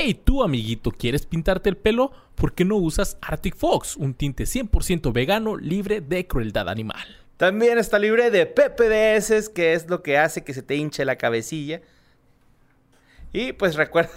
Hey, 0.00 0.14
tú 0.14 0.44
amiguito, 0.44 0.92
¿quieres 0.92 1.26
pintarte 1.26 1.68
el 1.68 1.76
pelo? 1.76 2.12
¿Por 2.36 2.54
qué 2.54 2.64
no 2.64 2.76
usas 2.76 3.18
Arctic 3.20 3.56
Fox, 3.56 3.96
un 3.96 4.14
tinte 4.14 4.44
100% 4.44 5.12
vegano 5.12 5.56
libre 5.56 6.00
de 6.00 6.24
crueldad 6.24 6.68
animal? 6.68 7.04
También 7.36 7.78
está 7.78 7.98
libre 7.98 8.30
de 8.30 8.46
PPDS, 8.46 9.48
que 9.48 9.72
es 9.72 9.90
lo 9.90 10.04
que 10.04 10.16
hace 10.16 10.44
que 10.44 10.54
se 10.54 10.62
te 10.62 10.76
hinche 10.76 11.04
la 11.04 11.16
cabecilla. 11.16 11.80
Y 13.32 13.54
pues 13.54 13.74
recuerda, 13.74 14.12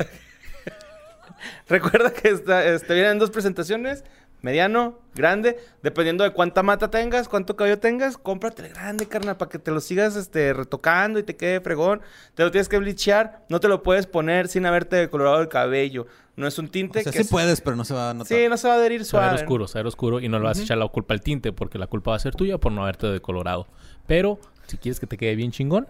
recuerda 1.68 2.14
que 2.14 2.30
está, 2.30 2.64
este, 2.64 2.94
vienen 2.94 3.18
dos 3.18 3.32
presentaciones 3.32 4.04
mediano, 4.42 5.00
grande, 5.14 5.60
dependiendo 5.84 6.24
de 6.24 6.32
cuánta 6.32 6.64
mata 6.64 6.90
tengas, 6.90 7.28
cuánto 7.30 7.56
cabello 7.56 7.80
tengas, 7.80 8.18
cómprate 8.18 8.64
el 8.66 8.70
grande, 8.74 9.08
carnal, 9.08 9.38
para 9.38 9.50
que 9.50 9.60
te 9.60 9.70
lo 9.72 9.80
sigas 9.82 10.16
este, 10.16 10.54
retocando 10.54 11.20
y 11.20 11.24
te 11.24 11.36
quede 11.36 11.62
fregón. 11.62 12.02
Te 12.36 12.44
lo 12.44 12.52
tienes 12.52 12.68
que 12.70 12.78
bleachar, 12.78 13.46
no 13.50 13.60
te 13.60 13.68
lo 13.68 13.84
puedes 13.84 14.08
poner 14.08 14.48
sin 14.48 14.66
haberte 14.66 14.96
decolorado 14.96 15.42
el 15.42 15.48
cabello. 15.48 16.08
No 16.36 16.48
es 16.48 16.58
un 16.58 16.70
tinte 16.70 17.00
O 17.00 17.04
sea, 17.04 17.12
que 17.12 17.20
sí 17.20 17.24
se- 17.26 17.30
puedes, 17.30 17.62
pero 17.62 17.76
no 17.76 17.84
se 17.86 17.94
va 17.94 18.10
a 18.10 18.14
notar. 18.14 18.36
Sí, 18.36 18.48
no 18.50 18.58
se 18.58 18.68
va 18.68 18.74
a 18.76 18.78
adherir 18.78 19.06
Se 19.06 19.16
va 19.16 19.24
a 19.24 19.26
ver 19.28 19.34
suave. 19.40 19.44
oscuro, 19.44 19.68
se 19.68 19.74
va 19.76 19.80
a 19.80 19.84
ver 19.84 19.88
oscuro 19.88 20.20
y 20.20 20.30
no 20.30 20.40
le 20.40 20.46
vas 20.46 20.60
a 20.60 20.64
echar 20.64 20.78
la 20.78 20.88
culpa 20.88 21.14
al 21.14 21.22
tinte 21.22 21.52
porque 21.52 21.78
la 21.78 21.88
culpa 21.88 22.12
va 22.12 22.18
a 22.18 22.20
ser 22.20 22.34
tuya 22.36 22.58
por 22.58 22.72
no 22.72 22.82
haberte 22.84 23.08
decolorado. 23.08 23.68
Pero 24.08 24.40
si 24.66 24.78
quieres 24.78 25.00
que 25.00 25.08
te 25.08 25.18
quede 25.18 25.36
bien 25.36 25.52
chingón, 25.52 25.88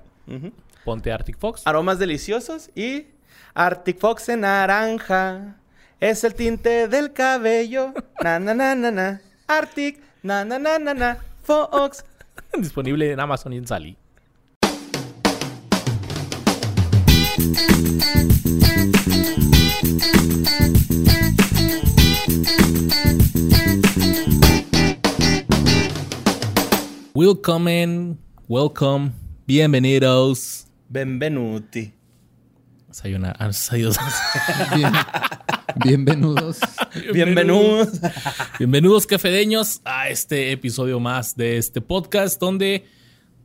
ponte 0.84 1.12
Arctic 1.12 1.38
Fox. 1.38 1.62
Aromas 1.66 1.99
deliciosos 1.99 2.70
y 2.76 3.05
Arctic 3.54 3.99
Fox 3.99 4.27
en 4.30 4.41
naranja. 4.41 5.55
Es 6.02 6.23
el 6.23 6.34
tinte 6.34 6.88
del 6.88 7.14
cabello. 7.14 7.94
Na 8.23 8.40
na 8.40 8.55
na 8.55 8.73
na 8.73 8.90
na. 8.90 9.22
Arctic. 9.48 10.02
Na 10.24 10.44
na 10.44 10.58
na 10.58 10.80
na 10.80 10.96
na. 10.96 11.18
Fox. 11.44 12.04
Disponible 12.58 13.12
en 13.12 13.20
Amazon 13.20 13.54
y 13.54 13.58
en 13.58 13.68
Sally. 13.68 13.96
Welcome, 27.13 28.18
welcome, 28.48 29.12
bienvenidos. 29.46 30.66
Benvenuti. 30.90 32.01
Sayonara. 32.92 33.36
Ah, 33.40 33.52
sayos- 33.54 33.98
Bien- 34.76 34.94
bienvenidos. 36.06 36.60
Bienvenidos. 37.14 37.90
Bienvenidos 38.60 39.08
cafedeños 39.08 39.82
a 39.86 40.10
este 40.10 40.52
episodio 40.52 41.00
más 41.00 41.36
de 41.36 41.58
este 41.58 41.82
podcast 41.82 42.40
donde 42.40 42.86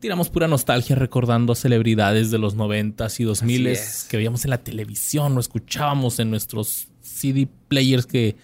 tiramos 0.01 0.29
pura 0.31 0.49
nostalgia 0.49 0.97
recordando 0.97 1.55
celebridades 1.55 2.31
de 2.31 2.39
los 2.39 2.55
noventas 2.55 3.19
y 3.21 3.25
dos 3.25 3.43
miles 3.43 3.81
es. 3.81 4.05
que 4.11 4.17
veíamos 4.17 4.45
en 4.45 4.51
la 4.51 4.59
televisión 4.59 5.37
o 5.37 5.41
escuchábamos 5.41 6.19
en 6.19 6.31
nuestros 6.31 6.89
CD 7.01 7.49
players 7.69 8.07
que 8.07 8.37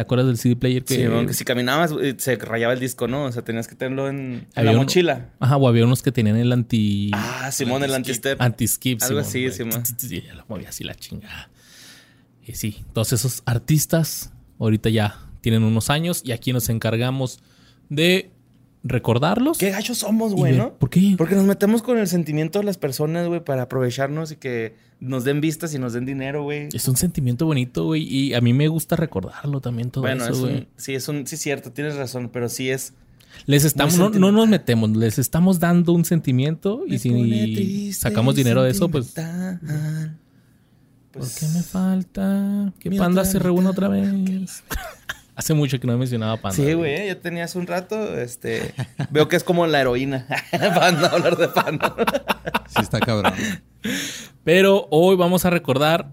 ¿te 0.00 0.02
acuerdas 0.02 0.28
del 0.28 0.38
CD 0.38 0.56
player 0.56 0.82
que 0.82 0.94
Sí, 0.94 1.04
aunque 1.04 1.34
si 1.34 1.44
caminabas 1.44 1.92
eh, 2.00 2.14
se 2.16 2.36
rayaba 2.36 2.72
el 2.72 2.80
disco, 2.80 3.06
¿no? 3.06 3.24
O 3.24 3.32
sea, 3.32 3.42
tenías 3.42 3.68
que 3.68 3.74
tenerlo 3.74 4.08
en, 4.08 4.46
la 4.54 4.62
uno- 4.70 4.78
mochila. 4.78 5.28
Ajá, 5.40 5.58
o 5.58 5.68
había 5.68 5.84
unos 5.84 6.00
que 6.02 6.10
tenían 6.10 6.36
el 6.38 6.50
anti 6.52 7.10
Ah, 7.12 7.50
Simón, 7.52 7.84
el 7.84 7.92
anti-step. 7.92 8.40
anti-skip, 8.40 9.02
Algo 9.02 9.22
Simón, 9.22 9.50
así. 9.50 9.56
Simón. 9.58 9.82
Sí, 9.98 10.22
ya 10.26 10.32
lo 10.34 10.46
movía 10.48 10.70
así 10.70 10.84
la 10.84 10.94
chingada. 10.94 11.50
Y 12.46 12.54
sí, 12.54 12.82
todos 12.94 13.12
esos 13.12 13.42
artistas 13.44 14.32
ahorita 14.58 14.88
ya 14.88 15.18
tienen 15.42 15.62
unos 15.64 15.90
años 15.90 16.22
y 16.24 16.32
aquí 16.32 16.54
nos 16.54 16.70
encargamos 16.70 17.40
de 17.90 18.30
recordarlos. 18.82 19.58
Qué 19.58 19.70
gachos 19.70 19.98
somos, 19.98 20.34
güey, 20.34 20.56
¿no? 20.56 20.74
¿Por 20.74 20.90
qué? 20.90 21.14
Porque 21.18 21.34
nos 21.34 21.44
metemos 21.44 21.82
con 21.82 21.98
el 21.98 22.06
sentimiento 22.08 22.58
de 22.58 22.64
las 22.64 22.78
personas, 22.78 23.26
güey, 23.28 23.44
para 23.44 23.62
aprovecharnos 23.62 24.32
y 24.32 24.36
que 24.36 24.74
nos 25.00 25.24
den 25.24 25.40
vistas 25.40 25.74
y 25.74 25.78
nos 25.78 25.92
den 25.92 26.06
dinero, 26.06 26.42
güey. 26.42 26.68
Es 26.72 26.88
un 26.88 26.96
sentimiento 26.96 27.46
bonito, 27.46 27.84
güey, 27.84 28.02
y 28.02 28.34
a 28.34 28.40
mí 28.40 28.52
me 28.52 28.68
gusta 28.68 28.96
recordarlo 28.96 29.60
también 29.60 29.90
todo 29.90 30.02
Bueno, 30.02 30.24
eso, 30.24 30.32
es 30.32 30.38
güey. 30.40 30.54
un, 30.56 30.68
sí, 30.76 30.94
es 30.94 31.08
un, 31.08 31.26
sí, 31.26 31.36
cierto, 31.36 31.72
tienes 31.72 31.96
razón, 31.96 32.30
pero 32.32 32.48
sí 32.48 32.70
es. 32.70 32.94
Les 33.46 33.64
estamos, 33.64 33.96
no, 33.96 34.32
nos 34.32 34.48
metemos, 34.48 34.90
les 34.96 35.18
estamos 35.18 35.60
dando 35.60 35.92
un 35.92 36.04
sentimiento 36.04 36.82
y 36.86 36.98
si 36.98 37.92
sacamos 37.92 38.34
dinero 38.34 38.62
de 38.62 38.70
eso, 38.70 38.88
pues 38.88 39.06
sentimental. 39.06 40.18
¿Por 41.12 41.22
Pues, 41.22 41.38
qué 41.38 41.46
me 41.48 41.62
falta? 41.62 42.72
Que 42.78 42.90
mi 42.90 42.98
Panda 42.98 43.24
se 43.24 43.38
reúne 43.38 43.68
otra 43.68 43.88
vez. 43.88 44.62
Hace 45.40 45.54
mucho 45.54 45.80
que 45.80 45.86
no 45.86 45.94
he 45.94 45.96
mencionado 45.96 46.32
a 46.32 46.36
Panda. 46.36 46.54
Sí, 46.54 46.74
güey, 46.74 47.06
ya 47.06 47.18
tenía 47.18 47.44
hace 47.44 47.58
un 47.58 47.66
rato, 47.66 48.18
este, 48.18 48.74
veo 49.08 49.26
que 49.26 49.36
es 49.36 49.42
como 49.42 49.66
la 49.66 49.80
heroína, 49.80 50.26
para 50.50 50.92
no 50.92 51.06
hablar 51.06 51.38
de 51.38 51.48
Panda. 51.48 51.96
Sí, 52.68 52.82
está 52.82 53.00
cabrón. 53.00 53.32
Pero 54.44 54.86
hoy 54.90 55.16
vamos 55.16 55.46
a 55.46 55.50
recordar 55.50 56.10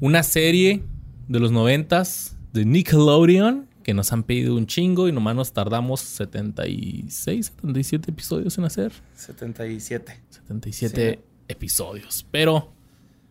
una 0.00 0.24
serie 0.24 0.82
de 1.28 1.38
los 1.38 1.52
noventas 1.52 2.36
de 2.52 2.64
Nickelodeon 2.64 3.68
que 3.84 3.94
nos 3.94 4.12
han 4.12 4.24
pedido 4.24 4.56
un 4.56 4.66
chingo 4.66 5.06
y 5.06 5.12
nomás 5.12 5.36
nos 5.36 5.52
tardamos 5.52 6.00
76, 6.00 7.52
77 7.54 8.10
episodios 8.10 8.58
en 8.58 8.64
hacer. 8.64 8.90
77. 9.14 10.20
77 10.28 11.20
episodios. 11.46 12.26
Pero 12.32 12.72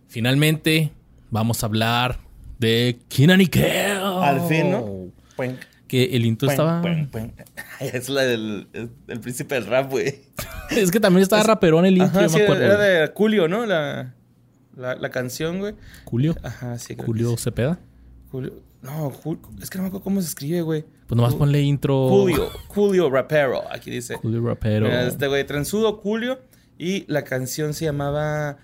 finalmente 0.08 0.94
vamos 1.30 1.62
a 1.62 1.66
hablar 1.66 2.29
de 2.60 3.00
Keenan 3.10 3.42
y 3.42 3.48
Kel. 3.48 3.98
Al 3.98 4.48
fin, 4.48 4.72
¿no? 4.72 5.08
Puenc, 5.36 5.58
Que 5.88 6.04
el 6.16 6.26
intro 6.26 6.50
estaba... 6.50 6.82
puenc, 6.82 7.10
puenc. 7.10 7.34
Es 7.80 8.10
la 8.10 8.24
del 8.24 8.68
el, 8.74 8.90
el 9.08 9.20
príncipe 9.22 9.56
del 9.56 9.66
rap, 9.66 9.90
güey. 9.90 10.20
Es 10.70 10.92
que 10.92 11.00
también 11.00 11.24
estaba 11.24 11.42
raperón 11.44 11.86
el 11.86 11.98
intro, 11.98 12.20
Ajá, 12.20 12.22
yo 12.24 12.30
sí, 12.30 12.38
me 12.38 12.44
acuerdo. 12.44 12.64
era 12.64 12.78
de 12.78 13.12
Julio, 13.16 13.48
¿no? 13.48 13.66
La, 13.66 14.14
la, 14.76 14.96
la 14.96 15.10
canción, 15.10 15.60
güey. 15.60 15.74
Julio. 16.06 16.36
Ajá, 16.44 16.78
sí. 16.78 16.88
creo 16.96 16.98
que 16.98 17.06
Julio 17.06 17.30
sí. 17.32 17.38
Cepeda. 17.46 17.80
Julio. 18.32 18.54
No, 18.82 19.12
Jul- 19.12 19.40
es 19.62 19.70
que 19.70 19.78
no 19.78 19.84
me 19.84 19.88
acuerdo 19.88 20.04
cómo 20.04 20.22
se 20.22 20.28
escribe, 20.28 20.62
güey. 20.62 20.86
Pues 21.08 21.18
nomás 21.18 21.36
ponle 21.36 21.62
intro. 21.62 22.08
Julio. 22.10 22.50
Julio 22.68 23.10
Rapero, 23.10 23.64
aquí 23.72 23.90
dice. 23.92 24.16
Julio 24.16 24.42
Rapero. 24.42 24.86
Mira, 24.86 25.08
Este 25.08 25.28
güey, 25.28 25.46
Transudo 25.46 25.94
Julio. 25.98 26.40
Y 26.78 27.04
la 27.12 27.24
canción 27.24 27.74
se 27.74 27.86
llamaba 27.86 28.58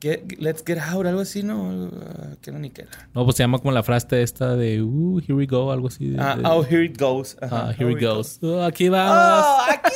Get- 0.00 0.38
Let's 0.38 0.62
Get 0.66 0.78
Out, 0.78 1.06
algo 1.06 1.20
así, 1.20 1.42
¿no? 1.42 1.62
Uh, 1.86 2.36
que 2.40 2.50
no 2.52 2.58
ni 2.58 2.70
qué 2.70 2.82
era. 2.82 2.90
No, 3.14 3.24
pues 3.24 3.36
se 3.36 3.42
llama 3.42 3.58
como 3.58 3.72
la 3.72 3.82
frase 3.82 4.22
esta 4.22 4.56
de 4.56 4.82
uh, 4.82 5.18
here 5.20 5.34
we 5.34 5.46
go, 5.46 5.70
algo 5.72 5.88
así. 5.88 6.10
de- 6.10 6.20
Ah, 6.20 6.36
de- 6.36 6.42
oh, 6.46 6.64
here 6.64 6.84
it 6.84 6.98
goes. 7.00 7.36
Ajá, 7.40 7.68
ah, 7.68 7.74
here 7.78 7.90
it 7.92 8.00
goes. 8.00 8.38
Oh, 8.42 8.62
aquí 8.62 8.88
vamos. 8.88 9.44
¡Oh, 9.46 9.66
aquí 9.70 9.94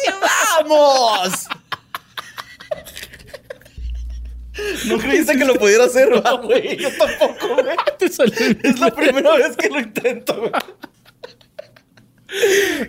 vamos! 0.68 1.46
No 4.86 4.98
creíste 4.98 5.36
que 5.36 5.44
lo 5.44 5.54
pudiera 5.54 5.84
hacer, 5.84 6.08
¿verdad, 6.10 6.40
güey. 6.42 6.76
Yo 6.76 6.88
tampoco, 6.96 7.54
güey. 7.62 7.76
Es 8.62 8.78
la 8.78 8.90
primera 8.94 9.34
vez 9.36 9.56
que 9.56 9.68
lo 9.68 9.80
intento, 9.80 10.36
güey. 10.38 10.52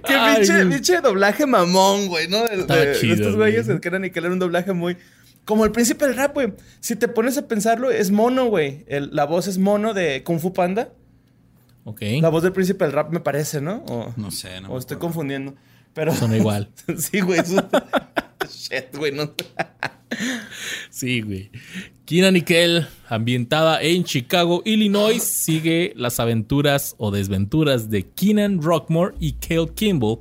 Qué 0.05 0.13
Ay, 0.13 0.43
pinche, 0.69 1.01
doblaje 1.01 1.45
mamón, 1.45 2.07
güey, 2.07 2.27
¿no? 2.27 2.43
De, 2.45 2.91
estos 2.91 3.35
güey. 3.35 3.53
güeyes 3.53 3.67
que 3.79 3.87
eran 3.87 4.05
y 4.05 4.11
que 4.11 4.19
era 4.19 4.29
un 4.29 4.39
doblaje 4.39 4.73
muy. 4.73 4.97
Como 5.45 5.63
el 5.63 5.71
príncipe 5.71 6.05
del 6.07 6.15
rap, 6.15 6.33
güey. 6.33 6.53
Si 6.79 6.95
te 6.95 7.07
pones 7.07 7.37
a 7.37 7.47
pensarlo, 7.47 7.91
es 7.91 8.11
mono, 8.11 8.45
güey. 8.47 8.83
La 8.89 9.25
voz 9.25 9.47
es 9.47 9.57
mono 9.57 9.93
de 9.93 10.23
Kung 10.23 10.39
Fu 10.39 10.53
Panda. 10.53 10.89
Ok. 11.83 12.01
La 12.21 12.29
voz 12.29 12.41
del 12.43 12.51
príncipe 12.51 12.83
del 12.83 12.93
rap 12.93 13.11
me 13.11 13.19
parece, 13.19 13.61
¿no? 13.61 13.83
O, 13.87 14.11
No 14.17 14.31
sé, 14.31 14.59
no. 14.61 14.69
o 14.69 14.73
me 14.73 14.79
estoy 14.79 14.95
acuerdo. 14.95 14.99
confundiendo. 14.99 15.55
Pero. 15.93 16.13
Son 16.15 16.35
igual. 16.35 16.69
sí, 16.97 17.21
güey. 17.21 17.39
Shit, 18.49 18.95
güey. 18.97 19.11
No. 19.11 19.31
Sí, 20.89 21.21
güey. 21.21 21.51
Keenan 22.05 22.37
y 22.37 22.41
Kel, 22.43 22.87
ambientada 23.09 23.81
en 23.81 24.03
Chicago, 24.03 24.61
Illinois, 24.63 25.21
sigue 25.21 25.91
las 25.97 26.19
aventuras 26.19 26.95
o 26.97 27.11
desventuras 27.11 27.89
de 27.89 28.03
Keenan 28.03 28.61
Rockmore 28.61 29.15
y 29.19 29.33
Kel 29.33 29.71
Kimball, 29.73 30.19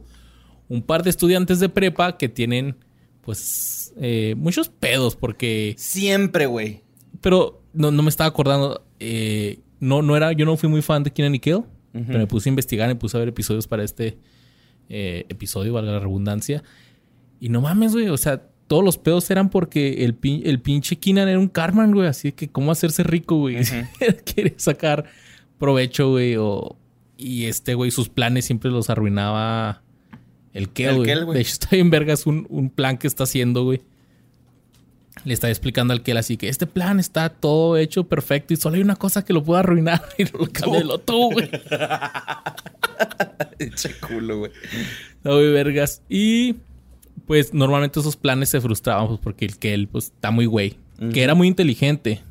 un 0.69 0.83
par 0.83 1.03
de 1.05 1.11
estudiantes 1.11 1.61
de 1.61 1.69
prepa 1.69 2.17
que 2.17 2.29
tienen, 2.29 2.77
pues, 3.21 3.84
eh, 4.01 4.35
muchos 4.37 4.69
pedos 4.69 5.17
porque... 5.17 5.75
Siempre, 5.79 6.47
güey. 6.47 6.83
Pero 7.21 7.63
no, 7.73 7.91
no 7.91 8.03
me 8.03 8.09
estaba 8.11 8.29
acordando. 8.29 8.85
eh, 9.01 9.61
no, 9.81 10.03
no 10.03 10.17
era, 10.17 10.33
yo 10.33 10.45
no 10.47 10.57
fui 10.57 10.69
muy 10.69 10.83
fan 10.83 11.03
de 11.03 11.13
Keenan 11.13 11.35
y 11.35 11.41
Kel, 11.41 11.63
pero 11.93 12.19
me 12.19 12.27
puse 12.27 12.49
a 12.49 12.51
investigar 12.51 12.89
y 12.91 12.95
me 12.95 12.99
puse 12.99 13.17
a 13.17 13.21
ver 13.21 13.29
episodios 13.29 13.69
para 13.69 13.85
este 13.85 14.19
eh, 14.89 15.27
episodio, 15.29 15.73
valga 15.75 15.93
la 15.93 16.01
redundancia. 16.01 16.63
Y 17.39 17.51
no 17.51 17.61
mames, 17.61 17.93
güey. 17.93 18.09
O 18.09 18.17
sea, 18.17 18.43
todos 18.67 18.83
los 18.83 18.99
pedos 18.99 19.31
eran 19.31 19.49
porque 19.51 20.05
el, 20.05 20.19
pin- 20.19 20.43
el 20.45 20.61
pinche 20.61 20.97
Keenan 20.97 21.29
era 21.29 21.39
un 21.39 21.47
Carman, 21.49 21.93
güey. 21.93 22.09
Así 22.09 22.33
que, 22.33 22.49
¿cómo 22.49 22.73
hacerse 22.73 23.03
rico, 23.05 23.37
güey? 23.37 23.59
Quiere 24.25 24.55
sacar 24.57 25.05
provecho, 25.59 26.11
güey. 26.11 26.35
O, 26.37 26.77
y 27.17 27.45
este, 27.45 27.75
güey, 27.75 27.91
sus 27.93 28.09
planes 28.09 28.47
siempre 28.47 28.71
los 28.73 28.91
arruinaba 28.91 29.84
el 30.55 30.71
Kel, 30.71 31.09
El 31.09 31.25
güey. 31.25 31.35
De 31.35 31.43
hecho, 31.43 31.53
está 31.53 31.69
bien 31.73 31.91
vergas 31.91 32.27
un, 32.27 32.47
un 32.49 32.71
plan 32.71 32.97
que 32.97 33.09
está 33.09 33.25
haciendo, 33.25 33.65
güey. 33.65 33.83
Le 35.25 35.35
está 35.35 35.49
explicando 35.49 35.93
al 35.93 36.03
Kel 36.03 36.17
así 36.17 36.37
que 36.37 36.49
este 36.49 36.67
plan 36.67 37.01
está 37.01 37.29
todo 37.29 37.77
hecho 37.77 38.05
perfecto 38.05 38.53
y 38.53 38.57
solo 38.57 38.77
hay 38.77 38.83
una 38.83 38.97
cosa 38.97 39.25
que 39.25 39.33
lo 39.33 39.43
puede 39.43 39.61
arruinar 39.61 40.03
y 40.19 40.25
no 40.25 40.41
lo 40.41 40.47
cámbialo 40.47 40.99
tú, 40.99 41.33
güey. 41.33 41.51
Eche 43.59 43.95
culo, 44.01 44.39
güey. 44.39 44.53
No, 45.23 45.33
güey, 45.33 45.53
vergas. 45.53 46.03
Y 46.09 46.57
pues 47.27 47.55
normalmente 47.55 48.01
esos 48.01 48.17
planes 48.17 48.51
se 48.51 48.61
frustraban 48.61 49.09
pues, 49.09 49.21
porque 49.21 49.45
el 49.45 49.59
Kel 49.59 49.89
pues 49.89 50.07
está 50.07 50.31
muy 50.31 50.47
güey. 50.47 50.79
Que 51.13 51.25
era 51.25 51.35
muy 51.35 51.49
inteligente, 51.49 52.23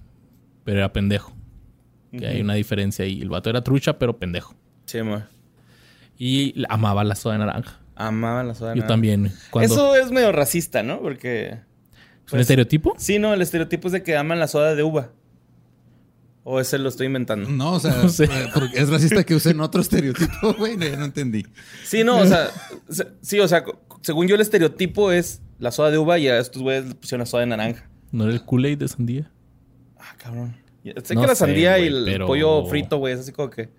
pero 0.64 0.78
era 0.78 0.94
pendejo. 0.94 1.34
Que 2.18 2.26
hay 2.26 2.42
una 2.42 2.54
diferencia 2.54 3.04
ahí. 3.04 3.22
El 3.22 3.30
vato 3.30 3.50
era 3.50 3.62
trucha, 3.62 4.00
pero 4.00 4.18
pendejo. 4.18 4.56
Sí, 4.86 5.02
mo. 5.02 5.22
Y 6.18 6.64
amaba 6.70 7.04
la 7.04 7.16
soda 7.16 7.34
de 7.34 7.40
naranja. 7.40 7.83
Amaban 7.96 8.48
la 8.48 8.56
soda 8.56 8.72
de 8.72 8.76
Yo 8.78 8.82
naranja. 8.82 8.94
también. 8.94 9.32
Cuando, 9.52 9.74
Eso 9.74 9.96
es 9.96 10.12
medio 10.12 10.32
racista, 10.32 10.82
¿no? 10.84 11.00
Porque... 11.02 11.48
¿Es 11.50 11.58
un 11.58 12.38
pues, 12.38 12.42
estereotipo? 12.42 12.96
Sí, 12.98 13.20
no, 13.20 13.34
el 13.34 13.42
estereotipo 13.42 13.88
es 13.88 13.92
de 13.92 14.04
que 14.04 14.16
aman 14.18 14.40
la 14.40 14.48
soda 14.48 14.76
de 14.76 14.84
uva. 14.84 15.12
O 16.46 16.60
ese 16.60 16.78
lo 16.78 16.90
estoy 16.90 17.08
inventando. 17.08 17.50
No, 17.50 17.74
o 17.74 17.80
sea, 17.80 17.92
No 18.04 18.10
sé. 18.10 18.26
eh, 18.26 18.50
porque 18.54 18.80
es 18.80 18.90
racista 18.90 19.24
que 19.24 19.36
usen 19.36 19.60
otro 19.62 19.82
estereotipo, 19.82 20.54
güey. 20.58 20.76
No, 20.78 20.86
entendí. 21.06 21.46
Sí, 21.86 22.04
no, 22.04 22.18
o 22.20 22.26
sea, 22.26 22.50
se- 22.90 23.08
sí, 23.22 23.40
o 23.40 23.48
sea, 23.48 23.64
según 24.02 24.28
yo 24.28 24.36
el 24.36 24.42
estereotipo 24.42 25.12
es 25.12 25.42
la 25.60 25.72
soda 25.72 25.92
de 25.92 25.98
uva 25.98 26.18
y 26.18 26.28
a 26.28 26.40
estos 26.40 26.62
güeyes 26.62 26.86
le 26.86 26.96
pusieron 26.96 27.20
la 27.20 27.26
soda 27.26 27.42
de 27.42 27.48
naranja. 27.48 27.90
¿No 28.12 28.26
era 28.26 28.34
el 28.34 28.44
Kool-Aid 28.44 28.78
de 28.78 28.88
sandía? 28.88 29.32
Ah, 29.98 30.16
cabrón. 30.18 30.56
Ya- 30.84 30.94
Sé 31.04 31.16
No 31.16 31.22
que 31.22 31.28
la 31.28 31.36
sé, 31.36 31.46
sandía 31.46 31.80
y 31.80 31.88
el 31.88 32.04
pero- 32.06 32.28
pollo 32.28 32.66
frito, 32.66 32.98
güey, 32.98 33.14
es 33.14 33.22
así 33.22 33.32
como 33.32 33.50
que... 33.50 33.70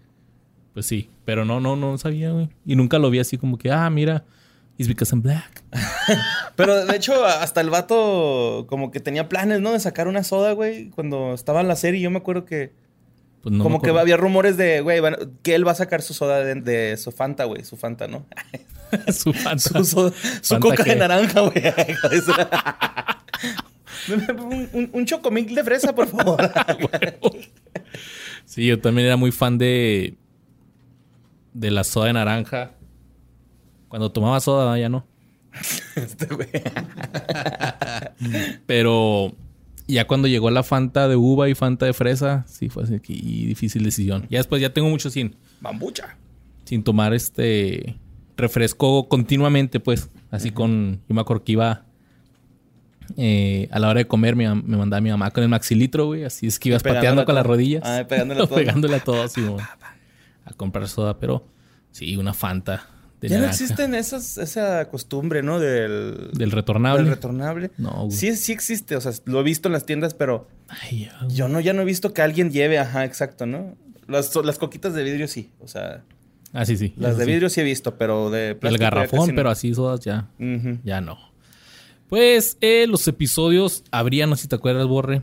Pues 0.74 0.86
sí. 0.86 1.08
Pero 1.24 1.44
no, 1.44 1.60
no, 1.60 1.76
no 1.76 1.96
sabía, 1.98 2.30
güey. 2.32 2.48
Y 2.66 2.76
nunca 2.76 2.98
lo 2.98 3.08
vi 3.10 3.20
así 3.20 3.38
como 3.38 3.56
que, 3.58 3.70
ah, 3.72 3.88
mira, 3.90 4.24
it's 4.76 4.88
because 4.88 5.14
I'm 5.14 5.22
black. 5.22 5.62
Pero 6.56 6.84
de 6.84 6.96
hecho, 6.96 7.24
hasta 7.24 7.60
el 7.60 7.70
vato 7.70 8.66
como 8.68 8.90
que 8.90 9.00
tenía 9.00 9.28
planes, 9.28 9.60
¿no? 9.60 9.72
De 9.72 9.80
sacar 9.80 10.08
una 10.08 10.22
soda, 10.24 10.52
güey, 10.52 10.90
cuando 10.90 11.32
estaba 11.32 11.60
en 11.60 11.68
la 11.68 11.76
serie. 11.76 12.00
Yo 12.00 12.10
me 12.10 12.18
acuerdo 12.18 12.44
que... 12.44 12.72
Pues 13.42 13.54
no 13.54 13.62
como 13.62 13.82
que 13.82 13.90
había 13.90 14.16
rumores 14.16 14.56
de, 14.56 14.80
güey, 14.80 15.00
que 15.42 15.54
él 15.54 15.66
va 15.66 15.72
a 15.72 15.76
sacar 15.76 16.00
su 16.00 16.14
soda 16.14 16.40
de, 16.42 16.54
de 16.54 16.96
su 16.96 17.12
Fanta, 17.12 17.44
güey. 17.44 17.62
Su 17.62 17.76
Fanta, 17.76 18.08
¿no? 18.08 18.24
su 19.12 19.32
Fanta. 19.34 19.58
Su, 19.58 19.84
soda- 19.84 20.12
su 20.40 20.54
¿Fanta 20.54 20.60
coca 20.60 20.82
qué? 20.84 20.90
de 20.90 20.96
naranja, 20.96 21.40
güey. 21.40 21.62
un, 24.08 24.68
un, 24.72 24.90
un 24.92 25.06
chocomil 25.06 25.54
de 25.54 25.62
fresa, 25.62 25.94
por 25.94 26.08
favor. 26.08 26.50
Sí, 28.46 28.66
yo 28.66 28.80
también 28.80 29.06
era 29.06 29.16
muy 29.16 29.30
fan 29.30 29.58
de. 29.58 30.14
De 31.54 31.70
la 31.70 31.82
soda 31.84 32.06
de 32.06 32.12
naranja. 32.12 32.72
Cuando 33.88 34.12
tomaba 34.12 34.38
soda, 34.40 34.78
ya 34.78 34.88
no. 34.90 35.06
Este, 35.96 36.26
güey. 36.26 36.48
Pero 38.66 39.32
ya 39.86 40.06
cuando 40.06 40.28
llegó 40.28 40.50
la 40.50 40.62
Fanta 40.62 41.08
de 41.08 41.16
uva 41.16 41.48
y 41.48 41.54
Fanta 41.54 41.86
de 41.86 41.92
fresa, 41.92 42.44
sí 42.48 42.68
fue 42.68 42.84
así 42.84 42.98
que 43.00 43.12
difícil 43.14 43.84
decisión. 43.84 44.26
Ya 44.30 44.38
después 44.38 44.60
ya 44.60 44.72
tengo 44.72 44.88
mucho 44.88 45.10
sin, 45.10 45.36
Bambucha. 45.60 46.16
sin 46.64 46.82
tomar 46.82 47.14
este 47.14 47.96
refresco 48.36 49.08
continuamente, 49.08 49.80
pues. 49.80 50.10
Así 50.30 50.50
con. 50.50 51.00
Yo 51.08 51.14
me 51.14 51.20
acuerdo 51.20 51.44
que 51.44 51.52
iba. 51.52 51.84
eh, 53.16 53.68
a 53.70 53.78
la 53.78 53.88
hora 53.90 53.98
de 53.98 54.06
comer 54.06 54.34
me, 54.34 54.52
me 54.54 54.76
mandaba 54.76 55.00
mi 55.00 55.10
mamá 55.10 55.30
con 55.30 55.42
el 55.44 55.48
maxilitro, 55.48 56.06
güey. 56.06 56.24
Así 56.24 56.46
es 56.46 56.58
que 56.58 56.70
ibas 56.70 56.82
pateando 56.82 57.24
con 57.24 57.34
las 57.34 57.46
rodillas. 57.46 57.82
Ah, 57.84 58.04
pegándole 58.08 58.42
a 58.42 58.46
todo. 58.48 58.56
pegándole 58.56 58.96
a 58.96 59.00
todo, 59.04 59.22
así, 59.22 59.42
A 60.44 60.52
comprar 60.52 60.88
soda, 60.88 61.18
pero 61.18 61.46
sí, 61.90 62.16
una 62.16 62.34
Fanta. 62.34 62.88
De 63.20 63.28
Ya 63.30 63.38
no 63.38 63.46
existen 63.46 63.94
esas, 63.94 64.36
esa 64.36 64.84
costumbre, 64.90 65.42
¿no? 65.42 65.58
Del, 65.58 66.30
Del 66.34 66.50
retornable. 66.50 67.02
del 67.04 67.12
retornable. 67.12 67.70
No, 67.78 67.90
güey. 68.06 68.10
Sí, 68.10 68.36
sí 68.36 68.52
existe. 68.52 68.96
O 68.96 69.00
sea, 69.00 69.12
lo 69.24 69.40
he 69.40 69.42
visto 69.42 69.68
en 69.68 69.72
las 69.72 69.86
tiendas, 69.86 70.12
pero 70.14 70.46
Ay, 70.68 71.06
ya, 71.06 71.18
güey. 71.22 71.34
yo 71.34 71.48
no, 71.48 71.60
ya 71.60 71.72
no 71.72 71.82
he 71.82 71.84
visto 71.86 72.12
que 72.12 72.20
alguien 72.22 72.50
lleve, 72.50 72.78
ajá, 72.78 73.04
exacto, 73.04 73.46
¿no? 73.46 73.76
Las, 74.08 74.34
las 74.36 74.58
coquitas 74.58 74.92
de 74.92 75.02
vidrio 75.04 75.26
sí. 75.28 75.50
O 75.60 75.68
sea, 75.68 76.02
Ah, 76.52 76.64
sí, 76.66 76.76
sí. 76.76 76.92
las 76.98 77.16
de 77.16 77.24
sí. 77.24 77.30
vidrio 77.30 77.48
sí 77.48 77.60
he 77.62 77.64
visto, 77.64 77.96
pero 77.96 78.30
de 78.30 78.50
El 78.50 78.56
plástico 78.58 78.82
ya 78.82 78.90
garrafón, 78.90 79.30
no. 79.30 79.34
pero 79.34 79.48
así 79.50 79.72
sodas 79.74 80.00
ya. 80.00 80.28
Ya 80.84 81.00
no. 81.00 81.18
Pues 82.08 82.58
eh, 82.60 82.86
los 82.86 83.08
episodios 83.08 83.82
habría, 83.90 84.26
no 84.26 84.36
sé 84.36 84.42
si 84.42 84.48
te 84.48 84.56
acuerdas, 84.56 84.86
Borre. 84.86 85.22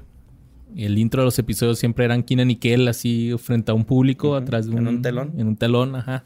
El 0.76 0.98
intro 0.98 1.22
de 1.22 1.26
los 1.26 1.38
episodios 1.40 1.80
siempre 1.80 2.06
eran 2.06 2.24
Keenan 2.24 2.50
y 2.52 2.56
Kel 2.56 2.88
así 2.88 3.34
frente 3.38 3.72
a 3.72 3.74
un 3.74 3.86
público, 3.86 4.36
atrás 4.36 4.66
de 4.66 4.72
un, 4.72 4.80
En 4.80 4.88
un 4.88 5.02
telón. 5.02 5.34
En 5.38 5.48
un 5.48 5.56
telón, 5.58 5.96
ajá. 5.96 6.26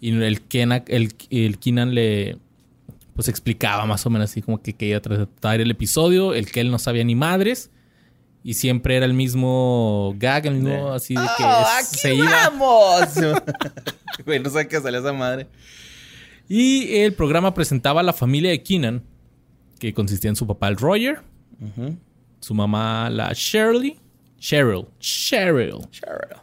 Y 0.00 0.10
el 0.22 0.40
Kenan, 0.42 0.84
el, 0.88 1.12
el 1.30 1.58
Keenan 1.58 1.94
le 1.94 2.38
pues 3.14 3.28
explicaba 3.28 3.84
más 3.84 4.06
o 4.06 4.10
menos 4.10 4.30
así 4.30 4.40
como 4.40 4.62
que 4.62 4.72
quería 4.72 5.02
tratar 5.02 5.60
el 5.60 5.70
episodio. 5.70 6.32
El 6.32 6.50
Kel 6.50 6.70
no 6.70 6.78
sabía 6.78 7.04
ni 7.04 7.14
madres. 7.14 7.70
Y 8.42 8.54
siempre 8.54 8.96
era 8.96 9.04
el 9.04 9.12
mismo 9.12 10.14
gag, 10.18 10.46
el 10.46 10.54
mismo 10.54 10.92
así 10.92 11.14
de 11.14 11.20
que 11.36 11.44
¡Oh, 11.44 11.64
aquí 11.78 11.98
se 11.98 12.14
iba. 12.14 12.48
vamos! 12.48 13.10
Güey, 14.24 14.40
no 14.40 14.48
sé 14.48 14.66
qué 14.66 14.80
salió 14.80 15.00
esa 15.00 15.12
madre. 15.12 15.46
Y 16.48 16.96
el 16.96 17.12
programa 17.12 17.52
presentaba 17.52 18.00
a 18.00 18.02
la 18.02 18.14
familia 18.14 18.50
de 18.50 18.62
Keenan, 18.62 19.02
que 19.78 19.92
consistía 19.92 20.30
en 20.30 20.36
su 20.36 20.46
papá, 20.46 20.68
el 20.68 20.76
Roger, 20.76 21.20
su 22.40 22.54
mamá, 22.54 23.08
la 23.10 23.32
Shirley, 23.34 23.98
Cheryl, 24.38 24.86
Cheryl. 24.98 25.78
Cheryl. 25.90 26.36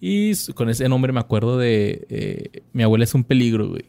Y 0.00 0.34
su- 0.34 0.52
con 0.54 0.68
ese 0.68 0.88
nombre 0.88 1.12
me 1.12 1.20
acuerdo 1.20 1.56
de 1.58 2.06
eh, 2.10 2.62
mi 2.72 2.82
abuela 2.82 3.04
es 3.04 3.14
un 3.14 3.24
peligro, 3.24 3.68
güey. 3.68 3.84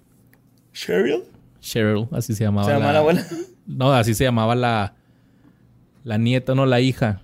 ¿Cheryl? 0.73 1.23
Cheryl, 1.59 2.07
así 2.11 2.33
se 2.35 2.43
llamaba. 2.43 2.67
¿Se 2.67 2.73
llama 2.73 2.91
la 2.93 2.99
abuela? 2.99 3.25
No, 3.67 3.91
así 3.93 4.13
se 4.13 4.23
llamaba 4.23 4.53
la, 4.53 4.93
la 6.03 6.19
nieta, 6.19 6.53
no 6.53 6.67
la 6.67 6.81
hija. 6.81 7.21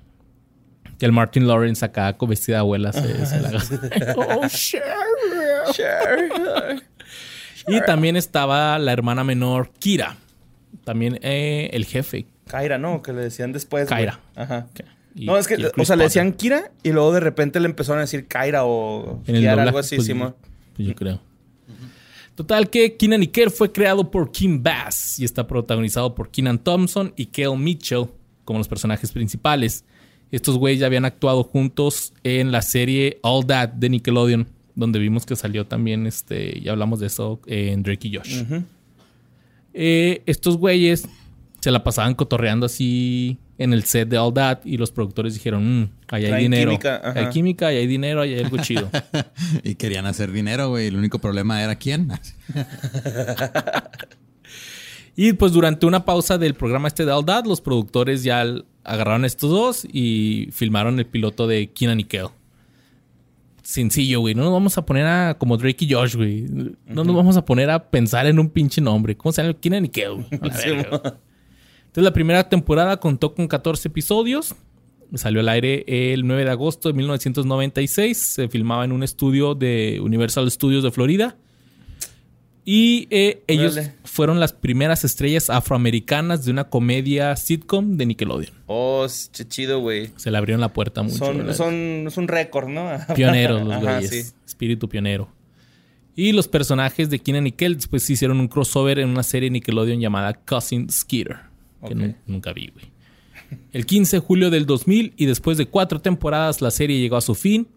Que 0.98 1.06
el 1.06 1.12
Martin 1.12 1.48
Lawrence 1.48 1.86
acá 1.86 2.18
con 2.18 2.30
vestida 2.30 2.56
de 2.56 2.60
abuela 2.62 2.92
se, 2.92 3.26
se 3.28 3.40
la 3.40 3.50
Oh, 4.18 4.48
Cheryl. 4.48 5.72
Cheryl. 5.72 6.84
Y 7.68 7.80
también 7.82 8.16
estaba 8.16 8.80
la 8.80 8.92
hermana 8.92 9.24
menor, 9.24 9.70
Kira. 9.78 10.18
También 10.84 11.20
eh, 11.22 11.70
el 11.74 11.86
jefe. 11.86 12.26
Kaira, 12.52 12.78
¿no? 12.78 13.02
Que 13.02 13.14
le 13.14 13.22
decían 13.22 13.54
después. 13.54 13.88
güey. 13.88 13.98
Kaira. 13.98 14.20
Ajá. 14.36 14.68
Y- 15.16 15.26
no, 15.26 15.38
es 15.38 15.48
que, 15.48 15.56
o 15.78 15.86
sea, 15.86 15.96
le 15.96 16.04
decían 16.06 16.34
Kira 16.34 16.72
y 16.84 16.92
luego 16.92 17.12
de 17.14 17.20
repente 17.20 17.60
le 17.60 17.66
empezaron 17.66 18.00
a 18.00 18.02
decir 18.02 18.28
Kaira 18.28 18.66
o 18.66 19.22
En 19.28 19.36
el 19.36 19.42
Kiara, 19.42 19.52
doblaje, 19.64 19.70
algo 19.70 19.80
así, 19.80 19.96
pues, 19.96 20.06
Simón. 20.08 20.36
pues 20.76 20.88
yo 20.88 20.96
creo. 20.96 21.22
Total 22.36 22.70
que 22.70 22.96
Keenan 22.96 23.24
y 23.24 23.30
fue 23.50 23.72
creado 23.72 24.10
por 24.10 24.32
Kim 24.32 24.64
Bass 24.64 25.20
y 25.20 25.26
está 25.26 25.46
protagonizado 25.48 26.16
por 26.16 26.30
Keenan 26.32 26.60
Thompson 26.60 27.14
y 27.16 27.26
Kel 27.28 27.58
Mitchell 27.58 28.06
como 28.46 28.60
los 28.60 28.68
personajes 28.68 29.12
principales. 29.12 29.84
Estos 30.32 30.58
güeyes 30.58 30.80
ya 30.80 30.86
habían 30.88 31.04
actuado 31.06 31.44
juntos 31.44 32.14
en 32.24 32.52
la 32.54 32.62
serie 32.62 33.20
All 33.22 33.46
That 33.46 33.70
de 33.74 33.90
Nickelodeon, 33.90 34.48
donde 34.76 34.98
vimos 35.00 35.26
que 35.26 35.36
salió 35.36 35.68
también, 35.68 36.08
este, 36.08 36.62
ya 36.62 36.72
hablamos 36.72 37.02
de 37.02 37.08
eso 37.08 37.42
en 37.48 37.84
Drake 37.84 38.08
y 38.08 38.16
Josh. 38.16 38.44
Eh, 39.74 40.24
estos 40.26 40.58
güeyes 40.58 41.08
se 41.62 41.72
la 41.72 41.84
pasaban 41.84 42.16
cotorreando 42.16 42.66
así 42.66 43.38
en 43.58 43.72
el 43.74 43.84
set 43.86 44.10
de 44.10 44.18
All 44.18 44.34
That 44.34 44.60
y 44.66 44.78
los 44.78 44.92
productores 44.92 45.36
dijeron, 45.36 45.82
"Mm, 45.84 45.90
ahí 46.10 46.26
hay 46.26 46.42
dinero. 46.44 46.72
química, 46.72 47.02
hay 47.16 47.30
química, 47.30 47.68
ahí 47.68 47.78
hay 47.78 47.88
dinero, 47.88 48.22
ahí 48.22 48.34
hay 48.34 48.44
algo 48.44 48.58
chido. 48.58 48.90
Y 49.64 49.76
querían 49.76 50.06
hacer 50.08 50.32
dinero, 50.32 50.70
güey. 50.70 50.88
El 50.88 50.98
único 50.98 51.20
problema 51.20 51.62
era 51.64 51.76
quién. 51.76 52.12
Y 55.16 55.34
pues 55.34 55.52
durante 55.52 55.86
una 55.86 56.06
pausa 56.06 56.38
del 56.38 56.54
programa 56.56 56.88
este 56.88 57.06
de 57.06 57.12
All 57.12 57.26
That, 57.26 57.46
los 57.46 57.62
productores 57.62 58.24
ya 58.24 58.44
agarraron 58.84 59.24
a 59.24 59.28
estos 59.28 59.50
dos 59.50 59.86
y 59.92 60.48
filmaron 60.52 60.98
el 61.00 61.06
piloto 61.06 61.48
de 61.48 61.72
Keenan 61.72 62.00
y 62.00 62.06
Kel. 62.06 62.28
Sencillo, 63.62 64.22
güey. 64.22 64.34
No 64.34 64.44
nos 64.44 64.54
vamos 64.54 64.78
a 64.78 64.86
poner 64.86 65.06
a 65.06 65.36
como 65.38 65.58
Drake 65.58 65.86
y 65.86 65.94
Josh, 65.94 66.16
güey. 66.16 66.46
No 66.88 67.04
nos 67.04 67.16
vamos 67.16 67.38
a 67.38 67.46
poner 67.46 67.70
a 67.70 67.92
pensar 67.92 68.26
en 68.26 68.40
un 68.40 68.50
pinche 68.50 68.82
nombre. 68.82 69.16
¿Cómo 69.16 69.32
se 69.32 69.44
llama? 69.44 69.54
Keenan 69.60 69.86
y 69.86 69.90
Kel. 69.90 70.26
Entonces 71.92 72.04
la 72.06 72.14
primera 72.14 72.48
temporada 72.48 72.98
contó 72.98 73.36
con 73.36 73.48
14 73.48 73.90
episodios. 73.90 74.56
Salió 75.14 75.42
al 75.42 75.50
aire 75.50 75.84
el 76.14 76.26
9 76.26 76.46
de 76.46 76.52
agosto 76.52 76.88
de 76.88 76.94
1996. 76.94 78.18
Se 78.18 78.48
filmaba 78.48 78.86
en 78.86 78.94
un 78.94 79.04
estudio 79.04 79.56
de 79.56 80.00
Universal 80.02 80.50
Studios 80.50 80.84
de 80.84 80.92
Florida. 80.92 81.36
Y 82.64 83.08
eh, 83.10 83.44
ellos 83.48 83.78
fueron 84.06 84.40
las 84.40 84.54
primeras 84.54 85.04
estrellas 85.04 85.50
afroamericanas 85.50 86.46
de 86.46 86.52
una 86.52 86.66
comedia 86.66 87.36
sitcom 87.36 87.98
de 87.98 88.06
Nickelodeon. 88.06 88.54
Oh, 88.68 89.04
ch- 89.06 89.48
chido, 89.50 89.80
güey. 89.80 90.12
Se 90.16 90.30
le 90.30 90.38
abrieron 90.38 90.62
la 90.62 90.72
puerta 90.72 91.02
mucho. 91.02 91.18
Son, 91.18 91.54
son, 91.56 91.74
es 92.08 92.18
un 92.18 92.28
récord, 92.28 92.70
¿no? 92.70 92.88
pioneros 93.16 93.64
los 93.64 93.74
Ajá, 93.74 93.96
güeyes. 94.00 94.28
sí. 94.28 94.34
Espíritu 94.46 94.88
pionero. 94.88 95.28
Y 96.16 96.34
los 96.34 96.48
personajes 96.48 97.10
de 97.10 97.20
Keenan 97.20 97.48
y 97.48 97.52
Kel 97.52 97.76
después 97.76 98.04
se 98.04 98.14
hicieron 98.14 98.40
un 98.40 98.48
crossover 98.48 99.00
en 99.00 99.10
una 99.10 99.24
serie 99.24 99.50
Nickelodeon 99.50 100.00
llamada 100.00 100.34
Cousin 100.34 100.90
Skeeter. 100.90 101.51
Que 101.86 101.94
Ok. 101.94 102.00
nu- 102.00 102.16
nunca 102.28 102.54
vi, 102.54 102.68
güey. 102.70 102.86
El 103.74 103.86
15 103.86 104.18
de 104.18 104.20
julio 104.22 104.50
del 104.50 104.66
2000 104.66 105.14
y 105.18 105.26
después 105.26 105.58
de 105.58 105.66
cuatro 105.66 106.00
temporadas 106.00 106.62
la 106.62 106.72
serie 106.72 107.00
llegó 107.00 107.18
a 107.18 107.22
su 107.22 107.36
fin. 107.36 107.68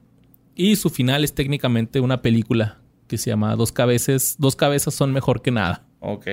Y 0.56 0.76
su 0.76 0.88
final 0.90 1.25
es 1.25 1.34
técnicamente 1.34 1.99
una 2.00 2.23
película 2.23 2.78
que 3.08 3.18
se 3.18 3.30
llama 3.30 3.56
Dos 3.56 3.73
cabezas, 3.73 4.37
Dos 4.38 4.54
cabezas 4.56 4.94
son 4.94 5.12
mejor 5.12 5.42
que 5.42 5.50
nada. 5.50 5.84
Ok. 6.00 6.26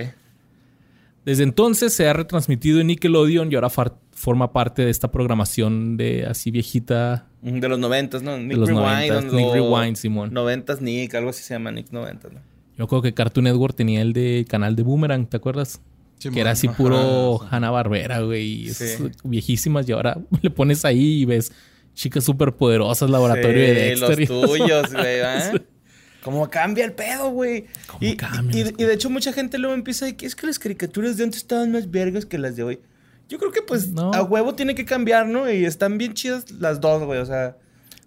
Desde 1.25 1.43
entonces 1.43 1.93
se 1.93 2.07
ha 2.07 2.13
retransmitido 2.13 2.79
en 2.81 2.87
Nickelodeon 2.87 3.51
y 3.51 3.55
ahora 3.55 3.69
forma 4.11 4.51
parte 4.53 4.83
de 4.83 4.89
esta 4.91 5.11
programación 5.11 5.97
de 5.97 6.25
así 6.25 6.51
viejita 6.51 7.27
Mm, 7.43 7.59
De 7.59 7.69
los 7.69 7.79
noventas, 7.79 8.21
¿no? 8.21 8.37
Nick 8.37 8.55
los 8.57 8.69
Rewind. 8.69 9.33
Nick 9.33 9.51
Rewind, 9.53 9.95
Simón. 9.95 10.31
Noventas 10.31 10.79
Nick, 10.79 11.15
algo 11.15 11.31
así 11.31 11.41
se 11.41 11.55
llama 11.55 11.71
Nick 11.71 11.91
noventas, 11.91 12.31
¿no? 12.31 12.39
Yo 12.77 12.87
creo 12.87 13.01
que 13.01 13.13
Cartoon 13.15 13.45
Network 13.45 13.75
tenía 13.75 14.01
el 14.03 14.13
de 14.13 14.45
canal 14.47 14.75
de 14.75 14.83
Boomerang, 14.83 15.25
¿te 15.25 15.37
acuerdas? 15.37 15.81
Que 16.29 16.39
era 16.41 16.51
así 16.51 16.67
Ajá, 16.67 16.77
puro 16.77 17.39
sí. 17.41 17.47
Hanna 17.51 17.71
Barbera, 17.71 18.19
güey. 18.21 18.69
Sí. 18.73 18.85
Viejísimas. 19.23 19.87
Y 19.89 19.93
ahora 19.93 20.17
le 20.41 20.49
pones 20.51 20.85
ahí 20.85 21.21
y 21.21 21.25
ves 21.25 21.51
chicas 21.93 22.23
súper 22.23 22.53
poderosas, 22.53 23.09
laboratorio 23.09 23.59
de 23.61 23.67
Sí, 23.95 23.99
Dexter. 24.01 24.19
y- 24.21 24.25
los 24.27 24.41
tuyos, 24.51 24.93
güey, 24.93 25.03
¿verdad? 25.17 25.61
Cómo 26.23 26.49
cambia 26.49 26.85
el 26.85 26.93
pedo, 26.93 27.31
güey. 27.31 27.65
¿Cómo 27.87 27.99
Y, 28.01 28.09
y- 28.09 28.73
y 28.77 28.83
de 28.83 28.93
hecho 28.93 29.09
mucha 29.09 29.33
gente 29.33 29.57
luego 29.57 29.73
empieza 29.73 30.05
de 30.05 30.15
que 30.15 30.25
es 30.27 30.35
que 30.35 30.45
las 30.47 30.59
caricaturas 30.59 31.17
de 31.17 31.23
antes 31.23 31.41
estaban 31.41 31.71
más 31.71 31.89
vergas 31.89 32.25
que 32.25 32.37
las 32.37 32.55
de 32.55 32.63
hoy. 32.63 32.79
Yo 33.27 33.39
creo 33.39 33.51
que 33.51 33.61
pues 33.61 33.87
No. 33.89 34.13
a 34.13 34.21
huevo 34.23 34.53
tiene 34.55 34.75
que 34.75 34.85
cambiar, 34.85 35.25
¿no? 35.25 35.49
Y 35.51 35.65
están 35.65 35.97
bien 35.97 36.13
chidas 36.13 36.51
las 36.51 36.79
dos, 36.81 37.03
güey. 37.03 37.19
O 37.19 37.25
sea... 37.25 37.57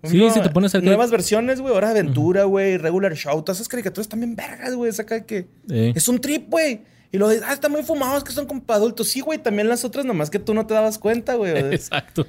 Sí, 0.02 0.18
ejemplo, 0.18 0.35
si 0.35 0.40
te 0.42 0.50
pones 0.50 0.75
Nuevas 0.83 1.11
versiones, 1.11 1.61
güey. 1.62 1.75
Hora 1.75 1.94
de 1.94 2.00
Aventura, 2.00 2.44
güey. 2.44 2.76
Regular 2.76 3.14
Show. 3.16 3.40
Todas 3.42 3.56
esas 3.56 3.68
caricaturas 3.68 4.04
están 4.04 4.21
bien 4.21 4.37
vergas, 4.37 4.75
güey. 4.75 4.90
Es 4.90 5.00
acá 5.00 5.25
que... 5.25 5.47
Es 5.68 6.09
un 6.09 6.21
trip, 6.21 6.50
güey. 6.50 6.83
Y 7.14 7.18
lo 7.18 7.28
de, 7.28 7.40
ah, 7.44 7.52
están 7.52 7.71
muy 7.71 7.85
fumados, 7.85 8.25
que 8.25 8.33
son 8.33 8.44
como 8.44 8.64
para 8.64 8.78
adultos. 8.78 9.06
Sí, 9.06 9.21
güey. 9.21 9.40
También 9.40 9.68
las 9.68 9.85
otras, 9.85 10.04
nomás 10.04 10.30
que 10.30 10.40
tú 10.40 10.52
no 10.52 10.66
te 10.66 10.75
dabas 10.75 10.99
cuenta, 10.99 11.37
güey. 11.37 11.52
Exacto. 11.73 12.26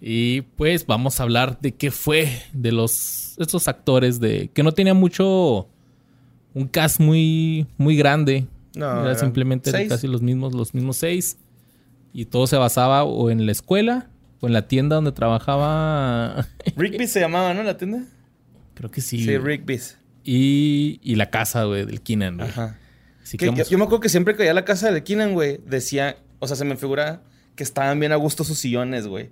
y 0.00 0.40
pues 0.40 0.84
vamos 0.84 1.20
a 1.20 1.22
hablar 1.22 1.60
de 1.60 1.72
qué 1.72 1.92
fue 1.92 2.28
de 2.52 2.72
los 2.72 3.36
estos 3.38 3.68
actores 3.68 4.18
de 4.18 4.50
que 4.52 4.64
no 4.64 4.72
tenía 4.72 4.92
mucho 4.92 5.68
un 6.52 6.66
cast 6.66 6.98
muy 6.98 7.68
muy 7.76 7.96
grande. 7.96 8.48
No, 8.74 9.04
Era 9.04 9.14
simplemente 9.14 9.86
casi 9.86 10.08
los 10.08 10.20
mismos 10.20 10.52
los 10.52 10.74
mismos 10.74 10.96
seis 10.96 11.36
y 12.12 12.24
todo 12.24 12.48
se 12.48 12.56
basaba 12.56 13.04
o 13.04 13.30
en 13.30 13.46
la 13.46 13.52
escuela 13.52 14.10
o 14.40 14.48
en 14.48 14.52
la 14.52 14.66
tienda 14.66 14.96
donde 14.96 15.12
trabajaba. 15.12 16.44
Rigby's 16.76 17.12
se 17.12 17.20
llamaba, 17.20 17.54
¿no? 17.54 17.62
La 17.62 17.76
tienda. 17.76 18.02
Creo 18.74 18.90
que 18.90 19.00
sí. 19.00 19.22
Sí. 19.22 19.38
Rigby's. 19.38 19.96
y, 20.24 20.98
y 21.04 21.14
la 21.14 21.30
casa, 21.30 21.62
güey, 21.62 21.86
del 21.86 22.00
Keenan. 22.00 22.38
güey. 22.38 22.48
Ajá. 22.48 22.76
Que 23.36 23.46
yo, 23.68 23.78
me 23.78 23.84
acuerdo 23.84 24.00
que 24.00 24.08
siempre 24.08 24.34
que 24.34 24.38
veía 24.44 24.54
la 24.54 24.64
casa 24.64 24.90
de 24.90 25.02
Keenan, 25.04 25.34
güey, 25.34 25.60
decía, 25.66 26.16
o 26.38 26.46
sea, 26.46 26.56
se 26.56 26.64
me 26.64 26.76
figura 26.76 27.22
que 27.56 27.62
estaban 27.64 27.98
bien 28.00 28.12
a 28.12 28.16
gusto 28.16 28.44
sus 28.44 28.58
sillones, 28.58 29.06
güey. 29.06 29.30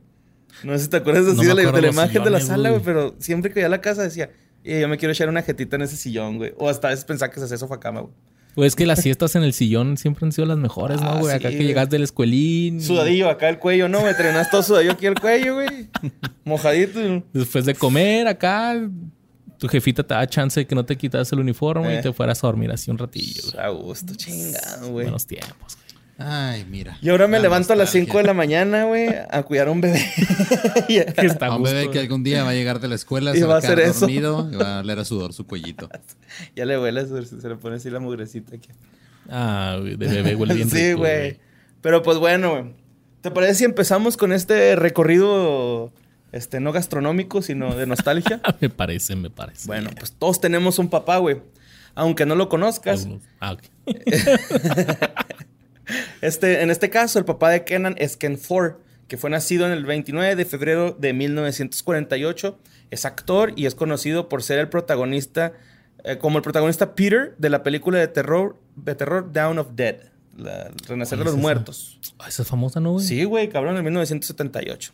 No 0.64 0.72
sé 0.76 0.84
si 0.84 0.90
te 0.90 0.96
acuerdas 0.98 1.26
así 1.26 1.36
No 1.36 1.54
de, 1.54 1.64
la, 1.64 1.72
de 1.72 1.80
la 1.82 1.88
imagen 1.88 2.22
de 2.24 2.30
la 2.30 2.40
sala, 2.40 2.70
güey. 2.70 2.82
pero 2.84 3.14
siempre 3.18 3.50
que 3.50 3.56
veía 3.56 3.68
la 3.68 3.80
casa 3.80 4.02
decía, 4.02 4.30
"Eh, 4.64 4.80
yo 4.80 4.88
me 4.88 4.96
quiero 4.98 5.12
echar 5.12 5.28
una 5.28 5.42
jetita 5.42 5.76
en 5.76 5.82
ese 5.82 5.96
sillón, 5.96 6.38
güey. 6.38 6.52
O 6.58 6.68
hasta 6.68 6.88
a 6.88 6.90
veces 6.90 7.04
pensaba 7.04 7.30
que 7.32 7.38
se 7.38 7.44
hacía 7.46 7.56
sofá 7.58 7.78
cama, 7.78 8.00
güey. 8.00 8.12
Pues 8.54 8.68
es 8.68 8.76
que 8.76 8.86
las 8.86 9.02
siestas 9.02 9.36
en 9.36 9.42
el 9.42 9.52
sillón 9.52 9.98
siempre 9.98 10.24
han 10.24 10.32
sido 10.32 10.46
las 10.46 10.56
mejores, 10.56 10.98
¿no, 11.02 11.10
Ah, 11.10 11.18
güey? 11.20 11.30
sí, 11.32 11.36
Acá 11.36 11.50
que 11.50 11.56
güey. 11.56 11.66
llegas 11.68 11.90
del 11.90 12.02
escuelín. 12.04 12.80
Sudadillo 12.82 13.28
acá 13.28 13.50
el 13.50 13.58
cuello, 13.58 13.86
¿no? 13.90 14.02
Me 14.02 14.14
trenas 14.14 14.48
todo 14.50 14.62
sudadillo 14.62 14.92
aquí 14.92 15.04
el 15.04 15.20
cuello, 15.20 15.54
güey. 15.56 15.68
Mojadito. 16.46 17.22
Después 17.34 17.66
de 17.66 17.74
comer 17.74 18.26
acá, 18.28 18.74
tu 19.58 19.68
jefita 19.68 20.02
te 20.02 20.14
da 20.14 20.26
chance 20.26 20.60
de 20.60 20.66
que 20.66 20.74
no 20.74 20.84
te 20.84 20.96
quitas 20.96 21.30
el 21.32 21.40
uniforme 21.40 21.96
Eh. 21.96 21.98
y 21.98 22.02
te 22.02 22.12
fueras 22.12 22.42
a 22.44 22.46
dormir 22.48 22.70
así 22.70 22.90
un 22.90 22.98
ratillo. 22.98 23.42
güey. 23.52 23.64
A 23.64 23.68
gusto, 23.70 24.14
chingado, 24.14 24.88
güey. 24.90 25.04
Buenos 25.06 25.26
tiempos. 25.26 25.76
güey. 25.76 25.86
Ay, 26.18 26.64
mira. 26.70 26.96
Y 27.02 27.10
ahora 27.10 27.26
me 27.28 27.36
La 27.36 27.42
levanto 27.42 27.74
a 27.74 27.76
las 27.76 27.88
nostalgia. 27.88 28.06
5 28.06 28.18
de 28.18 28.24
la 28.24 28.32
mañana, 28.32 28.84
güey, 28.84 29.08
a 29.30 29.42
cuidar 29.42 29.68
a 29.68 29.70
un 29.70 29.82
bebé. 29.82 30.02
Que 30.88 31.26
está 31.26 31.46
A 31.48 31.56
un 31.56 31.62
bebé 31.62 31.90
que 31.90 31.98
algún 31.98 32.24
día 32.24 32.42
va 32.42 32.50
a 32.50 32.54
llegar 32.54 32.80
de 32.80 32.88
la 32.88 32.94
escuela, 32.94 33.34
Y 33.36 33.38
se 33.40 33.44
va 33.44 33.54
va 33.54 33.58
a 33.58 33.60
quedar 33.60 33.74
hacer 33.80 33.90
eso. 33.90 34.00
dormido 34.00 34.48
y 34.50 34.56
va 34.56 34.78
a 34.78 34.80
oler 34.80 34.98
a 34.98 35.04
sudor 35.04 35.34
su 35.34 35.46
cuellito. 35.46 35.90
ya 36.54 36.64
le 36.64 36.78
huele, 36.80 37.06
se 37.06 37.22
se 37.40 37.48
le 37.48 37.56
pone 37.56 37.76
así 37.76 37.90
la 37.90 38.00
mugrecita 38.00 38.56
aquí. 38.56 38.70
Ah, 39.28 39.76
güey, 39.78 39.96
de 39.96 40.06
bebé 40.08 40.34
huele 40.36 40.54
bien 40.54 40.70
sí, 40.70 40.88
rico, 40.88 41.00
güey. 41.00 41.38
Pero 41.82 42.02
pues 42.02 42.16
bueno, 42.18 42.50
güey. 42.52 42.64
¿Te 43.20 43.30
parece 43.30 43.54
si 43.56 43.64
empezamos 43.64 44.16
con 44.16 44.32
este 44.32 44.74
recorrido, 44.76 45.92
este, 46.36 46.60
no 46.60 46.72
gastronómico, 46.72 47.42
sino 47.42 47.74
de 47.74 47.86
nostalgia? 47.86 48.40
me 48.60 48.68
parece, 48.70 49.16
me 49.16 49.30
parece. 49.30 49.66
bueno, 49.66 49.90
pues 49.98 50.12
todos 50.12 50.40
tenemos 50.40 50.78
un 50.78 50.88
papá, 50.88 51.18
güey. 51.18 51.40
Aunque 51.94 52.26
no 52.26 52.34
lo 52.34 52.48
conozcas. 52.48 53.08
Ah, 53.40 53.52
ok. 53.52 53.62
Este, 56.20 56.62
en 56.62 56.70
este 56.70 56.90
caso, 56.90 57.18
el 57.20 57.24
papá 57.24 57.50
de 57.50 57.64
Kenan 57.64 57.94
es 57.98 58.16
Ken 58.16 58.38
Ford, 58.38 58.74
que 59.06 59.16
fue 59.16 59.30
nacido 59.30 59.66
en 59.66 59.72
el 59.72 59.84
29 59.86 60.34
de 60.34 60.44
febrero 60.44 60.90
de 60.98 61.12
1948. 61.12 62.58
Es 62.90 63.04
actor 63.04 63.52
y 63.54 63.66
es 63.66 63.74
conocido 63.76 64.28
por 64.28 64.42
ser 64.42 64.58
el 64.58 64.68
protagonista, 64.68 65.52
eh, 66.04 66.18
como 66.18 66.38
el 66.38 66.42
protagonista 66.42 66.94
Peter 66.96 67.36
de 67.38 67.50
la 67.50 67.62
película 67.62 67.98
de 68.00 68.08
terror, 68.08 68.56
de 68.74 68.94
terror 68.96 69.32
Down 69.32 69.58
of 69.60 69.68
Dead, 69.74 69.96
la- 70.36 70.64
el 70.66 70.74
Renacer 70.88 71.18
de 71.18 71.24
¿Cuál 71.24 71.24
los 71.24 71.34
esa? 71.34 71.42
Muertos. 71.42 72.00
Esa 72.26 72.42
es 72.42 72.48
famosa, 72.48 72.80
¿no, 72.80 72.92
güey? 72.94 73.04
Sí, 73.06 73.22
güey, 73.24 73.48
cabrón, 73.48 73.76
en 73.76 73.84
1978. 73.84 74.92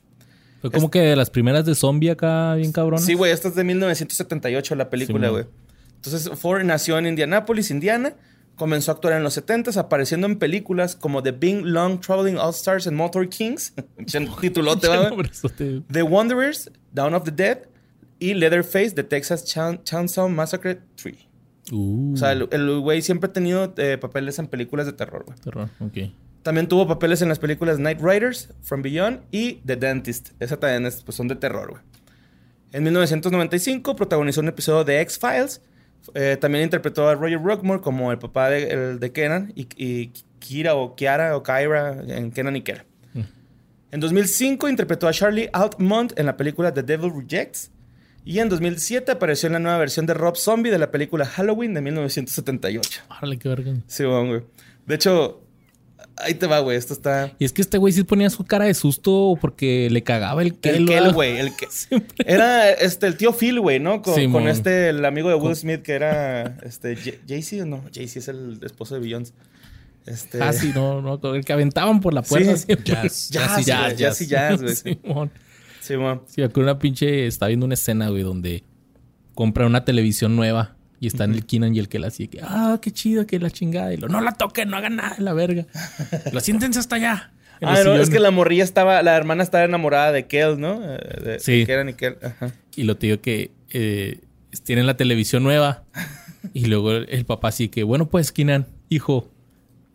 Fue 0.63 0.71
como 0.71 0.91
que 0.91 1.01
de 1.01 1.15
las 1.17 1.29
primeras 1.29 1.67
de 1.67 1.75
zombie 1.75 2.09
acá, 2.11 2.55
bien 2.55 2.73
cabrón. 2.73 3.01
Sí, 3.01 3.13
güey, 3.15 3.31
esta 3.33 3.49
es 3.49 3.55
de 3.55 3.65
1978 3.65 4.75
la 4.77 4.89
película, 4.89 5.29
güey. 5.29 5.45
Entonces, 5.97 6.31
Ford 6.39 6.63
nació 6.65 6.97
en 6.99 7.07
Indianápolis, 7.07 7.71
Indiana. 7.71 8.15
Comenzó 8.57 8.91
a 8.91 8.95
actuar 8.95 9.15
en 9.15 9.23
los 9.23 9.37
70s, 9.37 9.77
apareciendo 9.77 10.27
en 10.27 10.39
películas 10.39 10.95
como 10.95 11.23
The 11.23 11.33
Big 11.33 11.65
Long 11.65 12.01
Traveling 12.01 12.37
All 12.39 12.51
Stars 12.51 12.87
and 12.87 12.97
Motor 12.97 13.29
Kings. 13.29 13.73
Titulote, 14.41 14.89
¿va, 14.89 15.11
güey? 15.11 15.31
The 15.91 16.03
Wanderers, 16.03 16.71
Down 16.93 17.15
of 17.15 17.25
the 17.25 17.31
Dead 17.31 17.59
y 18.19 18.35
Leatherface, 18.35 18.91
The 18.93 19.05
Texas 19.05 19.45
Chain- 19.45 19.83
Chainsaw 19.85 20.29
Massacre 20.29 20.81
3. 20.97 21.17
Uh, 21.73 22.15
O 22.15 22.17
sea, 22.17 22.33
el 22.33 22.49
el 22.53 22.81
güey 22.81 23.03
siempre 23.03 23.31
ha 23.31 23.33
tenido 23.33 23.73
eh, 23.77 23.97
papeles 23.99 24.39
en 24.39 24.49
películas 24.49 24.87
de 24.87 24.93
terror, 24.93 25.25
güey. 25.25 25.39
terror, 25.39 25.69
ok. 25.81 26.13
También 26.43 26.67
tuvo 26.67 26.89
papeles 26.89 27.23
en 27.23 27.29
las 27.29 27.39
películas 27.39 27.79
Night 27.79 28.01
Riders, 28.01 28.49
From 28.63 28.83
Beyond 28.83 29.21
y 29.31 29.55
The 29.65 29.77
Dentist. 29.77 30.31
Esa 30.41 30.59
también 30.59 30.87
es, 30.87 31.03
pues, 31.03 31.17
son 31.17 31.29
de 31.29 31.37
terror, 31.37 31.71
güey. 31.71 31.83
En 32.73 32.83
1995 32.85 33.95
protagonizó 33.95 34.41
un 34.41 34.49
episodio 34.49 34.83
de 34.85 35.01
X-Files. 35.03 35.61
Eh, 36.15 36.37
también 36.41 36.65
interpretó 36.65 37.09
a 37.09 37.15
Roger 37.15 37.41
Rockmore 37.41 37.81
como 37.81 38.11
el 38.11 38.19
papá 38.19 38.51
de, 38.51 38.71
el 38.71 38.99
de 38.99 39.13
Kenan 39.13 39.53
y, 39.55 39.69
y 39.77 40.13
Kira 40.41 40.75
o 40.75 40.97
Kiara 40.97 41.37
o 41.37 41.43
Kyra 41.43 42.03
en 42.09 42.33
Kenan 42.33 42.57
y 42.57 42.63
Kera. 42.63 42.85
Mm. 43.15 43.21
En 43.93 44.01
2005 44.01 44.69
interpretó 44.69 45.07
a 45.07 45.13
Charlie 45.13 45.49
Altmont 45.53 46.19
en 46.19 46.27
la 46.27 46.37
película 46.37 46.73
The 46.73 46.83
Devil 46.83 47.13
Rejects. 47.15 47.71
Y 48.25 48.39
en 48.39 48.49
2007 48.49 49.13
apareció 49.13 49.49
en 49.49 49.55
la 49.55 49.59
nueva 49.59 49.79
versión 49.79 50.07
de 50.07 50.15
Rob 50.15 50.37
Zombie 50.37 50.71
de 50.71 50.79
la 50.79 50.91
película 50.91 51.25
Halloween 51.27 51.75
de 51.75 51.83
1978. 51.83 53.03
Árale, 53.09 53.39
qué 53.39 53.49
verga. 53.49 53.75
Sí, 53.87 54.05
bueno, 54.05 54.29
güey. 54.29 54.43
De 54.87 54.95
hecho, 54.95 55.42
ahí 56.17 56.35
te 56.35 56.47
va, 56.47 56.61
güey. 56.61 56.77
Esto 56.77 56.93
está... 56.95 57.33
Y 57.39 57.45
es 57.45 57.53
que 57.53 57.63
este 57.63 57.79
güey 57.79 57.93
sí 57.93 58.05
ponía 58.05 58.31
su 58.31 58.45
cara 58.45 58.65
de 58.67 58.75
susto 58.75 59.37
porque 59.41 59.89
le 59.91 60.03
cagaba 60.03 60.43
el 60.43 60.49
El 60.49 60.55
Kel, 60.59 60.75
Kel, 60.75 60.87
¿verdad? 60.87 61.15
güey. 61.15 61.39
El 61.39 61.57
que... 61.57 61.67
Siempre. 61.71 62.25
Era 62.27 62.71
este, 62.71 63.07
el 63.07 63.17
tío 63.17 63.33
Phil, 63.33 63.61
güey, 63.61 63.81
¿no? 63.81 64.03
Con, 64.03 64.15
Sí, 64.15 64.29
con 64.29 64.49
este, 64.49 64.89
el 64.91 65.05
amigo 65.05 65.29
de 65.29 65.35
Will 65.35 65.57
Smith, 65.57 65.83
que 65.83 65.93
era 65.93 66.59
este, 66.63 66.97
Jay-Z 66.97 67.63
o 67.63 67.67
no. 67.67 67.83
Jay-Z 67.95 68.19
es 68.19 68.29
el 68.29 68.61
esposo 68.63 68.95
de 68.95 69.01
Beyoncé. 69.01 69.33
Este... 70.07 70.43
Ah, 70.43 70.53
sí, 70.53 70.73
no, 70.75 71.01
no, 71.01 71.21
el 71.35 71.45
que 71.45 71.53
aventaban 71.53 72.01
por 72.01 72.13
la 72.13 72.23
puerta 72.23 72.57
Sí. 72.57 72.67
Jazz. 72.85 73.31
Jazz, 73.31 73.65
Jazz, 73.67 73.97
jazz 73.97 74.21
y 74.21 74.27
jazz, 74.27 74.63
güey. 74.63 74.75
Simón. 74.75 75.31
Sí, 75.81 75.97
mon. 75.97 76.23
Sí, 76.27 76.43
aquí 76.43 76.61
una 76.61 76.79
pinche 76.79 77.27
está 77.27 77.49
viendo 77.49 77.67
una 77.67 77.75
escena, 77.75 78.09
güey, 78.09 78.23
donde 78.23 78.65
compra 79.35 79.67
una 79.67 79.85
televisión 79.85 80.37
nueva 80.37 80.77
y 81.03 81.09
están 81.09 81.35
el 81.35 81.45
Keenan 81.45 81.75
y 81.75 81.81
el 81.81 81.89
que 81.89 81.99
la 81.99 82.07
así 82.07 82.29
que, 82.29 82.39
ah, 82.45 82.79
qué 82.81 82.93
chido, 82.93 83.27
que 83.27 83.41
la 83.41 83.51
chingada. 83.51 83.93
Y 83.93 83.97
lo, 83.97 84.07
no 84.07 84.21
la 84.21 84.35
toquen, 84.35 84.71
no 84.71 84.77
hagan 84.77 84.95
nada, 84.95 85.17
la 85.19 85.33
verga. 85.33 85.67
lo 86.33 86.39
siéntense 86.39 86.79
hasta 86.79 86.95
allá. 86.95 87.33
Ah, 87.61 87.81
no, 87.85 87.97
es 87.97 88.09
que 88.09 88.21
la 88.21 88.31
morrilla 88.31 88.63
estaba, 88.63 89.03
la 89.03 89.17
hermana 89.17 89.43
estaba 89.43 89.65
enamorada 89.65 90.13
de 90.13 90.29
Kel, 90.29 90.61
¿no? 90.61 90.81
Eh, 90.81 90.99
De, 91.25 91.41
Sí. 91.41 91.59
de 91.59 91.67
Keran 91.67 91.89
y 91.89 91.95
Kel. 91.95 92.19
Ajá. 92.23 92.53
Y 92.77 92.85
lo 92.85 92.97
te 92.97 93.09
digo 93.09 93.21
que 93.21 93.51
eh, 93.71 94.21
tienen 94.63 94.87
la 94.87 94.97
televisión 94.97 95.43
nueva. 95.43 95.83
y 96.55 96.67
luego 96.67 96.93
el, 96.93 97.25
papá 97.25 97.49
así 97.49 97.69
que, 97.69 97.83
bueno, 97.83 98.09
pues, 98.09 98.31
Keenan, 98.31 98.69
hijo, 98.89 99.29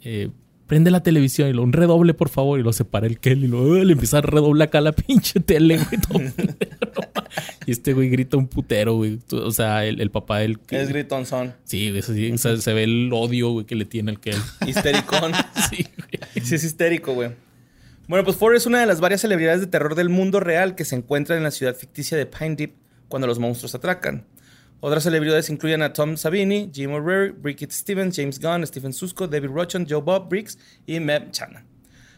eh, 0.02 0.30
prende 0.68 0.92
la 0.92 1.02
televisión 1.02 1.50
y 1.50 1.54
lo, 1.54 1.64
un 1.64 1.74
redoble, 1.74 2.14
por 2.14 2.30
favor. 2.30 2.60
Y 2.60 2.64
lo 2.64 2.74
separa 2.74 3.08
el 3.08 3.20
Kel 3.20 3.44
y 3.44 3.48
lo, 3.48 3.84
le 3.84 3.94
empieza 3.94 4.20
a 4.20 4.22
redoblar 4.22 4.68
acá 4.68 4.82
la 4.82 4.92
pinche 4.94 5.40
tele, 5.40 5.78
güey. 5.78 6.02
todo 6.02 6.22
y 7.66 7.72
este 7.72 7.94
güey 7.94 8.10
grita 8.10 8.38
un 8.38 8.48
putero, 8.48 8.96
güey. 8.96 9.20
O 9.32 9.52
sea, 9.52 9.86
el, 9.86 10.00
el 10.02 10.12
papá 10.12 10.40
del... 10.40 10.60
que- 10.60 10.82
Es 10.82 10.90
gritonzón. 10.90 11.54
Sí, 11.64 11.90
güey, 11.90 12.00
eso 12.00 12.14
sí, 12.14 12.32
o 12.32 12.38
sea, 12.38 12.58
se 12.58 12.74
ve 12.74 12.84
el 12.84 13.10
odio, 13.14 13.52
güey, 13.52 13.66
que 13.66 13.76
le 13.76 13.86
tiene 13.86 14.12
el 14.12 14.20
Kel. 14.20 14.36
Histericón. 14.68 15.32
sí, 15.70 15.88
güey. 15.98 16.46
Sí, 16.46 16.56
es 16.56 16.64
histérico, 16.64 17.14
güey. 17.14 17.32
Bueno, 18.08 18.24
pues 18.24 18.38
Ford 18.38 18.56
es 18.56 18.66
una 18.66 18.80
de 18.80 18.86
las 18.86 19.02
varias 19.02 19.22
celebridades 19.22 19.60
de 19.62 19.68
terror 19.68 19.96
del 19.96 20.10
mundo 20.10 20.40
real 20.40 20.76
que 20.76 20.86
se 20.86 20.96
encuentran 20.96 21.38
en 21.40 21.44
la 21.44 21.52
ciudad 21.52 21.76
ficticia 21.76 22.18
de 22.18 22.26
Pine 22.26 22.56
Deep 22.56 22.72
cuando 23.10 23.28
los 23.28 23.38
monstruos 23.40 23.76
atracan. 23.76 24.24
Otras 24.80 25.04
celebridades 25.04 25.50
incluyen 25.50 25.82
a 25.82 25.94
Tom 25.94 26.18
Savini, 26.18 26.70
Jim 26.74 26.94
O'Reilly, 26.94 27.32
Bridget 27.32 27.72
Stevens, 27.72 28.16
James 28.16 28.40
Gunn, 28.40 28.66
Stephen 28.66 28.94
Susco, 28.94 29.28
David 29.28 29.50
Rochon, 29.50 29.88
Joe 29.90 30.02
Bob 30.02 30.30
Briggs 30.30 30.58
y 30.86 31.00
Meb 31.00 31.32
Chana. 31.32 31.66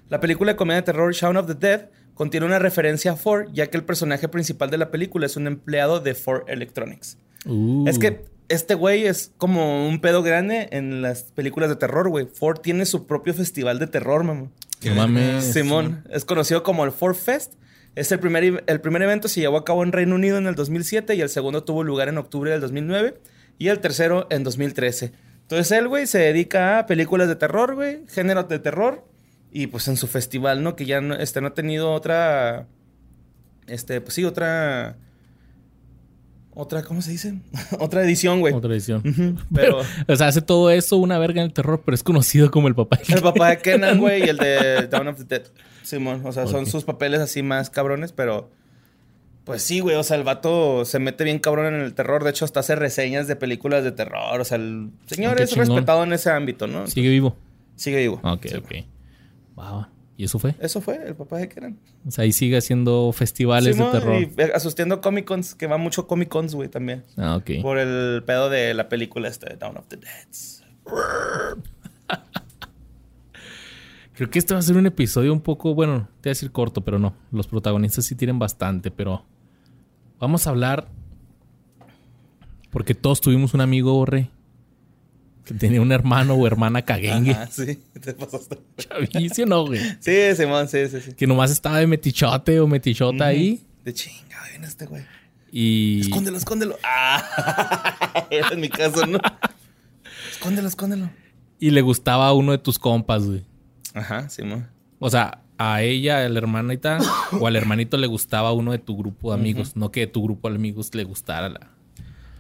La 0.09 0.19
película 0.19 0.53
de 0.53 0.57
comedia 0.57 0.81
de 0.81 0.85
terror 0.85 1.13
Shaun 1.13 1.37
of 1.37 1.47
the 1.47 1.53
Dead 1.53 1.89
contiene 2.15 2.45
una 2.45 2.59
referencia 2.59 3.13
a 3.13 3.15
Ford, 3.15 3.47
ya 3.53 3.67
que 3.67 3.77
el 3.77 3.85
personaje 3.85 4.27
principal 4.27 4.69
de 4.69 4.77
la 4.77 4.91
película 4.91 5.25
es 5.25 5.37
un 5.37 5.47
empleado 5.47 6.01
de 6.01 6.15
Ford 6.15 6.43
Electronics. 6.49 7.17
Uh, 7.45 7.87
Es 7.87 7.97
que 7.97 8.25
este 8.49 8.75
güey 8.75 9.05
es 9.05 9.31
como 9.37 9.87
un 9.87 10.01
pedo 10.01 10.21
grande 10.21 10.67
en 10.71 11.01
las 11.01 11.23
películas 11.23 11.69
de 11.69 11.77
terror, 11.77 12.09
güey. 12.09 12.25
Ford 12.25 12.59
tiene 12.59 12.85
su 12.85 13.07
propio 13.07 13.33
festival 13.33 13.79
de 13.79 13.87
terror, 13.87 14.23
mamá. 14.23 14.49
No 14.83 14.95
mames. 14.95 15.45
Simón 15.53 16.03
es 16.09 16.25
conocido 16.25 16.63
como 16.63 16.83
el 16.83 16.91
Ford 16.91 17.15
Fest. 17.15 17.53
Es 17.99 18.13
el 18.13 18.19
primer, 18.19 18.63
el 18.65 18.79
primer 18.79 19.01
evento 19.01 19.27
se 19.27 19.41
llevó 19.41 19.57
a 19.57 19.65
cabo 19.65 19.83
en 19.83 19.91
Reino 19.91 20.15
Unido 20.15 20.37
en 20.37 20.47
el 20.47 20.55
2007 20.55 21.15
y 21.15 21.21
el 21.21 21.27
segundo 21.27 21.65
tuvo 21.65 21.83
lugar 21.83 22.07
en 22.07 22.17
octubre 22.17 22.49
del 22.49 22.61
2009 22.61 23.19
y 23.57 23.67
el 23.67 23.79
tercero 23.79 24.25
en 24.29 24.45
2013. 24.45 25.11
Entonces 25.41 25.69
él, 25.73 25.89
güey, 25.89 26.07
se 26.07 26.19
dedica 26.19 26.79
a 26.79 26.85
películas 26.85 27.27
de 27.27 27.35
terror, 27.35 27.75
güey, 27.75 28.05
género 28.07 28.43
de 28.43 28.57
terror 28.57 29.05
y 29.51 29.67
pues 29.67 29.89
en 29.89 29.97
su 29.97 30.07
festival, 30.07 30.63
¿no? 30.63 30.77
Que 30.77 30.85
ya 30.85 31.01
no, 31.01 31.13
este, 31.13 31.41
no 31.41 31.47
ha 31.47 31.53
tenido 31.53 31.91
otra 31.91 32.67
Este, 33.67 33.99
pues 33.99 34.13
sí, 34.13 34.23
otra. 34.23 34.95
Otra, 36.53 36.83
¿cómo 36.83 37.01
se 37.01 37.11
dice? 37.11 37.41
otra 37.79 38.01
edición, 38.01 38.39
güey. 38.39 38.53
Otra 38.53 38.71
edición. 38.71 39.01
Pero, 39.03 39.37
Pero. 39.53 39.81
o 40.07 40.15
sea, 40.15 40.27
hace 40.27 40.41
todo 40.41 40.71
eso 40.71 40.95
una 40.95 41.19
verga 41.19 41.41
en 41.41 41.47
el 41.47 41.53
terror, 41.53 41.81
pero 41.83 41.95
es 41.95 42.03
conocido 42.03 42.49
como 42.49 42.69
el 42.69 42.75
papá. 42.75 42.97
de 43.05 43.13
El 43.13 43.21
papá 43.21 43.49
de 43.49 43.57
Kenan, 43.57 43.99
güey, 43.99 44.25
y 44.25 44.29
el 44.29 44.37
de 44.37 44.87
Dawn 44.89 45.09
of 45.09 45.17
the 45.17 45.25
Dead. 45.25 45.47
Simón, 45.89 46.21
o 46.25 46.31
sea, 46.31 46.47
son 46.47 46.65
sus 46.65 46.83
papeles 46.83 47.19
así 47.19 47.43
más 47.43 47.69
cabrones, 47.69 48.11
pero. 48.11 48.49
Pues 49.45 49.63
sí, 49.63 49.79
güey, 49.79 49.95
o 49.95 50.03
sea, 50.03 50.15
el 50.15 50.23
vato 50.23 50.85
se 50.85 50.99
mete 50.99 51.23
bien 51.23 51.39
cabrón 51.39 51.73
en 51.73 51.81
el 51.81 51.95
terror. 51.95 52.23
De 52.23 52.29
hecho, 52.29 52.45
hasta 52.45 52.59
hace 52.59 52.75
reseñas 52.75 53.27
de 53.27 53.35
películas 53.35 53.83
de 53.83 53.91
terror. 53.91 54.39
O 54.39 54.45
sea, 54.45 54.57
el 54.57 54.91
señor 55.07 55.37
Qué 55.37 55.43
es 55.43 55.49
chingón. 55.49 55.67
respetado 55.69 56.03
en 56.03 56.13
ese 56.13 56.29
ámbito, 56.29 56.67
¿no? 56.67 56.85
Sigue 56.85 57.09
vivo. 57.09 57.35
Sigue 57.75 57.97
vivo. 57.97 58.19
Ok, 58.23 58.45
Sí. 58.47 58.55
ok. 58.57 58.71
Wow. 59.55 59.87
¿Y 60.17 60.25
eso 60.25 60.37
fue? 60.37 60.53
Eso 60.59 60.81
fue 60.81 60.97
el 61.07 61.15
papá 61.15 61.37
de 61.37 61.49
Kenan. 61.49 61.79
O 62.05 62.11
sea, 62.11 62.25
ahí 62.25 62.31
sigue 62.33 62.57
haciendo 62.57 63.11
festivales 63.11 63.77
de 63.77 63.85
terror. 63.85 64.21
Y 64.21 64.29
asistiendo 64.53 65.01
Comic 65.01 65.25
Cons, 65.25 65.55
que 65.55 65.65
va 65.65 65.77
mucho 65.77 66.05
Comic 66.05 66.29
Cons, 66.29 66.53
güey, 66.53 66.67
también. 66.69 67.03
Ah, 67.17 67.37
ok. 67.37 67.61
Por 67.63 67.79
el 67.79 68.21
pedo 68.27 68.49
de 68.51 68.73
la 68.75 68.87
película 68.89 69.29
esta 69.29 69.47
de 69.49 69.55
Dawn 69.55 69.77
of 69.77 69.87
the 69.87 69.95
Dead. 69.97 70.27
Creo 74.19 74.29
que 74.29 74.37
este 74.37 74.53
va 74.53 74.59
a 74.59 74.63
ser 74.63 74.75
un 74.75 74.85
episodio 74.85 75.31
un 75.31 75.39
poco, 75.39 75.73
bueno, 75.73 76.09
te 76.19 76.27
voy 76.27 76.31
a 76.31 76.35
decir 76.35 76.51
corto, 76.51 76.81
pero 76.83 76.99
no. 76.99 77.15
Los 77.31 77.47
protagonistas 77.47 78.05
sí 78.05 78.15
tienen 78.15 78.37
bastante, 78.37 78.91
pero 78.91 79.25
vamos 80.19 80.45
a 80.45 80.49
hablar. 80.49 80.89
Porque 82.69 82.93
todos 82.95 83.21
tuvimos 83.21 83.53
un 83.53 83.61
amigo, 83.61 83.93
Borre, 83.93 84.29
que 85.45 85.53
tenía 85.53 85.79
un 85.79 85.93
hermano 85.93 86.33
o 86.33 86.45
hermana 86.45 86.81
caguengue. 86.81 87.31
Ajá, 87.31 87.47
sí, 87.47 87.81
te 87.97 88.13
pasaste. 88.13 88.59
Chavicio, 88.75 89.45
no, 89.45 89.67
güey. 89.67 89.79
Sí, 90.01 90.35
Simón, 90.35 90.67
sí, 90.67 90.89
sí, 90.89 90.99
sí. 90.99 91.13
Que 91.13 91.25
nomás 91.25 91.49
estaba 91.49 91.79
de 91.79 91.87
metichote 91.87 92.59
o 92.59 92.67
metichota 92.67 93.27
ahí. 93.27 93.63
De 93.85 93.93
chinga, 93.93 94.43
viene 94.49 94.67
este 94.67 94.85
güey. 94.85 95.05
Y. 95.49 96.01
Escóndelo, 96.01 96.35
escóndelo. 96.35 96.77
Ah, 96.83 98.27
era 98.29 98.49
en 98.49 98.59
mi 98.59 98.67
caso, 98.67 99.05
¿no? 99.07 99.17
Escóndelo, 100.29 100.67
escóndelo. 100.67 101.09
Y 101.57 101.69
le 101.69 101.79
gustaba 101.79 102.27
a 102.27 102.33
uno 102.33 102.51
de 102.51 102.57
tus 102.57 102.77
compas, 102.77 103.25
güey. 103.25 103.47
Ajá, 103.93 104.29
Simón. 104.29 104.67
O 104.99 105.09
sea, 105.09 105.39
a 105.57 105.81
ella, 105.81 106.25
a 106.25 106.29
la 106.29 106.37
hermanita 106.39 106.99
o 107.39 107.47
al 107.47 107.55
hermanito 107.55 107.97
le 107.97 108.07
gustaba 108.07 108.51
uno 108.53 108.71
de 108.71 108.79
tu 108.79 108.97
grupo 108.97 109.31
de 109.33 109.39
amigos. 109.39 109.75
No 109.75 109.91
que 109.91 110.01
de 110.01 110.07
tu 110.07 110.23
grupo 110.23 110.49
de 110.49 110.55
amigos 110.55 110.93
le 110.93 111.03
gustara 111.03 111.49
la. 111.49 111.71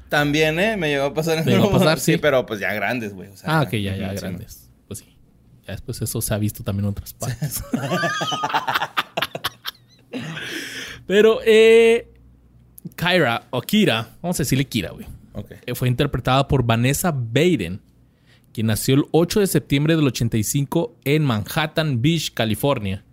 También, 0.09 0.59
¿eh? 0.59 0.75
Me 0.77 0.89
llegó 0.89 1.05
a 1.05 1.13
pasar 1.13 1.37
en 1.37 1.45
¿Te 1.45 1.51
llegó 1.51 1.69
a 1.69 1.71
pasar? 1.71 1.99
Sí. 1.99 2.17
pero 2.17 2.45
pues 2.45 2.59
ya 2.59 2.73
grandes, 2.73 3.13
güey. 3.13 3.29
o 3.29 3.37
sea, 3.37 3.59
Ah, 3.59 3.61
ok, 3.63 3.71
ya, 3.73 3.95
ya, 3.95 4.13
grandes. 4.13 4.69
Pues 4.87 4.99
sí. 4.99 5.15
Ya 5.67 5.73
después 5.73 6.01
eso 6.01 6.19
se 6.21 6.33
ha 6.33 6.37
visto 6.37 6.63
también 6.63 6.85
en 6.85 6.91
otras 6.91 7.13
partes. 7.13 7.63
Pero, 11.07 11.39
eh. 11.45 12.07
Kyra, 12.95 13.43
o 13.51 13.61
Kira, 13.61 14.09
vamos 14.21 14.39
a 14.39 14.43
decirle 14.43 14.65
Kira, 14.65 14.91
güey. 14.91 15.05
Simón. 15.05 15.19
Ok. 15.33 15.51
eh, 15.65 15.75
Fue 15.75 15.87
interpretada 15.87 16.47
por 16.47 16.63
Vanessa 16.63 17.11
Baden, 17.11 17.79
quien 18.53 18.67
nació 18.67 18.95
el 18.95 19.05
8 19.11 19.39
de 19.41 19.47
septiembre 19.47 19.95
del 19.95 20.07
85 20.07 20.95
en 21.05 21.23
Manhattan 21.23 22.01
Beach, 22.01 22.33
California. 22.33 23.03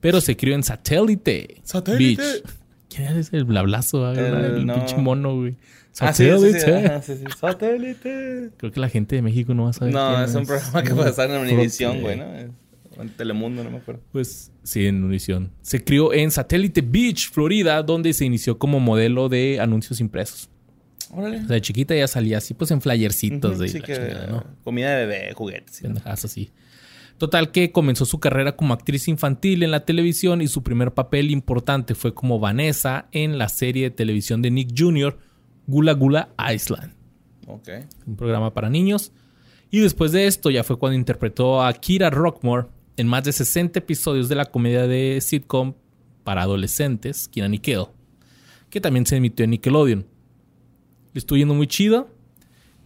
Pero 0.00 0.20
se 0.20 0.36
crió 0.36 0.54
en 0.54 0.62
Satellite, 0.62 1.56
Satellite. 1.62 2.22
Beach. 2.22 2.42
¿Quién 2.94 3.16
es 3.18 3.32
el 3.32 3.44
blablazo? 3.44 4.06
ah? 4.06 4.12
El- 4.12 4.44
El, 4.58 4.66
no. 4.66 4.74
pinche 4.74 4.96
mono, 4.96 5.36
güey. 5.36 5.56
Ah, 5.98 6.12
sí, 6.12 6.24
sí, 6.24 6.30
sí, 6.52 6.60
Satellite. 6.60 6.86
ajá, 6.86 7.02
sí, 7.02 7.14
sí. 7.18 7.24
Satélite. 7.38 8.50
Creo 8.56 8.70
que 8.72 8.80
la 8.80 8.88
gente 8.88 9.16
de 9.16 9.22
México 9.22 9.54
no 9.54 9.64
va 9.64 9.70
a 9.70 9.72
saber. 9.72 9.94
No, 9.94 10.10
quién 10.10 10.22
es 10.24 10.34
un 10.34 10.46
programa 10.46 10.82
que 10.82 10.94
pasa 10.94 11.24
en 11.24 11.32
Univisión, 11.40 12.00
güey, 12.00 12.18
¿no? 12.18 12.24
En 12.98 13.08
Telemundo, 13.16 13.62
no 13.64 13.70
me 13.70 13.78
acuerdo. 13.78 14.00
Pues 14.12 14.50
sí, 14.62 14.86
en 14.86 15.02
Univision. 15.04 15.50
Se 15.62 15.84
crió 15.84 16.12
en 16.14 16.30
Satellite 16.30 16.80
Beach, 16.82 17.30
Florida, 17.30 17.82
donde 17.82 18.12
se 18.14 18.24
inició 18.24 18.58
como 18.58 18.80
modelo 18.80 19.28
de 19.28 19.58
anuncios 19.60 20.00
impresos. 20.00 20.48
Órale. 21.12 21.36
O 21.38 21.40
sea, 21.40 21.48
de 21.54 21.60
chiquita 21.60 21.94
ya 21.94 22.08
salía 22.08 22.38
así, 22.38 22.54
pues 22.54 22.70
en 22.70 22.80
flyercitos 22.80 23.58
de 23.58 23.68
sí 23.68 23.80
que 23.80 23.94
chingada, 23.94 24.26
¿no? 24.26 24.44
comida 24.64 24.96
de 24.96 25.06
bebé, 25.06 25.32
juguetes. 25.34 25.76
sí. 25.76 25.82
Pendejadas 25.82 26.24
así. 26.24 26.50
Total 27.18 27.50
que 27.50 27.72
comenzó 27.72 28.04
su 28.04 28.20
carrera 28.20 28.56
como 28.56 28.74
actriz 28.74 29.08
infantil 29.08 29.62
en 29.62 29.70
la 29.70 29.84
televisión 29.86 30.42
y 30.42 30.48
su 30.48 30.62
primer 30.62 30.92
papel 30.92 31.30
importante 31.30 31.94
fue 31.94 32.12
como 32.12 32.38
Vanessa 32.38 33.08
en 33.12 33.38
la 33.38 33.48
serie 33.48 33.84
de 33.84 33.90
televisión 33.90 34.42
de 34.42 34.50
Nick 34.50 34.72
Jr., 34.76 35.18
Gula 35.66 35.94
Gula 35.94 36.28
Island, 36.54 36.92
Ok. 37.46 37.68
un 38.06 38.16
programa 38.16 38.52
para 38.52 38.68
niños. 38.68 39.12
Y 39.70 39.80
después 39.80 40.12
de 40.12 40.26
esto 40.26 40.50
ya 40.50 40.62
fue 40.62 40.78
cuando 40.78 40.96
interpretó 40.98 41.62
a 41.62 41.72
Kira 41.72 42.10
Rockmore 42.10 42.66
en 42.98 43.06
más 43.08 43.24
de 43.24 43.32
60 43.32 43.78
episodios 43.78 44.28
de 44.28 44.34
la 44.36 44.44
comedia 44.46 44.86
de 44.86 45.18
sitcom 45.22 45.74
para 46.22 46.42
adolescentes, 46.42 47.28
Kira 47.28 47.48
Nickel, 47.48 47.86
que 48.70 48.80
también 48.80 49.06
se 49.06 49.16
emitió 49.16 49.44
en 49.44 49.50
Nickelodeon. 49.52 50.06
Le 51.16 51.20
estuvo 51.20 51.38
yendo 51.38 51.54
muy 51.54 51.66
chido. 51.66 52.10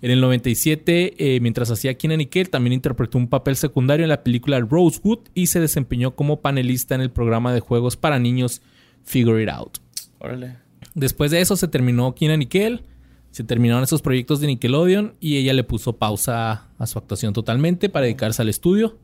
En 0.02 0.12
el 0.12 0.20
97, 0.20 1.34
eh, 1.34 1.40
mientras 1.40 1.68
hacía 1.68 1.94
Kina 1.94 2.16
Nickel, 2.16 2.48
también 2.48 2.72
interpretó 2.72 3.18
un 3.18 3.26
papel 3.26 3.56
secundario 3.56 4.04
en 4.04 4.08
la 4.08 4.22
película 4.22 4.60
Rosewood 4.60 5.18
y 5.34 5.48
se 5.48 5.58
desempeñó 5.58 6.14
como 6.14 6.40
panelista 6.40 6.94
en 6.94 7.00
el 7.00 7.10
programa 7.10 7.52
de 7.52 7.58
juegos 7.58 7.96
para 7.96 8.20
niños 8.20 8.62
Figure 9.02 9.42
It 9.42 9.48
Out. 9.48 9.78
Órale. 10.20 10.58
Después 10.94 11.32
de 11.32 11.40
eso 11.40 11.56
se 11.56 11.66
terminó 11.66 12.14
Kina 12.14 12.36
Nickel, 12.36 12.84
se 13.32 13.42
terminaron 13.42 13.82
esos 13.82 14.00
proyectos 14.00 14.40
de 14.40 14.46
Nickelodeon 14.46 15.16
y 15.18 15.38
ella 15.38 15.52
le 15.52 15.64
puso 15.64 15.96
pausa 15.96 16.68
a 16.78 16.86
su 16.86 17.00
actuación 17.00 17.32
totalmente 17.32 17.88
para 17.88 18.04
dedicarse 18.04 18.42
al 18.42 18.48
estudio. 18.48 18.96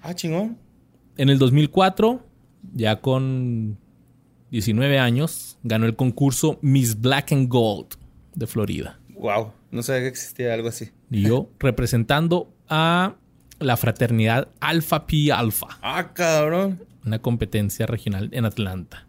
Ah, 0.00 0.14
chingón. 0.14 0.56
En 1.18 1.28
el 1.28 1.38
2004, 1.38 2.26
ya 2.72 3.02
con 3.02 3.76
19 4.52 4.98
años, 4.98 5.58
ganó 5.64 5.84
el 5.84 5.96
concurso 5.96 6.58
Miss 6.62 6.98
Black 6.98 7.30
and 7.32 7.50
Gold 7.50 8.02
de 8.34 8.46
Florida. 8.46 8.98
Wow. 9.10 9.52
No 9.70 9.82
sabía 9.82 10.02
que 10.02 10.08
existía 10.08 10.54
algo 10.54 10.68
así. 10.68 10.90
Y 11.10 11.22
yo 11.22 11.48
representando 11.58 12.52
a 12.68 13.14
la 13.60 13.76
fraternidad 13.76 14.48
Alpha 14.60 15.06
Pi 15.06 15.30
Alpha, 15.30 15.78
Ah, 15.82 16.12
cabrón. 16.12 16.80
una 17.04 17.20
competencia 17.20 17.86
regional 17.86 18.28
en 18.32 18.44
Atlanta. 18.44 19.06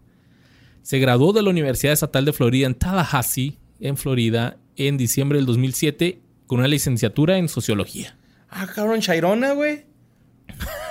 Se 0.81 0.99
graduó 0.99 1.33
de 1.33 1.41
la 1.41 1.49
Universidad 1.49 1.93
Estatal 1.93 2.25
de 2.25 2.33
Florida 2.33 2.67
en 2.67 2.75
Tallahassee, 2.75 3.57
en 3.79 3.97
Florida, 3.97 4.57
en 4.75 4.97
diciembre 4.97 5.37
del 5.39 5.45
2007 5.47 6.19
con 6.47 6.59
una 6.59 6.67
licenciatura 6.67 7.37
en 7.37 7.49
sociología. 7.49 8.15
Ah, 8.49 8.67
cabrón, 8.73 8.99
Chairona, 9.01 9.53
güey. 9.53 9.85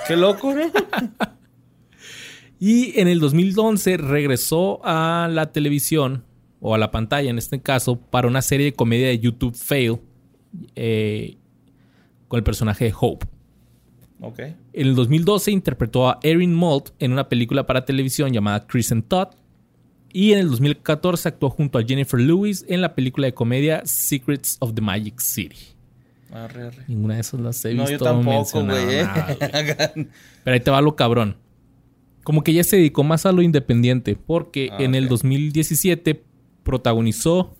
Qué 0.07 0.15
loco, 0.17 0.53
¿no? 0.53 0.71
Y 2.59 2.99
en 2.99 3.07
el 3.07 3.19
2011 3.19 3.97
regresó 3.97 4.79
a 4.83 5.27
la 5.29 5.51
televisión, 5.51 6.23
o 6.67 6.73
a 6.73 6.77
la 6.79 6.89
pantalla 6.89 7.29
en 7.29 7.37
este 7.37 7.61
caso, 7.61 7.99
para 7.99 8.27
una 8.27 8.41
serie 8.41 8.65
de 8.65 8.73
comedia 8.73 9.07
de 9.07 9.19
YouTube 9.19 9.53
Fail 9.55 9.99
eh, 10.75 11.37
con 12.27 12.39
el 12.39 12.43
personaje 12.43 12.85
de 12.85 12.93
Hope. 12.99 13.27
ok. 14.19 14.39
En 14.39 14.55
el 14.87 14.95
2012 14.95 15.51
interpretó 15.51 16.09
a 16.09 16.19
Erin 16.23 16.55
Mold 16.55 16.91
en 16.97 17.11
una 17.11 17.29
película 17.29 17.67
para 17.67 17.85
televisión 17.85 18.33
llamada 18.33 18.65
Chris 18.65 18.91
and 18.91 19.07
Todd. 19.07 19.27
Y 20.11 20.31
en 20.31 20.39
el 20.39 20.49
2014 20.49 21.27
actuó 21.29 21.49
junto 21.51 21.77
a 21.77 21.83
Jennifer 21.83 22.19
Lewis 22.19 22.65
en 22.67 22.81
la 22.81 22.95
película 22.95 23.27
de 23.27 23.33
comedia 23.35 23.81
Secrets 23.85 24.57
of 24.61 24.73
the 24.73 24.81
Magic 24.81 25.19
City. 25.19 25.57
Arre, 26.31 26.63
arre. 26.67 26.83
Ninguna 26.87 27.15
de 27.15 27.19
esas 27.21 27.39
las 27.41 27.63
he 27.65 27.73
No, 27.75 27.83
visto 27.83 27.97
yo 27.99 28.03
tampoco, 28.03 28.63
güey. 28.63 28.77
¿eh? 28.89 29.05
Pero 30.43 30.53
ahí 30.53 30.59
te 30.61 30.71
va 30.71 30.81
lo 30.81 30.95
cabrón. 30.95 31.35
Como 32.23 32.43
que 32.43 32.53
ya 32.53 32.63
se 32.63 32.77
dedicó 32.77 33.03
más 33.03 33.25
a 33.27 33.31
lo 33.33 33.41
independiente, 33.43 34.15
porque 34.15 34.69
Ah, 34.71 34.77
en 34.79 34.95
el 34.95 35.03
ok. 35.05 35.09
2017 35.11 36.23
protagonizó, 36.65 37.55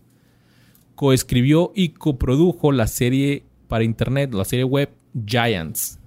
coescribió 0.96 1.72
y 1.74 1.90
coprodujo 1.90 2.74
la 2.74 2.88
serie 2.88 3.44
para 3.70 3.86
internet, 3.86 4.34
la 4.34 4.44
serie 4.44 4.66
web 4.66 4.90
Giants, 5.26 6.00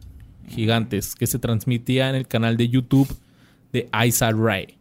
Gigantes, 0.49 1.15
que 1.15 1.27
se 1.27 1.39
transmitía 1.39 2.11
en 2.11 2.17
el 2.17 2.27
canal 2.29 2.59
de 2.59 2.69
YouTube 2.69 3.09
de 3.73 3.89
Isa 4.07 4.33
Ray. 4.33 4.79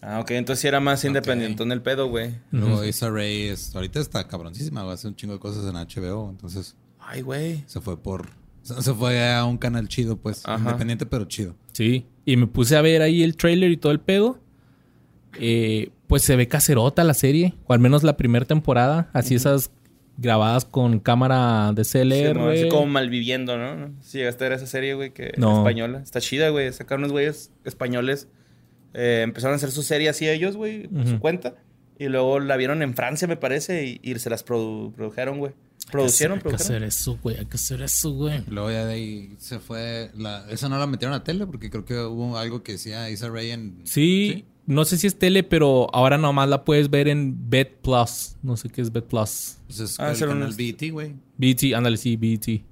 Ah, 0.00 0.20
ok. 0.20 0.30
Entonces 0.32 0.62
sí 0.62 0.68
era 0.68 0.80
más 0.80 1.04
independiente 1.04 1.62
en 1.64 1.72
el 1.72 1.82
pedo, 1.82 2.08
güey. 2.08 2.30
Luego 2.52 2.84
Issa 2.84 3.10
Rae 3.10 3.50
es, 3.50 3.74
ahorita 3.74 3.98
está 3.98 4.26
cabroncísima, 4.28 4.84
va 4.84 4.92
a 4.92 4.94
hacer 4.94 5.08
un 5.08 5.16
chingo 5.16 5.34
de 5.34 5.40
cosas 5.40 5.64
en 5.64 5.74
HBO, 5.74 6.30
entonces 6.30 6.76
Ay, 7.00 7.22
güey. 7.22 7.64
se 7.66 7.80
fue 7.80 8.00
por 8.00 8.28
se 8.62 8.80
se 8.82 8.94
fue 8.94 9.32
a 9.32 9.44
un 9.44 9.58
canal 9.58 9.88
chido, 9.88 10.16
pues, 10.16 10.42
Ajá. 10.44 10.58
independiente 10.58 11.06
pero 11.06 11.24
chido. 11.24 11.56
Sí, 11.72 12.06
y 12.24 12.36
me 12.36 12.46
puse 12.46 12.76
a 12.76 12.82
ver 12.82 13.02
ahí 13.02 13.22
el 13.22 13.36
trailer 13.36 13.70
y 13.70 13.76
todo 13.76 13.92
el 13.92 14.00
pedo. 14.00 14.38
Eh, 15.40 15.90
pues 16.06 16.22
se 16.22 16.36
ve 16.36 16.48
caserota 16.48 17.04
la 17.04 17.14
serie, 17.14 17.54
o 17.66 17.72
al 17.72 17.80
menos 17.80 18.02
la 18.02 18.16
primera 18.16 18.44
temporada, 18.44 19.10
así 19.12 19.34
esas 19.34 19.70
grabadas 20.18 20.64
con 20.64 20.98
cámara 21.00 21.72
de 21.74 21.84
Sí, 21.84 21.98
CLR. 21.98 22.34
no, 22.38 22.48
así 22.48 22.68
como 22.68 22.86
malviviendo, 22.86 23.58
¿no? 23.58 23.92
Si 24.00 24.18
llegaste 24.18 24.44
a 24.44 24.48
ver 24.48 24.56
esa 24.58 24.66
serie, 24.66 24.94
güey, 24.94 25.12
que 25.12 25.32
No. 25.36 25.58
española. 25.58 26.00
Está 26.02 26.20
chida, 26.20 26.48
güey. 26.48 26.72
Sacaron 26.72 27.00
unos 27.02 27.12
güeyes 27.12 27.50
españoles. 27.64 28.28
eh, 28.98 29.20
empezaron 29.24 29.52
a 29.52 29.56
hacer 29.56 29.70
su 29.72 29.82
serie 29.82 30.08
así 30.08 30.26
ellos, 30.26 30.56
güey, 30.56 30.88
por 30.88 31.06
su 31.06 31.18
cuenta. 31.20 31.54
Y 31.98 32.06
luego 32.08 32.40
la 32.40 32.56
vieron 32.56 32.80
en 32.80 32.94
Francia, 32.94 33.28
me 33.28 33.36
parece, 33.36 33.84
y, 33.84 34.00
y 34.02 34.18
se 34.18 34.30
las 34.30 34.42
produ- 34.46 34.90
produjeron, 34.94 35.38
güey. 35.38 35.52
Producieron, 35.92 36.38
Hay 36.42 36.48
que 36.50 36.54
hacer 36.56 36.82
eso, 36.82 37.18
güey, 37.22 37.36
hay 37.36 37.44
que 37.44 37.56
hacer 37.56 37.82
eso, 37.82 38.12
güey. 38.12 38.42
Luego 38.48 38.70
ya 38.70 38.86
de 38.86 38.94
ahí 38.94 39.34
se 39.38 39.58
fue 39.58 40.10
la 40.16 40.46
esa 40.50 40.70
no 40.70 40.78
la 40.78 40.86
metieron 40.86 41.14
a 41.14 41.22
tele 41.24 41.46
porque 41.46 41.68
creo 41.68 41.84
que 41.84 41.94
hubo 42.00 42.38
algo 42.38 42.62
que 42.62 42.72
decía 42.72 43.10
Issa 43.10 43.28
Rae 43.28 43.52
en 43.52 43.82
Sí, 43.84 44.46
no 44.66 44.84
sé 44.84 44.98
si 44.98 45.06
es 45.06 45.18
tele, 45.18 45.42
pero 45.42 45.88
ahora 45.94 46.18
nomás 46.18 46.48
la 46.48 46.64
puedes 46.64 46.90
ver 46.90 47.08
en 47.08 47.48
Bet 47.50 47.78
Plus. 47.82 48.36
No 48.42 48.56
sé 48.56 48.68
qué 48.68 48.80
es 48.82 48.92
Bet 48.92 49.06
Plus. 49.06 49.58
Pues 49.66 49.80
es 49.80 50.00
Ah, 50.00 50.10
el 50.12 50.18
canal 50.18 50.36
unos- 50.38 50.56
BT, 50.56 50.90
güey. 50.90 51.14
BT, 51.38 51.74
ándale, 51.74 51.96
sí, 51.96 52.16
BT. 52.16 52.64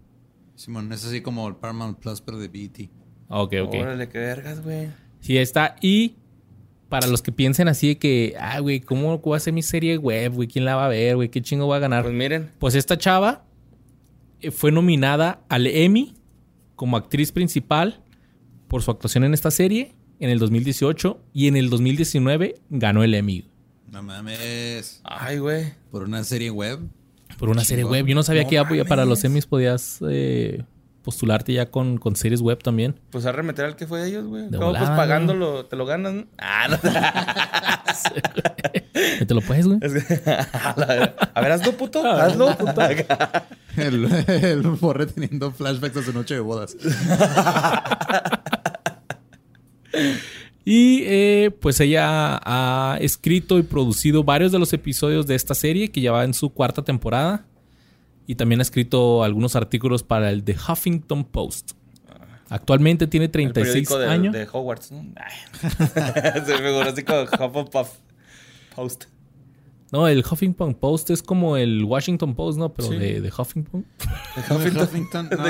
Simón, 0.56 0.92
es 0.92 1.04
así 1.04 1.20
como 1.20 1.46
el 1.48 1.56
Paramount 1.56 1.98
Plus, 1.98 2.20
pero 2.20 2.38
de 2.38 2.48
BT. 2.48 2.90
Ah, 3.28 3.42
Ok, 3.42 3.54
ok. 3.64 3.74
Órale, 3.80 4.08
qué 4.08 4.18
vergas, 4.18 4.62
güey. 4.62 4.88
Sí, 5.20 5.36
está. 5.38 5.76
Y 5.80 6.14
para 6.88 7.06
los 7.06 7.22
que 7.22 7.32
piensen 7.32 7.66
así 7.68 7.88
de 7.88 7.98
que, 7.98 8.34
ah, 8.38 8.60
güey, 8.60 8.80
¿cómo 8.80 9.18
voy 9.18 9.34
a 9.34 9.36
hacer 9.38 9.52
mi 9.52 9.62
serie 9.62 9.96
web, 9.96 10.32
güey? 10.34 10.46
¿Quién 10.48 10.64
la 10.64 10.76
va 10.76 10.86
a 10.86 10.88
ver, 10.88 11.16
güey? 11.16 11.28
¿Qué 11.28 11.40
chingo 11.42 11.66
va 11.66 11.76
a 11.76 11.80
ganar? 11.80 12.02
Pues 12.04 12.14
miren. 12.14 12.50
Pues 12.58 12.74
esta 12.74 12.96
chava 12.98 13.44
eh, 14.40 14.50
fue 14.50 14.70
nominada 14.70 15.42
al 15.48 15.66
Emmy 15.66 16.14
como 16.76 16.96
actriz 16.96 17.32
principal 17.32 18.02
por 18.68 18.82
su 18.82 18.90
actuación 18.90 19.24
en 19.24 19.32
esta 19.34 19.50
serie 19.50 19.94
en 20.20 20.30
el 20.30 20.38
2018 20.38 21.20
y 21.32 21.48
en 21.48 21.56
el 21.56 21.70
2019 21.70 22.56
ganó 22.70 23.02
el 23.04 23.14
Emmy 23.14 23.44
No 23.90 24.02
mames. 24.02 25.00
Ay, 25.04 25.38
güey. 25.38 25.72
Por 25.90 26.02
una 26.02 26.24
serie 26.24 26.50
web. 26.50 26.80
por 27.38 27.48
una 27.48 27.64
serie 27.64 27.84
web. 27.84 28.06
Yo 28.06 28.14
no 28.14 28.22
sabía 28.22 28.42
No 28.44 28.48
que 28.48 28.54
ya 28.56 28.64
mames. 28.64 28.84
para 28.86 29.04
los 29.04 29.22
Emmys 29.24 29.46
podías 29.46 29.98
eh, 30.08 30.64
postularte 31.02 31.52
ya 31.52 31.70
con, 31.70 31.98
con 31.98 32.16
series 32.16 32.40
web 32.40 32.62
también. 32.62 32.98
Pues 33.10 33.26
a 33.26 33.32
remeter 33.32 33.64
al 33.66 33.76
que 33.76 33.86
fue 33.86 34.00
de 34.00 34.08
ellos, 34.08 34.26
güey. 34.26 34.42
De 34.48 34.56
Acabo, 34.56 34.72
pues 34.72 34.80
volada, 34.82 34.96
pagándolo, 34.96 35.66
te 35.66 35.76
lo 35.76 35.84
ganas, 35.86 36.14
¿no? 36.14 36.24
Ah, 36.38 36.68
no. 36.68 36.78
¿Te 39.26 39.34
lo 39.34 39.40
puedes, 39.42 39.66
güey? 39.66 39.78
Es 39.84 39.92
que- 40.04 40.14
a, 40.24 40.74
ver- 40.86 41.14
a 41.34 41.40
ver, 41.40 41.52
hazlo, 41.52 41.72
puto. 41.76 42.04
Hazlo, 42.06 42.56
puto. 42.56 42.80
El, 43.76 44.04
el 44.28 44.62
borre 44.62 45.06
teniendo 45.06 45.50
flashbacks 45.52 45.96
a 45.98 46.02
su 46.02 46.12
noche 46.12 46.34
de 46.34 46.40
bodas. 46.40 46.76
Y 50.64 51.02
eh, 51.04 51.50
pues 51.60 51.78
ella 51.80 52.40
ha 52.42 52.96
escrito 53.00 53.58
y 53.58 53.62
producido 53.62 54.24
varios 54.24 54.50
de 54.50 54.58
los 54.58 54.72
episodios 54.72 55.26
de 55.26 55.34
esta 55.34 55.54
serie 55.54 55.90
que 55.90 56.00
ya 56.00 56.12
va 56.12 56.24
en 56.24 56.32
su 56.32 56.50
cuarta 56.50 56.82
temporada. 56.82 57.46
Y 58.26 58.36
también 58.36 58.60
ha 58.60 58.62
escrito 58.62 59.22
algunos 59.22 59.56
artículos 59.56 60.02
para 60.02 60.30
el 60.30 60.42
The 60.42 60.56
Huffington 60.56 61.24
Post. 61.24 61.72
Actualmente 62.48 63.06
tiene 63.06 63.26
El 63.26 63.32
36 63.32 63.72
periódico 63.72 63.98
de, 63.98 64.08
años. 64.08 64.32
de 64.32 64.48
Hogwarts, 64.50 64.92
¿no? 64.92 65.02
Se 65.94 66.52
me 66.52 66.58
figuró 66.58 66.88
así 66.88 67.02
como 67.02 67.22
Hufflepuff 67.22 67.90
Post. 68.74 69.04
No, 69.94 70.08
el 70.08 70.24
Huffington 70.28 70.74
Post 70.74 71.10
es 71.10 71.22
como 71.22 71.56
el 71.56 71.84
Washington 71.84 72.34
Post, 72.34 72.58
¿no? 72.58 72.74
Pero 72.74 72.88
Sí. 72.88 72.96
de, 72.96 73.20
de 73.20 73.28
Huffington. 73.36 73.86
De 74.34 74.42
El 74.66 74.76
Huffington. 74.76 75.28
No, 75.30 75.46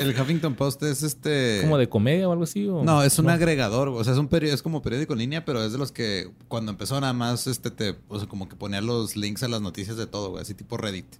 el, 0.00 0.08
el 0.10 0.20
Huffington 0.20 0.54
Post 0.54 0.84
es 0.84 1.02
este. 1.02 1.58
Como 1.62 1.76
de 1.78 1.88
comedia 1.88 2.28
o 2.28 2.32
algo 2.32 2.44
así. 2.44 2.66
¿o? 2.68 2.84
No, 2.84 3.02
es 3.02 3.18
un 3.18 3.28
agregador, 3.28 3.88
o 3.88 4.04
sea, 4.04 4.12
es 4.12 4.18
un 4.20 4.28
periódico, 4.28 4.54
es 4.54 4.62
como 4.62 4.82
periódico 4.82 5.14
en 5.14 5.18
línea, 5.18 5.44
pero 5.44 5.64
es 5.64 5.72
de 5.72 5.78
los 5.78 5.90
que 5.90 6.30
cuando 6.46 6.70
empezó 6.70 7.00
nada 7.00 7.12
más, 7.12 7.48
este, 7.48 7.72
te, 7.72 7.96
o 8.06 8.20
sea, 8.20 8.28
como 8.28 8.48
que 8.48 8.54
ponía 8.54 8.80
los 8.80 9.16
links 9.16 9.42
a 9.42 9.48
las 9.48 9.60
noticias 9.60 9.96
de 9.96 10.06
todo, 10.06 10.30
güey, 10.30 10.42
así 10.42 10.54
tipo 10.54 10.76
Reddit. 10.76 11.16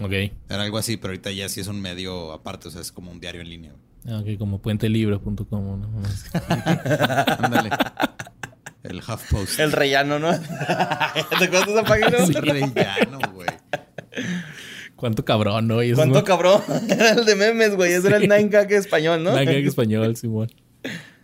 Ok. 0.00 0.12
Era 0.48 0.62
algo 0.62 0.78
así, 0.78 0.96
pero 0.96 1.10
ahorita 1.10 1.32
ya 1.32 1.48
sí 1.48 1.58
es 1.60 1.66
un 1.66 1.80
medio 1.80 2.30
aparte, 2.32 2.68
o 2.68 2.70
sea, 2.70 2.80
es 2.80 2.92
como 2.92 3.10
un 3.10 3.18
diario 3.18 3.40
en 3.40 3.48
línea. 3.50 3.72
güey. 3.72 4.14
Ah, 4.16 4.20
Ok, 4.20 4.38
como 4.38 4.60
puentelibre.com. 4.62 5.80
¿no? 5.80 5.88
Ándale. 7.44 7.70
El 8.82 8.98
HuffPost. 8.98 9.58
El 9.60 9.72
rellano, 9.72 10.18
¿no? 10.18 10.30
¿Te 11.38 11.44
acuerdas 11.44 11.66
de 11.66 11.72
esa 11.72 11.84
página? 11.84 12.08
El 12.18 12.34
rellano, 12.74 13.18
güey. 13.34 13.48
¿Cuánto 14.96 15.24
cabrón, 15.24 15.66
no? 15.68 15.80
Eso, 15.80 15.96
¿Cuánto 15.96 16.18
¿no? 16.20 16.24
cabrón? 16.24 16.62
Era 16.88 17.10
el 17.12 17.24
de 17.24 17.34
memes, 17.34 17.74
güey. 17.74 17.92
Ese 17.92 18.08
era 18.08 18.18
el 18.18 18.28
9gag 18.28 18.70
español, 18.72 19.22
¿no? 19.22 19.34
Que 19.34 19.42
en 19.58 19.66
español, 19.66 20.16
Simón. 20.16 20.50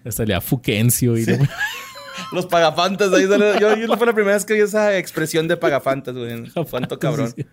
Salía 0.09 0.41
Fuquencio 0.41 1.17
y 1.17 1.25
Sí. 1.25 1.33
no- 1.33 1.47
Los 2.33 2.47
pagafantas. 2.47 3.13
Ahí 3.13 3.27
sale- 3.27 3.59
yo, 3.61 3.77
yo 3.77 3.97
fue 3.97 4.07
la 4.07 4.15
primera 4.15 4.35
vez 4.35 4.45
que 4.47 4.55
vi 4.55 4.61
esa 4.61 4.97
expresión 4.97 5.47
de 5.49 5.57
pagafantas, 5.57 6.15
güey. 6.15 6.45
¿Cuánto 6.71 6.99
cabrón? 6.99 7.35
Sí, 7.37 7.45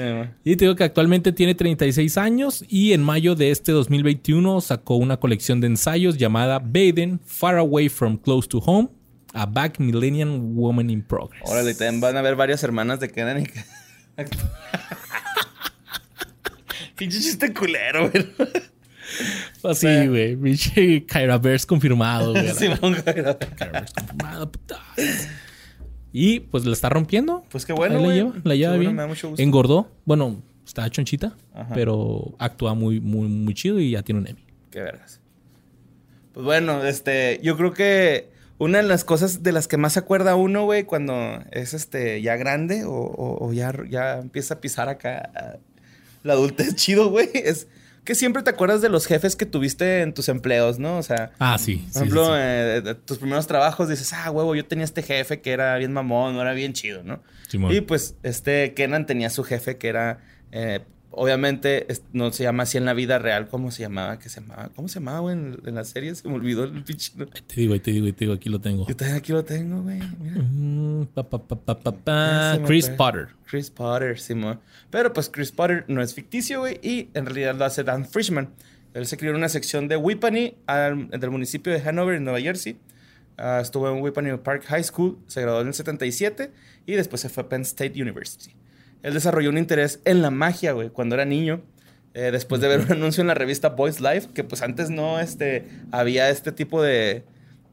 güey. 0.00 0.28
Y 0.44 0.56
te 0.56 0.66
digo 0.66 0.76
que 0.76 0.84
actualmente 0.84 1.32
tiene 1.32 1.54
36 1.56 2.16
años 2.16 2.64
y 2.68 2.92
en 2.92 3.02
mayo 3.02 3.34
de 3.34 3.50
este 3.50 3.72
2021 3.72 4.60
sacó 4.60 4.96
una 4.96 5.16
colección 5.18 5.60
de 5.60 5.66
ensayos 5.68 6.16
llamada 6.16 6.60
Baden, 6.60 7.18
Far 7.24 7.56
Away 7.58 7.88
from 7.88 8.16
Close 8.18 8.46
to 8.48 8.58
Home, 8.58 8.88
a 9.32 9.46
Back 9.46 9.78
Millennium 9.78 10.54
Woman 10.56 10.90
in 10.90 11.02
Progress. 11.02 11.42
Órale, 11.44 11.74
también 11.74 12.00
van 12.00 12.16
a 12.16 12.22
ver 12.22 12.36
varias 12.36 12.62
hermanas 12.62 13.00
de 13.00 13.10
Kenan 13.10 13.40
y 13.40 13.44
que... 13.44 13.60
Pinche 16.96 17.18
chiste 17.18 17.52
culero, 17.54 18.10
güey. 18.10 18.26
Así, 19.64 20.06
güey. 20.06 20.36
Pinche 20.36 21.04
Kyra 21.06 21.38
Bears 21.38 21.64
confirmado, 21.64 22.32
güey. 22.32 22.48
Simón, 22.54 22.92
güey. 22.92 23.02
Kyra 23.02 23.36
Bears 23.72 23.92
confirmado, 23.92 24.52
puta. 24.52 24.80
Y 26.12 26.40
pues 26.40 26.64
la 26.66 26.72
está 26.72 26.88
rompiendo. 26.88 27.44
Pues 27.50 27.64
qué 27.64 27.72
bueno, 27.72 27.98
Ahí 27.98 28.06
la 28.06 28.14
lleva, 28.14 28.32
la 28.44 28.54
lleva 28.54 28.70
bueno, 28.72 28.80
bien. 28.80 28.96
me 28.96 29.02
da 29.02 29.08
mucho 29.08 29.28
gusto. 29.30 29.42
Engordó. 29.42 29.90
Bueno, 30.04 30.42
está 30.66 30.90
chonchita, 30.90 31.36
Ajá. 31.54 31.72
pero 31.74 32.34
actúa 32.38 32.74
muy, 32.74 33.00
muy, 33.00 33.28
muy 33.28 33.54
chido 33.54 33.78
y 33.80 33.92
ya 33.92 34.02
tiene 34.02 34.20
un 34.20 34.26
Emmy. 34.26 34.44
Qué 34.70 34.80
vergas. 34.80 35.20
Pues 36.32 36.44
bueno, 36.44 36.84
este, 36.84 37.40
yo 37.42 37.56
creo 37.56 37.72
que 37.72 38.29
una 38.60 38.78
de 38.78 38.84
las 38.84 39.02
cosas 39.04 39.42
de 39.42 39.50
las 39.50 39.66
que 39.66 39.76
más 39.76 39.94
se 39.94 39.98
acuerda 39.98 40.36
uno, 40.36 40.64
güey, 40.64 40.84
cuando 40.84 41.42
es 41.50 41.74
este 41.74 42.22
ya 42.22 42.36
grande 42.36 42.84
o, 42.84 42.92
o- 42.92 43.44
o 43.48 43.52
ya, 43.52 43.72
ya 43.88 44.18
empieza 44.18 44.54
a 44.54 44.60
pisar 44.60 44.88
acá 44.88 45.58
la 46.22 46.34
adultez 46.34 46.74
chido, 46.76 47.10
güey, 47.10 47.28
es 47.34 47.66
que 48.04 48.14
siempre 48.14 48.42
te 48.42 48.50
acuerdas 48.50 48.80
de 48.80 48.88
los 48.88 49.06
jefes 49.06 49.36
que 49.36 49.44
tuviste 49.46 50.00
en 50.02 50.14
tus 50.14 50.28
empleos, 50.28 50.78
¿no? 50.78 50.96
O 50.98 51.02
sea, 51.02 51.32
Ah, 51.38 51.58
sí. 51.58 51.76
por 51.76 51.92
sí, 51.92 51.98
ejemplo, 51.98 52.24
sí. 52.26 52.32
eh, 52.36 52.94
tus 53.04 53.18
primeros 53.18 53.46
trabajos 53.46 53.88
dices, 53.88 54.12
ah, 54.14 54.30
huevo, 54.30 54.54
yo 54.54 54.64
tenía 54.64 54.84
este 54.84 55.02
jefe 55.02 55.40
que 55.40 55.52
era 55.52 55.76
bien 55.76 55.92
mamón, 55.92 56.34
no 56.34 56.40
era 56.40 56.52
bien 56.54 56.72
chido, 56.72 57.02
¿no? 57.02 57.22
Simón. 57.48 57.72
Y 57.74 57.80
pues 57.82 58.14
este 58.22 58.72
Kenan 58.74 59.06
tenía 59.06 59.28
su 59.30 59.44
jefe 59.44 59.76
que 59.76 59.88
era, 59.88 60.18
eh, 60.52 60.80
obviamente, 61.10 61.86
no 62.12 62.32
se 62.32 62.44
llama 62.44 62.62
así 62.64 62.78
en 62.78 62.84
la 62.84 62.94
vida 62.94 63.18
real, 63.18 63.48
¿cómo 63.48 63.70
se 63.70 63.82
llamaba? 63.82 64.18
¿Qué 64.18 64.28
se 64.28 64.40
llamaba? 64.40 64.70
¿Cómo 64.74 64.88
se 64.88 65.00
llamaba, 65.00 65.20
güey, 65.20 65.34
en, 65.34 65.60
en 65.64 65.74
la 65.74 65.84
serie? 65.84 66.14
Se 66.14 66.28
me 66.28 66.34
olvidó 66.34 66.64
el 66.64 66.82
pinche. 66.84 67.12
Te 67.12 67.60
digo, 67.60 67.80
te 67.80 67.90
digo, 67.90 68.06
te 68.12 68.24
digo, 68.24 68.34
aquí 68.34 68.48
lo 68.48 68.60
tengo. 68.60 68.86
Yo 68.86 68.96
también 68.96 69.18
aquí 69.18 69.32
lo 69.32 69.44
tengo, 69.44 69.82
güey. 69.82 70.00
Mm, 70.00 71.06
pa, 71.14 71.28
pa, 71.28 71.38
pa, 71.38 72.58
Chris 72.64 72.86
fue. 72.86 72.96
Potter. 72.96 73.28
Chris 73.46 73.70
Potter, 73.70 74.18
Simón. 74.18 74.60
Pero 74.90 75.12
pues 75.12 75.28
Chris 75.28 75.52
Potter 75.52 75.84
no 75.88 76.02
es 76.02 76.14
ficticio, 76.14 76.60
güey, 76.60 76.78
y 76.82 77.10
en 77.14 77.26
realidad 77.26 77.54
lo 77.54 77.64
hace 77.64 77.82
Dan 77.84 78.06
Frischman. 78.06 78.50
Él 78.94 79.06
se 79.06 79.16
crió 79.16 79.30
en 79.30 79.36
una 79.36 79.48
sección 79.48 79.88
de 79.88 79.96
Whippany, 79.96 80.56
del 80.66 81.30
municipio 81.30 81.72
de 81.72 81.80
Hanover, 81.88 82.16
en 82.16 82.24
Nueva 82.24 82.40
Jersey. 82.40 82.76
Ah, 83.36 83.60
estuvo 83.62 83.88
en 83.88 84.02
Whippany 84.02 84.36
Park 84.38 84.64
High 84.66 84.84
School, 84.84 85.18
se 85.26 85.40
graduó 85.40 85.62
en 85.62 85.68
el 85.68 85.74
77 85.74 86.50
y 86.84 86.92
después 86.92 87.22
se 87.22 87.30
fue 87.30 87.44
a 87.44 87.48
Penn 87.48 87.62
State 87.62 88.00
University. 88.00 88.54
Él 89.02 89.14
desarrolló 89.14 89.50
un 89.50 89.58
interés 89.58 90.00
en 90.04 90.22
la 90.22 90.30
magia, 90.30 90.72
güey, 90.72 90.90
cuando 90.90 91.14
era 91.14 91.24
niño. 91.24 91.62
eh, 92.14 92.30
después 92.32 92.60
de 92.60 92.68
ver 92.68 92.80
un 92.80 92.92
anuncio 92.92 93.20
en 93.20 93.28
la 93.28 93.34
revista 93.34 93.70
Boys 93.70 94.00
Life, 94.00 94.30
que 94.34 94.42
pues 94.44 94.62
antes 94.62 94.90
no 94.90 95.20
este, 95.20 95.68
había 95.92 96.28
este 96.30 96.52
tipo 96.52 96.82
de... 96.82 97.24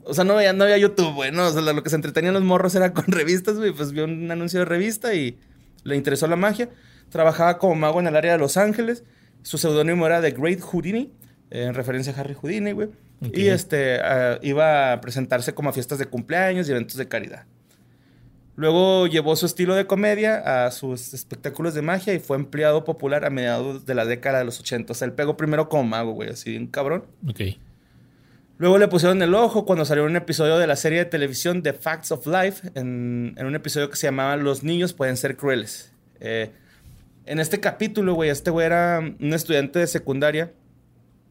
O 0.03 0.13
sea, 0.13 0.23
no 0.23 0.35
había, 0.37 0.53
no 0.53 0.63
había 0.63 0.77
YouTube, 0.77 1.13
güey, 1.15 1.31
¿no? 1.31 1.47
O 1.47 1.51
sea, 1.51 1.61
lo 1.61 1.83
que 1.83 1.89
se 1.89 1.95
entretenían 1.95 2.33
los 2.33 2.43
morros 2.43 2.75
era 2.75 2.93
con 2.93 3.05
revistas, 3.07 3.57
güey. 3.57 3.73
Pues 3.73 3.91
vio 3.91 4.05
un 4.05 4.29
anuncio 4.31 4.59
de 4.59 4.65
revista 4.65 5.13
y 5.13 5.37
le 5.83 5.95
interesó 5.95 6.27
la 6.27 6.35
magia. 6.37 6.69
Trabajaba 7.09 7.57
como 7.57 7.75
mago 7.75 7.99
en 7.99 8.07
el 8.07 8.15
área 8.15 8.33
de 8.33 8.37
Los 8.37 8.55
Ángeles. 8.57 9.03
Su 9.41 9.57
seudónimo 9.57 10.05
era 10.05 10.21
The 10.21 10.31
Great 10.31 10.61
Houdini, 10.61 11.11
eh, 11.51 11.63
en 11.63 11.73
referencia 11.73 12.13
a 12.13 12.19
Harry 12.19 12.35
Houdini, 12.35 12.71
güey. 12.71 12.89
Y 13.33 13.47
este, 13.47 13.99
ah, 13.99 14.39
iba 14.43 14.93
a 14.93 15.01
presentarse 15.01 15.53
como 15.53 15.69
a 15.69 15.73
fiestas 15.73 15.97
de 15.99 16.05
cumpleaños 16.05 16.69
y 16.69 16.71
eventos 16.71 16.95
de 16.97 17.07
caridad. 17.07 17.45
Luego 18.57 19.05
llevó 19.05 19.35
su 19.35 19.45
estilo 19.45 19.75
de 19.75 19.85
comedia 19.85 20.65
a 20.65 20.71
sus 20.71 21.13
espectáculos 21.13 21.75
de 21.75 21.83
magia 21.83 22.15
y 22.15 22.19
fue 22.19 22.37
empleado 22.37 22.83
popular 22.83 23.23
a 23.23 23.29
mediados 23.29 23.85
de 23.85 23.93
la 23.93 24.03
década 24.03 24.39
de 24.39 24.45
los 24.45 24.59
80. 24.59 24.93
O 24.93 24.95
sea, 24.95 25.05
él 25.05 25.13
pegó 25.13 25.37
primero 25.37 25.69
como 25.69 25.83
mago, 25.83 26.13
güey, 26.13 26.31
así, 26.31 26.57
un 26.57 26.65
cabrón. 26.65 27.05
Ok. 27.29 27.41
Luego 28.57 28.79
le 28.79 28.87
pusieron 28.87 29.21
el 29.21 29.35
ojo 29.35 29.63
cuando 29.63 29.85
salió 29.85 30.05
un 30.05 30.15
episodio 30.15 30.57
de 30.57 30.65
la 30.65 30.75
serie 30.75 30.97
de 30.97 31.05
televisión 31.05 31.61
The 31.61 31.73
Facts 31.73 32.11
of 32.11 32.25
Life, 32.25 32.71
en, 32.73 33.35
en 33.37 33.45
un 33.45 33.53
episodio 33.53 33.91
que 33.91 33.95
se 33.95 34.07
llamaba 34.07 34.35
Los 34.37 34.63
niños 34.63 34.93
pueden 34.93 35.17
ser 35.17 35.37
crueles. 35.37 35.93
Eh, 36.19 36.49
en 37.27 37.39
este 37.39 37.59
capítulo, 37.59 38.15
güey, 38.15 38.31
este 38.31 38.49
güey 38.49 38.65
era 38.65 38.99
un 38.99 39.33
estudiante 39.33 39.77
de 39.77 39.85
secundaria, 39.85 40.51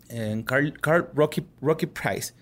en 0.08 0.44
Carl, 0.44 0.72
Carl 0.80 1.08
Rocky, 1.12 1.44
Rocky 1.60 1.86
Price, 1.86 2.34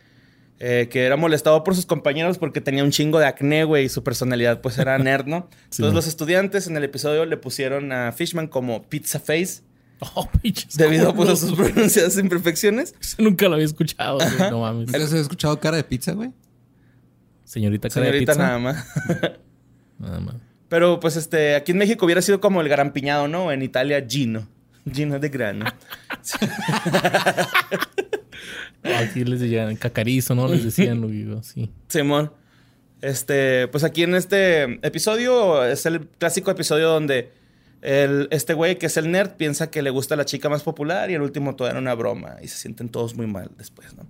eh, 0.61 0.89
que 0.91 1.05
era 1.05 1.17
molestado 1.17 1.65
por 1.65 1.75
sus 1.75 1.87
compañeros 1.87 2.39
porque 2.39 2.61
tenía 2.61 2.85
un 2.85 2.91
chingo 2.91 3.19
de 3.19 3.27
acné, 3.27 3.65
güey, 3.65 3.87
y 3.87 3.89
su 3.89 4.03
personalidad 4.03 4.61
pues 4.61 4.79
era 4.79 4.97
nerd, 4.99 5.27
¿no? 5.27 5.49
Sí, 5.71 5.83
Entonces 5.83 5.95
los 5.95 6.07
estudiantes 6.07 6.67
en 6.67 6.77
el 6.77 6.85
episodio 6.85 7.25
le 7.27 7.37
pusieron 7.37 7.93
a 7.93 8.13
Fishman 8.13 8.47
como 8.47 8.83
Pizza 8.89 9.19
Face, 9.21 9.63
Oh, 10.15 10.29
pinches 10.43 10.77
debido 10.77 11.15
pues, 11.15 11.29
a 11.29 11.33
culos, 11.33 11.41
sus 11.41 11.53
pronunciadas 11.57 12.19
imperfecciones. 12.19 12.95
Eso 13.01 13.23
nunca 13.23 13.49
lo 13.49 13.55
había 13.55 13.67
escuchado, 13.67 14.19
güey. 14.19 14.51
No 14.51 14.61
mames. 14.61 14.87
¿Nunca 14.87 15.05
has 15.05 15.13
escuchado 15.13 15.59
cara 15.61 15.77
de 15.77 15.85
pizza, 15.85 16.13
güey? 16.13 16.31
Señorita 17.45 17.89
cara 17.89 18.07
de 18.07 18.13
Señorita 18.13 18.33
pizza. 18.33 18.43
nada 18.47 18.59
más. 18.59 18.87
Nada 19.99 20.21
más. 20.21 20.35
Pero 20.69 20.99
pues 20.99 21.17
este, 21.17 21.55
aquí 21.55 21.73
en 21.73 21.79
México 21.79 22.05
hubiera 22.05 22.23
sido 22.23 22.41
como 22.41 22.61
el 22.61 22.69
garampiñado, 22.69 23.29
¿no? 23.29 23.53
En 23.53 23.63
Italia, 23.63 24.05
Gino. 24.07 24.49
Gino 24.93 25.19
de 25.19 25.29
grano. 25.29 25.67
Aquí 28.85 29.25
les 29.25 29.41
decían 29.41 29.75
cacarizo, 29.77 30.35
¿no? 30.35 30.47
Les 30.49 30.65
decían, 30.65 31.01
güey, 31.01 31.27
sí. 31.43 31.71
Simón. 31.89 32.33
Este, 33.01 33.69
pues 33.69 33.85
aquí 33.85 34.03
en 34.03 34.15
este 34.15 34.63
episodio 34.87 35.65
es 35.65 35.85
el 35.85 36.09
clásico 36.09 36.51
episodio 36.51 36.89
donde 36.89 37.33
el, 37.83 38.29
este 38.31 38.55
güey, 38.55 38.79
que 38.79 38.87
es 38.87 38.97
el 38.97 39.11
nerd, 39.11 39.33
piensa 39.33 39.71
que 39.71 39.83
le 39.83 39.91
gusta 39.91 40.17
la 40.17 40.25
chica 40.25 40.49
más 40.49 40.63
popular 40.63 41.11
y 41.11 41.15
el 41.15 41.21
último 41.21 41.55
todo 41.55 41.69
era 41.69 41.79
una 41.79 41.95
broma 41.95 42.37
y 42.43 42.49
se 42.49 42.57
sienten 42.57 42.89
todos 42.89 43.15
muy 43.15 43.27
mal 43.27 43.51
después, 43.59 43.95
¿no? 43.95 44.07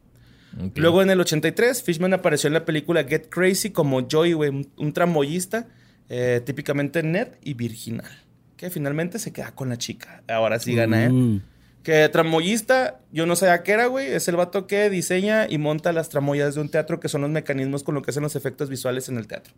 Luego 0.77 1.03
en 1.03 1.11
el 1.11 1.21
83, 1.21 1.83
Fishman 1.83 2.15
apareció 2.15 2.47
en 2.47 2.55
la 2.55 2.65
película 2.65 3.03
Get 3.03 3.29
Crazy 3.29 3.71
como 3.71 4.07
Joey, 4.09 4.35
güey, 4.35 4.51
un, 4.51 4.71
un 4.77 4.93
tramoyista, 4.93 5.67
eh, 6.09 6.41
típicamente 6.45 7.03
nerd 7.03 7.33
y 7.43 7.55
virginal, 7.55 8.23
que 8.57 8.71
finalmente 8.71 9.19
se 9.19 9.33
queda 9.33 9.53
con 9.53 9.69
la 9.69 9.79
chica. 9.79 10.23
Ahora 10.29 10.61
sí 10.61 10.77
gana, 10.77 11.07
¿eh? 11.07 11.41
Que 11.85 12.09
tramoyista, 12.09 13.01
yo 13.13 13.27
no 13.27 13.37
sé 13.37 13.51
a 13.51 13.63
qué 13.63 13.73
era, 13.73 13.87
güey. 13.87 14.07
Es 14.07 14.27
el 14.29 14.37
vato 14.37 14.67
que 14.67 14.89
diseña 14.89 15.47
y 15.49 15.59
monta 15.59 15.93
las 15.93 16.09
tramoyas 16.09 16.55
de 16.55 16.63
un 16.63 16.71
teatro, 16.71 16.99
que 16.99 17.11
son 17.11 17.21
los 17.21 17.31
mecanismos 17.31 17.85
con 17.85 17.95
lo 17.95 18.01
que 18.01 18.11
hacen 18.11 18.23
los 18.23 18.37
efectos 18.37 18.71
visuales 18.71 19.11
en 19.11 19.19
el 19.19 19.27
teatro. 19.27 19.53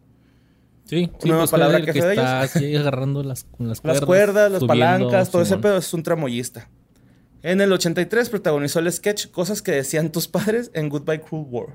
Sí, 0.87 1.09
sí 1.21 1.29
Nueva 1.29 1.43
pues 1.43 1.53
palabra 1.53 1.81
que 1.83 1.93
que 1.93 2.03
de 2.03 2.11
está 2.11 2.41
así 2.41 2.75
agarrando 2.75 3.23
las, 3.23 3.45
con 3.45 3.69
las 3.69 3.81
cuerdas. 3.81 4.01
Las 4.01 4.07
cuerdas, 4.07 4.53
las 4.53 4.61
subiendo, 4.61 4.87
palancas, 4.87 5.31
todo 5.31 5.43
ese 5.43 5.57
pedo 5.59 5.77
es 5.77 5.95
un 5.95 6.03
tramoyista. 6.03 6.69
En 7.45 7.61
el 7.61 7.73
83 7.73 8.29
protagonizó 8.29 8.81
el 8.81 8.91
sketch 8.91 9.29
Cosas 9.31 9.63
que 9.63 9.71
decían 9.71 10.11
tus 10.11 10.27
padres 10.27 10.73
en 10.75 10.89
Goodbye 10.89 11.21
Cruel. 11.21 11.75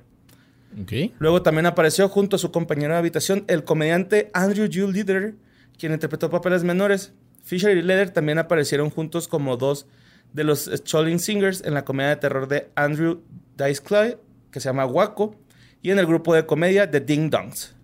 Ok. 0.81 1.13
Luego 1.19 1.41
también 1.43 1.65
apareció 1.65 2.09
junto 2.09 2.35
a 2.35 2.39
su 2.39 2.51
compañero 2.51 2.93
de 2.93 2.99
habitación 2.99 3.45
el 3.47 3.63
comediante 3.63 4.29
Andrew 4.33 4.69
Jules 4.71 5.05
Leder, 5.05 5.35
quien 5.77 5.93
interpretó 5.93 6.29
papeles 6.29 6.65
menores. 6.65 7.13
Fisher 7.41 7.75
y 7.77 7.81
Leder 7.81 8.09
también 8.09 8.37
aparecieron 8.37 8.89
juntos 8.89 9.29
como 9.29 9.55
dos 9.55 9.87
de 10.33 10.43
los 10.43 10.69
Scholling 10.73 11.19
Singers 11.19 11.61
en 11.65 11.73
la 11.73 11.83
comedia 11.85 12.09
de 12.11 12.15
terror 12.17 12.47
de 12.47 12.69
Andrew 12.75 13.21
Dice 13.57 13.81
Clay, 13.83 14.17
que 14.51 14.59
se 14.59 14.69
llama 14.69 14.85
Waco, 14.85 15.35
y 15.81 15.91
en 15.91 15.99
el 15.99 16.05
grupo 16.05 16.33
de 16.33 16.45
comedia 16.45 16.89
The 16.89 16.99
Ding 17.01 17.29
Dongs. 17.29 17.75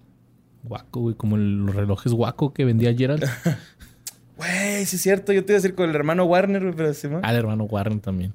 Guaco, 0.64 1.02
güey, 1.02 1.16
como 1.16 1.36
el- 1.36 1.66
los 1.66 1.76
relojes 1.76 2.12
guaco 2.14 2.54
que 2.54 2.66
vendía 2.66 2.94
Gerald. 2.94 3.24
Güey, 4.38 4.86
sí 4.86 4.98
es 4.98 5.02
cierto, 5.02 5.34
yo 5.34 5.44
te 5.44 5.54
iba 5.54 5.58
a 5.58 5.62
decir 5.62 5.74
con 5.76 5.90
el 5.90 5.96
hermano 5.96 6.24
Warner, 6.26 6.62
güey, 6.62 6.76
pero 6.76 6.94
sí, 6.94 7.08
¿no? 7.08 7.22
Al 7.24 7.36
hermano 7.36 7.64
Warren 7.64 8.00
también. 8.02 8.34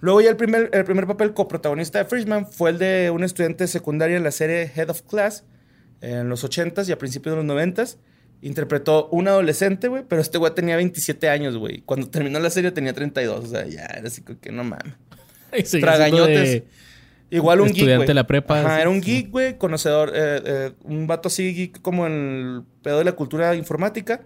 Luego 0.00 0.20
ya 0.20 0.30
el 0.30 0.36
primer, 0.36 0.70
el 0.72 0.84
primer 0.84 1.06
papel 1.08 1.34
coprotagonista 1.34 1.98
de 1.98 2.04
Frischman 2.04 2.46
fue 2.46 2.70
el 2.70 2.78
de 2.78 3.10
un 3.10 3.24
estudiante 3.24 3.64
de 3.64 3.68
secundaria 3.68 4.16
en 4.16 4.22
la 4.22 4.30
serie 4.30 4.70
Head 4.72 4.90
of 4.90 5.02
Class 5.02 5.44
en 6.00 6.28
los 6.28 6.44
80s 6.44 6.88
y 6.88 6.92
a 6.92 6.98
principios 6.98 7.34
de 7.36 7.42
los 7.42 7.56
90s. 7.56 7.96
Interpretó 8.42 9.08
un 9.10 9.28
adolescente, 9.28 9.88
güey, 9.88 10.04
pero 10.08 10.20
este 10.20 10.38
güey 10.38 10.54
tenía 10.54 10.76
27 10.76 11.28
años, 11.28 11.56
güey. 11.56 11.80
Cuando 11.82 12.08
terminó 12.08 12.38
la 12.38 12.50
serie 12.50 12.70
tenía 12.70 12.92
32, 12.92 13.44
o 13.44 13.48
sea, 13.48 13.66
ya 13.66 13.84
era 13.86 14.06
así 14.08 14.22
que 14.22 14.52
no 14.52 14.62
mames. 14.64 14.94
Tragañotes. 15.80 16.50
de- 16.50 16.66
Igual 17.28 17.60
un 17.60 17.66
geek, 17.68 17.76
Estudiante 17.78 17.96
güey. 17.98 18.06
de 18.06 18.14
la 18.14 18.26
prepa, 18.28 18.60
Ajá, 18.60 18.80
era 18.80 18.88
un 18.88 19.02
sí. 19.02 19.10
geek, 19.10 19.30
güey, 19.32 19.58
conocedor, 19.58 20.10
eh, 20.14 20.42
eh, 20.44 20.72
un 20.84 21.08
vato 21.08 21.26
así 21.26 21.52
geek 21.54 21.80
como 21.82 22.06
en 22.06 22.12
el 22.12 22.62
pedo 22.82 22.98
de 22.98 23.04
la 23.04 23.12
cultura 23.12 23.56
informática. 23.56 24.20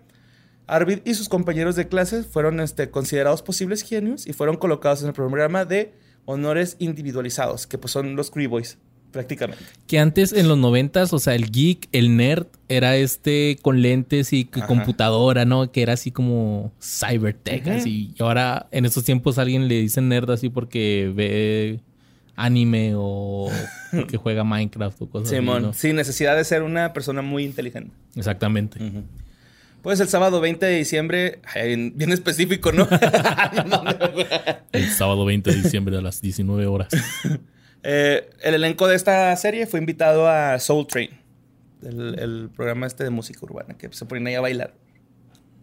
Arvid 0.66 0.98
y 1.06 1.14
sus 1.14 1.28
compañeros 1.30 1.76
de 1.76 1.88
clases 1.88 2.26
fueron 2.26 2.60
este, 2.60 2.90
considerados 2.90 3.42
posibles 3.42 3.82
genios 3.82 4.26
y 4.26 4.34
fueron 4.34 4.56
colocados 4.56 5.00
en 5.02 5.08
el 5.08 5.14
programa 5.14 5.64
de 5.64 5.94
honores 6.26 6.76
individualizados, 6.78 7.66
que 7.66 7.78
pues 7.78 7.90
son 7.92 8.14
los 8.16 8.30
Cree 8.30 8.46
Boys, 8.48 8.76
prácticamente. 9.10 9.62
Que 9.86 9.98
antes 9.98 10.32
en 10.32 10.48
los 10.48 10.58
noventas, 10.58 11.12
o 11.12 11.18
sea, 11.18 11.34
el 11.34 11.50
geek, 11.50 11.88
el 11.92 12.16
nerd, 12.16 12.46
era 12.68 12.96
este 12.96 13.58
con 13.62 13.82
lentes 13.82 14.32
y 14.32 14.48
Ajá. 14.52 14.66
computadora, 14.66 15.44
¿no? 15.44 15.72
Que 15.72 15.82
era 15.82 15.94
así 15.94 16.10
como 16.12 16.72
cybertech, 16.80 17.66
Ujú. 17.66 17.76
así. 17.76 18.14
Y 18.16 18.22
ahora 18.22 18.68
en 18.70 18.84
estos 18.84 19.04
tiempos 19.04 19.38
a 19.38 19.42
alguien 19.42 19.68
le 19.68 19.80
dicen 19.80 20.08
nerd 20.08 20.30
así 20.30 20.48
porque 20.48 21.12
ve 21.14 21.80
anime 22.36 22.92
o 22.96 23.50
que 24.08 24.16
juega 24.16 24.44
Minecraft 24.44 25.02
o 25.02 25.10
cosas 25.10 25.28
Simón, 25.28 25.56
así, 25.58 25.66
¿no? 25.66 25.72
sin 25.74 25.96
necesidad 25.96 26.36
de 26.36 26.44
ser 26.44 26.62
una 26.62 26.92
persona 26.92 27.22
muy 27.22 27.44
inteligente. 27.44 27.92
Exactamente. 28.16 28.78
Pues 29.82 29.98
el 30.00 30.08
sábado 30.08 30.40
20 30.40 30.64
de 30.66 30.76
diciembre, 30.76 31.40
bien 31.94 32.12
específico, 32.12 32.70
¿no? 32.70 32.86
El 34.72 34.88
sábado 34.90 35.24
20 35.24 35.50
de 35.50 35.62
diciembre 35.62 35.96
a 35.96 36.02
las 36.02 36.20
19 36.20 36.66
horas. 36.66 36.88
Eh, 37.82 38.28
el 38.42 38.54
elenco 38.54 38.86
de 38.86 38.96
esta 38.96 39.34
serie 39.36 39.66
fue 39.66 39.80
invitado 39.80 40.28
a 40.28 40.58
Soul 40.58 40.86
Train, 40.86 41.10
el, 41.82 42.18
el 42.18 42.50
programa 42.54 42.86
este 42.86 43.04
de 43.04 43.10
música 43.10 43.40
urbana, 43.42 43.76
que 43.76 43.92
se 43.92 44.04
ponían 44.04 44.26
ahí 44.26 44.34
a 44.34 44.40
bailar. 44.40 44.74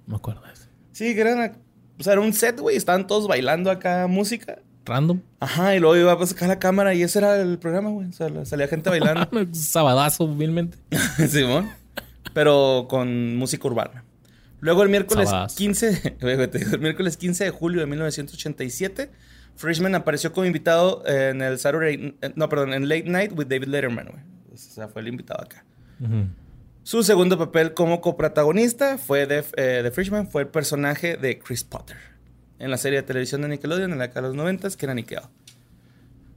No 0.05 0.13
me 0.13 0.15
acuerdo 0.17 0.41
de 0.41 0.53
eso. 0.53 0.67
Sí, 0.91 1.13
que 1.13 1.21
eran, 1.21 1.57
o 1.99 2.03
sea, 2.03 2.13
era 2.13 2.21
un 2.21 2.33
set, 2.33 2.59
güey, 2.59 2.75
estaban 2.75 3.07
todos 3.07 3.27
bailando 3.27 3.69
acá 3.69 4.07
música. 4.07 4.59
Random. 4.87 5.21
Ajá, 5.39 5.75
y 5.75 5.79
luego 5.79 5.97
iba 5.97 6.13
a 6.13 6.25
sacar 6.25 6.47
la 6.47 6.59
cámara 6.59 6.93
y 6.93 7.03
ese 7.03 7.19
era 7.19 7.39
el 7.39 7.59
programa, 7.59 7.89
güey. 7.89 8.07
O 8.07 8.13
sea, 8.13 8.29
salía 8.45 8.67
gente 8.67 8.89
bailando. 8.89 9.27
Sabadazo, 9.51 10.23
humilmente. 10.23 10.77
Simón. 11.29 11.69
Pero 12.33 12.87
con 12.89 13.35
música 13.35 13.67
urbana. 13.67 14.05
Luego 14.59 14.83
el 14.83 14.89
miércoles 14.89 15.29
Sabadazo. 15.29 15.57
15, 15.57 16.17
güey, 16.21 16.35
güey, 16.35 16.47
te 16.47 16.59
digo, 16.59 16.71
el 16.71 16.79
miércoles 16.79 17.17
15 17.17 17.43
de 17.43 17.49
julio 17.51 17.81
de 17.81 17.87
1987, 17.87 19.11
Frischman 19.57 19.95
apareció 19.95 20.31
como 20.31 20.45
invitado 20.45 21.03
en 21.05 21.41
el 21.41 21.59
Saturday, 21.59 22.15
eh, 22.21 22.31
no, 22.35 22.47
perdón, 22.47 22.73
en 22.73 22.87
Late 22.87 23.09
Night 23.09 23.31
with 23.35 23.47
David 23.47 23.67
Letterman, 23.67 24.07
güey. 24.07 24.23
O 24.53 24.57
sea, 24.57 24.87
fue 24.87 25.01
el 25.01 25.09
invitado 25.09 25.43
acá. 25.43 25.65
Ujú. 25.99 26.27
Su 26.83 27.03
segundo 27.03 27.37
papel 27.37 27.73
como 27.73 27.99
coprotagonista 27.99 28.97
fue 28.97 29.25
de, 29.25 29.43
eh, 29.57 29.81
de 29.83 29.91
Frischman, 29.91 30.27
fue 30.27 30.43
el 30.43 30.47
personaje 30.47 31.17
de 31.17 31.37
Chris 31.39 31.63
Potter 31.63 31.97
en 32.59 32.71
la 32.71 32.77
serie 32.77 33.01
de 33.01 33.03
televisión 33.03 33.41
de 33.41 33.49
Nickelodeon 33.49 33.91
en 33.91 33.97
la 33.97 34.07
década 34.07 34.21
de 34.21 34.27
los 34.29 34.37
90 34.37 34.69
que 34.77 34.85
era 34.85 34.93
Nickel. 34.93 35.19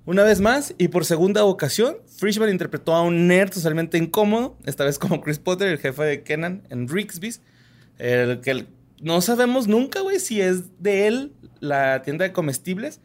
Una 0.06 0.24
vez 0.24 0.40
más, 0.40 0.74
y 0.78 0.88
por 0.88 1.04
segunda 1.04 1.44
ocasión, 1.44 1.96
Frischman 2.18 2.50
interpretó 2.50 2.94
a 2.94 3.02
un 3.02 3.28
nerd 3.28 3.50
totalmente 3.50 3.98
incómodo, 3.98 4.56
esta 4.64 4.84
vez 4.84 4.98
como 4.98 5.20
Chris 5.20 5.38
Potter, 5.38 5.68
el 5.68 5.78
jefe 5.78 6.02
de 6.02 6.22
Kenan 6.22 6.62
en 6.70 6.88
Rigsby's, 6.88 7.42
el 7.98 8.40
que 8.40 8.66
no 9.00 9.20
sabemos 9.20 9.68
nunca, 9.68 10.00
güey, 10.00 10.18
si 10.18 10.40
es 10.40 10.82
de 10.82 11.06
él 11.06 11.32
la 11.60 12.02
tienda 12.02 12.24
de 12.24 12.32
comestibles. 12.32 13.00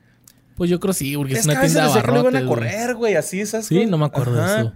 Pues 0.56 0.70
yo 0.70 0.80
creo 0.80 0.94
sí, 0.94 1.16
porque 1.18 1.34
es, 1.34 1.40
Es, 1.40 1.46
una 1.46 1.56
que 1.56 1.62
tienda 1.68 1.82
de 1.82 1.88
decía 1.88 2.02
que 2.04 2.12
lo 2.12 2.20
iban 2.22 2.36
a 2.36 2.46
correr, 2.46 2.96
güey, 2.96 3.16
así 3.16 3.42
esas 3.42 3.66
Sí, 3.66 3.76
cosas. 3.76 3.90
no 3.92 3.98
me 3.98 4.06
acuerdo 4.06 4.42
Ajá. 4.42 4.56
de 4.56 4.62
eso. 4.62 4.74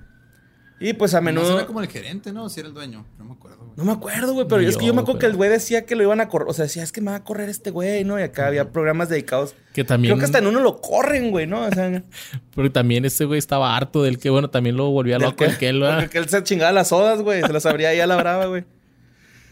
Y 0.82 0.94
pues 0.94 1.13
a 1.13 1.20
Menudo. 1.20 1.44
menudo... 1.44 1.60
era 1.60 1.68
como 1.68 1.82
el 1.82 1.89
gerente, 1.89 2.32
¿no? 2.32 2.48
Si 2.48 2.62
era 2.62 2.70
el 2.70 2.74
dueño. 2.74 3.06
No 3.18 3.26
me 3.26 3.34
acuerdo, 3.34 3.58
güey. 3.58 3.72
No 3.76 3.84
me 3.84 3.92
acuerdo, 3.92 4.34
güey, 4.34 4.48
pero 4.48 4.62
es 4.62 4.78
que 4.78 4.86
yo, 4.86 4.94
me 4.94 5.02
acuerdo 5.02 5.20
que 5.20 5.26
el 5.26 5.36
güey 5.36 5.50
decía 5.50 5.86
que 5.86 5.96
lo 5.98 6.04
iban 6.04 6.22
a 6.22 6.30
correr. 6.30 6.48
O 6.48 6.54
sea, 6.54 6.63
decía, 6.63 6.84
es 6.84 6.94
que 6.94 7.02
me 7.02 7.12
va 7.12 7.18
a 7.18 7.24
correr 7.26 7.50
este 7.50 7.70
güey, 7.70 8.06
¿no? 8.06 8.18
Y 8.18 8.24
acá 8.24 8.48
había 8.48 8.72
programas 8.72 9.10
dedicados. 9.10 9.56
Que 9.74 9.84
también. 9.84 10.13
Creo 10.13 10.20
que 10.20 10.26
hasta 10.26 10.38
en 10.38 10.48
uno 10.48 10.62
lo 10.62 10.80
corren, 10.80 11.32
güey, 11.32 11.48
¿no? 11.48 11.65
O 11.65 11.70
sea, 11.72 12.02
Pero 12.56 12.72
también 12.72 13.04
ese 13.04 13.26
güey 13.26 13.39
estaba 13.39 13.76
harto 13.76 14.04
del 14.04 14.20
que, 14.20 14.30
bueno, 14.30 14.50
también 14.50 14.78
lo 14.78 14.89
volvía 14.89 15.20
loco 15.20 15.44
el 15.44 15.58
que 15.58 15.68
él, 15.68 15.80
¿verdad? 15.82 16.00
porque 16.00 16.18
él 16.18 16.30
se 16.30 16.42
chingaba 16.44 16.72
las 16.72 16.88
sodas, 16.89 17.22
güey. 17.22 17.42
Se 17.42 17.52
las 17.52 17.65
abría 17.65 17.89
ahí 17.89 18.00
a 18.00 18.08
la 18.08 18.15
brava, 18.15 18.46
güey. 18.46 18.63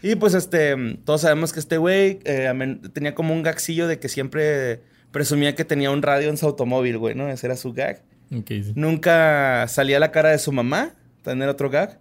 Y 0.02 0.14
pues, 0.14 0.32
este, 0.32 0.96
todos 1.04 1.20
sabemos 1.20 1.52
que 1.52 1.60
este 1.60 1.76
güey 1.76 2.20
eh, 2.24 2.78
tenía 2.94 3.14
como 3.14 3.34
un 3.34 3.42
gagcillo 3.42 3.86
de 3.86 3.98
que 3.98 4.08
siempre 4.08 4.80
presumía 5.12 5.54
que 5.54 5.64
tenía 5.64 5.90
un 5.90 6.02
radio 6.02 6.28
en 6.28 6.36
su 6.36 6.46
automóvil, 6.46 6.98
güey, 6.98 7.14
¿no? 7.14 7.28
Ese 7.28 7.46
era 7.46 7.56
su 7.56 7.72
gag. 7.72 8.02
Sí. 8.46 8.72
Nunca 8.74 9.66
salía 9.68 9.98
la 9.98 10.10
cara 10.12 10.30
de 10.30 10.38
su 10.38 10.52
mamá, 10.52 10.92
tener 11.22 11.48
otro 11.48 11.70
gag. 11.70 11.98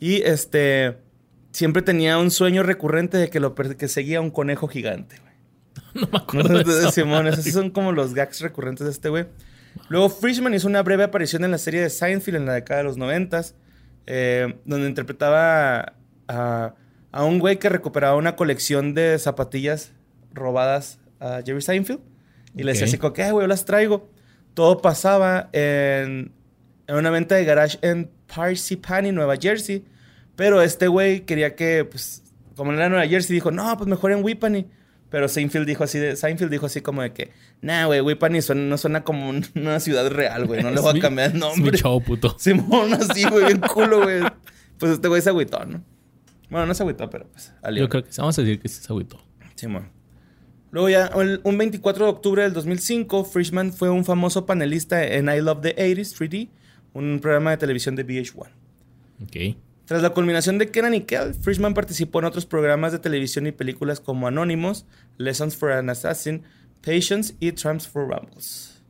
Y 0.00 0.22
este, 0.22 0.96
siempre 1.52 1.82
tenía 1.82 2.18
un 2.18 2.30
sueño 2.30 2.62
recurrente 2.62 3.16
de 3.18 3.28
que 3.30 3.40
lo 3.40 3.54
per- 3.54 3.76
que 3.76 3.88
seguía 3.88 4.20
un 4.20 4.30
conejo 4.30 4.68
gigante, 4.68 5.16
güey. 5.18 5.34
No 5.94 6.08
me 6.12 6.18
acuerdo 6.18 6.54
de 6.54 6.58
Entonces, 6.60 6.82
eso. 6.84 6.92
Simón, 6.92 7.26
esos 7.26 7.44
son 7.52 7.70
como 7.70 7.92
los 7.92 8.14
gags 8.14 8.40
recurrentes 8.40 8.84
de 8.86 8.92
este 8.92 9.08
güey. 9.08 9.26
Luego 9.88 10.08
Frischman 10.08 10.54
hizo 10.54 10.68
una 10.68 10.82
breve 10.82 11.02
aparición 11.04 11.42
en 11.44 11.50
la 11.50 11.58
serie 11.58 11.80
de 11.80 11.90
Seinfeld 11.90 12.36
en 12.36 12.46
la 12.46 12.52
década 12.54 12.78
de 12.78 12.84
los 12.84 12.96
noventas, 12.96 13.56
eh, 14.06 14.56
donde 14.64 14.88
interpretaba 14.88 15.94
a, 16.28 16.74
a 17.10 17.24
un 17.24 17.38
güey 17.40 17.58
que 17.58 17.68
recuperaba 17.68 18.16
una 18.16 18.36
colección 18.36 18.94
de 18.94 19.18
zapatillas 19.18 19.92
robadas 20.32 20.98
a 21.18 21.42
Jerry 21.44 21.60
Seinfeld. 21.62 22.00
Y 22.56 22.62
le 22.62 22.72
decía 22.72 22.84
Ok. 22.84 22.88
así 22.88 22.98
como 22.98 23.12
que, 23.12 23.22
"Ay, 23.22 23.30
güey, 23.32 23.44
yo 23.44 23.48
las 23.48 23.64
traigo. 23.64 24.08
Todo 24.54 24.80
pasaba 24.80 25.48
en, 25.52 26.32
en 26.86 26.94
una 26.96 27.10
venta 27.10 27.34
de 27.34 27.44
garage 27.44 27.78
en 27.82 28.10
Parsippany, 28.34 29.12
Nueva 29.12 29.36
Jersey. 29.36 29.84
Pero 30.36 30.62
este 30.62 30.88
güey 30.88 31.20
quería 31.22 31.54
que, 31.56 31.84
pues, 31.84 32.22
como 32.56 32.72
era 32.72 32.88
Nueva 32.88 33.06
Jersey, 33.06 33.34
dijo, 33.34 33.50
no, 33.50 33.76
pues 33.76 33.88
mejor 33.88 34.12
en 34.12 34.22
Whippany. 34.24 34.66
Pero 35.10 35.28
Seinfeld 35.28 35.66
dijo 35.66 35.84
así, 35.84 35.98
de, 35.98 36.16
Seinfeld 36.16 36.50
dijo 36.50 36.66
así 36.66 36.80
como 36.80 37.02
de 37.02 37.12
que, 37.12 37.30
nah, 37.60 37.86
güey, 37.86 38.00
Whippany 38.00 38.42
suena- 38.42 38.62
no 38.62 38.76
suena 38.78 39.04
como 39.04 39.28
un- 39.28 39.44
una 39.54 39.78
ciudad 39.80 40.08
real, 40.10 40.46
güey. 40.46 40.62
No 40.62 40.70
le 40.70 40.80
voy 40.80 40.98
a 40.98 41.00
cambiar 41.00 41.30
el 41.30 41.36
Es 41.36 41.42
mi 41.42 41.48
nombre. 41.48 41.78
show, 41.78 42.00
puto. 42.02 42.36
Simón, 42.38 42.92
así, 42.94 43.24
güey, 43.28 43.46
bien 43.46 43.60
culo, 43.72 44.02
güey. 44.02 44.22
Pues 44.78 44.92
este 44.92 45.06
güey 45.08 45.22
se 45.22 45.28
agüitó, 45.30 45.64
¿no? 45.66 45.84
Bueno, 46.50 46.66
no 46.66 46.74
se 46.74 46.82
agüitó, 46.82 47.08
pero 47.10 47.28
pues, 47.28 47.52
alió. 47.62 47.84
Yo 47.84 47.88
creo 47.88 48.02
que. 48.04 48.10
Vamos 48.18 48.36
a 48.38 48.42
decir 48.42 48.60
que 48.60 48.68
sí 48.68 48.80
se 48.82 48.92
agüitó. 48.92 49.18
Simón. 49.54 49.88
Luego 50.74 50.88
ya, 50.88 51.12
un 51.44 51.56
24 51.56 52.04
de 52.04 52.10
octubre 52.10 52.42
del 52.42 52.52
2005, 52.52 53.24
Frischman 53.26 53.72
fue 53.72 53.90
un 53.90 54.04
famoso 54.04 54.44
panelista 54.44 55.06
en 55.06 55.28
I 55.28 55.40
Love 55.40 55.60
the 55.60 55.76
80s 55.76 56.18
3D, 56.18 56.48
un 56.94 57.20
programa 57.20 57.52
de 57.52 57.58
televisión 57.58 57.94
de 57.94 58.04
VH1. 58.04 58.48
Ok. 59.22 59.56
Tras 59.84 60.02
la 60.02 60.10
culminación 60.10 60.58
de 60.58 60.72
Kenan 60.72 60.94
y 60.94 61.02
Kel, 61.02 61.32
Frischman 61.34 61.74
participó 61.74 62.18
en 62.18 62.24
otros 62.24 62.44
programas 62.44 62.90
de 62.90 62.98
televisión 62.98 63.46
y 63.46 63.52
películas 63.52 64.00
como 64.00 64.26
Anonymous, 64.26 64.84
Lessons 65.16 65.54
for 65.54 65.70
an 65.70 65.90
Assassin, 65.90 66.42
Patience 66.84 67.36
y 67.38 67.52
Tramps 67.52 67.86
for 67.86 68.08
Rumbles. 68.08 68.82